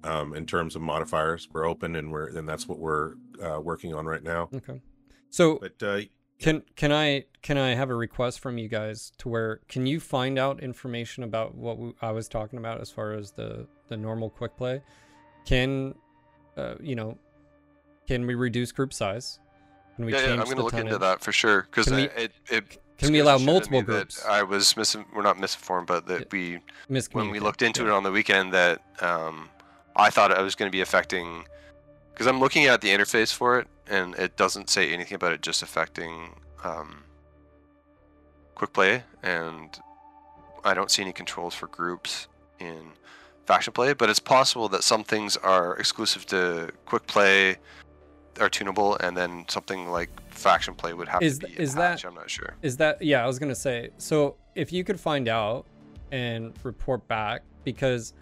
Um, 0.01 0.33
in 0.33 0.45
terms 0.45 0.77
of 0.77 0.81
modifiers, 0.81 1.49
we're 1.51 1.67
open, 1.67 1.97
and 1.97 2.09
we're 2.09 2.27
and 2.27 2.47
that's 2.47 2.69
what 2.69 2.79
we're 2.79 3.15
uh, 3.43 3.59
working 3.59 3.93
on 3.93 4.05
right 4.05 4.23
now. 4.23 4.47
Okay. 4.55 4.81
So 5.29 5.59
But 5.59 5.83
uh, 5.83 5.99
Can 6.39 6.63
can 6.77 6.91
I 6.91 7.25
can 7.41 7.57
I 7.57 7.75
have 7.75 7.89
a 7.89 7.95
request 7.95 8.39
from 8.39 8.57
you 8.57 8.69
guys 8.69 9.11
to 9.17 9.29
where 9.29 9.59
can 9.67 9.85
you 9.85 9.99
find 9.99 10.39
out 10.39 10.63
information 10.63 11.23
about 11.23 11.53
what 11.53 11.77
we, 11.77 11.91
I 12.01 12.11
was 12.11 12.29
talking 12.29 12.59
about 12.59 12.79
as 12.79 12.89
far 12.89 13.11
as 13.13 13.31
the 13.31 13.67
the 13.89 13.97
normal 13.97 14.29
quick 14.29 14.55
play? 14.55 14.81
Can 15.45 15.95
uh, 16.57 16.75
you 16.79 16.95
know? 16.95 17.17
Can 18.07 18.25
we 18.25 18.35
reduce 18.35 18.71
group 18.71 18.93
size? 18.93 19.39
Can 19.95 20.05
we 20.05 20.13
yeah, 20.13 20.27
yeah, 20.27 20.31
I'm 20.31 20.45
going 20.45 20.55
to 20.55 20.63
look 20.63 20.73
into 20.73 20.97
that 20.97 21.21
for 21.21 21.31
sure 21.31 21.67
because 21.69 21.91
we- 21.91 22.03
it, 22.03 22.31
it 22.49 22.77
Can 22.97 23.11
we 23.11 23.19
allow 23.19 23.37
shit 23.37 23.41
at 23.41 23.45
me 23.45 23.53
multiple 23.53 23.81
groups? 23.81 24.25
I 24.25 24.41
was 24.43 24.75
mis 24.77 24.95
we're 25.13 25.21
not 25.21 25.37
misinformed, 25.37 25.87
but 25.87 26.07
that 26.07 26.31
we 26.31 26.59
when 27.11 27.29
we 27.29 27.39
looked 27.39 27.61
into 27.61 27.83
Yeah. 27.83 27.89
it 27.89 27.91
on 27.91 28.03
the 28.03 28.11
weekend 28.11 28.53
that 28.53 28.81
um, 29.01 29.49
I 29.95 30.09
thought 30.09 30.31
I 30.31 30.41
was 30.41 30.55
going 30.55 30.71
to 30.71 30.75
be 30.75 30.81
affecting 30.81 31.43
because 32.13 32.27
I'm 32.27 32.39
looking 32.39 32.65
at 32.65 32.81
the 32.81 32.87
interface 32.89 33.33
for 33.33 33.59
it, 33.59 33.67
and 33.89 34.15
it 34.15 34.37
doesn't 34.37 34.69
say 34.69 34.93
anything 34.93 35.15
about 35.15 35.33
it 35.33 35.41
just 35.41 35.63
affecting 35.63 36.35
um, 36.63 37.03
quick 38.55 38.73
play, 38.73 39.03
and 39.23 39.79
I 40.63 40.73
don't 40.73 40.91
see 40.91 41.01
any 41.01 41.13
controls 41.13 41.55
for 41.55 41.67
groups 41.67 42.27
in 42.59 42.91
faction 43.45 43.73
play. 43.73 43.93
But 43.93 44.09
it's 44.09 44.19
possible 44.19 44.69
that 44.69 44.83
some 44.83 45.03
things 45.03 45.37
are 45.37 45.75
exclusive 45.77 46.25
to 46.27 46.71
quick 46.85 47.07
play, 47.07 47.57
are 48.39 48.49
tunable, 48.49 48.95
and 48.97 49.17
then 49.17 49.45
something 49.47 49.89
like 49.89 50.09
faction 50.31 50.75
play 50.75 50.93
would 50.93 51.07
have 51.07 51.21
Is 51.21 51.39
to 51.39 51.47
be 51.47 51.53
is 51.59 51.75
that- 51.75 52.03
I'm 52.05 52.13
not 52.15 52.29
sure. 52.29 52.55
Is 52.61 52.77
that 52.77 53.01
yeah, 53.01 53.23
I 53.23 53.27
was 53.27 53.39
gonna 53.39 53.55
say. 53.55 53.89
So 53.97 54.35
if 54.55 54.71
you 54.71 54.83
could 54.83 54.99
find 54.99 55.27
out 55.27 55.65
and 56.11 56.53
report 56.63 57.07
back, 57.07 57.43
because 57.63 58.13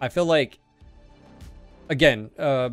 I 0.00 0.08
feel 0.08 0.26
like 0.26 0.58
again, 1.88 2.30
uh 2.38 2.70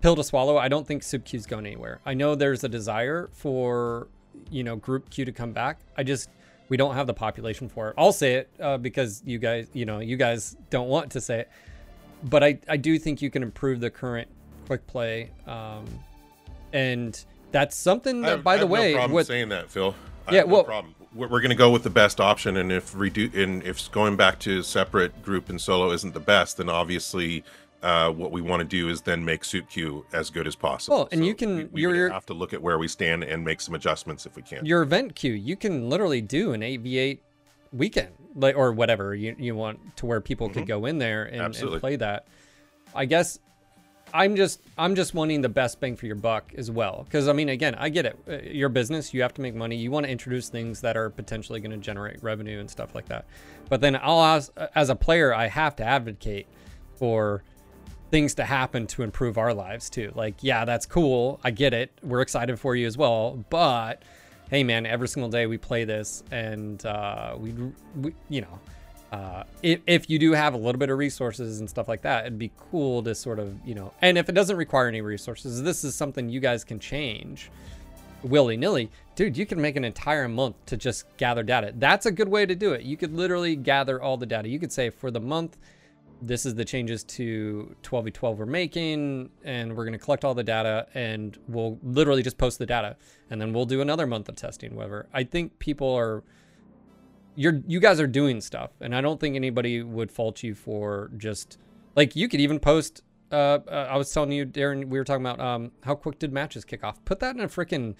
pill 0.00 0.16
to 0.16 0.24
swallow, 0.24 0.56
I 0.56 0.68
don't 0.68 0.86
think 0.86 1.02
sub 1.02 1.24
queue's 1.24 1.46
going 1.46 1.66
anywhere. 1.66 2.00
I 2.06 2.14
know 2.14 2.34
there's 2.34 2.64
a 2.64 2.68
desire 2.68 3.28
for, 3.32 4.08
you 4.50 4.64
know, 4.64 4.76
group 4.76 5.10
queue 5.10 5.24
to 5.24 5.32
come 5.32 5.52
back. 5.52 5.78
I 5.96 6.02
just 6.02 6.30
we 6.68 6.76
don't 6.76 6.94
have 6.94 7.06
the 7.06 7.14
population 7.14 7.68
for 7.68 7.88
it. 7.90 7.94
I'll 7.98 8.12
say 8.12 8.34
it 8.34 8.50
uh, 8.60 8.78
because 8.78 9.22
you 9.26 9.38
guys, 9.38 9.68
you 9.72 9.84
know, 9.84 9.98
you 9.98 10.16
guys 10.16 10.56
don't 10.70 10.88
want 10.88 11.10
to 11.12 11.20
say 11.20 11.40
it. 11.40 11.50
But 12.22 12.44
I, 12.44 12.58
I 12.68 12.76
do 12.76 12.98
think 12.98 13.22
you 13.22 13.30
can 13.30 13.42
improve 13.42 13.80
the 13.80 13.90
current 13.90 14.28
quick 14.66 14.86
play. 14.86 15.30
Um, 15.46 15.84
and 16.72 17.22
that's 17.50 17.76
something 17.76 18.20
that, 18.22 18.28
have- 18.28 18.44
by 18.44 18.56
the 18.56 18.66
way, 18.66 18.94
no 18.94 19.22
saying 19.22 19.48
that, 19.48 19.70
Phil. 19.70 19.94
I 20.28 20.34
Yeah, 20.34 20.40
no 20.42 20.46
well- 20.46 20.64
problem. 20.64 20.94
We're, 21.12 21.26
we're 21.26 21.40
going 21.40 21.50
to 21.50 21.56
go 21.56 21.70
with 21.72 21.82
the 21.82 21.90
best 21.90 22.20
option, 22.20 22.56
and 22.56 22.70
if 22.70 22.92
redo 22.94 23.34
and 23.36 23.64
if 23.64 23.90
going 23.90 24.14
back 24.14 24.38
to 24.40 24.62
separate 24.62 25.24
group 25.24 25.48
and 25.48 25.60
solo 25.60 25.90
isn't 25.90 26.14
the 26.14 26.20
best, 26.20 26.58
then 26.58 26.68
obviously 26.68 27.42
uh, 27.82 28.10
what 28.10 28.30
we 28.32 28.40
want 28.42 28.60
to 28.60 28.64
do 28.66 28.88
is 28.88 29.00
then 29.02 29.24
make 29.24 29.44
Suit 29.44 29.68
Q 29.68 30.04
as 30.12 30.28
good 30.30 30.46
as 30.46 30.54
possible. 30.54 30.96
Well, 30.98 31.08
and 31.12 31.24
you 31.24 31.34
can- 31.34 31.70
we, 31.72 31.86
we 31.86 31.98
have 31.98 32.26
to 32.26 32.34
look 32.34 32.52
at 32.52 32.60
where 32.62 32.78
we 32.78 32.88
stand 32.88 33.24
and 33.24 33.44
make 33.44 33.60
some 33.60 33.74
adjustments 33.74 34.26
if 34.26 34.36
we 34.36 34.42
can. 34.42 34.64
your 34.66 34.82
event 34.82 35.14
queue, 35.14 35.32
you 35.32 35.56
can 35.56 35.88
literally 35.88 36.20
do 36.20 36.52
an 36.52 36.60
8v8 36.60 37.18
weekend, 37.72 38.10
like 38.34 38.56
or 38.56 38.72
whatever 38.72 39.14
you, 39.14 39.34
you 39.38 39.54
want 39.54 39.96
to 39.96 40.06
where 40.06 40.20
people 40.20 40.48
could 40.48 40.66
go 40.66 40.84
in 40.86 40.98
there 40.98 41.24
and, 41.24 41.54
and 41.56 41.80
play 41.80 41.96
that. 41.96 42.26
I 42.94 43.04
guess 43.04 43.38
I'm 44.12 44.34
just 44.34 44.60
I'm 44.76 44.96
just 44.96 45.14
wanting 45.14 45.40
the 45.40 45.48
best 45.48 45.78
bang 45.78 45.94
for 45.96 46.06
your 46.06 46.16
buck 46.16 46.52
as 46.56 46.68
well. 46.68 47.04
Because 47.04 47.28
I 47.28 47.32
mean, 47.32 47.48
again, 47.48 47.76
I 47.76 47.88
get 47.90 48.06
it. 48.06 48.18
Uh, 48.28 48.38
Your 48.50 48.68
business, 48.68 49.14
you 49.14 49.22
have 49.22 49.32
to 49.34 49.40
make 49.40 49.54
money. 49.54 49.76
You 49.76 49.92
want 49.92 50.04
to 50.04 50.10
introduce 50.10 50.48
things 50.48 50.80
that 50.80 50.96
are 50.96 51.10
potentially 51.10 51.60
going 51.60 51.70
to 51.70 51.76
generate 51.76 52.20
revenue 52.22 52.58
and 52.58 52.68
stuff 52.68 52.92
like 52.94 53.06
that. 53.06 53.24
But 53.68 53.80
then 53.80 53.94
I'll 54.02 54.20
ask 54.20 54.50
as 54.74 54.90
a 54.90 54.96
player, 54.96 55.32
I 55.32 55.46
have 55.46 55.76
to 55.76 55.84
advocate 55.84 56.48
for 56.96 57.44
things 58.10 58.34
to 58.34 58.44
happen 58.44 58.86
to 58.88 59.02
improve 59.02 59.38
our 59.38 59.54
lives 59.54 59.88
too. 59.88 60.12
Like, 60.14 60.34
yeah, 60.40 60.64
that's 60.64 60.86
cool. 60.86 61.40
I 61.44 61.50
get 61.50 61.72
it. 61.72 61.90
We're 62.02 62.20
excited 62.20 62.58
for 62.58 62.74
you 62.74 62.86
as 62.86 62.96
well. 62.96 63.44
But 63.50 64.02
hey, 64.50 64.64
man, 64.64 64.84
every 64.84 65.08
single 65.08 65.30
day 65.30 65.46
we 65.46 65.58
play 65.58 65.84
this, 65.84 66.24
and 66.32 66.84
uh, 66.84 67.36
we, 67.38 67.54
we, 67.96 68.14
you 68.28 68.40
know, 68.40 68.58
uh, 69.12 69.44
if, 69.62 69.80
if 69.86 70.10
you 70.10 70.18
do 70.18 70.32
have 70.32 70.54
a 70.54 70.56
little 70.56 70.78
bit 70.78 70.90
of 70.90 70.98
resources 70.98 71.60
and 71.60 71.70
stuff 71.70 71.88
like 71.88 72.02
that, 72.02 72.26
it'd 72.26 72.38
be 72.38 72.50
cool 72.70 73.02
to 73.02 73.14
sort 73.14 73.38
of, 73.38 73.54
you 73.64 73.74
know, 73.74 73.92
and 74.02 74.18
if 74.18 74.28
it 74.28 74.32
doesn't 74.32 74.56
require 74.56 74.88
any 74.88 75.00
resources, 75.00 75.62
this 75.62 75.84
is 75.84 75.94
something 75.94 76.28
you 76.28 76.40
guys 76.40 76.64
can 76.64 76.78
change 76.78 77.50
willy 78.22 78.56
nilly. 78.56 78.90
Dude, 79.16 79.36
you 79.36 79.46
can 79.46 79.60
make 79.60 79.76
an 79.76 79.84
entire 79.84 80.28
month 80.28 80.56
to 80.66 80.76
just 80.76 81.04
gather 81.16 81.42
data. 81.42 81.72
That's 81.76 82.06
a 82.06 82.10
good 82.10 82.28
way 82.28 82.46
to 82.46 82.54
do 82.54 82.72
it. 82.72 82.82
You 82.82 82.96
could 82.96 83.14
literally 83.14 83.56
gather 83.56 84.02
all 84.02 84.16
the 84.16 84.26
data. 84.26 84.48
You 84.48 84.58
could 84.58 84.72
say 84.72 84.90
for 84.90 85.10
the 85.10 85.20
month, 85.20 85.56
this 86.22 86.44
is 86.44 86.54
the 86.54 86.64
changes 86.64 87.04
to 87.04 87.74
12v12 87.82 88.36
we're 88.36 88.46
making, 88.46 89.30
and 89.44 89.76
we're 89.76 89.84
going 89.84 89.98
to 89.98 90.04
collect 90.04 90.24
all 90.24 90.34
the 90.34 90.44
data, 90.44 90.86
and 90.94 91.38
we'll 91.48 91.78
literally 91.82 92.22
just 92.22 92.38
post 92.38 92.58
the 92.58 92.66
data, 92.66 92.96
and 93.30 93.40
then 93.40 93.52
we'll 93.52 93.66
do 93.66 93.80
another 93.80 94.06
month 94.06 94.28
of 94.28 94.36
testing, 94.36 94.74
whatever. 94.74 95.08
I 95.12 95.24
think 95.24 95.58
people 95.58 95.92
are 95.92 96.22
you're 97.36 97.62
you 97.66 97.80
guys 97.80 98.00
are 98.00 98.06
doing 98.06 98.40
stuff 98.40 98.70
and 98.80 98.94
i 98.94 99.00
don't 99.00 99.20
think 99.20 99.36
anybody 99.36 99.82
would 99.82 100.10
fault 100.10 100.42
you 100.42 100.54
for 100.54 101.10
just 101.16 101.58
like 101.96 102.16
you 102.16 102.28
could 102.28 102.40
even 102.40 102.58
post 102.58 103.02
uh, 103.32 103.58
uh 103.68 103.88
i 103.90 103.96
was 103.96 104.12
telling 104.12 104.32
you 104.32 104.44
daeron 104.44 104.88
we 104.88 104.98
were 104.98 105.04
talking 105.04 105.24
about 105.24 105.40
um 105.40 105.70
how 105.84 105.94
quick 105.94 106.18
did 106.18 106.32
matches 106.32 106.64
kick 106.64 106.82
off 106.82 107.02
put 107.04 107.20
that 107.20 107.34
in 107.34 107.40
a 107.40 107.48
freaking 107.48 107.94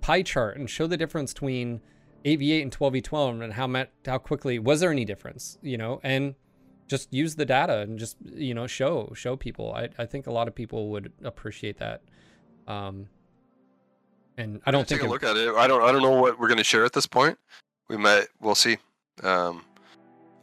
pie 0.00 0.22
chart 0.22 0.56
and 0.56 0.70
show 0.70 0.86
the 0.86 0.96
difference 0.96 1.32
between 1.32 1.80
8v8 2.24 2.62
and 2.62 2.76
12v12 2.76 3.44
and 3.44 3.52
how 3.52 3.66
met 3.66 3.92
how 4.04 4.18
quickly 4.18 4.58
was 4.58 4.80
there 4.80 4.90
any 4.90 5.04
difference 5.04 5.58
you 5.62 5.76
know 5.76 6.00
and 6.02 6.34
just 6.88 7.12
use 7.12 7.34
the 7.36 7.44
data 7.44 7.78
and 7.80 7.98
just 7.98 8.16
you 8.24 8.54
know 8.54 8.66
show 8.66 9.12
show 9.14 9.36
people 9.36 9.72
i, 9.74 9.88
I 9.98 10.06
think 10.06 10.26
a 10.26 10.32
lot 10.32 10.46
of 10.48 10.54
people 10.54 10.90
would 10.90 11.12
appreciate 11.24 11.78
that 11.78 12.02
um 12.68 13.08
and 14.38 14.60
i 14.66 14.70
don't 14.70 14.86
take 14.86 15.02
a 15.02 15.04
it- 15.04 15.08
look 15.10 15.22
at 15.22 15.36
it. 15.36 15.54
I 15.54 15.66
don't. 15.66 15.82
I 15.82 15.90
don't 15.92 16.02
know 16.02 16.20
what 16.20 16.38
we're 16.38 16.48
going 16.48 16.58
to 16.58 16.64
share 16.64 16.84
at 16.84 16.92
this 16.92 17.06
point. 17.06 17.38
We 17.88 17.96
might. 17.96 18.26
We'll 18.40 18.54
see. 18.54 18.76
Um, 19.22 19.64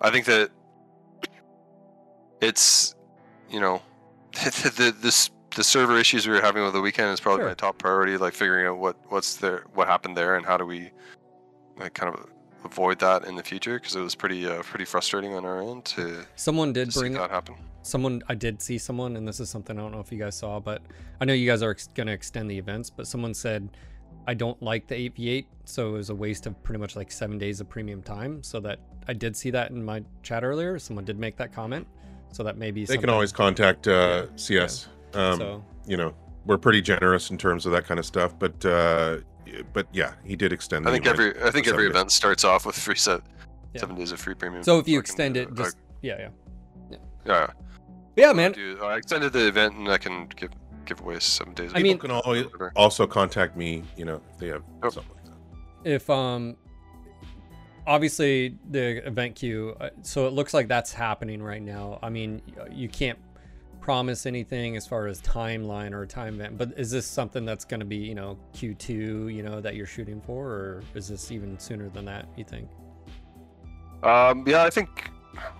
I 0.02 0.10
think 0.10 0.26
that 0.26 0.49
it's, 2.41 2.95
you 3.49 3.60
know, 3.60 3.82
the, 4.34 4.74
the 4.76 4.95
this 4.99 5.30
the 5.56 5.64
server 5.64 5.98
issues 5.99 6.26
we 6.28 6.34
were 6.34 6.41
having 6.41 6.64
over 6.64 6.72
the 6.72 6.82
weekend 6.82 7.10
is 7.14 7.20
probably 7.20 7.41
Sure. 7.41 7.49
my 7.49 7.53
top 7.53 7.78
priority. 7.78 8.18
Like 8.18 8.34
figuring 8.34 8.65
out 8.65 8.78
what 8.80 8.98
what's 9.10 9.36
there, 9.36 9.64
what 9.74 9.88
happened 9.88 10.18
there, 10.18 10.36
and 10.36 10.45
how 10.45 10.57
do 10.57 10.65
we, 10.65 10.90
like, 11.78 11.94
kind 11.94 12.14
of 12.14 12.26
avoid 12.65 12.99
that 12.99 13.26
in 13.26 13.35
the 13.35 13.44
future 13.44 13.80
because 13.80 13.95
it 13.95 14.02
was 14.02 14.15
pretty 14.15 14.45
uh, 14.48 14.61
pretty 14.64 14.85
frustrating 14.85 15.34
on 15.34 15.45
our 15.45 15.61
end 15.61 15.85
to, 15.85 16.26
someone 16.35 16.73
to 16.73 16.85
did 16.85 16.94
see 16.94 16.99
bring 16.99 17.14
that 17.14 17.30
happen. 17.30 17.56
someone 17.81 18.22
i 18.30 18.35
did 18.35 18.61
see 18.61 18.77
someone 18.77 19.15
and 19.18 19.27
this 19.27 19.40
is 19.40 19.49
something 19.49 19.77
i 19.77 19.81
don't 19.81 19.91
know 19.91 19.99
if 19.99 20.11
you 20.11 20.18
guys 20.18 20.35
saw 20.35 20.60
but 20.60 20.81
i 21.22 21.26
know 21.26 21.34
you 21.34 21.45
guys 21.48 21.61
are 21.61 21.72
ex- 21.72 21.90
going 21.95 22.07
to 22.07 22.14
extend 22.14 22.49
the 22.49 22.57
events 22.57 22.90
but 22.90 23.06
someone 23.07 23.34
said 23.34 23.69
i 24.27 24.34
don't 24.34 24.61
like 24.61 24.88
the 24.88 25.10
8v8 25.10 25.45
so 25.65 25.90
it 25.90 25.91
was 25.94 26.10
a 26.10 26.15
waste 26.15 26.45
of 26.45 26.61
pretty 26.64 26.80
much 26.80 26.95
like 26.95 27.11
seven 27.11 27.38
days 27.38 27.61
of 27.61 27.69
premium 27.69 28.02
time. 28.03 28.44
So 28.44 28.60
that 28.61 28.80
i 29.07 29.14
did 29.14 29.35
see 29.35 29.49
that 29.52 29.72
in 29.72 29.84
my 29.84 30.03
chat 30.23 30.44
earlier. 30.44 30.77
Someone 30.80 31.06
did 31.06 31.18
make 31.18 31.38
that 31.38 31.53
comment. 31.53 31.88
So 32.31 32.44
that 32.44 32.57
maybe 32.57 32.84
they 32.85 32.98
can 32.98 33.10
always 33.10 33.31
contact 33.31 33.88
uh, 33.88 34.26
CS. 34.35 34.88
Um, 35.14 35.38
so 35.38 35.64
You 35.85 35.98
know, 35.98 36.14
we're 36.45 36.57
pretty 36.57 36.81
generous 36.81 37.30
in 37.31 37.38
terms 37.38 37.65
of 37.68 37.72
that 37.73 37.85
kind 37.85 37.99
of 37.99 38.06
stuff, 38.06 38.38
but 38.40 38.65
uh, 38.65 39.18
but 39.74 39.88
yeah, 39.94 40.14
he 40.24 40.36
did 40.36 40.52
extend. 40.53 40.88
I 40.88 40.91
think 40.91 41.06
every 41.06 41.30
I 41.41 41.52
think 41.52 41.68
every 41.68 41.72
seven 41.72 41.78
days. 41.84 41.90
event 41.91 42.11
starts 42.11 42.44
off 42.44 42.65
with 42.65 42.76
free 42.78 42.95
set, 42.95 43.22
Yeah. 43.74 43.82
seven 43.82 43.95
days 43.95 44.11
of 44.11 44.20
free 44.20 44.36
premium. 44.36 44.64
so 44.64 44.80
if 44.80 44.88
you 44.88 44.98
fucking, 44.98 44.99
extend 44.99 45.38
it 45.38 45.48
uh, 45.52 45.56
just 45.64 45.78
yeah 46.02 46.30
yeah 46.91 46.98
yeah. 47.26 47.48
yeah 48.15 48.34
man 48.34 48.52
Do, 48.52 48.80
I 48.84 48.98
extended 48.98 49.34
the 49.34 49.48
event 49.48 49.76
and 49.76 49.90
I 49.90 49.98
can 49.98 50.28
give 50.36 50.52
give 50.86 50.99
away 51.02 51.20
seven 51.20 51.53
days. 51.53 51.72
I 51.74 51.78
mean- 51.82 51.94
People 51.98 52.10
can 52.10 52.22
always 52.26 52.45
also 52.76 53.07
contact 53.07 53.56
me. 53.56 53.84
You 53.95 54.06
know, 54.06 54.22
if 54.32 54.38
they 54.38 54.48
have 54.48 54.64
Yep. 54.84 54.91
something 54.94 55.14
like 55.15 55.26
that. 55.26 55.90
if 55.95 56.10
um 56.10 56.56
obviously 57.86 58.57
the 58.72 59.06
event 59.06 59.36
queue 59.36 59.76
uh, 59.82 59.90
so 60.03 60.26
it 60.28 60.32
looks 60.34 60.53
like 60.53 60.68
that's 60.70 60.94
happening 60.94 61.44
right 61.44 61.61
now 61.61 61.99
i 62.02 62.10
mean 62.10 62.41
you 62.72 62.88
can't 62.88 63.20
promise 63.84 64.26
anything 64.26 64.77
as 64.77 64.88
far 64.88 65.07
as 65.07 65.22
timeline 65.22 65.91
or 65.91 66.05
time 66.05 66.35
event 66.35 66.57
but 66.57 66.72
is 66.77 66.89
this 66.89 67.05
something 67.05 67.43
that's 67.43 67.65
going 67.65 67.81
to 67.81 67.85
be 67.85 67.97
you 67.97 68.15
know 68.15 68.38
q2 68.55 68.89
you 69.35 69.43
know 69.43 69.60
that 69.60 69.76
you're 69.76 69.85
shooting 69.85 70.22
for 70.22 70.47
or 70.47 70.84
is 70.95 71.10
this 71.10 71.31
even 71.31 71.60
sooner 71.60 71.89
than 71.89 72.05
that 72.05 72.26
you 72.38 72.45
think 72.45 72.69
Um, 74.03 74.43
yeah, 74.47 74.64
I 74.64 74.69
think. 74.69 74.89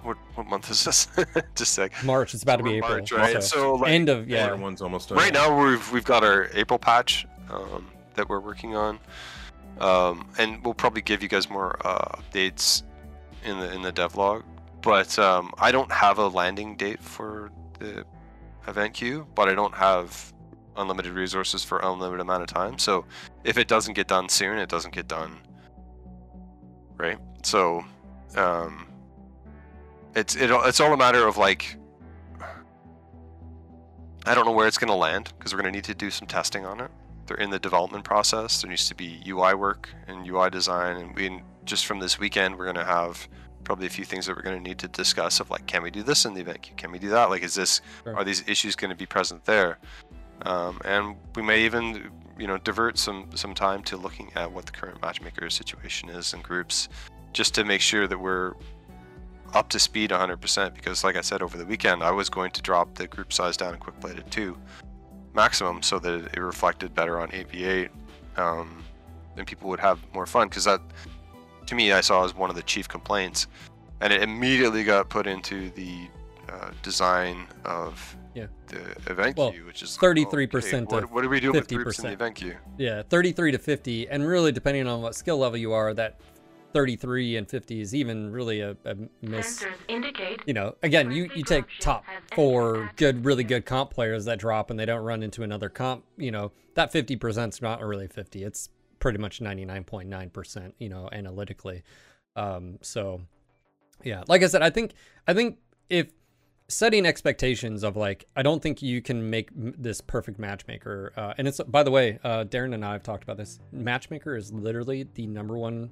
What 0.04 0.18
what 0.36 0.46
month 0.48 0.70
is 0.70 0.84
this? 0.86 1.08
Just 1.56 1.62
a 1.62 1.66
sec. 1.66 2.04
march 2.04 2.34
it's 2.34 2.44
about 2.44 2.58
to 2.58 2.64
be 2.64 2.76
april 2.76 2.92
March, 2.98 3.12
right? 3.12 3.42
so 3.44 3.58
So 3.58 3.74
like, 3.76 3.92
end 3.92 4.08
of 4.08 4.30
Yeah, 4.30 4.48
yeah 4.48 4.54
one's 4.54 4.82
almost 4.82 5.10
done. 5.10 5.18
right 5.18 5.34
now 5.34 5.48
we've 5.66 5.92
we've 5.92 6.06
got 6.06 6.24
our 6.24 6.50
April 6.54 6.78
patch 6.80 7.26
um, 7.50 7.88
that 8.16 8.30
we're 8.30 8.40
working 8.40 8.76
on, 8.76 9.00
um, 9.80 10.30
and 10.38 10.64
we'll 10.64 10.74
probably 10.76 11.02
give 11.02 11.24
you 11.24 11.28
guys 11.30 11.50
more 11.50 11.76
uh, 11.86 12.20
updates 12.20 12.84
in 13.44 13.60
the 13.60 13.74
in 13.74 13.82
the 13.82 13.92
devlog. 13.92 14.44
But 14.82 15.18
um, 15.18 15.52
I 15.58 15.72
don't 15.72 15.92
have 15.92 16.20
a 16.20 16.28
landing 16.28 16.76
date 16.78 17.02
for 17.02 17.50
the 17.80 18.06
event 18.68 18.94
queue, 18.94 19.28
but 19.36 19.50
I 19.50 19.56
don't 19.56 19.74
have 19.74 20.34
unlimited 20.78 21.14
resources 21.14 21.64
for 21.64 21.80
unlimited 21.84 22.22
amount 22.22 22.42
of 22.42 22.48
time. 22.48 22.78
So 22.78 23.06
if 23.44 23.58
it 23.58 23.68
doesn't 23.68 23.94
get 23.94 24.08
done 24.08 24.30
soon, 24.30 24.58
it 24.58 24.70
doesn't 24.70 24.94
get 24.94 25.08
done. 25.08 25.40
Right. 26.98 27.18
So 27.44 27.84
um, 28.36 28.88
it's 30.16 30.36
it, 30.36 30.50
it's 30.52 30.80
all 30.80 30.94
a 30.94 30.98
matter 30.98 31.28
of 31.28 31.38
like 31.38 31.78
I 34.26 34.34
don't 34.34 34.46
know 34.46 34.54
where 34.54 34.68
it's 34.68 34.78
going 34.78 34.90
to 34.90 34.96
land 34.96 35.34
because 35.38 35.54
we're 35.54 35.62
going 35.62 35.74
to 35.74 35.78
need 35.78 35.84
to 35.86 35.96
do 35.96 36.10
some 36.10 36.28
testing 36.28 36.66
on 36.66 36.80
it. 36.80 36.90
They're 37.26 37.38
in 37.38 37.50
the 37.50 37.60
development 37.60 38.06
process. 38.06 38.62
There 38.62 38.70
needs 38.70 38.88
to 38.88 38.96
be 38.96 39.22
UI 39.28 39.54
work 39.54 39.90
and 40.08 40.28
UI 40.28 40.50
design, 40.50 40.98
and 40.98 41.16
we 41.16 41.42
just 41.66 41.86
from 41.86 42.00
this 42.00 42.20
weekend 42.20 42.58
we're 42.58 42.66
going 42.66 42.76
to 42.76 42.86
have 42.86 43.28
probably 43.64 43.88
a 43.88 43.90
few 43.90 44.06
things 44.06 44.26
that 44.26 44.36
we're 44.36 44.42
going 44.42 44.58
to 44.58 44.70
need 44.70 44.80
to 44.80 44.88
discuss 44.88 45.40
of 45.40 45.50
like, 45.50 45.66
can 45.68 45.84
we 45.84 45.92
do 45.92 46.04
this 46.04 46.26
in 46.26 46.34
the 46.34 46.42
event? 46.42 46.62
queue? 46.62 46.74
Can 46.78 46.92
we 46.92 47.00
do 47.00 47.10
that? 47.10 47.30
Like, 47.30 47.44
is 47.44 47.56
this 47.56 47.82
Sure. 48.04 48.16
are 48.16 48.24
these 48.24 48.44
issues 48.48 48.76
going 48.76 48.90
to 48.90 48.96
be 48.96 49.06
present 49.06 49.44
there? 49.46 49.80
Um, 50.44 50.80
and 50.84 51.16
we 51.36 51.42
may 51.42 51.64
even 51.64 52.12
you 52.38 52.48
know 52.48 52.58
divert 52.58 52.98
some 52.98 53.30
some 53.36 53.54
time 53.54 53.84
to 53.84 53.98
looking 53.98 54.32
at 54.36 54.52
what 54.52 54.66
the 54.66 54.72
current 54.72 55.02
matchmaker 55.02 55.50
situation 55.50 56.10
is 56.10 56.34
in 56.34 56.42
groups, 56.42 56.90
just 57.32 57.54
to 57.56 57.64
make 57.64 57.82
sure 57.82 58.08
that 58.08 58.20
we're 58.20 58.54
up 59.54 59.70
to 59.70 59.80
speed 59.80 60.10
100% 60.10 60.74
because, 60.74 61.04
like 61.04 61.16
I 61.16 61.22
said 61.22 61.44
over 61.44 61.58
the 61.58 61.66
weekend, 61.66 62.02
I 62.02 62.10
was 62.12 62.28
going 62.28 62.50
to 62.52 62.62
drop 62.62 62.96
the 62.96 63.08
group 63.08 63.32
size 63.32 63.56
down 63.56 63.74
and 63.74 63.80
quick 63.80 64.00
play 64.00 64.14
to 64.16 64.24
two 64.24 64.58
maximum 65.36 65.82
so 65.82 66.00
that 66.00 66.32
it 66.34 66.40
reflected 66.40 66.94
better 66.96 67.20
on 67.20 67.30
8v8 67.30 67.90
um, 68.38 68.84
and 69.38 69.46
people 69.48 69.70
would 69.70 69.80
have 69.80 70.00
more 70.14 70.26
fun 70.26 70.48
because 70.48 70.64
that, 70.66 70.82
to 71.68 71.76
me, 71.76 71.92
I 71.92 72.02
saw 72.02 72.24
as 72.26 72.36
one 72.36 72.50
of 72.50 72.56
the 72.56 72.64
chief 72.64 72.88
complaints, 72.88 73.48
and 74.02 74.12
it 74.12 74.22
immediately 74.22 74.84
got 74.84 75.10
put 75.10 75.28
into 75.28 75.70
the 75.72 76.08
uh, 76.50 76.72
design 76.82 77.48
of 77.66 78.16
Yeah. 78.36 78.48
the 78.68 78.82
event 79.12 79.38
Well, 79.38 79.52
queue, 79.52 79.66
which 79.66 79.82
is 79.82 79.98
33% 79.98 80.92
What, 80.92 81.02
to 81.02 81.08
what 81.08 81.22
do 81.22 81.30
we 81.30 81.40
do 81.40 81.52
with 81.52 81.68
groups 81.68 82.00
in 82.00 82.04
the 82.06 82.10
50%. 82.12 82.14
event 82.14 82.36
queue? 82.36 82.56
Yeah, 82.78 83.02
33 83.10 83.52
to 83.54 83.58
50, 83.58 84.10
and 84.10 84.28
really 84.28 84.52
depending 84.52 84.88
on 84.88 85.02
what 85.02 85.16
skill 85.16 85.38
level 85.38 85.58
you 85.58 85.74
are, 85.74 85.94
that 85.94 86.20
33 86.74 87.38
and 87.38 87.48
50 87.48 87.82
is 87.82 87.94
even 87.94 88.32
really 88.32 88.62
a, 88.62 88.76
a 88.86 88.96
miss. 89.22 89.64
Indicate 89.88 90.42
You 90.48 90.54
know, 90.56 90.76
again, 90.82 91.12
you 91.12 91.30
you 91.36 91.44
take 91.44 91.66
top 91.80 92.04
four 92.34 92.90
good, 92.96 93.26
really 93.26 93.44
good 93.44 93.64
comp 93.66 93.92
players 93.92 94.26
that 94.26 94.40
drop 94.40 94.72
and 94.72 94.80
they 94.80 94.86
don't 94.86 95.04
run 95.04 95.22
into 95.22 95.44
another 95.44 95.70
comp. 95.70 96.04
You 96.18 96.32
know, 96.32 96.52
that 96.74 96.92
50 96.92 97.16
percent's 97.18 97.62
not 97.62 97.80
really 97.82 98.08
50. 98.08 98.44
It's 98.44 98.70
pretty 99.04 99.20
much 99.20 99.42
99.9 99.42 100.32
percent. 100.32 100.74
You 100.80 100.88
know, 100.88 101.10
analytically. 101.12 101.84
Um, 102.38 102.80
so 102.82 103.22
yeah, 104.02 104.24
like 104.30 104.44
I 104.44 104.48
said, 104.48 104.62
I 104.62 104.70
think 104.70 104.94
I 105.28 105.34
think 105.34 105.58
if 105.90 106.08
setting 106.70 107.06
expectations 107.06 107.84
of 107.84 107.98
like 107.98 108.24
I 108.38 108.44
don't 108.44 108.64
think 108.64 108.82
you 108.82 109.02
can 109.02 109.30
make 109.30 109.50
m- 109.52 109.76
this 109.78 110.00
perfect 110.00 110.40
matchmaker. 110.40 111.12
Uh, 111.18 111.34
and 111.38 111.50
it's 111.50 111.60
by 111.68 111.84
the 111.84 111.92
way, 111.92 112.18
uh, 112.24 112.46
Daeron 112.46 112.74
and 112.74 112.86
I 112.86 112.94
have 112.94 113.04
talked 113.04 113.24
about 113.24 113.36
this. 113.36 113.60
Matchmaker 113.74 114.38
is 114.38 114.54
literally 114.54 115.06
the 115.16 115.28
number 115.28 115.58
one 115.58 115.90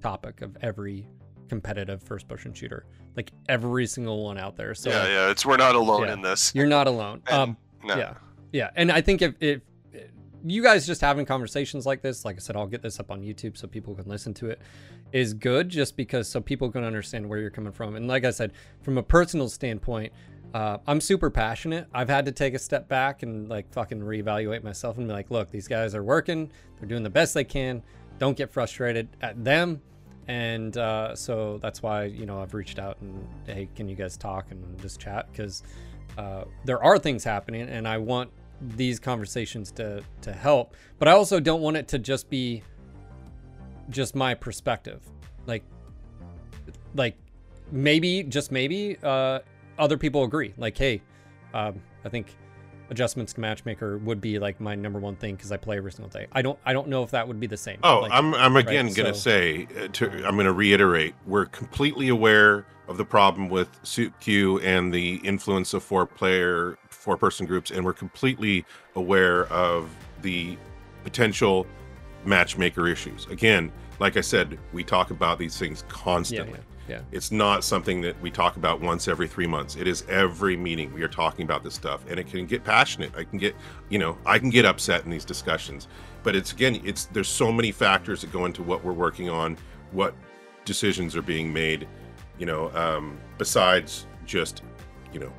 topic 0.00 0.40
of 0.40 0.56
every 0.62 1.06
competitive 1.50 2.02
first 2.02 2.26
person 2.26 2.54
shooter. 2.54 2.86
Like 3.16 3.32
every 3.50 3.86
single 3.86 4.24
one 4.24 4.38
out 4.38 4.56
there. 4.56 4.74
So 4.74 4.88
yeah, 4.88 5.06
yeah, 5.06 5.30
it's 5.30 5.44
we're 5.44 5.58
not 5.58 5.74
alone 5.74 6.06
yeah. 6.06 6.14
in 6.14 6.22
this. 6.22 6.54
you're 6.54 6.66
not 6.66 6.86
alone. 6.86 7.22
And- 7.26 7.36
Um, 7.36 7.56
no. 7.84 7.96
yeah, 7.96 8.14
yeah, 8.50 8.70
and 8.76 8.90
I 8.90 9.02
think 9.02 9.20
if, 9.20 9.34
if 9.40 9.60
you 10.46 10.62
guys 10.62 10.86
just 10.86 11.00
having 11.00 11.26
conversations 11.26 11.86
like 11.86 12.02
this, 12.02 12.24
like 12.24 12.36
I 12.36 12.38
said, 12.38 12.56
I'll 12.56 12.66
get 12.66 12.82
this 12.82 13.00
up 13.00 13.10
on 13.10 13.22
YouTube 13.22 13.56
so 13.56 13.66
people 13.66 13.94
can 13.94 14.08
listen 14.08 14.32
to 14.34 14.50
it, 14.50 14.60
is 15.12 15.34
good 15.34 15.68
just 15.68 15.96
because 15.96 16.28
so 16.28 16.40
people 16.40 16.70
can 16.70 16.84
understand 16.84 17.28
where 17.28 17.38
you're 17.38 17.50
coming 17.50 17.72
from. 17.72 17.96
And 17.96 18.06
like 18.06 18.24
I 18.24 18.30
said, 18.30 18.52
from 18.82 18.98
a 18.98 19.02
personal 19.02 19.48
standpoint, 19.48 20.12
uh, 20.54 20.78
I'm 20.86 21.00
super 21.00 21.30
passionate. 21.30 21.86
I've 21.92 22.08
had 22.08 22.24
to 22.26 22.32
take 22.32 22.54
a 22.54 22.58
step 22.58 22.88
back 22.88 23.22
and 23.22 23.48
like 23.48 23.70
fucking 23.72 24.00
reevaluate 24.00 24.62
myself 24.62 24.98
and 24.98 25.06
be 25.08 25.12
like, 25.12 25.30
look, 25.30 25.50
these 25.50 25.68
guys 25.68 25.94
are 25.94 26.04
working, 26.04 26.50
they're 26.78 26.88
doing 26.88 27.02
the 27.02 27.10
best 27.10 27.34
they 27.34 27.44
can. 27.44 27.82
Don't 28.18 28.36
get 28.36 28.50
frustrated 28.50 29.08
at 29.20 29.42
them. 29.44 29.82
And 30.28 30.76
uh, 30.76 31.14
so 31.14 31.58
that's 31.58 31.82
why 31.82 32.04
you 32.04 32.26
know 32.26 32.40
I've 32.40 32.54
reached 32.54 32.78
out 32.78 32.98
and 33.00 33.26
hey, 33.46 33.68
can 33.74 33.88
you 33.88 33.96
guys 33.96 34.16
talk 34.16 34.50
and 34.50 34.80
just 34.80 35.00
chat 35.00 35.30
because 35.30 35.62
uh, 36.18 36.44
there 36.64 36.82
are 36.82 36.98
things 36.98 37.22
happening 37.22 37.68
and 37.68 37.86
I 37.86 37.98
want 37.98 38.30
these 38.60 38.98
conversations 38.98 39.70
to 39.70 40.02
to 40.22 40.32
help 40.32 40.74
but 40.98 41.08
I 41.08 41.12
also 41.12 41.40
don't 41.40 41.60
want 41.60 41.76
it 41.76 41.88
to 41.88 41.98
just 41.98 42.30
be 42.30 42.62
just 43.90 44.14
my 44.14 44.34
perspective. 44.34 45.00
Like 45.46 45.62
like 46.94 47.16
maybe 47.70 48.22
just 48.22 48.50
maybe 48.50 48.96
uh 49.02 49.40
other 49.78 49.96
people 49.98 50.24
agree. 50.24 50.54
Like 50.56 50.76
hey 50.76 51.02
um 51.54 51.80
I 52.04 52.08
think 52.08 52.34
adjustments 52.88 53.32
to 53.34 53.40
matchmaker 53.40 53.98
would 53.98 54.20
be 54.20 54.38
like 54.38 54.60
my 54.60 54.74
number 54.74 54.98
one 55.00 55.16
thing 55.16 55.34
because 55.34 55.50
I 55.52 55.56
play 55.56 55.76
every 55.76 55.92
single 55.92 56.08
day. 56.08 56.26
I 56.32 56.40
don't 56.42 56.58
I 56.64 56.72
don't 56.72 56.88
know 56.88 57.02
if 57.02 57.10
that 57.10 57.26
would 57.28 57.38
be 57.40 57.46
the 57.46 57.56
same. 57.56 57.78
Oh, 57.82 58.00
Like, 58.00 58.12
I'm 58.12 58.34
I'm 58.34 58.56
again 58.56 58.86
right, 58.86 58.96
gonna 58.96 59.14
so- 59.14 59.20
say 59.30 59.68
uh, 59.78 59.88
to, 59.88 60.10
I'm 60.26 60.36
gonna 60.36 60.52
reiterate 60.52 61.14
we're 61.26 61.46
completely 61.46 62.08
aware 62.08 62.66
of 62.88 62.96
the 62.96 63.04
problem 63.04 63.48
with 63.48 63.68
suit 63.82 64.12
queue 64.20 64.60
and 64.60 64.92
the 64.92 65.16
influence 65.16 65.74
of 65.74 65.82
four 65.82 66.06
player 66.06 66.78
four 66.88 67.16
person 67.16 67.46
groups 67.46 67.70
and 67.70 67.84
we're 67.84 67.92
completely 67.92 68.64
aware 68.94 69.46
of 69.46 69.90
the 70.22 70.56
potential 71.04 71.66
matchmaker 72.24 72.88
issues. 72.88 73.26
Again, 73.26 73.70
like 73.98 74.16
I 74.16 74.20
said, 74.20 74.58
we 74.72 74.84
talk 74.84 75.10
about 75.10 75.38
these 75.38 75.58
things 75.58 75.84
yeah 75.86 75.94
constantly. 75.94 76.58
yeah 76.88 76.96
yeah 76.96 77.00
It's 77.12 77.32
not 77.32 77.64
something 77.64 78.00
that 78.02 78.20
we 78.20 78.30
talk 78.30 78.56
about 78.56 78.80
once 78.80 79.08
every 79.08 79.28
three 79.28 79.46
months. 79.46 79.76
It 79.76 79.86
is 79.86 80.04
every 80.08 80.56
meeting 80.56 80.92
we 80.92 81.02
are 81.02 81.08
talking 81.08 81.44
about 81.44 81.62
this 81.64 81.74
stuff, 81.74 82.04
and 82.08 82.18
it 82.18 82.26
can 82.26 82.46
get 82.46 82.64
passionate. 82.64 83.12
I 83.16 83.24
can 83.24 83.38
get, 83.38 83.54
you 83.88 83.98
know, 83.98 84.18
I 84.26 84.38
can 84.38 84.50
get 84.50 84.64
upset 84.64 85.04
in 85.04 85.10
these 85.10 85.24
discussions. 85.24 85.88
But 86.22 86.36
it's 86.36 86.52
again, 86.52 86.80
it's 86.84 87.06
there's 87.06 87.28
so 87.28 87.52
many 87.52 87.72
factors 87.72 88.20
that 88.22 88.32
go 88.32 88.44
into 88.44 88.62
what 88.62 88.84
we're 88.84 88.92
working 88.92 89.28
on, 89.28 89.56
what 89.92 90.14
decisions 90.64 91.14
are 91.16 91.22
being 91.22 91.52
made, 91.52 91.86
you 92.38 92.46
know, 92.46 92.70
um, 92.74 93.18
besides 93.38 94.06
just, 94.24 94.62
you 95.12 95.20
know, 95.20 95.32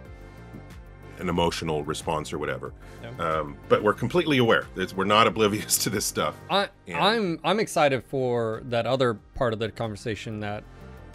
an 1.19 1.29
emotional 1.29 1.83
response 1.83 2.31
or 2.31 2.37
whatever. 2.37 2.73
Um, 3.19 3.57
but 3.69 3.81
we're 3.81 3.93
completely 3.93 4.37
aware. 4.37 4.67
It's, 4.75 4.93
we're 4.93 5.05
not 5.05 5.27
oblivious 5.27 5.77
to 5.83 5.89
this 5.89 6.05
stuff. 6.05 6.35
I, 6.49 6.69
And- 6.87 6.97
I'm 6.97 7.39
I'm 7.43 7.59
excited 7.59 8.03
for 8.03 8.61
that 8.65 8.85
other 8.85 9.15
part 9.35 9.53
of 9.53 9.59
the 9.59 9.71
conversation 9.71 10.39
that 10.41 10.63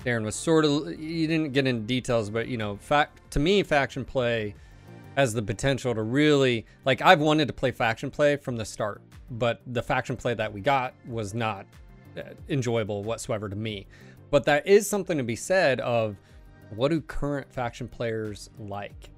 Daeron 0.05 0.25
was 0.25 0.35
sort 0.35 0.65
of. 0.65 0.99
You 1.01 1.27
didn't 1.29 1.53
get 1.53 1.67
into 1.67 1.83
details, 1.83 2.31
but 2.31 2.49
you 2.49 2.57
know, 2.57 2.77
fact 2.77 3.31
to 3.33 3.41
me, 3.41 3.63
faction 3.63 4.05
play 4.05 4.55
has 5.17 5.35
the 5.35 5.43
potential 5.43 5.95
to 5.95 6.03
really 6.03 6.67
like. 6.85 7.03
I've 7.03 7.21
wanted 7.21 7.47
to 7.49 7.53
play 7.55 7.71
faction 7.71 8.11
play 8.11 8.37
from 8.37 8.57
the 8.57 8.65
start, 8.65 9.03
but 9.31 9.61
the 9.67 9.83
faction 9.83 10.17
play 10.17 10.35
that 10.35 10.53
we 10.53 10.61
got 10.61 10.95
was 11.07 11.35
not 11.35 11.67
uh, 12.17 12.23
enjoyable 12.49 13.05
whatsoever 13.05 13.49
to 13.49 13.57
me. 13.57 13.87
But 14.33 14.47
that 14.47 14.67
is 14.67 14.89
something 14.89 15.19
to 15.19 15.25
be 15.25 15.37
said 15.37 15.79
of 15.81 16.17
what 16.75 16.89
do 16.89 17.03
current 17.03 17.53
faction 17.53 17.87
players 17.87 18.49
like 18.59 19.11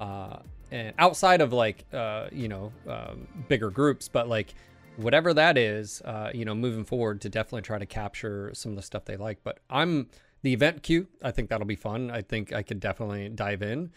uh, 0.00 0.38
and 0.72 0.94
outside 0.98 1.42
of 1.42 1.52
like 1.52 1.84
uh, 1.92 2.28
you 2.32 2.48
know 2.48 2.72
um, 2.88 3.28
bigger 3.48 3.70
groups, 3.70 4.08
but 4.08 4.30
like 4.30 4.54
whatever 4.96 5.34
that 5.34 5.58
is, 5.58 6.00
uh, 6.06 6.30
you 6.32 6.46
know, 6.46 6.54
moving 6.54 6.86
forward 6.86 7.20
to 7.20 7.28
definitely 7.28 7.60
try 7.60 7.78
to 7.78 7.84
capture 7.84 8.50
some 8.54 8.72
of 8.72 8.76
the 8.76 8.82
stuff 8.82 9.04
they 9.04 9.18
like. 9.18 9.44
But 9.44 9.58
I'm 9.68 10.08
the 10.40 10.54
event 10.54 10.82
queue. 10.82 11.06
I 11.22 11.32
think 11.32 11.50
that'll 11.50 11.66
be 11.66 11.76
fun. 11.76 12.10
I 12.10 12.22
think 12.22 12.54
I 12.54 12.62
could 12.62 12.80
definitely 12.80 13.28
dive 13.28 13.60
in. 13.60 13.90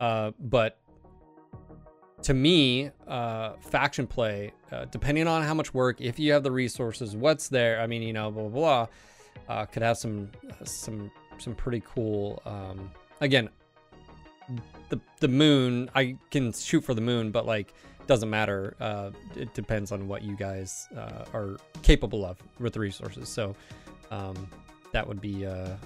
Uh, 0.00 0.32
but 0.40 0.78
to 2.22 2.32
me, 2.32 2.90
uh, 3.06 3.52
faction 3.60 4.06
play, 4.06 4.54
uh, 4.72 4.86
depending 4.86 5.28
on 5.28 5.42
how 5.42 5.52
much 5.52 5.74
work, 5.74 6.00
if 6.00 6.18
you 6.18 6.32
have 6.32 6.42
the 6.42 6.50
resources, 6.50 7.14
what's 7.14 7.48
there. 7.48 7.82
I 7.82 7.86
mean, 7.86 8.00
you 8.00 8.14
know, 8.14 8.30
blah 8.30 8.44
blah, 8.44 8.50
blah 8.50 8.86
uh, 9.48 9.66
could 9.66 9.82
have 9.82 9.96
some 9.98 10.30
some 10.64 11.10
some 11.38 11.54
pretty 11.54 11.82
cool. 11.86 12.42
Um, 12.44 12.90
again, 13.20 13.48
the 14.88 15.00
the 15.20 15.28
moon. 15.28 15.90
I 15.94 16.16
can 16.30 16.52
shoot 16.52 16.82
for 16.82 16.94
the 16.94 17.00
moon, 17.00 17.30
but 17.30 17.46
like 17.46 17.72
doesn't 18.06 18.30
matter. 18.30 18.76
Uh, 18.80 19.10
it 19.34 19.52
depends 19.54 19.90
on 19.92 20.06
what 20.06 20.22
you 20.22 20.36
guys 20.36 20.88
uh, 20.96 21.24
are 21.34 21.56
capable 21.82 22.24
of 22.24 22.38
with 22.60 22.72
the 22.72 22.80
resources. 22.80 23.28
So 23.28 23.54
um, 24.10 24.48
that 24.92 25.06
would 25.06 25.20
be. 25.20 25.46
Uh, 25.46 25.76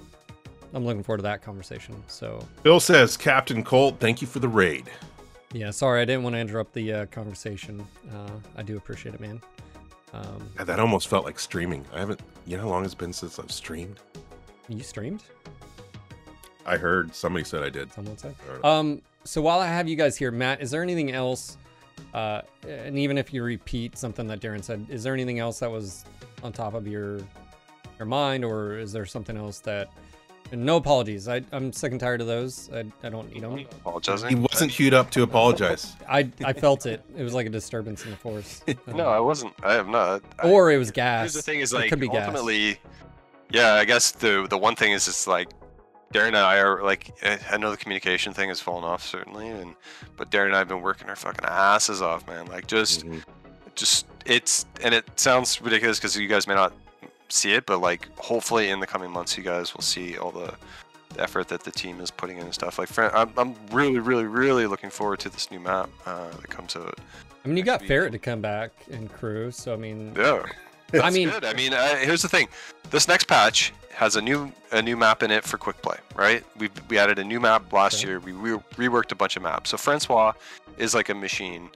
I'm 0.73 0.85
looking 0.85 1.03
forward 1.03 1.19
to 1.19 1.23
that 1.25 1.43
conversation. 1.43 2.01
So 2.07 2.47
Bill 2.63 2.79
says, 2.79 3.17
Captain 3.17 3.65
Colt, 3.65 3.97
thank 3.99 4.21
you 4.21 4.29
for 4.29 4.39
the 4.39 4.49
raid. 4.49 4.89
yeah, 5.53 5.73
sorry 5.73 6.01
I 6.01 6.05
didn't 6.05 6.23
want 6.23 6.35
to 6.35 6.39
interrupt 6.39 6.75
the 6.75 6.93
uh, 6.93 7.07
conversation. 7.07 7.85
Uh, 8.15 8.31
I 8.57 8.63
do 8.63 8.77
appreciate 8.77 9.15
it, 9.17 9.21
man. 9.21 9.41
Um, 10.13 10.51
God, 10.57 10.67
that 10.67 10.81
almost 10.81 11.09
felt 11.09 11.25
like 11.25 11.39
streaming. 11.39 11.85
I 11.95 12.01
haven't. 12.01 12.21
You 12.47 12.57
know 12.57 12.65
how 12.65 12.69
long 12.69 12.85
it's 12.85 12.95
been 12.95 13.13
since 13.13 13.39
I've 13.39 13.53
streamed? 13.53 14.01
you 14.69 14.83
streamed? 14.83 15.25
I 16.65 16.77
heard 16.77 17.15
somebody 17.15 17.45
said 17.45 17.63
I 17.63 17.71
did. 17.71 17.93
Someone 17.93 18.17
said. 18.17 18.35
I 18.45 18.53
don't 18.53 18.63
know. 18.63 18.69
Um, 18.69 19.03
so 19.25 19.43
while 19.43 19.59
I 19.59 19.67
have 19.67 19.89
you 19.89 19.97
guys 19.97 20.17
here, 20.17 20.31
Matt, 20.31 20.61
is 20.61 20.71
there 20.71 20.83
anything 20.83 21.13
else? 21.13 21.57
Uh, 22.15 22.43
and 22.67 22.99
even 22.99 23.19
if 23.19 23.33
you 23.33 23.43
repeat 23.43 23.99
something 23.99 24.27
that 24.29 24.41
Daeron 24.41 24.63
said, 24.63 24.87
is 24.89 25.03
there 25.03 25.13
anything 25.13 25.39
else 25.39 25.59
that 25.61 25.71
was 25.71 26.05
on 26.43 26.53
top 26.53 26.75
of 26.75 26.87
your 26.87 27.19
your 27.99 28.07
mind, 28.07 28.45
or 28.45 28.79
is 28.79 28.93
there 28.93 29.07
something 29.07 29.37
else 29.37 29.61
that? 29.61 29.91
And 30.53 30.65
no 30.67 30.77
apologies. 30.77 31.29
I, 31.29 31.43
I'm 31.53 31.73
sick 31.73 31.93
and 31.93 32.01
tired 32.01 32.21
of 32.21 32.27
those. 32.27 32.69
I, 32.75 32.85
I 33.05 33.09
don't 33.09 33.33
need 33.33 33.43
them. 33.43 33.59
Apologizing. 33.81 34.29
He 34.29 34.35
wasn't 34.35 34.73
queued 34.73 34.95
up 34.95 35.11
to 35.13 35.23
apologize. 35.23 35.95
I, 36.09 36.29
I 36.45 36.53
felt 36.53 36.87
it. 36.87 37.05
It 37.17 37.23
was 37.23 37.35
like 37.35 37.47
a 37.47 37.51
disturbance 37.51 38.05
in 38.05 38.11
the 38.11 38.17
force. 38.17 38.63
No, 38.87 39.09
I 39.09 39.21
wasn't. 39.21 39.55
I 39.63 39.77
am 39.77 39.91
not. 39.93 40.23
I- 40.41 40.49
or 40.51 40.73
it 40.73 40.79
was 40.79 40.91
gas. 40.91 41.21
Here's 41.21 41.35
the 41.35 41.43
thing: 41.43 41.61
is 41.61 41.73
It 41.73 41.77
like 41.77 41.91
could 41.91 42.01
be 42.01 42.09
gas. 42.09 42.27
ultimately, 42.27 42.79
yeah. 43.51 43.75
I 43.75 43.85
guess 43.85 44.11
the 44.11 44.47
the 44.51 44.59
one 44.59 44.75
thing 44.75 44.93
is 44.93 45.07
it's 45.07 45.27
like 45.29 45.49
Daeron 46.13 46.29
and 46.29 46.37
I 46.39 46.59
are 46.59 46.83
like 46.83 47.13
I 47.51 47.57
know 47.57 47.71
the 47.71 47.77
communication 47.77 48.33
thing 48.33 48.49
has 48.49 48.61
fallen 48.61 48.83
off 48.85 49.07
certainly, 49.07 49.49
and 49.49 49.75
but 50.17 50.31
Daeron 50.31 50.47
and 50.47 50.55
I 50.57 50.59
have 50.59 50.69
been 50.69 50.83
working 50.83 51.09
our 51.09 51.15
fucking 51.17 51.45
asses 51.45 52.03
off, 52.03 52.27
man. 52.27 52.47
Like 52.47 52.67
just 52.67 53.07
Mhm. 53.07 53.23
just 53.77 54.07
it's 54.27 54.67
and 54.83 54.93
it 54.95 55.05
sounds 55.19 55.63
ridiculous 55.63 55.99
because 55.99 56.17
you 56.17 56.27
guys 56.27 56.47
may 56.49 56.55
not 56.55 56.73
see 57.33 57.53
it, 57.53 57.67
but 57.67 57.79
like 57.81 58.09
hopefully 58.19 58.71
in 58.71 58.81
the 58.81 58.87
coming 58.87 59.11
months 59.11 59.37
you 59.37 59.43
guys 59.45 59.75
will 59.75 59.83
see 59.83 60.17
all 60.19 60.31
the, 60.31 60.53
the 61.15 61.23
effort 61.23 61.49
that 61.49 61.63
the 61.65 61.71
team 61.71 62.01
is 62.01 62.11
putting 62.11 62.37
in 62.39 62.45
and 62.45 62.55
stuff. 62.55 62.79
Like 62.79 62.89
fran- 62.89 63.11
I'm 63.15 63.33
I'm 63.37 63.55
really 63.73 63.99
really 63.99 64.25
really 64.25 64.67
looking 64.67 64.91
forward 64.91 65.19
to 65.21 65.29
this 65.31 65.51
new 65.51 65.61
map 65.61 65.89
uh, 66.07 66.31
that 66.31 66.49
comes 66.49 66.77
out. 66.77 66.99
I 67.45 67.49
mean, 67.49 67.57
you 67.57 67.63
got 67.63 67.81
next 67.81 67.83
week. 67.83 67.89
Ferret 67.89 68.13
to 68.13 68.19
come 68.19 68.41
back 68.41 68.71
and 68.91 69.11
crew, 69.11 69.51
so 69.51 69.73
I 69.73 69.77
mean, 69.77 70.15
Yeah, 70.17 70.43
I 71.03 71.11
mean, 71.11 71.31
good. 71.31 71.45
I 71.45 71.55
mean, 71.55 71.73
uh, 71.73 71.97
here's 71.97 72.23
the 72.23 72.29
thing: 72.29 72.49
this 72.91 73.09
next 73.09 73.25
patch 73.25 73.73
has 73.95 74.17
a 74.17 74.21
new 74.23 74.53
a 74.73 74.81
new 74.83 74.97
map 74.97 75.23
in 75.23 75.31
it 75.31 75.45
for 75.45 75.57
quick 75.59 75.81
play. 75.83 75.97
Right? 76.15 76.45
We 76.59 76.69
we 76.89 76.99
added 76.99 77.19
a 77.19 77.25
new 77.25 77.41
map 77.41 77.73
last 77.73 77.97
Okay. 77.97 78.09
year. 78.09 78.21
We 78.21 78.33
re- 78.33 78.59
reworked 78.77 79.13
a 79.13 79.15
bunch 79.15 79.37
of 79.37 79.43
maps. 79.43 79.71
So 79.71 79.77
Francois 79.77 80.33
is 80.79 80.95
like 80.95 81.09
a 81.09 81.15
machine 81.15 81.71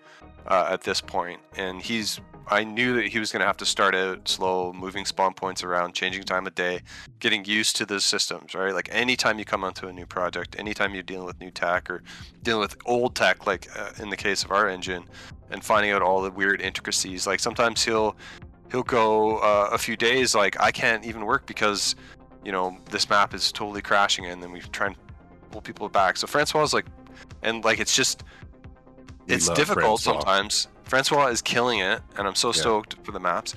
uh, 0.46 0.68
at 0.70 0.82
this 0.82 1.00
point, 1.00 1.40
and 1.56 1.80
he's. 1.80 2.20
I 2.46 2.62
knew 2.62 2.94
that 2.96 3.06
he 3.06 3.18
was 3.18 3.32
going 3.32 3.40
to 3.40 3.46
have 3.46 3.56
to 3.56 3.64
start 3.64 3.94
out 3.94 4.28
slow, 4.28 4.70
moving 4.74 5.06
spawn 5.06 5.32
points 5.32 5.64
around, 5.64 5.94
changing 5.94 6.24
time 6.24 6.46
of 6.46 6.54
day, 6.54 6.80
getting 7.18 7.42
used 7.46 7.76
to 7.76 7.86
the 7.86 7.98
systems. 7.98 8.54
Right? 8.54 8.74
Like 8.74 8.90
anytime 8.92 9.38
you 9.38 9.46
come 9.46 9.64
onto 9.64 9.86
a 9.86 9.92
new 9.92 10.04
project, 10.04 10.54
anytime 10.58 10.92
you're 10.92 11.02
dealing 11.02 11.24
with 11.24 11.40
new 11.40 11.50
tech 11.50 11.88
or 11.88 12.02
dealing 12.42 12.60
with 12.60 12.76
old 12.84 13.14
tech, 13.14 13.46
like 13.46 13.68
uh, 13.78 13.92
in 13.98 14.10
the 14.10 14.16
case 14.16 14.44
of 14.44 14.50
our 14.50 14.68
engine, 14.68 15.04
and 15.50 15.64
finding 15.64 15.92
out 15.92 16.02
all 16.02 16.20
the 16.20 16.30
weird 16.30 16.60
intricacies. 16.60 17.26
Like 17.26 17.40
sometimes 17.40 17.82
he'll 17.82 18.14
he'll 18.70 18.82
go 18.82 19.38
uh, 19.38 19.70
a 19.72 19.78
few 19.78 19.96
days 19.96 20.34
like 20.34 20.60
I 20.60 20.70
can't 20.70 21.04
even 21.06 21.24
work 21.24 21.46
because 21.46 21.96
you 22.44 22.52
know 22.52 22.76
this 22.90 23.08
map 23.08 23.32
is 23.32 23.52
totally 23.52 23.80
crashing 23.80 24.26
and 24.26 24.42
then 24.42 24.52
we 24.52 24.60
try 24.60 24.88
and 24.88 24.96
pull 25.50 25.62
people 25.62 25.88
back. 25.88 26.16
So 26.16 26.26
Francois 26.26 26.64
is 26.64 26.74
like, 26.74 26.86
and 27.42 27.64
like 27.64 27.78
it's 27.78 27.94
just 27.94 28.24
it's 29.28 29.48
difficult 29.51 30.01
Francois. 30.01 30.20
sometimes. 30.24 30.68
Francois 30.84 31.26
is 31.28 31.40
killing 31.42 31.78
it, 31.80 32.01
and 32.16 32.26
I'm 32.26 32.34
so 32.34 32.48
Yeah. 32.48 32.60
stoked 32.60 32.96
for 33.05 33.12
the 33.12 33.20
maps. 33.20 33.55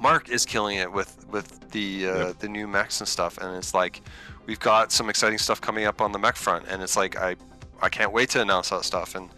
Mark 0.00 0.28
is 0.28 0.44
killing 0.44 0.76
it 0.78 0.90
with 0.90 1.26
with 1.28 1.70
the 1.70 2.06
uh, 2.08 2.16
Yep. 2.26 2.38
the 2.40 2.48
new 2.48 2.66
mechs 2.66 3.00
and 3.00 3.08
stuff, 3.08 3.38
and 3.38 3.56
it's 3.56 3.74
like 3.74 4.02
we've 4.46 4.60
got 4.60 4.92
some 4.92 5.08
exciting 5.08 5.38
stuff 5.38 5.60
coming 5.60 5.86
up 5.86 6.00
on 6.00 6.12
the 6.12 6.18
mech 6.18 6.36
front, 6.36 6.66
and 6.68 6.82
it's 6.82 6.96
like 6.96 7.16
I 7.16 7.36
I 7.80 7.88
can't 7.88 8.12
wait 8.12 8.28
to 8.30 8.40
announce 8.42 8.70
that 8.70 8.84
stuff, 8.84 9.14
and 9.14 9.30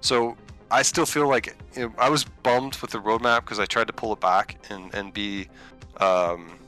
so 0.00 0.36
I 0.70 0.82
still 0.82 1.06
feel 1.06 1.28
like 1.28 1.56
you 1.76 1.82
know, 1.88 1.94
I 1.98 2.08
was 2.08 2.24
bummed 2.24 2.76
with 2.76 2.90
the 2.90 2.98
roadmap 2.98 3.40
because 3.40 3.58
I 3.58 3.66
tried 3.66 3.86
to 3.88 3.92
pull 3.92 4.12
it 4.12 4.20
back 4.20 4.56
and 4.70 4.94
and 4.94 5.12
be 5.12 5.48
um, 6.00 6.58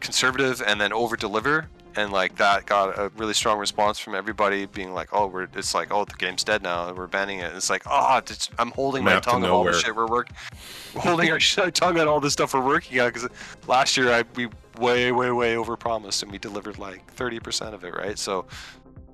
conservative 0.00 0.62
and 0.66 0.80
then 0.80 0.92
over 0.92 1.16
deliver 1.16 1.68
and 1.96 2.12
like 2.12 2.36
that 2.36 2.66
got 2.66 2.98
a 2.98 3.10
really 3.16 3.34
strong 3.34 3.58
response 3.58 3.98
from 3.98 4.14
everybody 4.14 4.66
being 4.66 4.92
like 4.92 5.08
oh 5.12 5.26
we're 5.26 5.48
it's 5.54 5.74
like 5.74 5.92
oh 5.92 6.04
the 6.04 6.14
game's 6.14 6.44
dead 6.44 6.62
now 6.62 6.92
we're 6.92 7.06
banning 7.06 7.40
it. 7.40 7.52
It's 7.54 7.70
like 7.70 7.82
oh 7.86 8.18
it's, 8.18 8.50
i'm 8.58 8.70
holding 8.72 9.04
my 9.04 9.14
Map 9.14 9.22
to 9.22 9.30
tongue 9.30 9.44
on 9.44 9.50
all 9.50 9.64
the 9.64 9.72
shit 9.72 9.94
we're 9.94 10.06
work 10.06 10.28
holding 10.96 11.30
our 11.30 11.38
tongue 11.38 11.98
on 11.98 12.08
all 12.08 12.20
the 12.20 12.30
stuff 12.30 12.54
we're 12.54 12.64
working 12.64 13.00
on 13.00 13.08
because 13.08 13.28
last 13.66 13.96
year 13.96 14.12
i 14.12 14.24
we 14.34 14.48
way 14.78 15.12
way 15.12 15.30
way 15.30 15.56
over 15.56 15.76
promised 15.76 16.22
and 16.22 16.32
we 16.32 16.38
delivered 16.38 16.78
like 16.78 17.14
30% 17.14 17.74
of 17.74 17.84
it 17.84 17.94
right? 17.94 18.18
So 18.18 18.46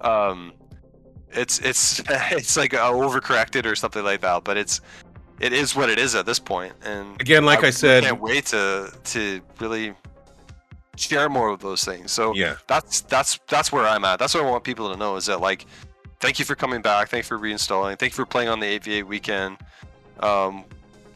um 0.00 0.52
it's 1.32 1.58
it's 1.60 2.00
it's 2.08 2.56
like 2.56 2.74
uh, 2.74 2.90
overcorrected 2.90 3.66
or 3.66 3.76
something 3.76 4.04
like 4.04 4.20
that 4.22 4.44
but 4.44 4.56
it's 4.56 4.80
it 5.40 5.52
is 5.52 5.74
what 5.74 5.88
it 5.88 5.98
is 5.98 6.14
at 6.14 6.26
this 6.26 6.38
point 6.38 6.74
and 6.84 7.18
Again, 7.20 7.44
like 7.46 7.64
I, 7.64 7.70
said, 7.70 8.04
I 8.04 8.08
said, 8.08 8.10
can't 8.10 8.20
wait 8.20 8.46
to 8.46 8.92
to 9.04 9.40
really 9.58 9.94
share 11.00 11.28
more 11.28 11.48
of 11.50 11.60
those 11.60 11.84
things. 11.84 12.12
So 12.12 12.34
yeah, 12.34 12.56
that's 12.66 13.00
that's 13.02 13.38
that's 13.48 13.72
where 13.72 13.86
I'm 13.86 14.04
at. 14.04 14.18
That's 14.18 14.34
what 14.34 14.44
I 14.44 14.50
want 14.50 14.64
people 14.64 14.90
to 14.92 14.98
know 14.98 15.16
is 15.16 15.26
that 15.26 15.40
like, 15.40 15.66
thank 16.20 16.38
you 16.38 16.44
for 16.44 16.54
coming 16.54 16.82
back. 16.82 17.08
Thank 17.08 17.24
you 17.24 17.28
for 17.28 17.38
reinstalling. 17.38 17.98
Thank 17.98 18.12
you 18.12 18.16
for 18.16 18.26
playing 18.26 18.48
on 18.48 18.60
the 18.60 18.78
8v8 18.78 19.04
weekend. 19.04 19.56
Um, 20.20 20.64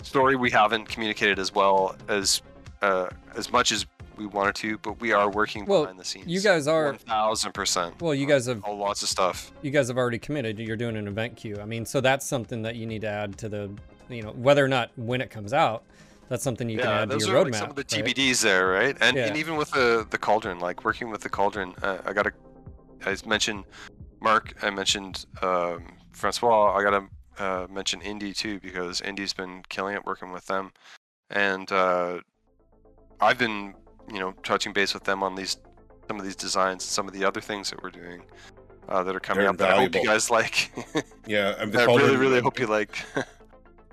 story 0.03 0.37
we 0.37 0.51
haven't 0.51 0.89
communicated 0.89 1.39
as 1.39 1.55
well 1.55 1.97
as 2.09 2.43
uh, 2.83 3.09
as 3.37 3.51
much 3.53 3.73
as 3.73 3.87
we 4.17 4.27
wanted 4.27 4.55
to, 4.55 4.79
but 4.79 5.01
we 5.01 5.13
are 5.13 5.29
working 5.29 5.65
Well, 5.67 5.83
behind 5.83 5.99
the 5.99 6.05
scenes. 6.05 6.27
you 6.29 6.41
guys 6.41 6.69
are- 6.69 6.87
one 6.87 6.99
thousand 6.99 7.53
percent. 7.53 8.01
well, 8.01 8.15
you 8.15 8.27
guys 8.27 8.47
have 8.47 8.63
all 8.65 8.77
lots 8.77 9.03
of 9.03 9.09
stuff. 9.09 9.51
you 9.61 9.71
guys 9.73 9.89
have 9.89 9.99
already 9.99 10.19
committed. 10.21 10.59
You're 10.59 10.77
doing 10.77 10.97
an 10.97 11.09
event 11.09 11.37
queue. 11.37 11.57
I 11.61 11.65
mean, 11.65 11.85
so 11.85 12.01
that's 12.01 12.25
something 12.25 12.63
that 12.63 12.77
you 12.77 12.87
need 12.87 13.01
to 13.01 13.09
add 13.09 13.37
to 13.39 13.49
the, 13.49 13.71
you 14.09 14.23
know, 14.23 14.31
whether 14.31 14.65
or 14.65 14.69
not 14.69 14.91
when 14.97 15.21
it 15.21 15.31
comes 15.31 15.53
out, 15.53 15.83
that's 16.29 16.43
something 16.43 16.69
you 16.69 16.79
can 16.79 16.87
yeah, 16.87 17.01
add 17.03 17.11
to 17.11 17.15
those 17.15 17.27
your 17.27 17.37
are 17.37 17.45
roadmap. 17.45 17.53
like 17.53 17.55
some 17.55 17.71
of 17.71 17.77
the 17.77 17.87
right? 17.93 18.05
TBDs 18.05 18.43
there, 18.43 18.69
right? 18.69 18.97
And, 19.01 19.17
and 19.17 19.37
even 19.37 19.57
with 19.57 19.71
the 19.71 20.07
the 20.11 20.19
cauldron, 20.19 20.59
like 20.59 20.85
working 20.85 21.11
with 21.11 21.21
the 21.21 21.29
cauldron, 21.29 21.75
uh, 21.83 21.99
I 22.05 22.13
gotta. 22.13 22.33
I 23.07 23.17
mentioned 23.27 23.65
Mark. 24.21 24.55
I 24.63 24.71
mentioned 24.71 25.27
um, 25.43 25.85
Francois. 26.13 26.75
I 26.77 26.83
gotta 26.83 27.07
uh, 27.39 27.67
mention 27.71 28.01
Indy 28.01 28.33
too 28.33 28.61
because 28.61 29.01
Indy's 29.03 29.33
been 29.33 29.63
killing 29.69 29.95
it 29.95 30.05
working 30.07 30.33
with 30.33 30.47
them, 30.47 30.73
and 31.31 31.71
uh, 31.71 32.21
I've 33.21 33.39
been 33.39 33.75
you 34.11 34.19
know 34.19 34.33
touching 34.43 34.73
base 34.73 34.95
with 34.95 35.05
them 35.05 35.23
on 35.23 35.35
these 35.35 35.59
some 36.09 36.19
of 36.19 36.25
these 36.25 36.37
designs 36.37 36.85
some 36.85 37.07
of 37.09 37.15
the 37.15 37.25
other 37.25 37.41
things 37.41 37.71
that 37.71 37.83
we're 37.83 37.91
doing. 37.91 38.23
Uh, 38.87 39.03
that 39.03 39.17
are 39.17 39.21
coming 39.21 39.41
They're 39.41 39.49
up 39.49 39.57
that 39.57 39.71
I 39.71 39.81
hope 39.81 39.95
you 39.95 40.05
guys 40.05 40.31
like. 40.39 40.71
yeah. 41.27 41.55
I'm 41.59 41.71
the 41.71 41.81
I 41.81 41.85
really, 41.87 42.17
really 42.17 42.41
hope 42.43 42.59
you 42.59 42.67
like. 42.67 42.99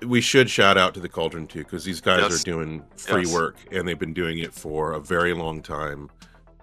we 0.06 0.20
should 0.20 0.48
shout 0.50 0.76
out 0.78 0.94
to 0.94 1.00
the 1.00 1.08
Cauldron 1.08 1.46
too, 1.46 1.60
because 1.60 1.84
these 1.84 2.00
guys 2.00 2.20
Yes. 2.22 2.40
are 2.40 2.44
doing 2.44 2.82
free 2.96 3.22
Yes. 3.22 3.32
work 3.34 3.56
and 3.70 3.86
they've 3.86 3.98
been 3.98 4.14
doing 4.14 4.38
it 4.38 4.52
for 4.52 4.92
a 4.92 5.00
very 5.00 5.34
long 5.34 5.62
time, 5.62 6.10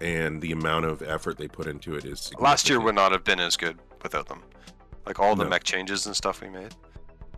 and 0.01 0.41
the 0.41 0.51
amount 0.51 0.85
of 0.85 1.01
effort 1.01 1.37
they 1.37 1.47
put 1.47 1.67
into 1.67 1.95
it 1.95 2.05
is 2.05 2.31
Last 2.39 2.69
year 2.69 2.79
would 2.79 2.95
not 2.95 3.11
have 3.11 3.23
been 3.23 3.39
as 3.39 3.55
good 3.57 3.77
without 4.01 4.27
them. 4.27 4.41
Like 5.05 5.19
all 5.19 5.35
the 5.35 5.43
No. 5.43 5.49
mech 5.49 5.63
changes 5.63 6.05
and 6.05 6.15
stuff 6.15 6.41
we 6.41 6.49
made, 6.49 6.75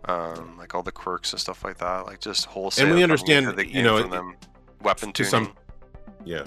um, 0.06 0.56
like 0.58 0.74
all 0.74 0.82
the 0.82 0.92
quirks 0.92 1.32
and 1.32 1.40
stuff 1.40 1.64
like 1.64 1.78
that, 1.78 2.06
like 2.06 2.20
just 2.20 2.46
wholesale. 2.46 2.86
And 2.86 2.94
we 2.94 3.02
understand, 3.02 3.46
the 3.56 3.66
you 3.66 3.82
know, 3.82 4.02
them, 4.06 4.36
weapon 4.82 5.12
to 5.12 5.24
tuning. 5.24 5.30
some- 5.30 5.54
Yeah, 6.24 6.44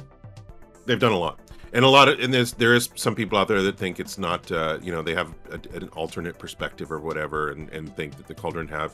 they've 0.85 0.99
done 0.99 1.11
a 1.11 1.17
lot, 1.17 1.39
and 1.73 1.83
a 1.83 1.87
lot 1.89 2.07
of 2.07 2.19
and 2.19 2.33
there's 2.33 2.53
there 2.53 2.73
is 2.73 2.89
some 2.95 3.13
people 3.15 3.37
out 3.37 3.47
there 3.49 3.61
that 3.63 3.77
think 3.77 3.99
it's 3.99 4.17
not 4.17 4.49
uh, 4.51 4.77
you 4.81 4.91
know 4.91 5.01
they 5.01 5.13
have 5.15 5.33
a, 5.51 5.59
an 5.75 5.89
alternate 5.89 6.37
perspective 6.39 6.91
or 6.91 6.99
whatever, 6.99 7.49
and 7.49 7.69
and 7.71 7.93
think 7.95 8.15
that 8.17 8.27
the 8.27 8.33
Cauldron 8.35 8.67
have 8.69 8.93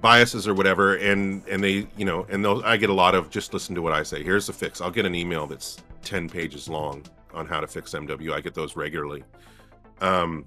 biases 0.00 0.46
or 0.46 0.54
whatever, 0.54 0.96
and 0.96 1.46
and 1.48 1.62
they 1.62 1.86
you 1.96 2.04
know 2.04 2.26
and 2.28 2.44
they'll 2.44 2.62
I 2.64 2.76
get 2.76 2.90
a 2.90 2.94
lot 2.94 3.14
of 3.14 3.30
just 3.30 3.52
listen 3.52 3.74
to 3.74 3.82
what 3.82 3.92
I 3.92 4.02
say. 4.02 4.22
Here's 4.22 4.46
the 4.46 4.52
fix. 4.52 4.80
I'll 4.80 4.90
get 4.90 5.06
an 5.06 5.14
email 5.14 5.46
that's 5.46 5.78
ten 6.02 6.28
pages 6.28 6.68
long 6.68 7.04
on 7.34 7.46
how 7.46 7.60
to 7.60 7.66
fix 7.66 7.92
MW. 7.92 8.32
I 8.32 8.40
get 8.40 8.54
those 8.54 8.76
regularly. 8.76 9.24
Um, 10.00 10.46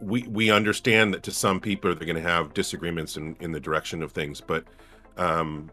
we 0.00 0.22
we 0.24 0.50
understand 0.50 1.12
that 1.14 1.22
to 1.24 1.30
some 1.30 1.60
people 1.60 1.94
they're 1.94 2.06
going 2.06 2.22
to 2.22 2.28
have 2.28 2.54
disagreements 2.54 3.16
in 3.16 3.36
in 3.40 3.52
the 3.52 3.60
direction 3.60 4.02
of 4.02 4.12
things, 4.12 4.40
but 4.40 4.64
um 5.16 5.70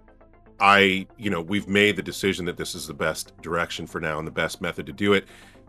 I, 0.59 1.07
you 1.17 1.29
know, 1.29 1.41
we've 1.41 1.67
made 1.67 1.95
the 1.95 2.01
decision 2.01 2.45
that 2.45 2.57
this 2.57 2.75
is 2.75 2.87
the 2.87 2.93
best 2.93 3.35
direction 3.41 3.87
for 3.87 3.99
now 3.99 4.19
and 4.19 4.27
the 4.27 4.31
best 4.31 4.61
method 4.61 4.85
to 4.85 4.93
do 4.93 5.13
it. 5.13 5.25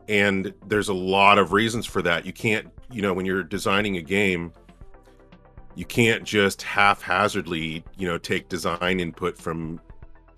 And 0.08 0.54
there's 0.66 0.88
a 0.88 0.94
lot 0.94 1.38
of 1.38 1.52
reasons 1.52 1.86
for 1.86 2.02
that. 2.02 2.24
You 2.24 2.32
can't, 2.32 2.68
you 2.90 3.02
know, 3.02 3.12
when 3.12 3.26
you're 3.26 3.42
designing 3.42 3.96
a 3.96 4.02
game, 4.02 4.52
you 5.76 5.84
can't 5.84 6.24
just 6.24 6.62
haphazardly, 6.62 7.84
you 7.96 8.08
know, 8.08 8.18
take 8.18 8.48
design 8.48 8.98
input 8.98 9.36
from 9.36 9.78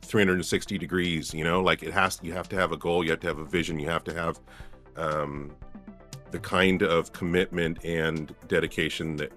360 0.03 0.77
degrees, 0.79 1.33
you 1.33 1.45
know, 1.45 1.63
like 1.63 1.83
it 1.83 1.93
has, 1.93 2.19
you 2.23 2.33
have 2.33 2.49
to 2.49 2.57
have 2.57 2.73
a 2.73 2.77
goal, 2.77 3.05
you 3.05 3.11
have 3.11 3.21
to 3.21 3.29
have 3.29 3.39
a 3.39 3.45
vision, 3.45 3.79
you 3.79 3.89
have 3.89 4.03
to 4.05 4.13
have 4.13 4.41
um, 4.97 5.55
the 6.33 6.41
kind 6.41 6.83
of 6.83 7.13
commitment 7.13 7.83
and 7.85 8.35
dedication 8.49 9.17
that 9.17 9.33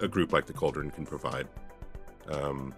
a 0.00 0.06
group 0.06 0.32
like 0.32 0.46
the 0.46 0.52
Cauldron 0.52 0.90
can 0.90 1.06
provide. 1.06 1.48
Um, 2.28 2.74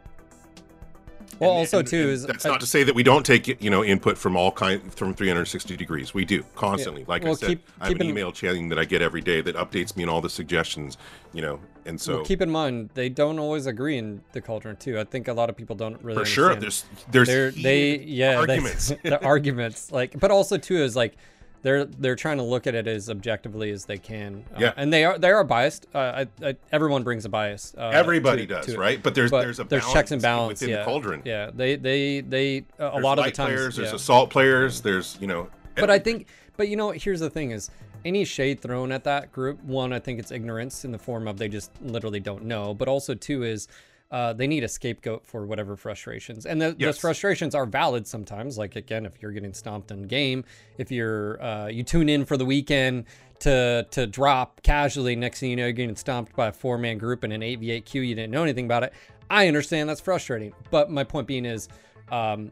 Well, 1.40 1.50
and- 1.52 1.58
also 1.60 1.78
and- 1.78 1.88
too 1.88 2.02
and 2.02 2.10
is 2.10 2.26
that's 2.26 2.44
I- 2.46 2.50
not 2.50 2.60
to 2.60 2.66
say 2.66 2.82
that 2.84 2.94
we 2.94 3.02
don't 3.02 3.24
take 3.24 3.60
you 3.62 3.70
know 3.70 3.82
input 3.82 4.18
from 4.18 4.36
all 4.36 4.52
kind 4.52 4.92
from 4.94 5.14
360 5.14 5.76
degrees. 5.76 6.12
We 6.14 6.24
do 6.24 6.44
constantly. 6.54 7.04
Like 7.08 7.24
I 7.24 7.32
said, 7.32 7.48
keep- 7.48 7.68
I 7.80 7.84
have 7.84 7.92
keep 7.92 8.00
an 8.00 8.06
in- 8.06 8.10
email 8.10 8.30
chain 8.30 8.68
that 8.68 8.78
I 8.78 8.84
get 8.84 9.02
every 9.02 9.22
day 9.22 9.40
that 9.40 9.56
updates 9.56 9.96
me 9.96 10.04
on 10.04 10.10
all 10.10 10.20
the 10.20 10.30
suggestions. 10.30 10.98
You 11.32 11.42
know, 11.42 11.60
and 11.86 12.00
so 12.00 12.16
well, 12.16 12.24
keep 12.24 12.42
in 12.42 12.50
mind 12.50 12.90
they 12.94 13.08
don't 13.08 13.38
always 13.38 13.66
agree 13.66 13.96
in 13.96 14.20
the 14.32 14.40
cauldron 14.40 14.76
too. 14.76 14.98
I 14.98 15.04
think 15.04 15.28
a 15.28 15.32
lot 15.32 15.48
of 15.48 15.56
people 15.56 15.76
don't 15.76 16.02
really 16.04 16.18
for 16.18 16.26
sure 16.26 16.54
there's 16.54 16.84
there's 17.10 17.28
they're 17.28 17.50
they 17.50 17.98
yeah 17.98 18.36
arguments. 18.36 18.92
the 19.02 19.24
arguments 19.24 19.90
like 19.90 20.18
but 20.20 20.30
also 20.30 20.58
too 20.58 20.76
is 20.76 20.94
like 20.94 21.16
they're 21.62 21.84
they're 21.84 22.16
trying 22.16 22.38
to 22.38 22.42
look 22.42 22.66
at 22.66 22.74
it 22.74 22.86
as 22.86 23.10
objectively 23.10 23.70
as 23.70 23.84
they 23.84 23.98
can 23.98 24.44
uh, 24.54 24.58
Yeah. 24.60 24.72
and 24.76 24.92
they 24.92 25.04
are 25.04 25.18
they 25.18 25.30
are 25.30 25.44
biased 25.44 25.86
uh, 25.94 26.24
I, 26.42 26.46
I, 26.48 26.56
everyone 26.72 27.02
brings 27.02 27.24
a 27.24 27.28
bias 27.28 27.74
uh, 27.76 27.88
Everybody 27.92 28.46
to- 28.46 28.54
does, 28.54 28.66
to 28.66 28.78
right? 28.78 29.02
But 29.02 29.14
there's 29.14 29.30
but 29.30 29.42
there's 29.42 29.60
a 29.60 29.64
there's 29.64 29.90
checks 29.92 30.10
and 30.10 30.22
balance 30.22 30.60
within 30.60 30.70
yeah 30.74 30.78
the 30.78 30.84
cauldron. 30.84 31.22
yeah 31.24 31.50
they 31.54 31.76
they 31.76 32.20
they 32.20 32.64
uh, 32.78 32.90
a 32.94 33.00
lot 33.00 33.18
of 33.18 33.24
the 33.24 33.30
times 33.30 33.54
players, 33.54 33.76
there's 33.76 33.88
yeah. 33.90 33.94
assault 33.96 34.30
players, 34.30 34.80
there's 34.80 35.18
you 35.20 35.26
know. 35.26 35.48
but 35.76 35.90
I 35.90 35.98
think, 35.98 36.26
but 36.56 36.68
you 36.68 36.76
know, 36.76 36.90
here's 36.90 37.20
the 37.20 37.30
thing: 37.30 37.50
is 37.52 37.70
any 38.04 38.24
shade 38.24 38.60
thrown 38.60 38.92
at 38.92 39.04
that 39.04 39.30
group. 39.32 39.62
One, 39.64 39.92
I 39.92 39.98
think 39.98 40.18
it's 40.18 40.30
ignorance 40.30 40.84
in 40.84 40.92
the 40.92 40.98
form 40.98 41.28
of 41.28 41.38
they 41.38 41.48
just 41.48 41.70
literally 41.82 42.20
don't 42.20 42.44
know. 42.44 42.74
But 42.74 42.88
also, 42.88 43.14
two 43.14 43.42
is 43.44 43.68
uh, 44.10 44.32
they 44.32 44.46
need 44.46 44.64
a 44.64 44.68
scapegoat 44.68 45.24
for 45.24 45.46
whatever 45.46 45.76
frustrations, 45.76 46.46
and 46.46 46.60
th- 46.60 46.78
those 46.78 46.98
frustrations 46.98 47.54
are 47.54 47.66
valid 47.66 48.06
sometimes. 48.06 48.58
Like 48.58 48.76
again, 48.76 49.06
if 49.06 49.22
you're 49.22 49.30
getting 49.32 49.54
stomped 49.54 49.90
in 49.90 50.02
game, 50.08 50.44
if 50.78 50.90
you're 50.90 51.42
uh, 51.42 51.66
you 51.68 51.82
tune 51.82 52.08
in 52.08 52.24
for 52.24 52.36
the 52.36 52.44
weekend 52.44 53.04
to 53.40 53.86
to 53.90 54.06
drop 54.06 54.62
casually, 54.62 55.14
next 55.14 55.40
thing 55.40 55.50
you 55.50 55.56
know, 55.56 55.64
you're 55.64 55.72
getting 55.72 55.96
stomped 55.96 56.34
by 56.34 56.48
a 56.48 56.52
four 56.52 56.76
man 56.78 56.98
group 56.98 57.24
in 57.24 57.32
an 57.32 57.42
eight 57.42 57.60
v 57.60 57.70
eight 57.70 57.84
queue. 57.84 58.02
You 58.02 58.14
didn't 58.14 58.32
know 58.32 58.42
anything 58.42 58.64
about 58.64 58.82
it. 58.82 58.92
I 59.30 59.46
understand 59.46 59.88
that's 59.88 60.00
frustrating, 60.00 60.52
but 60.70 60.90
my 60.90 61.04
point 61.04 61.26
being 61.26 61.44
is. 61.44 61.68
Um, 62.10 62.50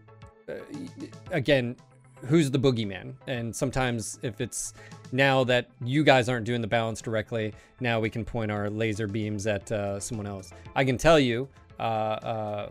again, 1.30 1.76
who's 2.26 2.50
the 2.50 2.58
boogeyman? 2.58 3.14
And 3.26 3.54
sometimes 3.54 4.18
if 4.22 4.40
it's 4.40 4.74
now 5.12 5.44
that 5.44 5.68
you 5.84 6.04
guys 6.04 6.28
aren't 6.28 6.44
doing 6.44 6.60
the 6.60 6.68
balance 6.68 7.00
directly, 7.00 7.54
now 7.80 8.00
we 8.00 8.10
can 8.10 8.24
point 8.24 8.50
our 8.50 8.68
laser 8.68 9.06
beams 9.06 9.46
at 9.46 9.70
uh, 9.72 10.00
someone 10.00 10.26
else. 10.26 10.50
I 10.74 10.84
can 10.84 10.98
tell 10.98 11.18
you 11.18 11.48
uh, 11.78 11.82
uh, 11.82 11.86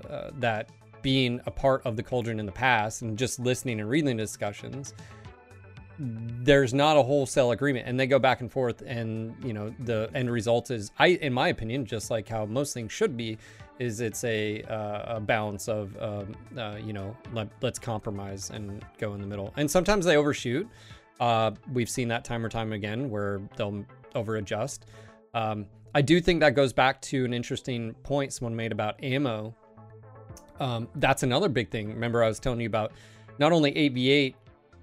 uh, 0.09 0.31
that 0.39 0.69
being 1.01 1.39
a 1.45 1.51
part 1.51 1.85
of 1.85 1.95
the 1.95 2.03
cauldron 2.03 2.39
in 2.39 2.45
the 2.45 2.51
past 2.51 3.01
and 3.01 3.17
just 3.17 3.39
listening 3.39 3.79
and 3.79 3.89
reading 3.89 4.17
the 4.17 4.23
discussions, 4.23 4.93
there's 5.99 6.73
not 6.73 6.97
a 6.97 7.01
wholesale 7.01 7.51
agreement, 7.51 7.87
and 7.87 7.99
they 7.99 8.05
go 8.05 8.19
back 8.19 8.41
and 8.41 8.51
forth, 8.51 8.83
and 8.85 9.35
you 9.43 9.53
know 9.53 9.73
the 9.79 10.09
end 10.13 10.29
result 10.29 10.69
is, 10.69 10.91
I, 10.99 11.07
in 11.07 11.33
my 11.33 11.47
opinion, 11.47 11.85
just 11.85 12.11
like 12.11 12.29
how 12.29 12.45
most 12.45 12.73
things 12.73 12.91
should 12.91 13.17
be, 13.17 13.37
is 13.79 14.01
it's 14.01 14.23
a, 14.23 14.61
uh, 14.63 15.17
a 15.17 15.19
balance 15.19 15.67
of 15.67 15.95
um, 16.01 16.35
uh, 16.57 16.77
you 16.83 16.93
know 16.93 17.15
let, 17.33 17.47
let's 17.61 17.79
compromise 17.79 18.49
and 18.49 18.83
go 18.97 19.13
in 19.13 19.21
the 19.21 19.27
middle, 19.27 19.53
and 19.57 19.69
sometimes 19.69 20.05
they 20.05 20.17
overshoot. 20.17 20.67
Uh, 21.19 21.51
we've 21.73 21.89
seen 21.89 22.07
that 22.07 22.23
time 22.23 22.45
or 22.45 22.49
time 22.49 22.73
again 22.73 23.09
where 23.09 23.41
they'll 23.55 23.83
over 24.15 24.35
adjust. 24.37 24.85
Um, 25.33 25.65
I 25.95 26.01
do 26.01 26.21
think 26.21 26.39
that 26.41 26.53
goes 26.53 26.73
back 26.73 27.01
to 27.03 27.25
an 27.25 27.33
interesting 27.33 27.93
point 28.03 28.33
someone 28.33 28.55
made 28.55 28.71
about 28.71 29.03
ammo. 29.03 29.55
Um, 30.59 30.87
that's 30.95 31.23
another 31.23 31.49
big 31.49 31.69
thing. 31.69 31.89
Remember, 31.89 32.23
I 32.23 32.27
was 32.27 32.39
telling 32.39 32.59
you 32.59 32.67
about 32.67 32.91
not 33.39 33.51
only 33.51 33.71
8v8, 33.73 34.35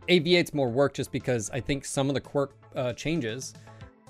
8v8's 0.09 0.55
more 0.55 0.69
work 0.69 0.95
just 0.95 1.13
because 1.13 1.51
I 1.51 1.61
think 1.61 1.85
some 1.85 2.09
of 2.09 2.15
the 2.15 2.21
quirk 2.21 2.53
uh, 2.75 2.93
changes 2.93 3.55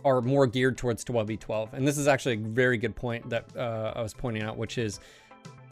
are 0.05 0.20
more 0.20 0.47
geared 0.47 0.76
towards 0.76 1.05
12v12. 1.05 1.72
And 1.72 1.86
this 1.86 1.98
is 1.98 2.06
actually 2.09 2.35
a 2.35 2.39
very 2.39 2.76
good 2.76 2.94
point 2.94 3.28
that 3.31 3.44
uh, 3.56 3.93
I 3.97 4.02
was 4.02 4.14
pointing 4.14 4.43
out, 4.43 4.56
which 4.56 4.78
is 4.78 5.01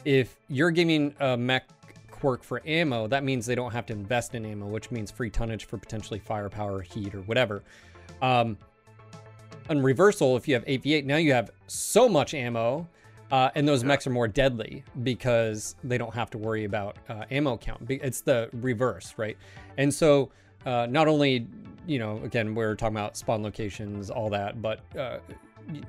if 0.05 0.35
you're 0.49 0.71
giving 0.71 1.13
a 1.19 1.37
mech 1.37 1.67
quirk 2.09 2.43
for 2.43 2.61
ammo, 2.65 3.07
that 3.07 3.23
means 3.23 3.45
they 3.45 3.55
don't 3.55 3.73
have 3.73 3.85
to 3.87 3.93
invest 3.93 4.33
in 4.33 4.45
ammo, 4.45 4.65
which 4.65 4.91
means 4.91 5.11
free 5.11 5.29
tonnage 5.29 5.65
for 5.65 5.77
potentially 5.77 6.19
firepower, 6.19 6.81
heat, 6.81 7.13
or 7.13 7.21
whatever. 7.21 7.63
Um, 8.21 8.57
on 9.69 9.81
reversal, 9.81 10.35
if 10.37 10.47
you 10.47 10.53
have 10.55 10.65
8v8, 10.65 11.05
now 11.05 11.17
you 11.17 11.33
have 11.33 11.51
so 11.67 12.09
much 12.09 12.33
ammo, 12.33 12.87
uh, 13.31 13.49
and 13.55 13.67
those 13.67 13.83
mechs 13.83 14.05
are 14.07 14.09
more 14.09 14.27
deadly 14.27 14.83
because 15.03 15.75
they 15.83 15.97
don't 15.97 16.13
have 16.13 16.29
to 16.29 16.37
worry 16.37 16.65
about 16.65 16.97
uh, 17.09 17.25
ammo 17.31 17.57
count. 17.57 17.81
It's 17.89 18.21
the 18.21 18.49
reverse, 18.53 19.13
right? 19.17 19.37
And 19.77 19.93
so, 19.93 20.31
uh, 20.65 20.87
not 20.89 21.07
only, 21.07 21.47
you 21.87 21.99
know, 21.99 22.19
again, 22.23 22.55
we're 22.55 22.75
talking 22.75 22.95
about 22.95 23.17
spawn 23.17 23.43
locations, 23.43 24.09
all 24.09 24.29
that, 24.29 24.61
but 24.61 24.79
uh, 24.97 25.19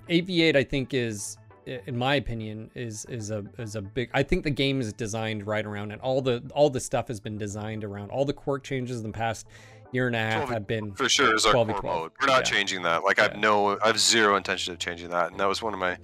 8v8, 0.08 0.56
I 0.56 0.64
think, 0.64 0.94
is 0.94 1.36
in 1.66 1.96
my 1.96 2.16
opinion 2.16 2.70
is 2.74 3.06
is 3.06 3.30
a 3.30 3.42
is 3.56 3.74
a 3.74 3.80
big 3.80 4.10
i 4.12 4.22
think 4.22 4.44
the 4.44 4.50
game 4.50 4.82
is 4.82 4.92
designed 4.92 5.46
right 5.46 5.64
around 5.64 5.92
it 5.92 6.00
all 6.02 6.20
the 6.20 6.42
all 6.54 6.68
the 6.68 6.78
stuff 6.78 7.08
has 7.08 7.20
been 7.20 7.38
designed 7.38 7.84
around 7.84 8.10
all 8.10 8.26
the 8.26 8.34
quirk 8.34 8.62
changes 8.62 8.98
in 8.98 9.04
the 9.04 9.12
past 9.16 9.46
year 9.94 10.06
and 10.08 10.14
a 10.16 10.18
half 10.18 10.48
have 10.50 10.66
been 10.66 10.92
for 10.92 11.08
sure 11.08 11.34
is 11.34 11.46
our 11.46 11.52
core 11.52 11.64
12. 11.64 11.84
mode. 11.84 12.12
We're 12.20 12.26
not 12.26 12.38
Yeah. 12.38 12.42
changing 12.42 12.82
that. 12.82 13.04
Like 13.04 13.18
I 13.18 13.22
have 13.22 13.36
no, 13.36 13.78
I 13.80 13.86
have 13.86 13.98
zero 13.98 14.36
intention 14.36 14.72
of 14.72 14.78
changing 14.80 15.08
that, 15.10 15.30
and 15.30 15.38
that 15.38 15.48
was 15.48 15.62
one 15.62 15.72
of 15.72 15.78
my, 15.78 15.96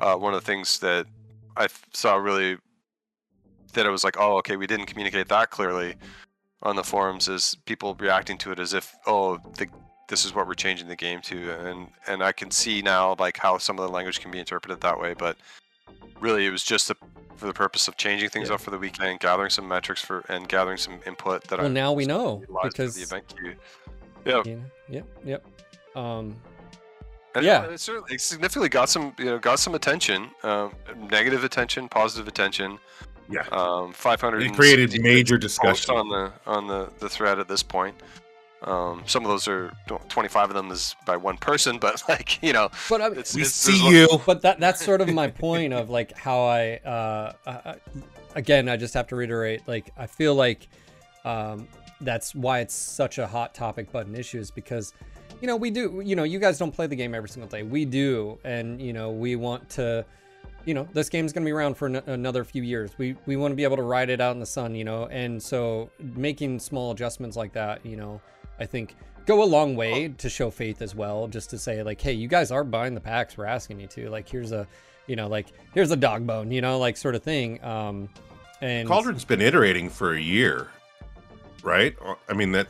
uh, 0.00 0.16
one 0.16 0.34
of 0.34 0.40
the 0.40 0.46
things 0.46 0.80
that 0.80 1.06
I 1.56 1.68
saw 1.94 2.16
really 2.16 2.58
that 3.74 3.86
I 3.86 3.90
was 3.90 4.02
like, 4.02 4.16
oh, 4.18 4.36
okay, 4.38 4.56
we 4.56 4.66
didn't 4.66 4.86
communicate 4.86 5.28
that 5.28 5.50
clearly 5.50 5.94
on 6.62 6.76
the 6.76 6.84
forums. 6.84 7.28
Is 7.28 7.56
people 7.64 7.94
reacting 7.98 8.38
to 8.38 8.52
it 8.52 8.58
as 8.58 8.74
if, 8.74 8.94
oh, 9.06 9.38
the, 9.56 9.66
this 10.08 10.24
is 10.24 10.34
what 10.34 10.46
we're 10.46 10.54
changing 10.54 10.88
the 10.88 10.96
game 10.96 11.20
to, 11.22 11.50
and 11.66 11.88
and 12.06 12.22
I 12.22 12.32
can 12.32 12.50
see 12.50 12.82
now 12.82 13.14
like 13.18 13.36
how 13.38 13.58
some 13.58 13.78
of 13.78 13.86
the 13.86 13.92
language 13.92 14.20
can 14.20 14.30
be 14.30 14.38
interpreted 14.38 14.80
that 14.80 15.00
way, 15.00 15.14
but 15.14 15.36
really 16.20 16.46
it 16.46 16.50
was 16.50 16.62
just 16.64 16.88
the, 16.88 16.96
for 17.36 17.46
the 17.46 17.52
purpose 17.54 17.88
of 17.88 17.96
changing 17.96 18.28
things 18.28 18.48
Yeah. 18.48 18.56
up 18.56 18.60
for 18.60 18.70
the 18.70 18.78
weekend, 18.78 19.20
gathering 19.20 19.50
some 19.50 19.66
metrics 19.66 20.02
for 20.02 20.24
and 20.28 20.48
gathering 20.48 20.76
some 20.76 21.00
input 21.06 21.44
that 21.44 21.58
well 21.58 21.68
I 21.68 21.70
now 21.70 21.92
we 21.92 22.04
know 22.06 22.42
because 22.62 22.94
the 22.96 23.02
event 23.02 23.24
queue. 23.28 23.54
Yeah, 24.26 24.42
know, 24.44 24.64
yep 24.88 25.06
yep 25.24 25.46
um 25.96 26.36
And 27.34 27.44
Yeah. 27.44 27.64
yeah, 27.66 27.70
it 27.72 27.80
certainly 27.80 28.14
it 28.16 28.20
significantly 28.20 28.68
got 28.68 28.88
some, 28.90 29.14
you 29.16 29.26
know, 29.26 29.38
got 29.38 29.60
some 29.60 29.74
attention, 29.74 30.30
um, 30.42 30.74
negative 30.96 31.44
attention, 31.44 31.88
positive 31.88 32.26
attention. 32.28 32.78
Yeah. 33.30 33.46
Um, 33.52 33.92
500. 33.92 34.42
It 34.42 34.54
created 34.54 35.00
major 35.00 35.38
discussion. 35.38 35.94
on 35.94 36.08
the 36.08 36.32
on 36.46 36.66
the 36.66 36.90
the 36.98 37.08
thread 37.08 37.38
at 37.38 37.48
this 37.48 37.62
point. 37.62 37.94
Um, 38.62 39.02
some 39.06 39.24
of 39.24 39.30
those 39.30 39.48
are 39.48 39.72
25 40.10 40.50
of 40.50 40.54
them 40.54 40.70
is 40.70 40.94
by 41.06 41.16
one 41.16 41.38
person, 41.38 41.78
but 41.78 42.02
like 42.08 42.42
you 42.42 42.52
know, 42.52 42.68
but 42.90 43.00
I, 43.00 43.06
it's, 43.12 43.34
We 43.34 43.42
it's, 43.42 43.52
see 43.52 43.72
there's 43.90 44.08
a- 44.10 44.12
you. 44.12 44.20
but 44.26 44.42
that 44.42 44.60
that's 44.60 44.84
sort 44.84 45.00
of 45.00 45.08
my 45.14 45.28
point 45.28 45.72
of 45.72 45.88
like 45.88 46.16
how 46.16 46.40
I 46.42 46.76
uh, 46.84 47.32
uh 47.46 47.74
again 48.34 48.68
I 48.68 48.76
just 48.76 48.92
have 48.94 49.06
to 49.08 49.16
reiterate 49.16 49.66
like 49.66 49.90
I 49.96 50.06
feel 50.06 50.34
like 50.34 50.68
um 51.24 51.68
that's 52.02 52.34
why 52.34 52.60
it's 52.60 52.74
such 52.74 53.18
a 53.18 53.26
hot 53.26 53.54
topic 53.54 53.90
button 53.92 54.14
issue 54.14 54.38
is 54.38 54.50
because 54.50 54.92
you 55.40 55.46
know 55.46 55.56
we 55.56 55.70
do 55.70 56.02
you 56.04 56.14
know 56.16 56.24
you 56.24 56.38
guys 56.38 56.58
don't 56.58 56.72
play 56.72 56.86
the 56.86 56.96
game 56.96 57.14
every 57.14 57.28
single 57.28 57.48
day 57.48 57.62
we 57.62 57.84
do 57.86 58.38
and 58.44 58.80
you 58.80 58.92
know 58.92 59.10
we 59.10 59.36
want 59.36 59.68
to 59.70 60.04
you 60.64 60.74
know 60.74 60.86
this 60.92 61.08
game's 61.08 61.32
going 61.32 61.42
to 61.44 61.48
be 61.48 61.52
around 61.52 61.74
for 61.76 61.86
an- 61.86 61.96
another 62.06 62.44
few 62.44 62.62
years 62.62 62.90
we 62.98 63.16
we 63.26 63.36
want 63.36 63.52
to 63.52 63.56
be 63.56 63.64
able 63.64 63.76
to 63.76 63.82
ride 63.82 64.10
it 64.10 64.20
out 64.20 64.32
in 64.34 64.40
the 64.40 64.46
sun 64.46 64.74
you 64.74 64.84
know 64.84 65.06
and 65.06 65.42
so 65.42 65.90
making 65.98 66.58
small 66.58 66.90
adjustments 66.92 67.36
like 67.36 67.52
that 67.52 67.84
you 67.84 67.96
know 67.96 68.20
i 68.58 68.66
think 68.66 68.94
go 69.26 69.42
a 69.42 69.44
long 69.44 69.74
way 69.76 70.08
to 70.08 70.28
show 70.28 70.50
faith 70.50 70.82
as 70.82 70.94
well 70.94 71.26
just 71.28 71.50
to 71.50 71.58
say 71.58 71.82
like 71.82 72.00
hey 72.00 72.12
you 72.12 72.28
guys 72.28 72.50
are 72.50 72.64
buying 72.64 72.94
the 72.94 73.00
packs 73.00 73.36
we're 73.38 73.44
asking 73.46 73.80
you 73.80 73.86
to 73.86 74.10
like 74.10 74.28
here's 74.28 74.52
a 74.52 74.66
you 75.06 75.16
know 75.16 75.28
like 75.28 75.46
here's 75.72 75.90
a 75.90 75.96
dog 75.96 76.26
bone 76.26 76.50
you 76.50 76.60
know 76.60 76.78
like 76.78 76.96
sort 76.96 77.14
of 77.14 77.22
thing 77.22 77.62
um 77.64 78.08
and 78.62 78.86
Cauldron's 78.86 79.24
been 79.24 79.40
iterating 79.40 79.88
for 79.88 80.12
a 80.12 80.20
year, 80.20 80.68
right? 81.62 81.96
Uh, 82.04 82.14
I 82.28 82.34
mean 82.34 82.52
that. 82.52 82.68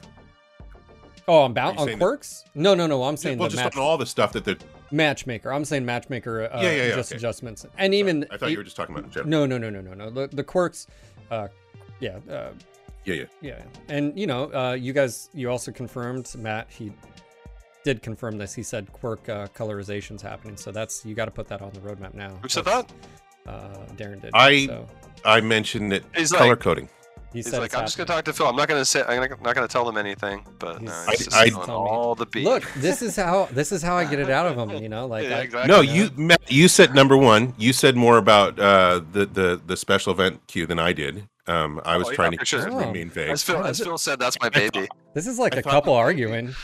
oh 1.26 1.42
i'm 1.42 1.52
bound 1.52 1.74
you 1.74 1.80
on 1.80 1.86
saying 1.88 1.98
that- 1.98 2.04
quirks 2.04 2.44
no 2.54 2.74
no 2.76 2.86
no 2.86 3.02
i'm 3.02 3.16
saying 3.16 3.38
well, 3.38 3.48
just 3.48 3.62
match, 3.62 3.76
on 3.76 3.82
all 3.82 3.98
the 3.98 4.06
stuff 4.06 4.32
that 4.32 4.44
they're. 4.44 4.56
Matchmaker 4.92 5.52
i'm 5.52 5.64
saying 5.64 5.84
matchmaker 5.84 6.42
uh, 6.52 6.60
Yeah, 6.62 6.70
yeah, 6.70 6.82
yeah, 6.88 6.94
just 6.96 7.12
okay. 7.12 7.16
adjustments 7.18 7.64
and 7.78 7.94
even 7.94 8.26
I 8.30 8.36
thought 8.36 8.50
you 8.50 8.58
were 8.58 8.64
just 8.64 8.76
talking 8.76 8.96
about. 8.96 9.26
No, 9.26 9.46
no, 9.46 9.56
no, 9.58 9.70
no, 9.70 9.80
no, 9.80 9.94
no. 9.94 10.10
The, 10.10 10.26
the 10.28 10.44
quirks, 10.44 10.86
uh, 11.30 11.48
yeah, 12.00 12.18
uh, 12.30 12.50
Yeah, 13.04 13.14
yeah. 13.14 13.24
yeah. 13.40 13.62
And 13.88 14.18
you 14.18 14.26
know, 14.26 14.52
uh, 14.52 14.72
you 14.72 14.92
guys, 14.92 15.28
you 15.34 15.50
also 15.50 15.70
confirmed 15.72 16.30
Matt. 16.38 16.66
He 16.70 16.92
did 17.84 18.02
confirm 18.02 18.36
this. 18.38 18.52
He 18.54 18.62
said 18.62 18.92
quirk 18.92 19.28
uh, 19.28 19.46
colorization's 19.54 20.20
happening, 20.22 20.56
so 20.56 20.70
that's 20.72 21.04
you 21.04 21.14
got 21.14 21.24
to 21.26 21.30
put 21.30 21.48
that 21.48 21.62
on 21.62 21.72
the 21.72 21.80
roadmap 21.80 22.14
now. 22.14 22.30
Who 22.42 22.48
said 22.48 22.64
That's- 22.64 22.92
Uh, 23.46 23.86
Daeron 23.96 24.20
did. 24.20 24.30
I- 24.34 24.66
So 24.66 24.86
I 25.24 25.40
mentioned 25.40 25.92
that 25.92 26.02
He's 26.16 26.30
color 26.32 26.50
like- 26.50 26.60
coding. 26.60 26.88
He 27.32 27.39
He's 27.39 27.52
like, 27.52 27.74
I'm 27.74 27.85
just 27.85 27.97
gonna 27.97 28.07
talk 28.07 28.24
to 28.24 28.32
Phil. 28.32 28.47
I'm 28.47 28.57
not 28.57 28.66
gonna 28.69 28.85
say, 28.85 29.02
I'm 29.07 29.20
not 29.28 29.40
not 29.43 29.55
gonna 29.55 29.69
tell 29.69 29.85
them 29.85 29.97
anything, 29.97 30.44
but 30.59 30.82
no, 30.82 30.90
He's- 31.09 31.19
he's 31.24 31.35
I- 31.35 31.47
just 31.48 31.57
I- 31.57 31.61
on 31.61 31.66
Tell 31.66 31.85
me. 31.85 31.90
all 31.90 32.15
the 32.15 32.27
beat. 32.27 32.44
Look, 32.44 32.65
this 32.77 33.02
is 33.02 33.15
how 33.16 33.47
this 33.52 33.70
is 33.73 33.82
how 33.82 33.97
I 33.97 34.05
get 34.05 34.19
it 34.19 34.31
out 34.31 34.47
of 34.47 34.57
him. 34.57 34.82
You 34.82 34.89
know, 34.89 35.07
like 35.07 35.24
Yeah, 35.28 35.39
I, 35.39 35.40
exactly. 35.43 35.69
No, 35.74 35.81
you 35.81 36.11
Matt, 36.16 36.43
you 36.51 36.66
said 36.69 36.94
number 36.94 37.16
one. 37.16 37.55
You 37.59 37.73
said 37.73 37.97
more 37.97 38.19
about 38.19 38.59
uh, 38.59 39.01
the 39.12 39.27
the 39.27 39.61
the 39.66 39.77
special 39.77 40.12
event 40.12 40.40
queue 40.48 40.66
than 40.66 40.78
I 40.78 40.93
did. 40.93 41.28
Um, 41.47 41.81
I 41.85 41.97
was 41.97 42.09
Oh, 42.09 42.12
trying 42.12 42.32
for 42.32 42.39
to 42.39 42.44
sure. 42.44 42.65
remain 42.70 43.11
vague. 43.11 43.31
As 43.31 43.43
Phil, 43.43 43.65
as 43.65 43.81
Phil 43.81 43.98
said, 43.98 44.19
that's 44.20 44.40
my 44.40 44.48
baby. 44.51 44.86
this 45.15 45.27
is 45.27 45.39
like 45.39 45.55
I 45.57 45.59
a 45.59 45.62
thought- 45.62 45.70
couple 45.70 45.94
arguing. 45.94 46.55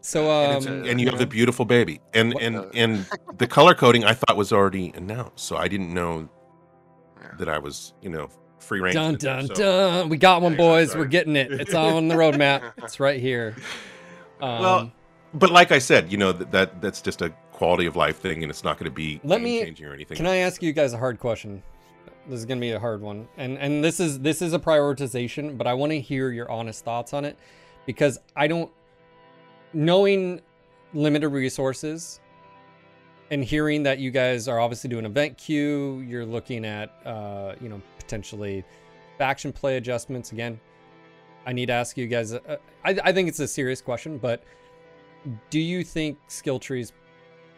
So 0.00 0.30
and, 0.30 0.56
um, 0.66 0.72
it's- 0.74 0.88
and 0.90 1.00
you 1.00 1.08
have 1.08 1.18
the 1.18 1.26
beautiful 1.26 1.64
baby, 1.64 2.00
and 2.12 2.34
What 2.34 2.42
and 2.42 2.56
the- 2.56 2.70
and 2.74 3.06
the 3.38 3.46
color 3.46 3.74
coding 3.74 4.04
I 4.04 4.12
thought 4.12 4.36
was 4.36 4.52
already 4.52 4.92
announced, 4.96 5.44
so 5.46 5.56
I 5.56 5.66
didn't 5.68 5.92
know 5.94 6.28
Yeah. 7.22 7.28
that 7.38 7.48
I 7.48 7.58
was 7.58 7.94
you 8.02 8.10
know 8.10 8.28
free 8.64 8.80
range. 8.80 8.94
dun 8.94 9.12
to 9.18 9.26
dun 9.26 9.46
so. 9.48 9.54
dun. 9.54 10.08
We 10.08 10.16
got 10.16 10.42
one, 10.42 10.56
boys. 10.56 10.94
We're 10.96 11.04
getting 11.04 11.36
it. 11.36 11.52
It's 11.52 11.74
on 11.74 12.08
the 12.08 12.14
roadmap. 12.14 12.72
It's 12.78 12.98
right 13.00 13.20
here. 13.20 13.54
Um, 14.40 14.60
Well, 14.60 14.92
but 15.34 15.50
like 15.50 15.72
I 15.72 15.78
said, 15.78 16.10
you 16.10 16.18
know 16.18 16.32
that, 16.32 16.50
that 16.52 16.80
that's 16.80 17.00
just 17.02 17.22
a 17.22 17.30
quality 17.52 17.86
of 17.86 17.94
life 17.96 18.18
thing, 18.18 18.42
and 18.42 18.50
it's 18.50 18.64
not 18.64 18.78
going 18.78 18.90
to 18.90 18.94
be 18.94 19.20
Let 19.24 19.40
me- 19.40 19.62
changing 19.62 19.86
or 19.86 19.94
anything. 19.94 20.16
Can 20.16 20.26
I 20.26 20.36
ask 20.36 20.62
you 20.62 20.72
guys 20.72 20.92
a 20.92 20.98
hard 20.98 21.18
question? 21.18 21.62
This 22.26 22.38
is 22.38 22.46
gonna 22.46 22.60
be 22.60 22.70
a 22.70 22.80
hard 22.80 23.02
one, 23.02 23.28
and 23.36 23.58
and 23.58 23.84
this 23.84 24.00
is 24.00 24.18
this 24.20 24.40
is 24.40 24.54
a 24.54 24.58
prioritization, 24.58 25.58
but 25.58 25.66
I 25.66 25.74
want 25.74 25.92
to 25.92 26.00
hear 26.00 26.30
your 26.32 26.50
honest 26.50 26.82
thoughts 26.82 27.12
on 27.12 27.26
it 27.26 27.36
because 27.84 28.18
I 28.34 28.46
don't 28.46 28.70
knowing 29.74 30.40
limited 30.94 31.28
resources 31.28 32.20
and 33.30 33.44
hearing 33.44 33.82
that 33.82 33.98
you 33.98 34.10
guys 34.10 34.48
are 34.48 34.58
obviously 34.60 34.88
doing 34.88 35.04
event 35.04 35.36
queue, 35.36 36.02
you're 36.08 36.24
looking 36.24 36.64
at 36.64 36.92
uh, 37.04 37.54
you 37.60 37.68
know 37.68 37.82
potentially 38.04 38.64
faction 39.18 39.52
play 39.52 39.76
adjustments. 39.76 40.32
Again, 40.32 40.60
I 41.46 41.52
need 41.52 41.66
to 41.66 41.72
ask 41.72 41.96
you 41.96 42.06
guys. 42.06 42.32
Uh, 42.34 42.56
I 42.84 42.96
I 43.04 43.12
think 43.12 43.28
it's 43.28 43.40
a 43.40 43.48
serious 43.48 43.80
question, 43.80 44.18
but 44.18 44.42
do 45.50 45.58
you 45.58 45.82
think 45.84 46.18
skill 46.28 46.58
trees 46.58 46.92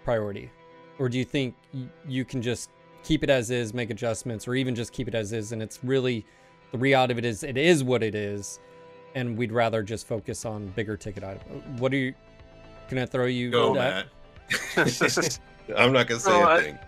priority, 0.05 0.51
or 0.99 1.09
do 1.09 1.19
you 1.19 1.25
think 1.25 1.55
y- 1.75 1.89
you 2.07 2.25
can 2.25 2.41
just 2.43 2.71
keep 3.03 3.23
it 3.23 3.31
as 3.31 3.51
is, 3.51 3.75
make 3.75 3.91
adjustments, 3.91 4.47
or 4.49 4.55
even 4.55 4.75
just 4.75 4.93
keep 4.93 5.09
it 5.09 5.15
as 5.15 5.33
is, 5.33 5.53
and 5.53 5.63
it's 5.63 5.83
really 5.85 6.25
the 6.73 6.79
reality 6.79 7.13
of 7.13 7.19
it 7.19 7.25
is 7.25 7.43
it 7.43 7.57
is 7.57 7.83
what 7.85 8.03
it 8.03 8.15
is, 8.15 8.61
and 9.15 9.37
we'd 9.37 9.53
rather 9.53 9.83
just 9.83 10.07
focus 10.07 10.45
on 10.45 10.69
bigger 10.69 10.97
ticket 10.97 11.25
items. 11.25 11.81
What 11.81 11.91
do 11.91 11.97
you? 11.99 12.15
Can 12.89 12.99
I 12.99 13.07
throw 13.07 13.27
you 13.27 13.51
Go, 13.51 13.75
that? 13.75 14.07
Matt. 14.77 15.41
I'm 15.77 15.93
not 15.93 16.07
going 16.07 16.21
to 16.21 16.25
say 16.25 16.31
No, 16.31 16.43
a 16.47 16.55
I- 16.55 16.63
thing. 16.63 16.79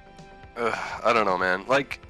Ugh, 0.57 0.79
I 1.05 1.13
don't 1.13 1.25
know, 1.27 1.39
man. 1.39 1.65
Like, 1.69 2.01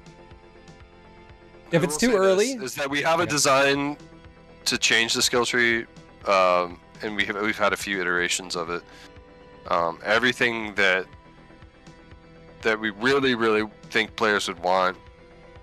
If 1.71 1.83
it's 1.83 1.97
too 1.97 2.15
early, 2.15 2.51
is 2.53 2.75
that 2.75 2.89
we 2.89 3.01
have 3.01 3.19
a 3.19 3.23
Yeah. 3.23 3.29
design 3.29 3.97
to 4.65 4.77
change 4.77 5.13
the 5.13 5.21
skill 5.21 5.45
tree, 5.45 5.85
um, 6.25 6.79
and 7.01 7.15
we 7.15 7.23
have 7.25 7.39
we've 7.41 7.57
had 7.57 7.73
a 7.73 7.77
few 7.77 7.99
iterations 8.01 8.55
of 8.55 8.69
it. 8.69 8.83
Um, 9.67 9.99
everything 10.03 10.73
that 10.75 11.05
that 12.61 12.79
we 12.79 12.89
really 12.89 13.35
really 13.35 13.67
think 13.89 14.15
players 14.15 14.47
would 14.47 14.59
want 14.59 14.97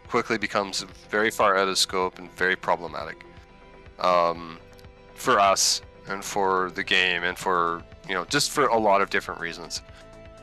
quickly 0.08 0.38
becomes 0.38 0.84
very 1.10 1.30
far 1.30 1.56
out 1.56 1.68
of 1.68 1.76
scope 1.78 2.18
and 2.18 2.30
very 2.36 2.56
problematic 2.56 3.24
um, 3.98 4.58
for 5.14 5.38
us 5.40 5.82
and 6.08 6.24
for 6.24 6.70
the 6.70 6.82
game 6.84 7.24
and 7.24 7.36
for 7.36 7.82
you 8.08 8.14
know 8.14 8.24
just 8.26 8.50
for 8.52 8.66
a 8.68 8.78
lot 8.78 9.00
of 9.02 9.10
different 9.10 9.40
reasons. 9.40 9.82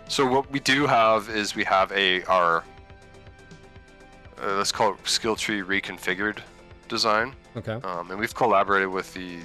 So 0.10 0.26
what 0.26 0.49
we 0.52 0.60
do 0.60 0.85
have 0.85 1.30
is 1.30 1.56
we 1.56 1.64
have 1.64 1.91
a 1.94 2.23
our 2.26 2.64
uh, 4.43 4.57
let's 4.57 4.71
call 4.71 4.93
it 4.93 5.07
skill 5.07 5.35
tree 5.35 5.61
reconfigured 5.61 6.39
design, 6.89 7.33
Okay. 7.55 7.79
um, 7.83 8.11
and 8.11 8.19
we've 8.19 8.35
collaborated 8.35 8.89
with 8.89 9.13
the, 9.13 9.39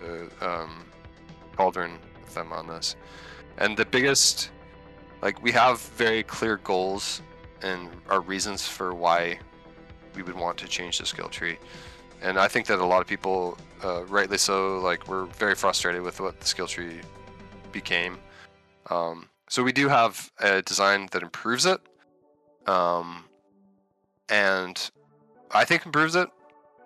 the 0.00 0.28
um, 0.46 0.84
Cauldron 1.56 1.98
with 2.20 2.34
them 2.34 2.52
on 2.52 2.66
this. 2.66 2.96
And 3.58 3.76
the 3.76 3.84
biggest, 3.84 4.50
like, 5.22 5.42
we 5.42 5.52
have 5.52 5.80
very 5.80 6.22
clear 6.22 6.56
goals 6.58 7.22
and 7.62 7.88
our 8.08 8.20
reasons 8.20 8.66
for 8.66 8.94
why 8.94 9.38
we 10.14 10.22
would 10.22 10.36
want 10.36 10.58
to 10.58 10.68
change 10.68 10.98
the 10.98 11.06
skill 11.06 11.28
tree. 11.28 11.56
And 12.22 12.38
I 12.38 12.48
think 12.48 12.66
that 12.66 12.78
a 12.78 12.84
lot 12.84 13.00
of 13.00 13.06
people, 13.06 13.56
uh, 13.84 14.04
rightly 14.06 14.38
so, 14.38 14.78
like, 14.78 15.06
were 15.08 15.26
very 15.26 15.54
frustrated 15.54 16.02
with 16.02 16.20
what 16.20 16.40
the 16.40 16.46
skill 16.46 16.66
tree 16.66 17.00
became. 17.72 18.18
Um, 18.90 19.28
so 19.48 19.62
we 19.62 19.72
do 19.72 19.88
have 19.88 20.32
a 20.40 20.62
design 20.62 21.08
that 21.12 21.22
improves 21.22 21.66
it, 21.66 21.80
um, 22.66 23.24
and 24.28 24.90
I 25.50 25.64
think 25.64 25.86
improves 25.86 26.14
it. 26.16 26.28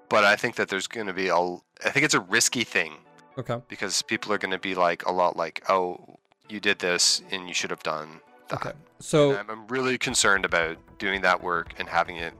But 0.09 0.24
I 0.24 0.36
think 0.36 0.56
that 0.56 0.69
there's 0.69 0.86
going 0.86 1.06
to 1.06 1.12
be 1.12 1.28
a, 1.28 1.36
I 1.36 1.90
think 1.90 2.05
it's 2.05 2.15
a 2.15 2.20
risky 2.20 2.65
thing 2.65 2.94
Okay. 3.36 3.60
because 3.69 4.01
people 4.02 4.32
are 4.32 4.39
going 4.39 4.52
to 4.52 4.59
be 4.59 4.74
like 4.74 5.05
a 5.05 5.12
lot 5.12 5.36
like, 5.36 5.62
oh, 5.69 6.16
you 6.48 6.60
did 6.60 6.78
this 6.78 7.23
and 7.31 7.47
you 7.47 7.52
should 7.52 7.70
have 7.70 7.82
done 7.82 8.20
that. 8.48 8.66
Okay. 8.66 8.73
So 9.01 9.36
I'm, 9.36 9.51
I'm 9.51 9.66
really 9.66 9.98
concerned 9.98 10.47
about 10.47 10.78
doing 10.98 11.20
that 11.20 11.43
work 11.43 11.74
and 11.78 11.86
having 11.89 12.16
it 12.16 12.32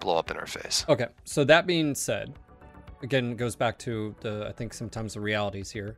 blow 0.00 0.16
up 0.16 0.30
in 0.30 0.38
our 0.38 0.46
face. 0.46 0.84
Okay, 0.88 1.06
so 1.24 1.44
that 1.44 1.66
being 1.66 1.94
said, 1.94 2.34
again, 3.02 3.32
it 3.32 3.36
goes 3.36 3.54
back 3.54 3.78
to 3.80 4.14
the 4.20 4.46
I 4.48 4.52
think 4.52 4.72
sometimes 4.72 5.14
the 5.14 5.20
realities 5.20 5.70
here. 5.70 5.96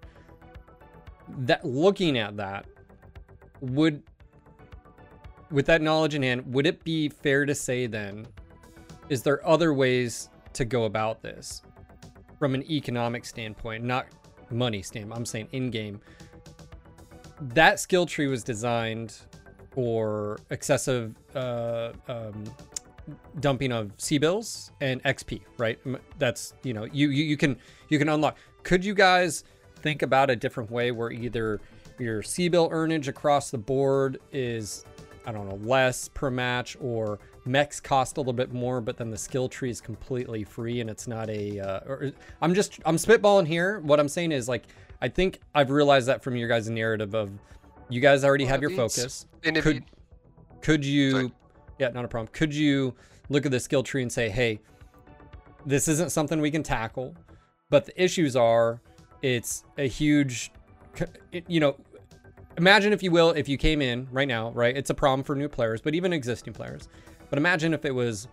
That 1.39 1.65
looking 1.65 2.19
at 2.19 2.37
that, 2.37 2.67
would 3.61 4.03
with 5.51 5.67
that 5.67 5.81
knowledge 5.81 6.15
in 6.15 6.23
hand, 6.23 6.53
would 6.53 6.67
it 6.67 6.83
be 6.85 7.09
fair 7.09 7.47
to 7.47 7.55
say 7.55 7.87
then, 7.87 8.27
is 9.09 9.23
there 9.23 9.47
other 9.47 9.75
ways 9.75 10.31
to 10.55 10.65
go 10.65 10.85
about 10.85 11.23
this 11.23 11.63
from 12.39 12.55
an 12.55 12.63
economic 12.71 13.25
standpoint, 13.25 13.85
not 13.85 14.07
money 14.51 14.83
standpoint? 14.83 15.19
I'm 15.19 15.27
saying 15.27 15.49
in 15.53 15.71
game. 15.71 16.01
That 17.41 17.81
skill 17.81 18.07
tree 18.07 18.27
was 18.27 18.45
designed 18.45 19.17
for 19.73 20.39
excessive 20.51 21.15
uh, 21.35 21.93
um, 22.09 22.45
dumping 23.41 23.73
of 23.73 23.93
C 23.99 24.19
bills 24.19 24.71
and 24.81 25.03
XP, 25.03 25.43
right? 25.59 25.79
That's 26.19 26.55
you 26.63 26.73
know 26.73 26.85
you, 26.85 27.11
you 27.11 27.25
you 27.25 27.37
can 27.37 27.57
you 27.89 27.99
can 27.99 28.09
unlock. 28.09 28.39
Could 28.63 28.85
you 28.85 28.95
guys 28.95 29.45
think 29.83 30.03
about 30.03 30.31
a 30.31 30.37
different 30.37 30.71
way 30.71 30.93
where 30.93 31.11
either 31.11 31.61
your 31.99 32.23
C 32.23 32.49
bill 32.49 32.71
earnage 32.71 33.09
across 33.09 33.51
the 33.51 33.59
board 33.59 34.21
is 34.33 34.85
I 35.27 35.33
don't 35.33 35.49
know 35.49 35.59
less 35.69 36.09
per 36.09 36.31
match 36.31 36.77
or 36.81 37.19
mechs 37.45 37.81
cost 37.81 38.17
a 38.17 38.21
little 38.21 38.33
bit 38.33 38.53
more, 38.53 38.81
but 38.81 38.97
then 38.97 39.11
the 39.11 39.19
skill 39.19 39.49
tree 39.49 39.71
is 39.71 39.81
completely 39.81 40.45
free 40.45 40.81
and 40.81 40.89
it's 40.89 41.07
not 41.07 41.29
a. 41.31 41.61
Uh, 41.61 41.81
or, 41.87 42.13
I'm 42.41 42.55
just 42.55 42.81
I'm 42.85 42.97
spitballing 42.97 43.47
here. 43.47 43.81
What 43.81 44.01
I'm 44.01 44.09
saying 44.09 44.33
is 44.33 44.49
like 44.49 44.65
I 45.01 45.09
think 45.09 45.41
I've 45.55 45.71
realized 45.71 46.09
that 46.09 46.23
from 46.23 46.37
your 46.37 46.49
guys' 46.49 46.69
narrative 46.71 47.15
of 47.15 47.31
you 47.89 48.01
guys 48.01 48.25
already 48.25 48.45
Well, 48.45 48.53
have 48.53 48.63
your 48.63 48.71
focus 48.71 49.27
could 49.43 49.85
could 50.63 50.85
you 50.85 51.11
Sorry. 51.11 51.33
yeah 51.79 51.89
not 51.91 52.07
a 52.07 52.09
problem 52.09 52.31
could 52.33 52.55
you 52.55 52.95
look 53.29 53.45
at 53.45 53.53
the 53.53 53.61
skill 53.61 53.83
tree 53.83 54.01
and 54.01 54.11
say 54.11 54.31
hey 54.31 54.61
this 55.67 55.89
isn't 55.89 56.11
something 56.11 56.41
we 56.41 56.51
can 56.51 56.63
tackle 56.63 57.15
but 57.69 57.85
the 57.85 58.03
issues 58.03 58.37
are 58.37 58.81
it's 59.21 59.65
a 59.77 59.87
huge 59.87 60.51
you 61.47 61.61
know 61.61 61.77
imagine 62.57 62.95
if 62.95 63.03
you 63.03 63.11
will 63.11 63.31
if 63.33 63.49
you 63.49 63.59
came 63.59 63.83
in 63.83 64.09
right 64.11 64.29
now 64.29 64.51
right 64.53 64.75
it's 64.75 64.89
a 64.89 64.95
problem 64.95 65.23
for 65.23 65.35
new 65.37 65.49
players 65.49 65.83
but 65.83 65.95
even 65.95 66.13
existing 66.13 66.55
players 66.55 66.89
but 67.35 67.39
imagine 67.41 67.75
if 67.75 67.85
it 67.85 67.91
was 67.93 68.29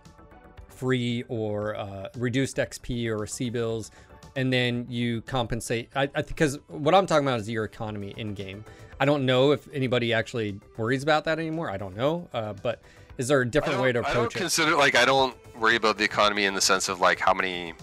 free 0.68 1.24
or 1.26 1.74
uh, 1.74 2.06
reduced 2.16 2.56
xp 2.58 3.08
or 3.08 3.26
c 3.26 3.50
bills 3.50 3.90
and 4.36 4.52
then 4.52 4.86
you 4.88 5.20
compensate 5.22 5.90
i, 5.96 6.08
I 6.14 6.22
because 6.22 6.60
what 6.68 6.94
i'm 6.94 7.04
talking 7.04 7.26
about 7.26 7.40
is 7.40 7.50
your 7.50 7.64
economy 7.64 8.14
in 8.16 8.32
game 8.32 8.64
i 9.00 9.04
don't 9.04 9.26
know 9.26 9.50
if 9.50 9.66
anybody 9.72 10.12
actually 10.12 10.60
worries 10.76 11.02
about 11.02 11.24
that 11.24 11.40
anymore 11.40 11.68
i 11.68 11.76
don't 11.76 11.96
know 11.96 12.28
uh, 12.32 12.52
but 12.52 12.80
is 13.18 13.26
there 13.26 13.40
a 13.40 13.44
different 13.50 13.80
way 13.80 13.88
to 13.88 13.94
don't- 14.02 14.04
I 14.06 14.14
don't 14.14 14.18
approach 14.26 14.36
it 14.36 14.38
consider 14.38 14.76
like 14.76 14.94
I 14.94 15.04
don't 15.04 15.36
worry 15.56 15.74
about 15.74 15.98
the 15.98 16.04
economy 16.04 16.44
in 16.44 16.54
the 16.54 16.60
sense 16.60 16.88
of 16.88 17.00
like 17.00 17.18
how 17.18 17.34
many 17.34 17.74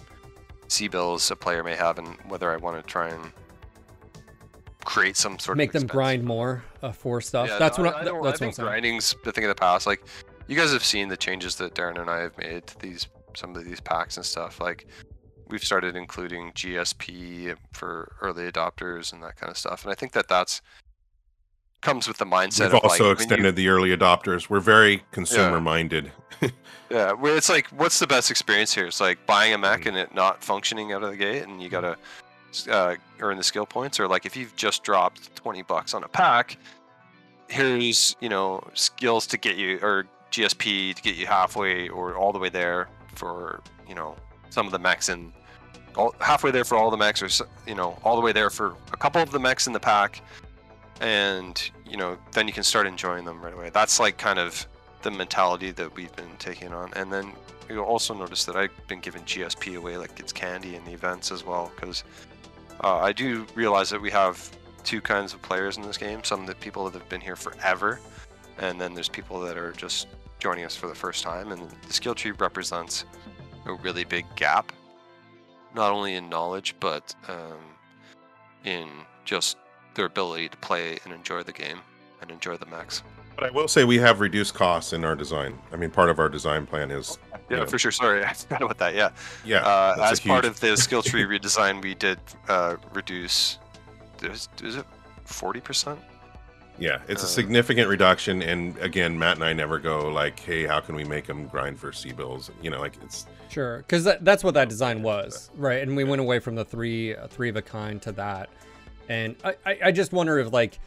C 0.68 0.88
bills 0.88 1.30
a 1.30 1.36
player 1.36 1.62
may 1.62 1.76
have 1.76 1.98
and 1.98 2.08
whether 2.28 2.50
I 2.50 2.56
want 2.56 2.76
to 2.78 2.82
try 2.82 3.08
and 3.10 3.30
create 4.84 5.16
some 5.16 5.38
sort 5.38 5.56
make 5.56 5.68
of 5.68 5.68
make 5.68 5.72
them 5.72 5.82
expense. 5.82 5.92
grind 5.92 6.24
more 6.24 6.64
uh, 6.82 6.90
for 6.90 7.20
stuff 7.20 7.48
Yeah, 7.48 7.58
that's 7.58 7.78
no, 7.78 7.84
what 7.84 7.94
I, 7.94 8.00
I, 8.00 8.04
that's 8.04 8.10
I 8.10 8.18
what 8.18 8.26
i'm 8.32 8.36
think 8.38 8.54
saying 8.54 8.66
grinding's 8.68 9.14
the 9.24 9.30
thing 9.32 9.44
of 9.44 9.48
the 9.48 9.54
past. 9.54 9.86
Like 9.86 10.02
you 10.50 10.56
guys 10.56 10.72
have 10.72 10.84
seen 10.84 11.06
the 11.08 11.16
changes 11.16 11.54
that 11.56 11.74
Daeron 11.76 12.00
and 12.00 12.10
I 12.10 12.18
have 12.20 12.36
made 12.36 12.66
to 12.66 12.78
these 12.80 13.06
some 13.34 13.54
of 13.54 13.64
these 13.64 13.80
packs 13.80 14.16
and 14.16 14.26
stuff. 14.26 14.60
Like 14.60 14.86
we've 15.48 15.62
started 15.62 15.94
including 15.94 16.50
GSP 16.52 17.54
for 17.72 18.16
early 18.20 18.50
adopters 18.50 19.12
and 19.12 19.22
that 19.22 19.36
kind 19.36 19.48
of 19.50 19.56
stuff. 19.56 19.84
And 19.84 19.92
I 19.92 19.94
think 19.94 20.10
that 20.12 20.26
that's 20.26 20.60
comes 21.80 22.08
with 22.08 22.18
the 22.18 22.24
mindset 22.26 22.66
We've 22.72 22.74
of 22.74 22.84
also 22.84 22.88
like, 22.88 23.00
when 23.00 23.06
you- 23.06 23.12
extended 23.12 23.56
the 23.56 23.68
early 23.68 23.96
adopters. 23.96 24.50
We're 24.50 24.58
very 24.60 25.02
consumer 25.12 25.60
minded. 25.60 26.10
Yeah, 26.90 27.12
where 27.12 27.36
it's 27.38 27.48
like, 27.48 27.68
what's 27.68 28.00
the 28.00 28.06
best 28.08 28.30
experience 28.30 28.74
here? 28.74 28.86
It's 28.86 29.00
like 29.00 29.24
buying 29.26 29.54
a 29.54 29.56
Mm. 29.58 29.60
mech 29.62 29.86
and 29.86 29.96
it 29.96 30.12
not 30.14 30.42
functioning 30.42 30.92
out 30.92 31.04
of 31.04 31.10
the 31.10 31.16
gate, 31.16 31.44
and 31.44 31.62
you 31.62 31.68
gotta 31.68 31.96
uh, 32.68 32.96
earn 33.20 33.36
the 33.36 33.44
skill 33.44 33.66
points, 33.66 34.00
or 34.00 34.08
like 34.08 34.26
if 34.26 34.36
you've 34.36 34.54
just 34.56 34.82
dropped 34.82 35.34
twenty 35.36 35.62
bucks 35.62 35.94
on 35.94 36.02
a 36.02 36.08
pack, 36.08 36.56
here's 37.48 38.16
you 38.20 38.28
know 38.28 38.60
skills 38.74 39.26
to 39.28 39.38
get 39.38 39.56
you 39.56 39.78
or 39.82 40.06
GSP 40.30 40.94
to 40.94 41.02
get 41.02 41.16
you 41.16 41.26
halfway 41.26 41.88
or 41.88 42.16
all 42.16 42.32
the 42.32 42.38
way 42.38 42.48
there 42.48 42.88
for 43.14 43.62
you 43.88 43.94
know 43.94 44.16
some 44.50 44.66
of 44.66 44.72
the 44.72 44.78
mechs 44.78 45.08
in 45.08 45.32
all, 45.96 46.14
halfway 46.20 46.50
there 46.50 46.64
for 46.64 46.76
all 46.76 46.90
the 46.90 46.96
mechs, 46.96 47.22
or 47.22 47.46
you 47.66 47.74
know 47.74 47.98
all 48.04 48.16
the 48.16 48.22
way 48.22 48.32
there 48.32 48.50
for 48.50 48.74
a 48.92 48.96
couple 48.96 49.20
of 49.20 49.30
the 49.30 49.38
mechs 49.38 49.66
in 49.66 49.72
the 49.72 49.80
pack, 49.80 50.22
and 51.00 51.70
you 51.86 51.96
know 51.96 52.16
then 52.32 52.46
you 52.46 52.52
can 52.52 52.62
start 52.62 52.86
enjoying 52.86 53.24
them 53.24 53.40
right 53.42 53.54
away. 53.54 53.70
That's 53.70 53.98
like 54.00 54.18
kind 54.18 54.38
of 54.38 54.66
the 55.02 55.10
mentality 55.10 55.70
that 55.72 55.94
we've 55.96 56.14
been 56.16 56.36
taking 56.38 56.72
on. 56.72 56.92
And 56.94 57.12
then 57.12 57.32
you'll 57.68 57.84
also 57.84 58.14
notice 58.14 58.44
that 58.44 58.56
I've 58.56 58.70
been 58.86 59.00
giving 59.00 59.22
GSP 59.22 59.76
away 59.76 59.96
like 59.96 60.18
it's 60.20 60.32
candy 60.32 60.76
in 60.76 60.84
the 60.84 60.92
events 60.92 61.32
as 61.32 61.44
well, 61.44 61.72
because 61.74 62.04
uh, 62.82 62.98
I 62.98 63.12
do 63.12 63.46
realize 63.54 63.90
that 63.90 64.00
we 64.00 64.10
have 64.10 64.50
two 64.84 65.00
kinds 65.00 65.34
of 65.34 65.42
players 65.42 65.76
in 65.76 65.82
this 65.82 65.96
game. 65.96 66.22
Some 66.24 66.40
of 66.40 66.46
the 66.46 66.54
people 66.54 66.84
that 66.84 66.98
have 66.98 67.08
been 67.08 67.20
here 67.20 67.36
forever, 67.36 68.00
and 68.58 68.80
then 68.80 68.94
there's 68.94 69.08
people 69.08 69.40
that 69.40 69.56
are 69.56 69.72
just 69.72 70.08
joining 70.40 70.64
us 70.64 70.74
for 70.74 70.88
the 70.88 70.94
first 70.94 71.22
time. 71.22 71.52
And 71.52 71.70
the 71.86 71.92
skill 71.92 72.14
tree 72.14 72.32
represents 72.32 73.04
a 73.66 73.74
really 73.74 74.04
big 74.04 74.26
gap, 74.34 74.72
not 75.74 75.92
only 75.92 76.14
in 76.16 76.28
knowledge 76.28 76.74
but 76.80 77.14
um, 77.28 77.58
in 78.64 78.88
just 79.24 79.56
their 79.94 80.06
ability 80.06 80.48
to 80.48 80.56
play 80.56 80.98
and 81.04 81.12
enjoy 81.12 81.42
the 81.42 81.52
game 81.52 81.78
and 82.20 82.30
enjoy 82.30 82.56
the 82.56 82.66
max. 82.66 83.02
But 83.36 83.44
I 83.44 83.50
will 83.50 83.68
say 83.68 83.84
we 83.84 83.98
have 83.98 84.20
reduced 84.20 84.54
costs 84.54 84.92
in 84.92 85.04
our 85.04 85.14
design. 85.14 85.56
I 85.72 85.76
mean, 85.76 85.90
part 85.90 86.10
of 86.10 86.18
our 86.18 86.28
design 86.28 86.66
plan 86.66 86.90
is, 86.90 87.18
Yeah, 87.48 87.58
Yeah. 87.58 87.64
for 87.66 87.78
sure. 87.78 87.92
Sorry, 87.92 88.24
I 88.24 88.32
forgot 88.32 88.62
about 88.62 88.78
that. 88.78 88.94
Yeah. 88.94 89.10
yeah, 89.44 89.58
uh, 89.58 90.08
as 90.10 90.20
part 90.20 90.44
of 90.44 90.58
the 90.60 90.76
skill 90.76 91.02
tree 91.02 91.24
redesign, 91.24 91.80
we 91.82 91.94
did 91.94 92.18
uh, 92.48 92.76
reduce. 92.92 93.58
Is, 94.22 94.48
is 94.62 94.76
it 94.76 94.84
forty 95.24 95.60
percent? 95.60 95.98
Yeah, 96.80 97.02
it's 97.08 97.22
a 97.22 97.26
uh, 97.26 97.28
significant 97.28 97.88
reduction. 97.88 98.42
And 98.42 98.76
again, 98.78 99.16
Matt 99.18 99.36
and 99.36 99.44
I 99.44 99.52
never 99.52 99.78
go 99.78 100.10
like, 100.10 100.40
hey, 100.40 100.66
how 100.66 100.80
can 100.80 100.96
we 100.96 101.04
make 101.04 101.26
them 101.26 101.46
grind 101.46 101.78
for 101.78 101.92
C 101.92 102.12
bills? 102.12 102.50
You 102.62 102.70
know, 102.70 102.80
like 102.80 102.94
it's 103.04 103.26
Sure, 103.50 103.78
because 103.78 104.04
that, 104.04 104.24
that's 104.24 104.44
what 104.44 104.54
that 104.54 104.68
design 104.68 105.02
was, 105.02 105.50
right? 105.56 105.82
And 105.82 105.96
we 105.96 106.04
went 106.04 106.20
away 106.20 106.38
from 106.38 106.54
the 106.54 106.64
three 106.64 107.16
uh, 107.16 107.26
three 107.26 107.48
of 107.48 107.56
a 107.56 107.62
kind 107.62 108.00
to 108.02 108.12
that, 108.12 108.48
and 109.08 109.36
I, 109.44 109.56
I, 109.66 109.78
I 109.86 109.92
just 109.92 110.12
wonder 110.12 110.38
if 110.38 110.52
like, 110.52 110.78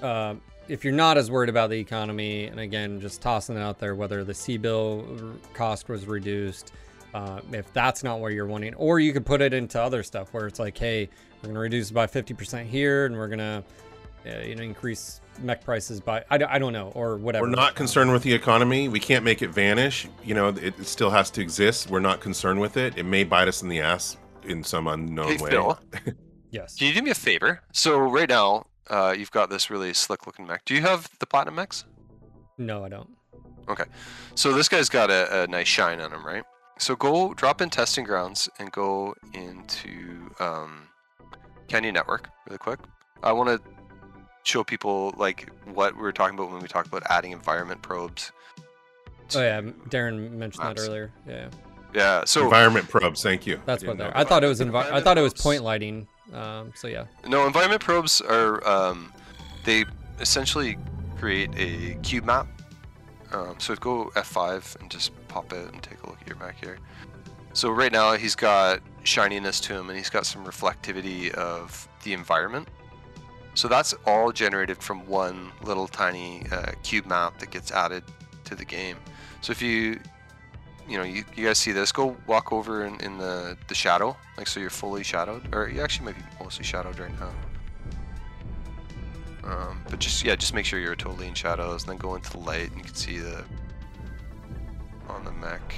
uh, 0.00 0.36
if 0.68 0.84
you're 0.84 0.94
not 0.94 1.18
as 1.18 1.28
worried 1.28 1.50
about 1.50 1.70
the 1.70 1.78
economy, 1.78 2.44
and 2.44 2.60
again, 2.60 3.00
just 3.00 3.20
tossing 3.20 3.56
it 3.56 3.60
out 3.60 3.80
there, 3.80 3.96
whether 3.96 4.22
the 4.22 4.34
C 4.34 4.56
bill 4.56 5.04
r- 5.20 5.32
cost 5.54 5.88
was 5.88 6.06
reduced, 6.06 6.72
uh, 7.14 7.40
if 7.50 7.72
that's 7.72 8.04
not 8.04 8.20
what 8.20 8.32
you're 8.32 8.46
wanting, 8.46 8.74
or 8.74 9.00
you 9.00 9.12
could 9.12 9.26
put 9.26 9.40
it 9.40 9.52
into 9.52 9.82
other 9.82 10.04
stuff 10.04 10.32
where 10.32 10.46
it's 10.46 10.60
like, 10.60 10.78
hey, 10.78 11.08
we're 11.42 11.48
gonna 11.48 11.58
reduce 11.58 11.90
by 11.90 12.06
50% 12.06 12.64
here, 12.64 13.06
and 13.06 13.16
we're 13.16 13.28
gonna, 13.28 13.64
uh, 14.28 14.40
you 14.44 14.54
know, 14.54 14.62
increase 14.62 15.20
mech 15.40 15.64
prices 15.64 16.00
by 16.00 16.24
I, 16.30 16.38
don't- 16.38 16.50
I 16.50 16.58
don't 16.58 16.72
know 16.72 16.90
or 16.94 17.16
whatever. 17.16 17.44
we're 17.46 17.50
not 17.54 17.74
concerned 17.74 18.12
with 18.12 18.22
the 18.22 18.32
economy. 18.34 18.88
We 18.88 19.00
can't 19.00 19.24
make 19.24 19.40
it 19.42 19.48
vanish. 19.50 20.08
You 20.24 20.34
know, 20.34 20.48
it, 20.48 20.58
it 20.78 20.86
still 20.86 21.10
has 21.10 21.30
to 21.32 21.40
exist. 21.40 21.88
We're 21.90 22.00
not 22.00 22.20
concerned 22.20 22.60
with 22.60 22.76
it. 22.76 22.98
It 22.98 23.04
may 23.04 23.24
bite 23.24 23.48
us 23.48 23.62
in 23.62 23.68
the 23.68 23.80
ass 23.80 24.16
in 24.44 24.64
some 24.64 24.86
unknown 24.88 25.28
Hey 25.28 25.36
way. 25.38 25.50
Phil, 25.50 25.78
Yes. 26.50 26.74
can 26.76 26.88
you 26.88 26.94
do 26.94 27.02
me 27.02 27.10
a 27.10 27.14
favor? 27.14 27.60
So 27.72 27.98
right 27.98 28.28
now, 28.28 28.66
uh, 28.88 29.14
you've 29.16 29.30
got 29.30 29.50
this 29.50 29.68
really 29.70 29.92
slick 29.94 30.26
looking 30.26 30.46
mech. 30.46 30.64
Do 30.64 30.74
you 30.74 30.80
have 30.80 31.08
the 31.18 31.26
platinum 31.26 31.56
mechs? 31.56 31.84
No, 32.56 32.84
I 32.84 32.88
don't. 32.88 33.10
Okay. 33.68 33.84
So 34.34 34.52
this 34.54 34.68
guy's 34.68 34.88
got 34.88 35.10
a, 35.10 35.42
a 35.42 35.46
nice 35.46 35.68
shine 35.68 36.00
on 36.00 36.10
him, 36.12 36.24
right? 36.26 36.42
So 36.78 36.96
go 36.96 37.34
drop 37.34 37.60
in 37.60 37.68
testing 37.70 38.04
grounds 38.04 38.48
and 38.58 38.72
go 38.72 39.14
into 39.34 40.30
um, 40.40 40.88
Canyon 41.68 41.94
Network 41.94 42.30
really 42.46 42.58
quick. 42.58 42.78
I 43.22 43.32
want 43.32 43.48
to 43.50 43.60
show 44.48 44.64
people 44.64 45.14
like 45.16 45.50
what 45.74 45.94
we 45.94 46.02
were 46.02 46.12
talking 46.12 46.36
about 46.38 46.50
when 46.50 46.62
we 46.62 46.68
talked 46.68 46.88
about 46.88 47.02
adding 47.10 47.32
environment 47.32 47.82
probes. 47.82 48.32
Oh 49.36 49.42
yeah, 49.42 49.60
Daeron 49.60 50.30
mentioned 50.32 50.64
Maps. 50.64 50.82
that 50.82 50.88
earlier. 50.88 51.12
Yeah, 51.28 51.48
Yeah. 51.94 52.24
So 52.24 52.44
Environment 52.44 52.88
probes. 52.88 53.22
Thank 53.22 53.46
you. 53.46 53.60
that's 53.66 53.84
I 53.84 53.86
what 53.88 53.98
didn't 53.98 54.12
they're. 54.14 54.16
I 54.18 54.24
thought 54.24 54.42
it 54.42 54.48
was 54.48 54.60
envi- 54.60 54.90
I 54.90 55.00
thought 55.02 55.18
it 55.18 55.22
was 55.22 55.34
point 55.34 55.62
lighting. 55.62 56.08
Um, 56.32 56.72
so 56.74 56.88
yeah. 56.88 57.04
No, 57.26 57.46
environment 57.46 57.82
probes 57.82 58.20
are 58.22 58.66
um, 58.66 59.12
they 59.64 59.84
essentially 60.20 60.78
create 61.18 61.50
a 61.56 61.94
cube 62.02 62.24
map. 62.24 62.46
Um, 63.32 63.56
so 63.58 63.74
if 63.74 63.80
go 63.80 64.10
F5 64.16 64.80
and 64.80 64.90
just 64.90 65.12
pop 65.28 65.52
it 65.52 65.70
and 65.70 65.82
take 65.82 66.02
a 66.02 66.06
look 66.06 66.18
at 66.22 66.26
your 66.26 66.36
back 66.36 66.56
here. 66.58 66.78
So 67.52 67.68
right 67.68 67.92
now 67.92 68.14
he's 68.14 68.34
got 68.34 68.80
shininess 69.04 69.60
to 69.60 69.74
him 69.74 69.90
and 69.90 69.98
he's 69.98 70.08
got 70.08 70.24
some 70.24 70.44
reflectivity 70.46 71.30
of 71.34 71.86
the 72.04 72.14
environment. 72.14 72.68
So 73.58 73.66
that's 73.66 73.92
all 74.06 74.30
generated 74.30 74.78
from 74.78 75.04
one 75.08 75.50
little 75.64 75.88
tiny 75.88 76.44
uh, 76.52 76.70
cube 76.84 77.06
map 77.06 77.40
that 77.40 77.50
gets 77.50 77.72
added 77.72 78.04
to 78.44 78.54
the 78.54 78.64
game. 78.64 78.96
So 79.40 79.50
if 79.50 79.60
you 79.60 79.98
you 80.88 80.96
know, 80.96 81.02
you, 81.02 81.24
you 81.34 81.44
guys 81.44 81.58
see 81.58 81.72
this, 81.72 81.90
go 81.90 82.16
walk 82.28 82.52
over 82.52 82.86
in, 82.86 83.00
in 83.00 83.18
the, 83.18 83.58
the 83.66 83.74
shadow, 83.74 84.16
like 84.36 84.46
so 84.46 84.60
you're 84.60 84.70
fully 84.70 85.02
shadowed, 85.02 85.52
or 85.52 85.68
you 85.68 85.82
actually 85.82 86.06
might 86.06 86.14
be 86.14 86.22
mostly 86.40 86.64
shadowed 86.64 87.00
right 87.00 87.10
now. 87.18 87.32
Um, 89.42 89.82
but 89.90 89.98
just, 89.98 90.24
yeah, 90.24 90.36
just 90.36 90.54
make 90.54 90.64
sure 90.64 90.78
you're 90.78 90.94
totally 90.94 91.26
in 91.26 91.34
shadows, 91.34 91.82
and 91.82 91.90
then 91.90 91.98
go 91.98 92.14
into 92.14 92.30
the 92.30 92.38
light, 92.38 92.70
and 92.70 92.78
you 92.78 92.84
can 92.84 92.94
see 92.94 93.18
the, 93.18 93.44
on 95.08 95.24
the 95.24 95.32
mech. 95.32 95.74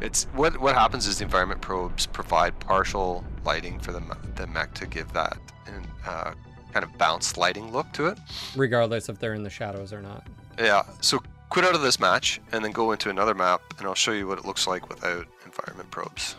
It's, 0.00 0.24
what, 0.34 0.58
what 0.58 0.74
happens 0.74 1.06
is 1.06 1.18
the 1.18 1.24
environment 1.24 1.60
probes 1.60 2.06
provide 2.06 2.58
partial 2.60 3.24
lighting 3.44 3.78
for 3.80 3.92
the, 3.92 4.02
the 4.34 4.46
mech 4.46 4.74
to 4.74 4.86
give 4.86 5.12
that 5.12 5.38
and, 5.66 5.86
uh, 6.06 6.32
kind 6.72 6.84
of 6.84 6.96
bounced 6.98 7.38
lighting 7.38 7.72
look 7.72 7.90
to 7.92 8.06
it. 8.06 8.18
Regardless 8.54 9.08
if 9.08 9.18
they're 9.18 9.34
in 9.34 9.42
the 9.42 9.50
shadows 9.50 9.92
or 9.92 10.02
not. 10.02 10.26
Yeah, 10.58 10.82
so 11.00 11.22
quit 11.48 11.64
out 11.64 11.74
of 11.74 11.80
this 11.80 11.98
match 11.98 12.40
and 12.52 12.64
then 12.64 12.72
go 12.72 12.92
into 12.92 13.08
another 13.08 13.34
map 13.34 13.62
and 13.78 13.86
I'll 13.86 13.94
show 13.94 14.12
you 14.12 14.26
what 14.26 14.38
it 14.38 14.44
looks 14.44 14.66
like 14.66 14.88
without 14.88 15.26
environment 15.44 15.90
probes. 15.90 16.36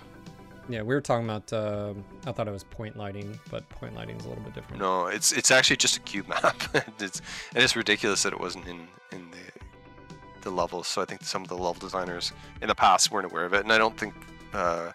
Yeah, 0.69 0.81
we 0.81 0.93
were 0.93 1.01
talking 1.01 1.25
about. 1.25 1.51
Uh, 1.53 1.93
I 2.25 2.33
thought 2.33 2.47
it 2.47 2.51
was 2.51 2.63
point 2.63 2.97
lighting, 2.97 3.39
but 3.49 3.67
point 3.69 3.95
lighting 3.95 4.17
is 4.17 4.25
a 4.25 4.29
little 4.29 4.43
bit 4.43 4.53
different. 4.53 4.81
No, 4.81 5.07
it's 5.07 5.31
it's 5.31 5.49
actually 5.49 5.77
just 5.77 5.95
a 5.95 6.01
cube 6.01 6.27
map. 6.27 6.61
it's 6.99 7.21
and 7.55 7.63
it's 7.63 7.75
ridiculous 7.75 8.23
that 8.23 8.33
it 8.33 8.39
wasn't 8.39 8.67
in 8.67 8.87
in 9.13 9.31
the 9.31 9.56
the 10.47 10.55
levels. 10.55 10.87
So 10.87 11.01
I 11.01 11.05
think 11.05 11.23
some 11.23 11.41
of 11.43 11.47
the 11.49 11.55
level 11.55 11.73
designers 11.75 12.31
in 12.61 12.67
the 12.69 12.75
past 12.75 13.11
weren't 13.11 13.25
aware 13.25 13.45
of 13.45 13.53
it, 13.53 13.63
and 13.63 13.71
I 13.71 13.77
don't 13.77 13.97
think 13.97 14.13
uh, 14.53 14.91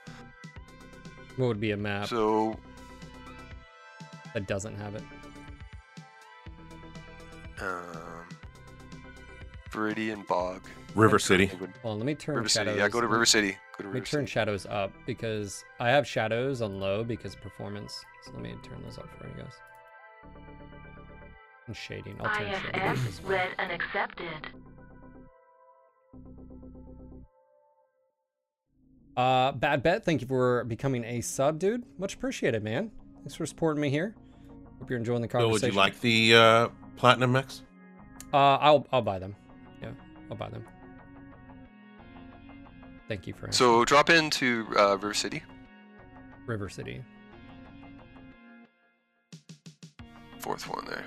What 1.37 1.47
would 1.49 1.61
be 1.61 1.73
a 1.73 1.77
map 1.77 2.09
so. 2.09 2.57
that 4.35 4.47
doesn't 4.47 4.77
have 4.77 4.95
it? 4.95 5.03
Um, 7.61 8.27
Viridian 9.71 10.27
Bog. 10.27 10.63
River 10.95 11.19
City. 11.19 11.51
Well, 11.83 11.97
let 11.97 12.05
me 12.05 12.15
turn 12.15 12.35
River 12.37 12.49
shadows. 12.49 12.73
City. 12.73 12.81
Yeah, 12.81 12.89
go 12.89 13.01
to 13.01 13.07
River 13.07 13.25
City. 13.25 13.57
Go 13.79 13.85
to 13.85 13.89
Let 13.89 13.95
me 13.95 14.01
turn 14.01 14.07
City. 14.23 14.27
shadows 14.27 14.67
up 14.67 14.93
because 15.07 15.65
I 15.81 15.89
have 15.89 16.07
shadows 16.07 16.61
on 16.61 16.81
low 16.81 17.03
because 17.03 17.33
of 17.35 17.41
performance. 17.41 18.05
So 18.25 18.33
let 18.33 18.43
me 18.43 18.55
turn 18.63 18.83
those 18.85 18.99
up 18.99 19.09
for 19.19 19.27
you 19.27 19.33
guys. 19.39 19.55
And 21.67 21.75
shading. 21.77 22.17
I'll 22.21 22.37
turn 22.37 22.53
shading. 22.53 22.81
up 22.83 22.91
as 22.99 22.99
IFS 23.07 23.23
read 23.23 23.49
and 23.59 23.73
accepted. 23.73 24.27
Uh, 29.17 29.53
Bad 29.53 29.83
Bet, 29.83 30.05
thank 30.05 30.21
you 30.23 30.27
for 30.27 30.65
becoming 30.65 31.05
a 31.05 31.21
sub, 31.21 31.59
dude. 31.59 31.85
Much 31.99 32.15
appreciated, 32.15 32.63
man. 32.65 32.91
Thanks 33.17 33.35
for 33.35 33.45
supporting 33.47 33.81
me 33.81 33.91
here. 33.91 34.15
Hope 34.79 34.89
you're 34.91 34.99
enjoying 34.99 35.23
the 35.23 35.29
So 35.29 35.39
conversation. 35.39 35.67
would 35.69 35.75
you 35.75 35.79
like 35.79 36.01
the 36.01 36.35
uh, 36.35 36.69
platinum 36.97 37.33
mix? 37.33 37.63
Uh, 38.33 38.37
I'll 38.57 38.87
I'll 38.93 39.03
buy 39.03 39.19
them. 39.19 39.37
Yeah, 39.83 39.91
I'll 40.31 40.37
buy 40.37 40.49
them. 40.49 40.65
Thank 43.09 43.27
you 43.27 43.35
for 43.35 43.53
So 43.53 43.85
drop 43.85 44.09
into 44.09 44.67
uh, 44.79 44.93
River 44.93 45.13
City. 45.13 45.43
River 46.47 46.69
City. 46.71 47.03
Fourth 50.41 50.69
one 50.69 50.85
there. 50.87 51.05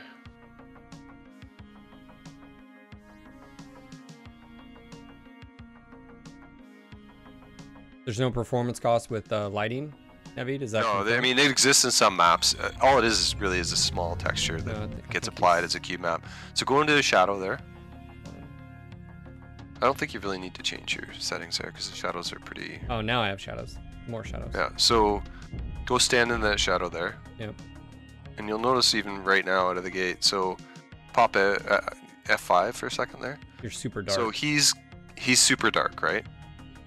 There's 8.05 8.19
no 8.19 8.31
performance 8.31 8.79
cost 8.79 9.09
with 9.09 9.31
uh, 9.31 9.49
lighting, 9.49 9.93
Navid? 10.37 10.61
Is 10.61 10.71
that 10.71 10.83
No, 10.83 11.03
they, 11.03 11.17
I 11.17 11.21
mean 11.21 11.39
it 11.39 11.49
exists 11.49 11.83
in 11.85 11.91
some 11.91 12.15
maps. 12.15 12.55
Uh, 12.55 12.71
all 12.81 12.99
it 12.99 13.05
is 13.05 13.19
is 13.19 13.35
really 13.35 13.59
is 13.59 13.71
a 13.71 13.77
small 13.77 14.15
texture 14.15 14.61
that 14.61 14.89
No, 14.89 14.95
gets 15.09 15.27
applied 15.27 15.63
as 15.63 15.75
a 15.75 15.79
cube 15.79 16.01
map. 16.01 16.25
So 16.53 16.65
go 16.65 16.81
into 16.81 16.93
the 16.93 17.01
shadow 17.01 17.39
there. 17.39 17.59
I 19.81 19.85
don't 19.85 19.97
think 19.97 20.13
you 20.13 20.19
really 20.19 20.37
need 20.37 20.53
to 20.55 20.63
change 20.63 20.95
your 20.95 21.05
settings 21.19 21.57
there 21.57 21.69
because 21.71 21.89
the 21.89 21.95
shadows 21.95 22.31
are 22.31 22.39
pretty. 22.39 22.79
Oh, 22.89 23.01
now 23.01 23.21
I 23.21 23.27
have 23.27 23.41
shadows. 23.41 23.77
More 24.07 24.23
shadows. 24.23 24.51
Yeah. 24.53 24.69
So 24.77 25.21
go 25.85 25.97
stand 25.97 26.31
in 26.31 26.41
that 26.41 26.59
shadow 26.59 26.89
there. 26.89 27.17
Yep. 27.39 27.55
And 28.37 28.47
you'll 28.47 28.59
notice 28.59 28.93
even 28.95 29.23
right 29.23 29.45
now 29.45 29.69
out 29.69 29.77
of 29.77 29.83
the 29.83 29.89
gate. 29.89 30.23
So 30.23 30.57
pop 31.13 31.35
a, 31.35 31.55
uh 31.71 31.89
F5 32.25 32.73
for 32.73 32.87
a 32.87 32.91
second 32.91 33.21
there. 33.21 33.37
You're 33.61 33.71
super 33.71 34.01
dark. 34.01 34.15
So 34.17 34.29
he's 34.29 34.73
he's 35.17 35.39
super 35.39 35.69
dark, 35.69 36.01
right? 36.01 36.25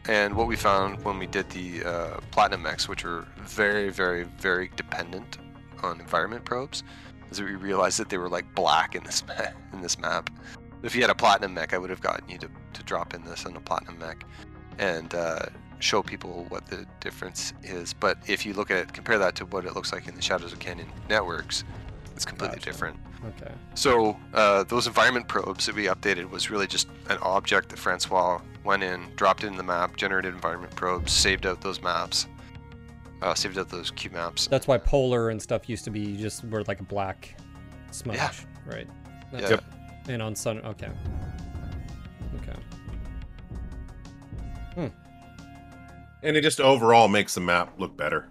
And 0.08 0.34
what 0.34 0.46
we 0.46 0.56
found 0.56 1.04
when 1.04 1.18
we 1.18 1.26
did 1.26 1.50
the 1.50 1.84
uh, 1.84 2.20
platinum 2.30 2.62
mechs, 2.62 2.88
which 2.88 3.04
were 3.04 3.26
very, 3.36 3.90
very, 3.90 4.24
very 4.24 4.70
dependent 4.74 5.36
on 5.82 6.00
environment 6.00 6.46
probes, 6.46 6.82
is 7.30 7.36
that 7.36 7.44
we 7.44 7.54
realized 7.56 8.00
that 8.00 8.08
they 8.08 8.16
were 8.16 8.30
like 8.30 8.52
black 8.54 8.94
in 8.94 9.04
this 9.04 9.22
ma- 9.28 9.52
in 9.74 9.82
this 9.82 9.98
map. 9.98 10.30
If 10.82 10.94
you 10.94 11.02
had 11.02 11.10
a 11.10 11.14
platinum 11.14 11.52
mech, 11.52 11.74
I 11.74 11.78
would 11.78 11.90
have 11.90 12.00
gotten 12.00 12.26
you 12.28 12.38
to, 12.38 12.48
to 12.72 12.82
drop 12.84 13.12
in 13.12 13.22
this 13.24 13.44
on 13.44 13.54
a 13.54 13.60
platinum 13.60 13.98
mech 13.98 14.24
and 14.78 15.14
uh, 15.14 15.46
show 15.78 16.02
people 16.02 16.46
what 16.48 16.66
the 16.66 16.86
difference 17.00 17.52
is. 17.62 17.92
But 17.92 18.16
if 18.26 18.46
you 18.46 18.54
look 18.54 18.70
at 18.70 18.78
it, 18.78 18.92
compare 18.94 19.18
that 19.18 19.34
to 19.36 19.44
what 19.46 19.66
it 19.66 19.74
looks 19.74 19.92
like 19.92 20.08
in 20.08 20.14
the 20.14 20.22
Shadows 20.22 20.52
of 20.54 20.58
Canyon 20.58 20.88
networks, 21.10 21.64
it's 22.16 22.24
completely 22.24 22.58
Gotcha. 22.58 22.70
different. 22.70 22.96
okay. 23.26 23.52
So 23.74 24.16
uh, 24.32 24.64
those 24.64 24.86
environment 24.86 25.28
probes 25.28 25.66
that 25.66 25.74
we 25.74 25.84
updated 25.84 26.30
was 26.30 26.48
really 26.48 26.66
just 26.66 26.88
an 27.10 27.18
object 27.18 27.68
that 27.70 27.78
Francois 27.78 28.40
went 28.64 28.82
in, 28.82 29.06
dropped 29.16 29.44
it 29.44 29.48
in 29.48 29.56
the 29.56 29.62
map, 29.62 29.96
generated 29.96 30.34
environment 30.34 30.74
probes, 30.76 31.12
saved 31.12 31.46
out 31.46 31.60
those 31.60 31.80
maps, 31.82 32.26
uh, 33.22 33.34
saved 33.34 33.58
out 33.58 33.68
those 33.68 33.90
cube 33.90 34.12
maps. 34.12 34.46
That's 34.46 34.66
why 34.66 34.78
polar 34.78 35.30
and 35.30 35.40
stuff 35.40 35.68
used 35.68 35.84
to 35.84 35.90
be 35.90 36.16
just 36.16 36.44
were 36.44 36.64
like 36.64 36.80
a 36.80 36.84
black 36.84 37.34
smudge, 37.90 38.16
Yeah. 38.16 38.30
right? 38.66 38.88
Yeah. 39.32 39.48
Yep. 39.50 39.64
And 40.08 40.22
on 40.22 40.34
sun, 40.34 40.60
okay. 40.64 40.90
Okay. 42.42 42.58
Hmm. 44.74 44.86
And 46.22 46.36
it 46.36 46.42
just 46.42 46.60
overall 46.60 47.08
makes 47.08 47.34
the 47.34 47.40
map 47.40 47.72
look 47.78 47.96
better. 47.96 48.28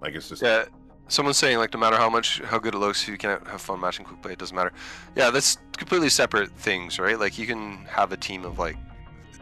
Like 0.00 0.14
it's 0.14 0.28
just 0.28 0.42
Yeah. 0.42 0.64
Someone's 1.08 1.36
saying 1.36 1.58
like 1.58 1.72
no 1.72 1.78
matter 1.78 1.96
how 1.96 2.10
much 2.10 2.40
how 2.40 2.58
good 2.58 2.74
it 2.74 2.78
looks, 2.78 3.06
you 3.06 3.16
can't 3.16 3.46
have 3.46 3.60
fun 3.60 3.80
matching 3.80 4.04
quick 4.04 4.20
play. 4.22 4.32
It 4.32 4.38
doesn't 4.38 4.56
matter. 4.56 4.72
Yeah, 5.14 5.30
that's 5.30 5.58
completely 5.76 6.08
separate 6.08 6.50
things, 6.52 6.98
right? 6.98 7.18
Like 7.18 7.38
you 7.38 7.46
can 7.46 7.84
have 7.86 8.10
a 8.12 8.16
team 8.16 8.44
of 8.44 8.58
like 8.58 8.76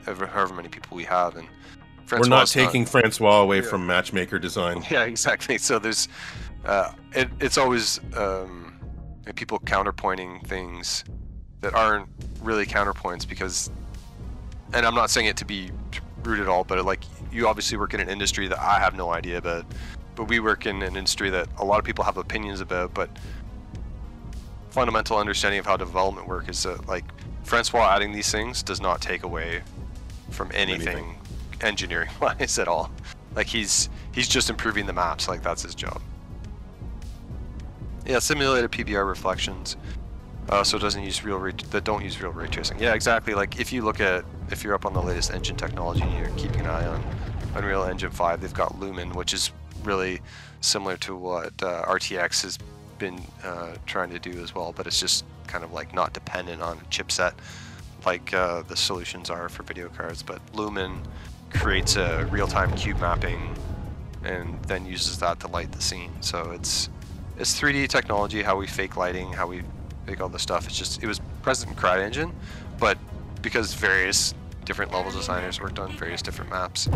ever, 0.07 0.27
however 0.27 0.55
many 0.55 0.69
people 0.69 0.97
we 0.97 1.05
have, 1.05 1.37
and 1.37 1.49
we're 2.11 2.29
not 2.29 2.49
taking 2.49 2.85
Francois 2.85 3.41
away 3.41 3.57
Yeah. 3.57 3.69
from 3.69 3.87
matchmaker 3.87 4.39
design. 4.39 4.85
Yeah, 4.91 5.05
exactly. 5.05 5.59
So 5.59 5.79
there's, 5.79 6.09
uh, 6.65 6.93
it, 7.15 7.29
it's 7.41 7.59
always 7.59 8.01
um, 8.17 8.79
people 9.35 9.59
counterpointing 9.61 10.47
things 10.47 11.05
that 11.61 11.75
aren't 11.75 12.09
really 12.43 12.67
counterpoints 12.67 13.27
because, 13.27 13.71
and 14.75 14.85
I'm 14.85 14.95
not 14.95 15.11
saying 15.11 15.27
it 15.27 15.37
to 15.39 15.45
be 15.45 15.71
rude 16.23 16.41
at 16.41 16.49
all, 16.49 16.65
but 16.65 16.85
like 16.85 17.01
you 17.33 17.49
obviously 17.49 17.79
work 17.79 17.95
in 17.95 18.01
an 18.01 18.09
industry 18.09 18.49
that 18.49 18.59
I 18.59 18.79
have 18.79 18.95
no 18.95 19.11
idea 19.11 19.39
about, 19.39 19.65
but 20.15 20.29
we 20.29 20.41
work 20.41 20.67
in 20.67 20.83
an 20.83 20.97
industry 20.97 21.31
that 21.31 21.49
a 21.59 21.65
lot 21.65 21.79
of 21.79 21.85
people 21.85 22.05
have 22.05 22.17
opinions 22.19 22.61
about, 22.61 22.93
but 22.95 23.11
fundamental 24.71 25.19
understanding 25.19 25.59
of 25.61 25.67
how 25.67 25.77
development 25.77 26.27
work 26.27 26.49
is 26.49 26.63
that 26.65 26.87
like 26.87 27.05
Francois 27.45 27.89
adding 27.89 28.13
these 28.13 28.31
things 28.31 28.63
does 28.63 28.81
not 28.81 29.01
take 29.01 29.23
away 29.23 29.63
from 30.35 30.51
anything, 30.53 30.89
Anything. 30.89 31.17
engineering 31.63 32.11
wise 32.21 32.59
at 32.59 32.69
all. 32.69 32.91
Like 33.35 33.47
he's 33.47 33.89
he's 34.13 34.29
just 34.29 34.51
improving 34.51 34.87
the 34.87 34.93
maps. 34.93 35.29
Like 35.29 35.43
that's 35.43 35.63
his 35.63 35.75
job. 35.75 36.01
Yeah, 38.07 38.19
simulated 38.19 38.71
PBR 38.71 39.07
reflections. 39.09 39.77
Uh, 40.51 40.63
so 40.63 40.77
it 40.77 40.81
doesn't 40.81 41.03
use 41.03 41.25
real 41.25 41.39
ray, 41.39 41.53
that 41.71 41.85
don't 41.85 42.05
use 42.05 42.21
real 42.21 42.31
ray 42.31 42.47
tracing. 42.49 42.79
Yeah, 42.79 42.93
exactly. 42.93 43.35
Like 43.35 43.59
if 43.59 43.73
you 43.73 43.83
look 43.83 43.99
at 44.01 44.25
if 44.51 44.63
you're 44.63 44.75
up 44.75 44.85
on 44.85 44.93
the 44.93 45.03
latest 45.03 45.33
engine 45.33 45.57
technology 45.57 46.03
and 46.03 46.19
you're 46.19 46.37
keeping 46.37 46.61
an 46.61 46.67
eye 46.67 46.87
on 46.87 47.03
Unreal 47.55 47.85
Engine 47.85 48.11
5, 48.11 48.41
they've 48.43 48.53
got 48.53 48.79
Lumen, 48.79 49.11
which 49.15 49.33
is 49.33 49.53
really 49.85 50.21
similar 50.61 50.97
to 50.99 51.17
what 51.17 51.53
uh, 51.63 51.85
RTX 51.87 52.43
has 52.43 52.59
been 52.99 53.21
uh, 53.43 53.75
trying 53.87 54.11
to 54.11 54.19
do 54.19 54.43
as 54.43 54.55
well, 54.55 54.73
but 54.77 54.87
it's 54.87 55.01
just 55.01 55.25
kind 55.47 55.65
of 55.65 55.73
like 55.73 55.95
not 55.95 56.13
dependent 56.13 56.61
on 56.61 56.77
a 56.79 56.85
chipset 56.91 57.33
like 58.07 58.33
uh, 58.35 58.63
the 58.63 58.77
solutions 58.77 59.31
are 59.31 59.49
for 59.49 59.63
video 59.63 59.89
cards, 59.89 60.23
but 60.23 60.41
Lumen 60.55 61.01
creates 61.51 61.97
a 61.97 62.27
real-time 62.31 62.75
cube 62.77 63.01
mapping 63.01 63.55
and 64.25 64.63
then 64.65 64.87
uses 64.87 65.19
that 65.19 65.41
to 65.41 65.49
light 65.49 65.71
the 65.73 65.83
scene. 65.83 66.11
So 66.21 66.51
it's 66.53 66.89
it's 67.39 67.59
3D 67.61 67.89
technology, 67.89 68.43
how 68.43 68.57
we 68.57 68.67
fake 68.67 68.97
lighting, 68.97 69.33
how 69.33 69.47
we 69.47 69.63
fake 70.07 70.21
all 70.21 70.29
the 70.29 70.39
stuff. 70.39 70.67
It's 70.67 70.79
just 70.79 71.03
it 71.03 71.07
was 71.07 71.21
present 71.43 71.71
in 71.73 71.77
CryEngine, 71.77 72.33
but 72.79 72.99
because 73.43 73.75
various 73.75 74.35
different 74.65 74.93
level 74.93 75.13
designers 75.13 75.61
worked 75.61 75.79
on 75.79 75.93
various 75.97 76.23
different 76.23 76.51
maps, 76.51 76.87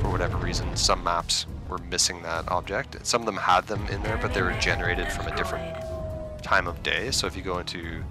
for 0.00 0.10
whatever 0.10 0.38
reason, 0.38 0.74
some 0.76 1.04
maps 1.04 1.46
were 1.68 1.78
missing 1.78 2.22
that 2.22 2.48
object. 2.50 3.04
Some 3.06 3.22
of 3.22 3.26
them 3.26 3.36
had 3.36 3.66
them 3.66 3.86
in 3.88 4.02
there, 4.02 4.16
but 4.16 4.32
they 4.32 4.42
were 4.42 4.54
generated 4.54 5.08
from 5.12 5.26
a 5.26 5.36
different 5.36 5.76
time 6.42 6.66
of 6.66 6.82
day. 6.82 7.10
So 7.10 7.26
if 7.26 7.36
you 7.36 7.42
go 7.42 7.58
into 7.58 8.02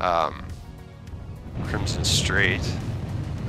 um, 0.00 0.44
Crimson 1.66 2.04
Strait, 2.04 2.60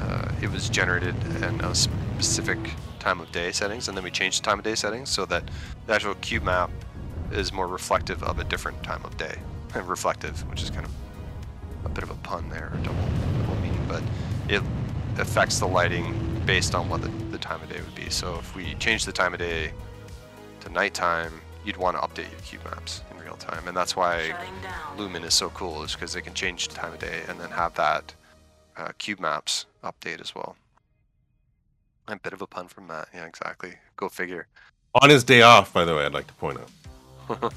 uh, 0.01 0.31
it 0.41 0.51
was 0.51 0.69
generated 0.69 1.15
in 1.43 1.61
a 1.61 1.75
specific 1.75 2.59
time 2.99 3.19
of 3.19 3.31
day 3.31 3.51
settings, 3.51 3.87
and 3.87 3.97
then 3.97 4.03
we 4.03 4.11
changed 4.11 4.41
the 4.41 4.45
time 4.45 4.59
of 4.59 4.63
day 4.63 4.75
settings 4.75 5.09
so 5.09 5.25
that 5.25 5.43
the 5.87 5.93
actual 5.93 6.15
cube 6.15 6.43
map 6.43 6.69
is 7.31 7.51
more 7.51 7.67
reflective 7.67 8.21
of 8.23 8.39
a 8.39 8.43
different 8.43 8.81
time 8.83 9.03
of 9.05 9.15
day. 9.17 9.37
And 9.73 9.87
reflective, 9.87 10.45
which 10.49 10.61
is 10.61 10.69
kind 10.69 10.85
of 10.85 10.91
a 11.85 11.89
bit 11.89 12.03
of 12.03 12.09
a 12.09 12.15
pun 12.15 12.49
there, 12.49 12.71
or 12.73 12.77
double, 12.83 13.07
double 13.39 13.55
meaning, 13.61 13.85
but 13.87 14.03
it 14.49 14.61
affects 15.17 15.59
the 15.59 15.65
lighting 15.65 16.13
based 16.45 16.75
on 16.75 16.89
what 16.89 17.01
the, 17.01 17.07
the 17.31 17.37
time 17.37 17.61
of 17.61 17.69
day 17.69 17.79
would 17.79 17.95
be. 17.95 18.09
So 18.09 18.37
if 18.39 18.53
we 18.53 18.73
change 18.75 19.05
the 19.05 19.13
time 19.13 19.31
of 19.33 19.39
day 19.39 19.71
to 20.59 20.69
nighttime, 20.69 21.31
you'd 21.63 21.77
want 21.77 21.95
to 21.95 22.01
update 22.01 22.29
your 22.31 22.41
cube 22.41 22.65
maps 22.65 23.01
real 23.31 23.37
time, 23.37 23.67
and 23.67 23.75
that's 23.75 23.95
why 23.95 24.33
Lumen 24.97 25.23
is 25.23 25.33
so 25.33 25.49
cool, 25.51 25.83
is 25.83 25.93
because 25.93 26.13
they 26.13 26.21
can 26.21 26.33
change 26.33 26.67
the 26.67 26.75
time 26.75 26.93
of 26.93 26.99
day 26.99 27.21
and 27.27 27.39
then 27.39 27.49
have 27.49 27.73
that 27.75 28.13
uh, 28.77 28.91
cube 28.97 29.19
maps 29.19 29.65
update 29.83 30.19
as 30.19 30.35
well. 30.35 30.55
A 32.07 32.17
bit 32.17 32.33
of 32.33 32.41
a 32.41 32.47
pun 32.47 32.67
from 32.67 32.87
Matt, 32.87 33.07
yeah, 33.13 33.25
exactly. 33.25 33.73
Go 33.95 34.09
figure. 34.09 34.47
On 35.01 35.09
his 35.09 35.23
day 35.23 35.43
off, 35.43 35.71
by 35.71 35.85
the 35.85 35.95
way, 35.95 36.05
I'd 36.05 36.13
like 36.13 36.27
to 36.27 36.33
point 36.33 36.59
out. 36.59 37.53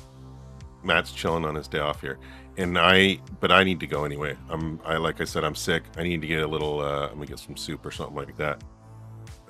Matt's 0.84 1.12
chilling 1.12 1.44
on 1.44 1.54
his 1.54 1.66
day 1.66 1.80
off 1.80 2.00
here, 2.00 2.18
and 2.56 2.78
I, 2.78 3.18
but 3.40 3.50
I 3.50 3.64
need 3.64 3.80
to 3.80 3.86
go 3.86 4.04
anyway. 4.04 4.36
I'm, 4.48 4.78
I 4.84 4.96
like 4.98 5.20
I 5.20 5.24
said, 5.24 5.42
I'm 5.42 5.56
sick. 5.56 5.82
I 5.96 6.02
need 6.04 6.20
to 6.20 6.26
get 6.28 6.42
a 6.42 6.46
little. 6.46 6.80
Uh, 6.80 7.08
I'm 7.08 7.14
gonna 7.14 7.26
get 7.26 7.38
some 7.38 7.56
soup 7.56 7.84
or 7.84 7.90
something 7.90 8.14
like 8.14 8.36
that. 8.36 8.62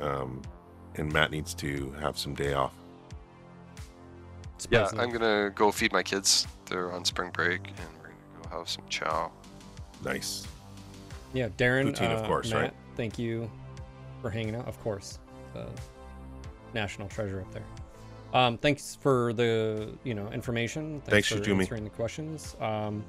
Um, 0.01 0.41
and 0.95 1.13
Matt 1.13 1.33
needs 1.33 1.55
to 1.55 1.91
have 2.01 2.17
some 2.17 2.35
day 2.35 2.55
off. 2.55 2.73
Yeah, 4.71 4.89
I'm 4.97 5.11
gonna 5.11 5.51
go 5.55 5.71
feed 5.71 5.93
my 5.93 6.03
kids. 6.03 6.47
They're 6.67 6.93
on 6.93 7.05
spring 7.05 7.31
break, 7.31 7.69
and 7.69 7.89
we're 8.01 8.09
gonna 8.09 8.49
go 8.51 8.59
have 8.59 8.69
some 8.69 8.85
chow. 8.89 9.31
Nice. 10.05 10.47
Yeah, 11.33 11.49
Daeron, 11.49 11.95
Poutine, 11.95 12.13
of 12.13 12.25
uh, 12.25 12.27
course, 12.27 12.51
Matt, 12.51 12.63
right? 12.63 12.75
Thank 12.97 13.19
you 13.19 13.51
for 14.23 14.31
hanging 14.31 14.55
out. 14.55 14.67
Of 14.69 14.81
course, 14.81 15.19
the 15.53 15.67
national 16.73 17.09
treasure 17.09 17.41
up 17.41 17.53
there. 17.53 17.65
Um, 18.33 18.59
thanks 18.59 18.97
for 19.01 19.33
the 19.33 19.97
you 20.05 20.15
know 20.15 20.29
information. 20.33 21.03
Thanks, 21.05 21.29
for 21.29 21.37
Shizumi. 21.37 21.61
answering 21.61 21.85
the 21.85 21.91
questions. 21.91 22.57
Um, 22.61 23.05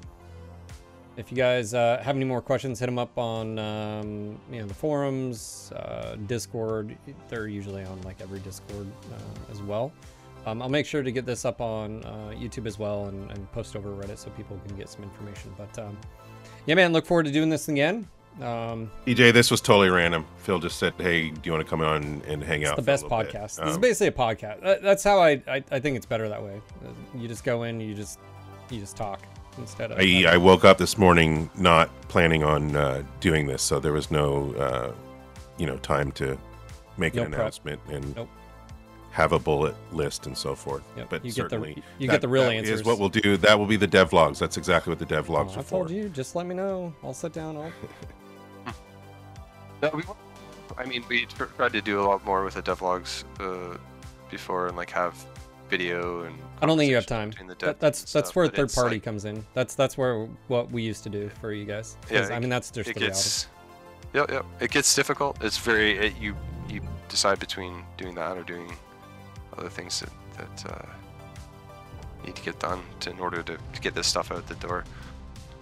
if 1.16 1.30
you 1.30 1.36
guys 1.36 1.72
uh, 1.72 2.00
have 2.02 2.14
any 2.14 2.24
more 2.26 2.42
questions, 2.42 2.78
hit 2.78 2.86
them 2.86 2.98
up 2.98 3.16
on 3.16 3.58
um, 3.58 4.38
you 4.50 4.60
know 4.60 4.66
the 4.66 4.74
forums, 4.74 5.72
uh, 5.74 6.16
Discord. 6.26 6.96
They're 7.28 7.48
usually 7.48 7.84
on 7.84 8.00
like 8.02 8.20
every 8.20 8.40
Discord 8.40 8.86
uh, 9.12 9.52
as 9.52 9.62
well. 9.62 9.92
Um, 10.46 10.62
I'll 10.62 10.68
make 10.68 10.86
sure 10.86 11.02
to 11.02 11.10
get 11.10 11.26
this 11.26 11.44
up 11.44 11.60
on 11.60 12.04
uh, 12.04 12.32
YouTube 12.32 12.66
as 12.66 12.78
well 12.78 13.06
and, 13.06 13.30
and 13.32 13.50
post 13.52 13.74
over 13.76 13.90
Reddit 13.90 14.16
so 14.18 14.30
people 14.30 14.58
can 14.66 14.76
get 14.76 14.88
some 14.88 15.02
information. 15.02 15.52
But 15.58 15.76
um, 15.78 15.98
yeah, 16.66 16.76
man, 16.76 16.92
look 16.92 17.04
forward 17.04 17.26
to 17.26 17.32
doing 17.32 17.50
this 17.50 17.68
again. 17.68 18.08
Um, 18.40 18.90
EJ, 19.06 19.32
this 19.32 19.50
was 19.50 19.60
totally 19.60 19.88
random. 19.88 20.24
Phil 20.38 20.58
just 20.58 20.78
said, 20.78 20.92
"Hey, 20.98 21.30
do 21.30 21.40
you 21.44 21.52
want 21.52 21.64
to 21.64 21.68
come 21.70 21.80
on 21.80 22.22
and 22.28 22.44
hang 22.44 22.62
it's 22.62 22.70
out?" 22.70 22.76
the 22.76 22.82
best 22.82 23.02
little 23.04 23.18
bit?" 23.18 23.32
podcast. 23.32 23.56
This 23.56 23.68
is 23.70 23.74
Um, 23.76 23.80
basically 23.80 24.06
a 24.08 24.12
podcast. 24.12 24.82
That's 24.82 25.02
how 25.02 25.20
I, 25.20 25.42
I 25.48 25.64
I 25.70 25.80
think 25.80 25.96
it's 25.96 26.06
better 26.06 26.28
that 26.28 26.42
way. 26.42 26.60
Uh, 26.84 26.90
You 27.18 27.28
just 27.28 27.44
go 27.44 27.62
in, 27.64 27.80
you 27.80 27.94
just 27.94 28.18
you 28.70 28.78
just 28.78 28.96
talk 28.96 29.20
instead 29.58 29.90
of. 29.90 29.98
I, 29.98 30.24
I 30.28 30.36
woke 30.36 30.64
up 30.66 30.76
this 30.76 30.98
morning 30.98 31.48
not 31.56 31.88
planning 32.08 32.44
on 32.44 32.76
uh, 32.76 33.02
doing 33.20 33.46
this, 33.46 33.62
so 33.62 33.80
there 33.80 33.92
was 33.94 34.10
no, 34.10 34.52
uh, 34.58 34.92
you 35.56 35.64
know, 35.66 35.78
time 35.78 36.12
to 36.12 36.36
make 36.98 37.14
an 37.14 37.24
prep. 37.30 37.40
announcement 37.40 37.80
and 37.88 38.14
Nope. 38.16 38.28
Have 39.16 39.32
a 39.32 39.38
bullet 39.38 39.74
list 39.92 40.26
and 40.26 40.36
so 40.36 40.54
forth. 40.54 40.82
Yep, 40.94 41.06
But 41.08 41.24
you 41.24 41.32
get 41.32 41.34
the- 41.44 41.48
certainly, 41.50 41.82
you 41.98 42.06
that- 42.06 42.12
get 42.16 42.20
the 42.20 42.28
real 42.28 42.44
that 42.44 42.52
answers. 42.52 42.80
Is 42.80 42.86
what 42.86 42.98
we'll 42.98 43.08
do. 43.08 43.38
That 43.38 43.58
will 43.58 43.64
be 43.66 43.76
the 43.76 43.88
devlogs. 43.88 44.38
That's 44.38 44.58
exactly 44.58 44.90
what 44.94 44.98
the 44.98 45.16
Oh, 45.16 45.22
devlogs 45.22 45.56
I 45.56 45.60
are 45.60 45.62
for. 45.62 45.70
told 45.78 45.90
you, 45.90 46.10
just 46.10 46.36
let 46.36 46.44
me 46.44 46.54
know. 46.54 46.92
I'll 47.02 47.14
sit 47.14 47.32
down. 47.32 47.56
I'll, 47.56 47.72
No, 49.82 49.90
we. 49.94 50.02
I 50.76 50.84
mean, 50.84 51.02
we 51.08 51.24
tried 51.26 51.72
to 51.72 51.80
do 51.80 52.00
a 52.00 52.04
lot 52.04 52.24
more 52.26 52.44
with 52.44 52.54
the 52.54 52.62
devlogs 52.62 53.24
uh, 53.40 53.78
before, 54.30 54.66
and 54.68 54.76
like 54.76 54.90
have 54.90 55.14
video 55.70 56.22
and. 56.24 56.34
I 56.60 56.66
don't 56.66 56.76
think 56.76 56.90
you 56.90 56.96
have 56.96 57.06
time. 57.06 57.30
between 57.30 57.48
the 57.48 57.54
That, 57.54 57.80
that's 57.80 58.00
and 58.00 58.08
that's 58.08 58.28
stuff, 58.28 58.36
where 58.36 58.46
but 58.48 58.56
third 58.56 58.72
party 58.74 58.96
like, 58.96 59.02
comes 59.02 59.24
in. 59.24 59.44
That's 59.54 59.74
that's 59.74 59.96
where 59.96 60.26
what 60.48 60.70
we 60.70 60.82
used 60.82 61.02
to 61.04 61.08
do 61.10 61.30
for 61.40 61.52
you 61.52 61.64
guys. 61.64 61.96
Yeah, 62.10 62.28
I 62.32 62.38
mean 62.38 62.50
that's 62.50 62.70
just 62.70 62.88
it 62.90 62.94
the 62.94 63.00
reality. 63.00 63.14
gets 63.16 63.46
yeah 64.14 64.24
yeah 64.30 64.42
it 64.60 64.70
gets 64.70 64.94
difficult 64.94 65.36
it's 65.42 65.58
very 65.58 65.98
it, 65.98 66.16
you 66.18 66.34
you 66.68 66.80
decide 67.08 67.38
between 67.40 67.82
doing 67.98 68.14
that 68.14 68.36
or 68.38 68.44
doing 68.44 68.72
other 69.58 69.68
things 69.68 70.00
that 70.00 70.10
that 70.36 70.72
uh, 70.72 70.86
need 72.24 72.34
to 72.36 72.42
get 72.42 72.58
done 72.58 72.82
to, 73.00 73.10
in 73.10 73.20
order 73.20 73.42
to, 73.42 73.56
to 73.72 73.80
get 73.80 73.94
this 73.94 74.06
stuff 74.06 74.30
out 74.32 74.46
the 74.46 74.54
door 74.56 74.84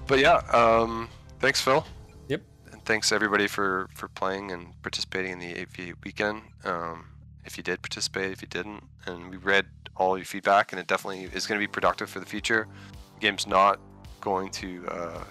but 0.07 0.19
yeah 0.19 0.37
um 0.53 1.09
thanks 1.41 1.61
phil 1.61 1.87
Yep. 2.29 2.43
and 2.73 2.85
thanks 2.85 3.13
everybody 3.13 3.47
for 3.47 3.89
for 3.95 4.09
playing 4.09 4.51
and 4.51 4.81
participating 4.83 5.33
in 5.33 5.39
the 5.39 5.55
8v8 5.55 5.95
weekend 6.05 6.43
um 6.65 7.07
if 7.45 7.57
you 7.57 7.63
did 7.63 7.83
participate 7.83 8.33
if 8.33 8.43
you 8.43 8.49
didn't 8.49 8.83
and 9.07 9.31
we 9.31 9.37
read 9.37 9.67
all 9.97 10.17
your 10.17 10.25
feedback 10.25 10.73
and 10.73 10.81
it 10.81 10.87
definitely 10.87 11.25
is 11.35 11.47
going 11.47 11.61
to 11.61 11.63
be 11.63 11.71
productive 11.71 12.09
for 12.11 12.19
the 12.19 12.27
future 12.27 12.67
the 13.15 13.21
game's 13.21 13.47
not 13.47 13.79
going 14.21 14.51
to 14.51 14.85
uh 14.89 15.25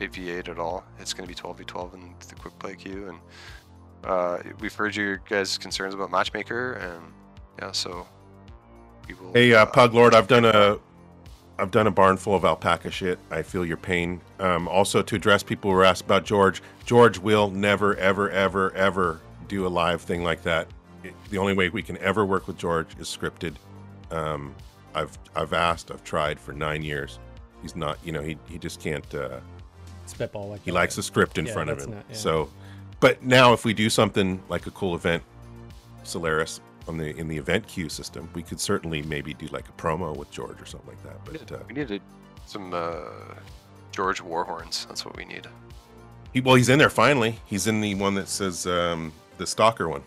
8v8 0.00 0.48
at 0.48 0.58
all. 0.58 0.84
It's 0.98 1.12
going 1.12 1.28
to 1.28 1.34
be 1.34 1.40
12v12 1.40 1.94
in 1.94 2.14
the 2.28 2.34
quick 2.34 2.58
play 2.58 2.74
queue, 2.74 3.08
and 3.08 3.18
uh, 4.04 4.38
we've 4.60 4.74
heard 4.74 4.96
your 4.96 5.18
guys' 5.18 5.58
concerns 5.58 5.94
about 5.94 6.10
matchmaker, 6.10 6.72
and 6.72 7.04
yeah, 7.58 7.72
so 7.72 8.06
we 9.08 9.14
will. 9.14 9.32
Hey, 9.32 9.54
uh, 9.54 9.66
Pug 9.66 9.94
Lord, 9.94 10.14
I've 10.14 10.28
done 10.28 10.44
a, 10.44 10.78
I've 11.58 11.70
done 11.70 11.86
a 11.86 11.90
barn 11.90 12.16
full 12.16 12.34
of 12.34 12.44
alpaca 12.44 12.90
shit. 12.90 13.18
I 13.30 13.42
feel 13.42 13.64
your 13.64 13.76
pain. 13.76 14.20
Um, 14.40 14.68
also, 14.68 15.02
to 15.02 15.14
address 15.16 15.42
people 15.42 15.70
who 15.70 15.76
were 15.76 15.84
asked 15.84 16.04
about 16.04 16.24
George, 16.24 16.62
George 16.86 17.18
will 17.18 17.50
never, 17.50 17.96
ever, 17.96 18.30
ever, 18.30 18.72
ever 18.74 19.20
do 19.48 19.66
a 19.66 19.68
live 19.68 20.00
thing 20.02 20.24
like 20.24 20.42
that. 20.42 20.66
It- 21.04 21.14
the 21.30 21.38
only 21.38 21.54
way 21.54 21.68
we 21.68 21.82
can 21.82 21.98
ever 21.98 22.24
work 22.24 22.46
with 22.46 22.58
George 22.58 22.88
is 22.98 23.06
scripted. 23.08 23.54
Um, 24.10 24.54
I've, 24.94 25.16
I've 25.34 25.52
asked, 25.52 25.90
I've 25.90 26.04
tried 26.04 26.38
for 26.38 26.52
nine 26.52 26.82
years. 26.82 27.18
He's 27.62 27.76
not, 27.76 27.98
you 28.04 28.12
know, 28.12 28.20
he, 28.22 28.36
he 28.48 28.58
just 28.58 28.80
can't. 28.80 29.14
Uh, 29.14 29.38
Spitball 30.06 30.48
like 30.50 30.62
he 30.64 30.70
that. 30.70 30.74
likes 30.74 30.98
a 30.98 31.02
script 31.02 31.38
in 31.38 31.46
Yeah, 31.46 31.52
front 31.52 31.70
of 31.70 31.80
him. 31.80 31.90
not- 31.92 32.04
yeah. 32.10 32.16
So, 32.16 32.50
but 33.00 33.22
now 33.22 33.52
if 33.52 33.64
we 33.64 33.72
do 33.72 33.88
something 33.88 34.42
like 34.48 34.66
a 34.66 34.70
cool 34.72 34.94
event, 34.94 35.22
Solaris 36.02 36.60
on 36.88 36.96
the 36.96 37.16
in 37.16 37.28
the 37.28 37.36
event 37.36 37.66
queue 37.66 37.88
system, 37.88 38.28
we 38.34 38.42
could 38.42 38.60
certainly 38.60 39.02
maybe 39.02 39.34
do 39.34 39.46
like 39.48 39.68
a 39.68 39.72
promo 39.72 40.16
with 40.16 40.30
George 40.30 40.60
or 40.60 40.66
something 40.66 40.88
like 40.88 41.02
that. 41.04 41.24
But 41.24 41.52
uh, 41.52 41.62
we 41.66 41.74
needed 41.74 42.02
some 42.46 42.72
uh, 42.74 43.04
George 43.92 44.22
Warhorns. 44.22 44.86
That's 44.88 45.04
what 45.04 45.16
we 45.16 45.24
need. 45.24 45.46
he, 46.32 46.40
well, 46.40 46.54
he's 46.54 46.68
in 46.68 46.78
there 46.78 46.90
finally. 46.90 47.38
He's 47.46 47.66
in 47.66 47.80
the 47.80 47.94
one 47.94 48.14
that 48.14 48.28
says 48.28 48.66
um, 48.66 49.12
the 49.38 49.46
stalker 49.46 49.88
one. 49.88 50.02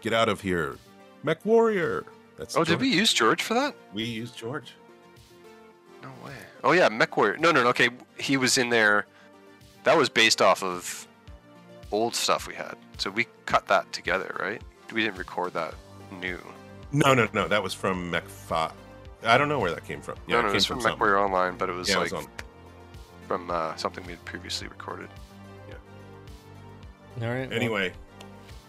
Get 0.00 0.12
out 0.12 0.28
of 0.28 0.40
here, 0.40 0.76
MechWarrior. 1.24 2.04
That's 2.36 2.56
Oh, 2.56 2.64
did 2.64 2.80
we 2.80 2.88
use 2.88 3.12
George 3.12 3.42
for 3.42 3.54
that? 3.54 3.74
We 3.92 4.04
used 4.04 4.36
George. 4.36 4.74
No 6.02 6.08
way. 6.24 6.34
Oh 6.62 6.72
yeah, 6.72 6.88
MechWarrior. 6.88 7.38
No, 7.38 7.50
no, 7.50 7.62
no. 7.62 7.68
Okay, 7.70 7.88
he 8.18 8.36
was 8.36 8.58
in 8.58 8.68
there. 8.68 9.06
That 9.84 9.96
was 9.96 10.08
based 10.08 10.42
off 10.42 10.62
of 10.62 11.08
old 11.90 12.14
stuff 12.14 12.46
we 12.46 12.54
had. 12.54 12.76
So 12.98 13.10
we 13.10 13.26
cut 13.46 13.66
that 13.68 13.90
together, 13.92 14.36
right? 14.38 14.62
We 14.92 15.02
didn't 15.02 15.18
record 15.18 15.54
that 15.54 15.74
new. 16.20 16.38
No, 16.92 17.14
no, 17.14 17.28
no. 17.32 17.48
That 17.48 17.62
was 17.62 17.74
from 17.74 18.10
Mech 18.10 18.26
Five. 18.28 18.72
I 19.24 19.36
don't 19.36 19.48
know 19.48 19.58
where 19.58 19.70
that 19.72 19.84
came 19.84 20.00
from. 20.00 20.16
Yeah, 20.26 20.34
no, 20.36 20.38
it 20.38 20.42
no, 20.42 20.48
came 20.48 20.52
it 20.52 20.54
was 20.54 20.66
from 20.66 20.76
Mech 20.78 20.82
something. 20.84 21.00
Warrior 21.00 21.18
Online, 21.18 21.56
but 21.58 21.68
it 21.68 21.72
was 21.72 21.88
Yeah, 21.88 21.96
it 21.96 21.98
like 21.98 22.12
was 22.12 22.24
on- 22.24 22.30
from 23.26 23.50
uh, 23.50 23.76
something 23.76 24.04
we 24.06 24.12
had 24.12 24.24
previously 24.24 24.68
recorded. 24.68 25.08
Yeah. 25.68 25.74
All 27.26 27.34
right. 27.34 27.48
well, 27.48 27.52
Anyway, 27.58 27.86
you 27.86 27.92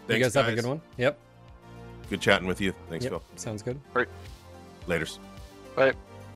thanks, 0.06 0.24
guys 0.26 0.34
have 0.34 0.52
a 0.52 0.54
good 0.54 0.66
one. 0.66 0.82
Yep. 0.98 1.18
Good 2.10 2.20
chatting 2.20 2.46
with 2.48 2.60
you. 2.60 2.74
Thanks, 2.90 3.04
yep. 3.04 3.12
Phil. 3.12 3.22
Sounds 3.36 3.62
good. 3.62 3.80
Great. 3.94 4.08
Laters. 4.86 5.18
Bye. 5.76 5.92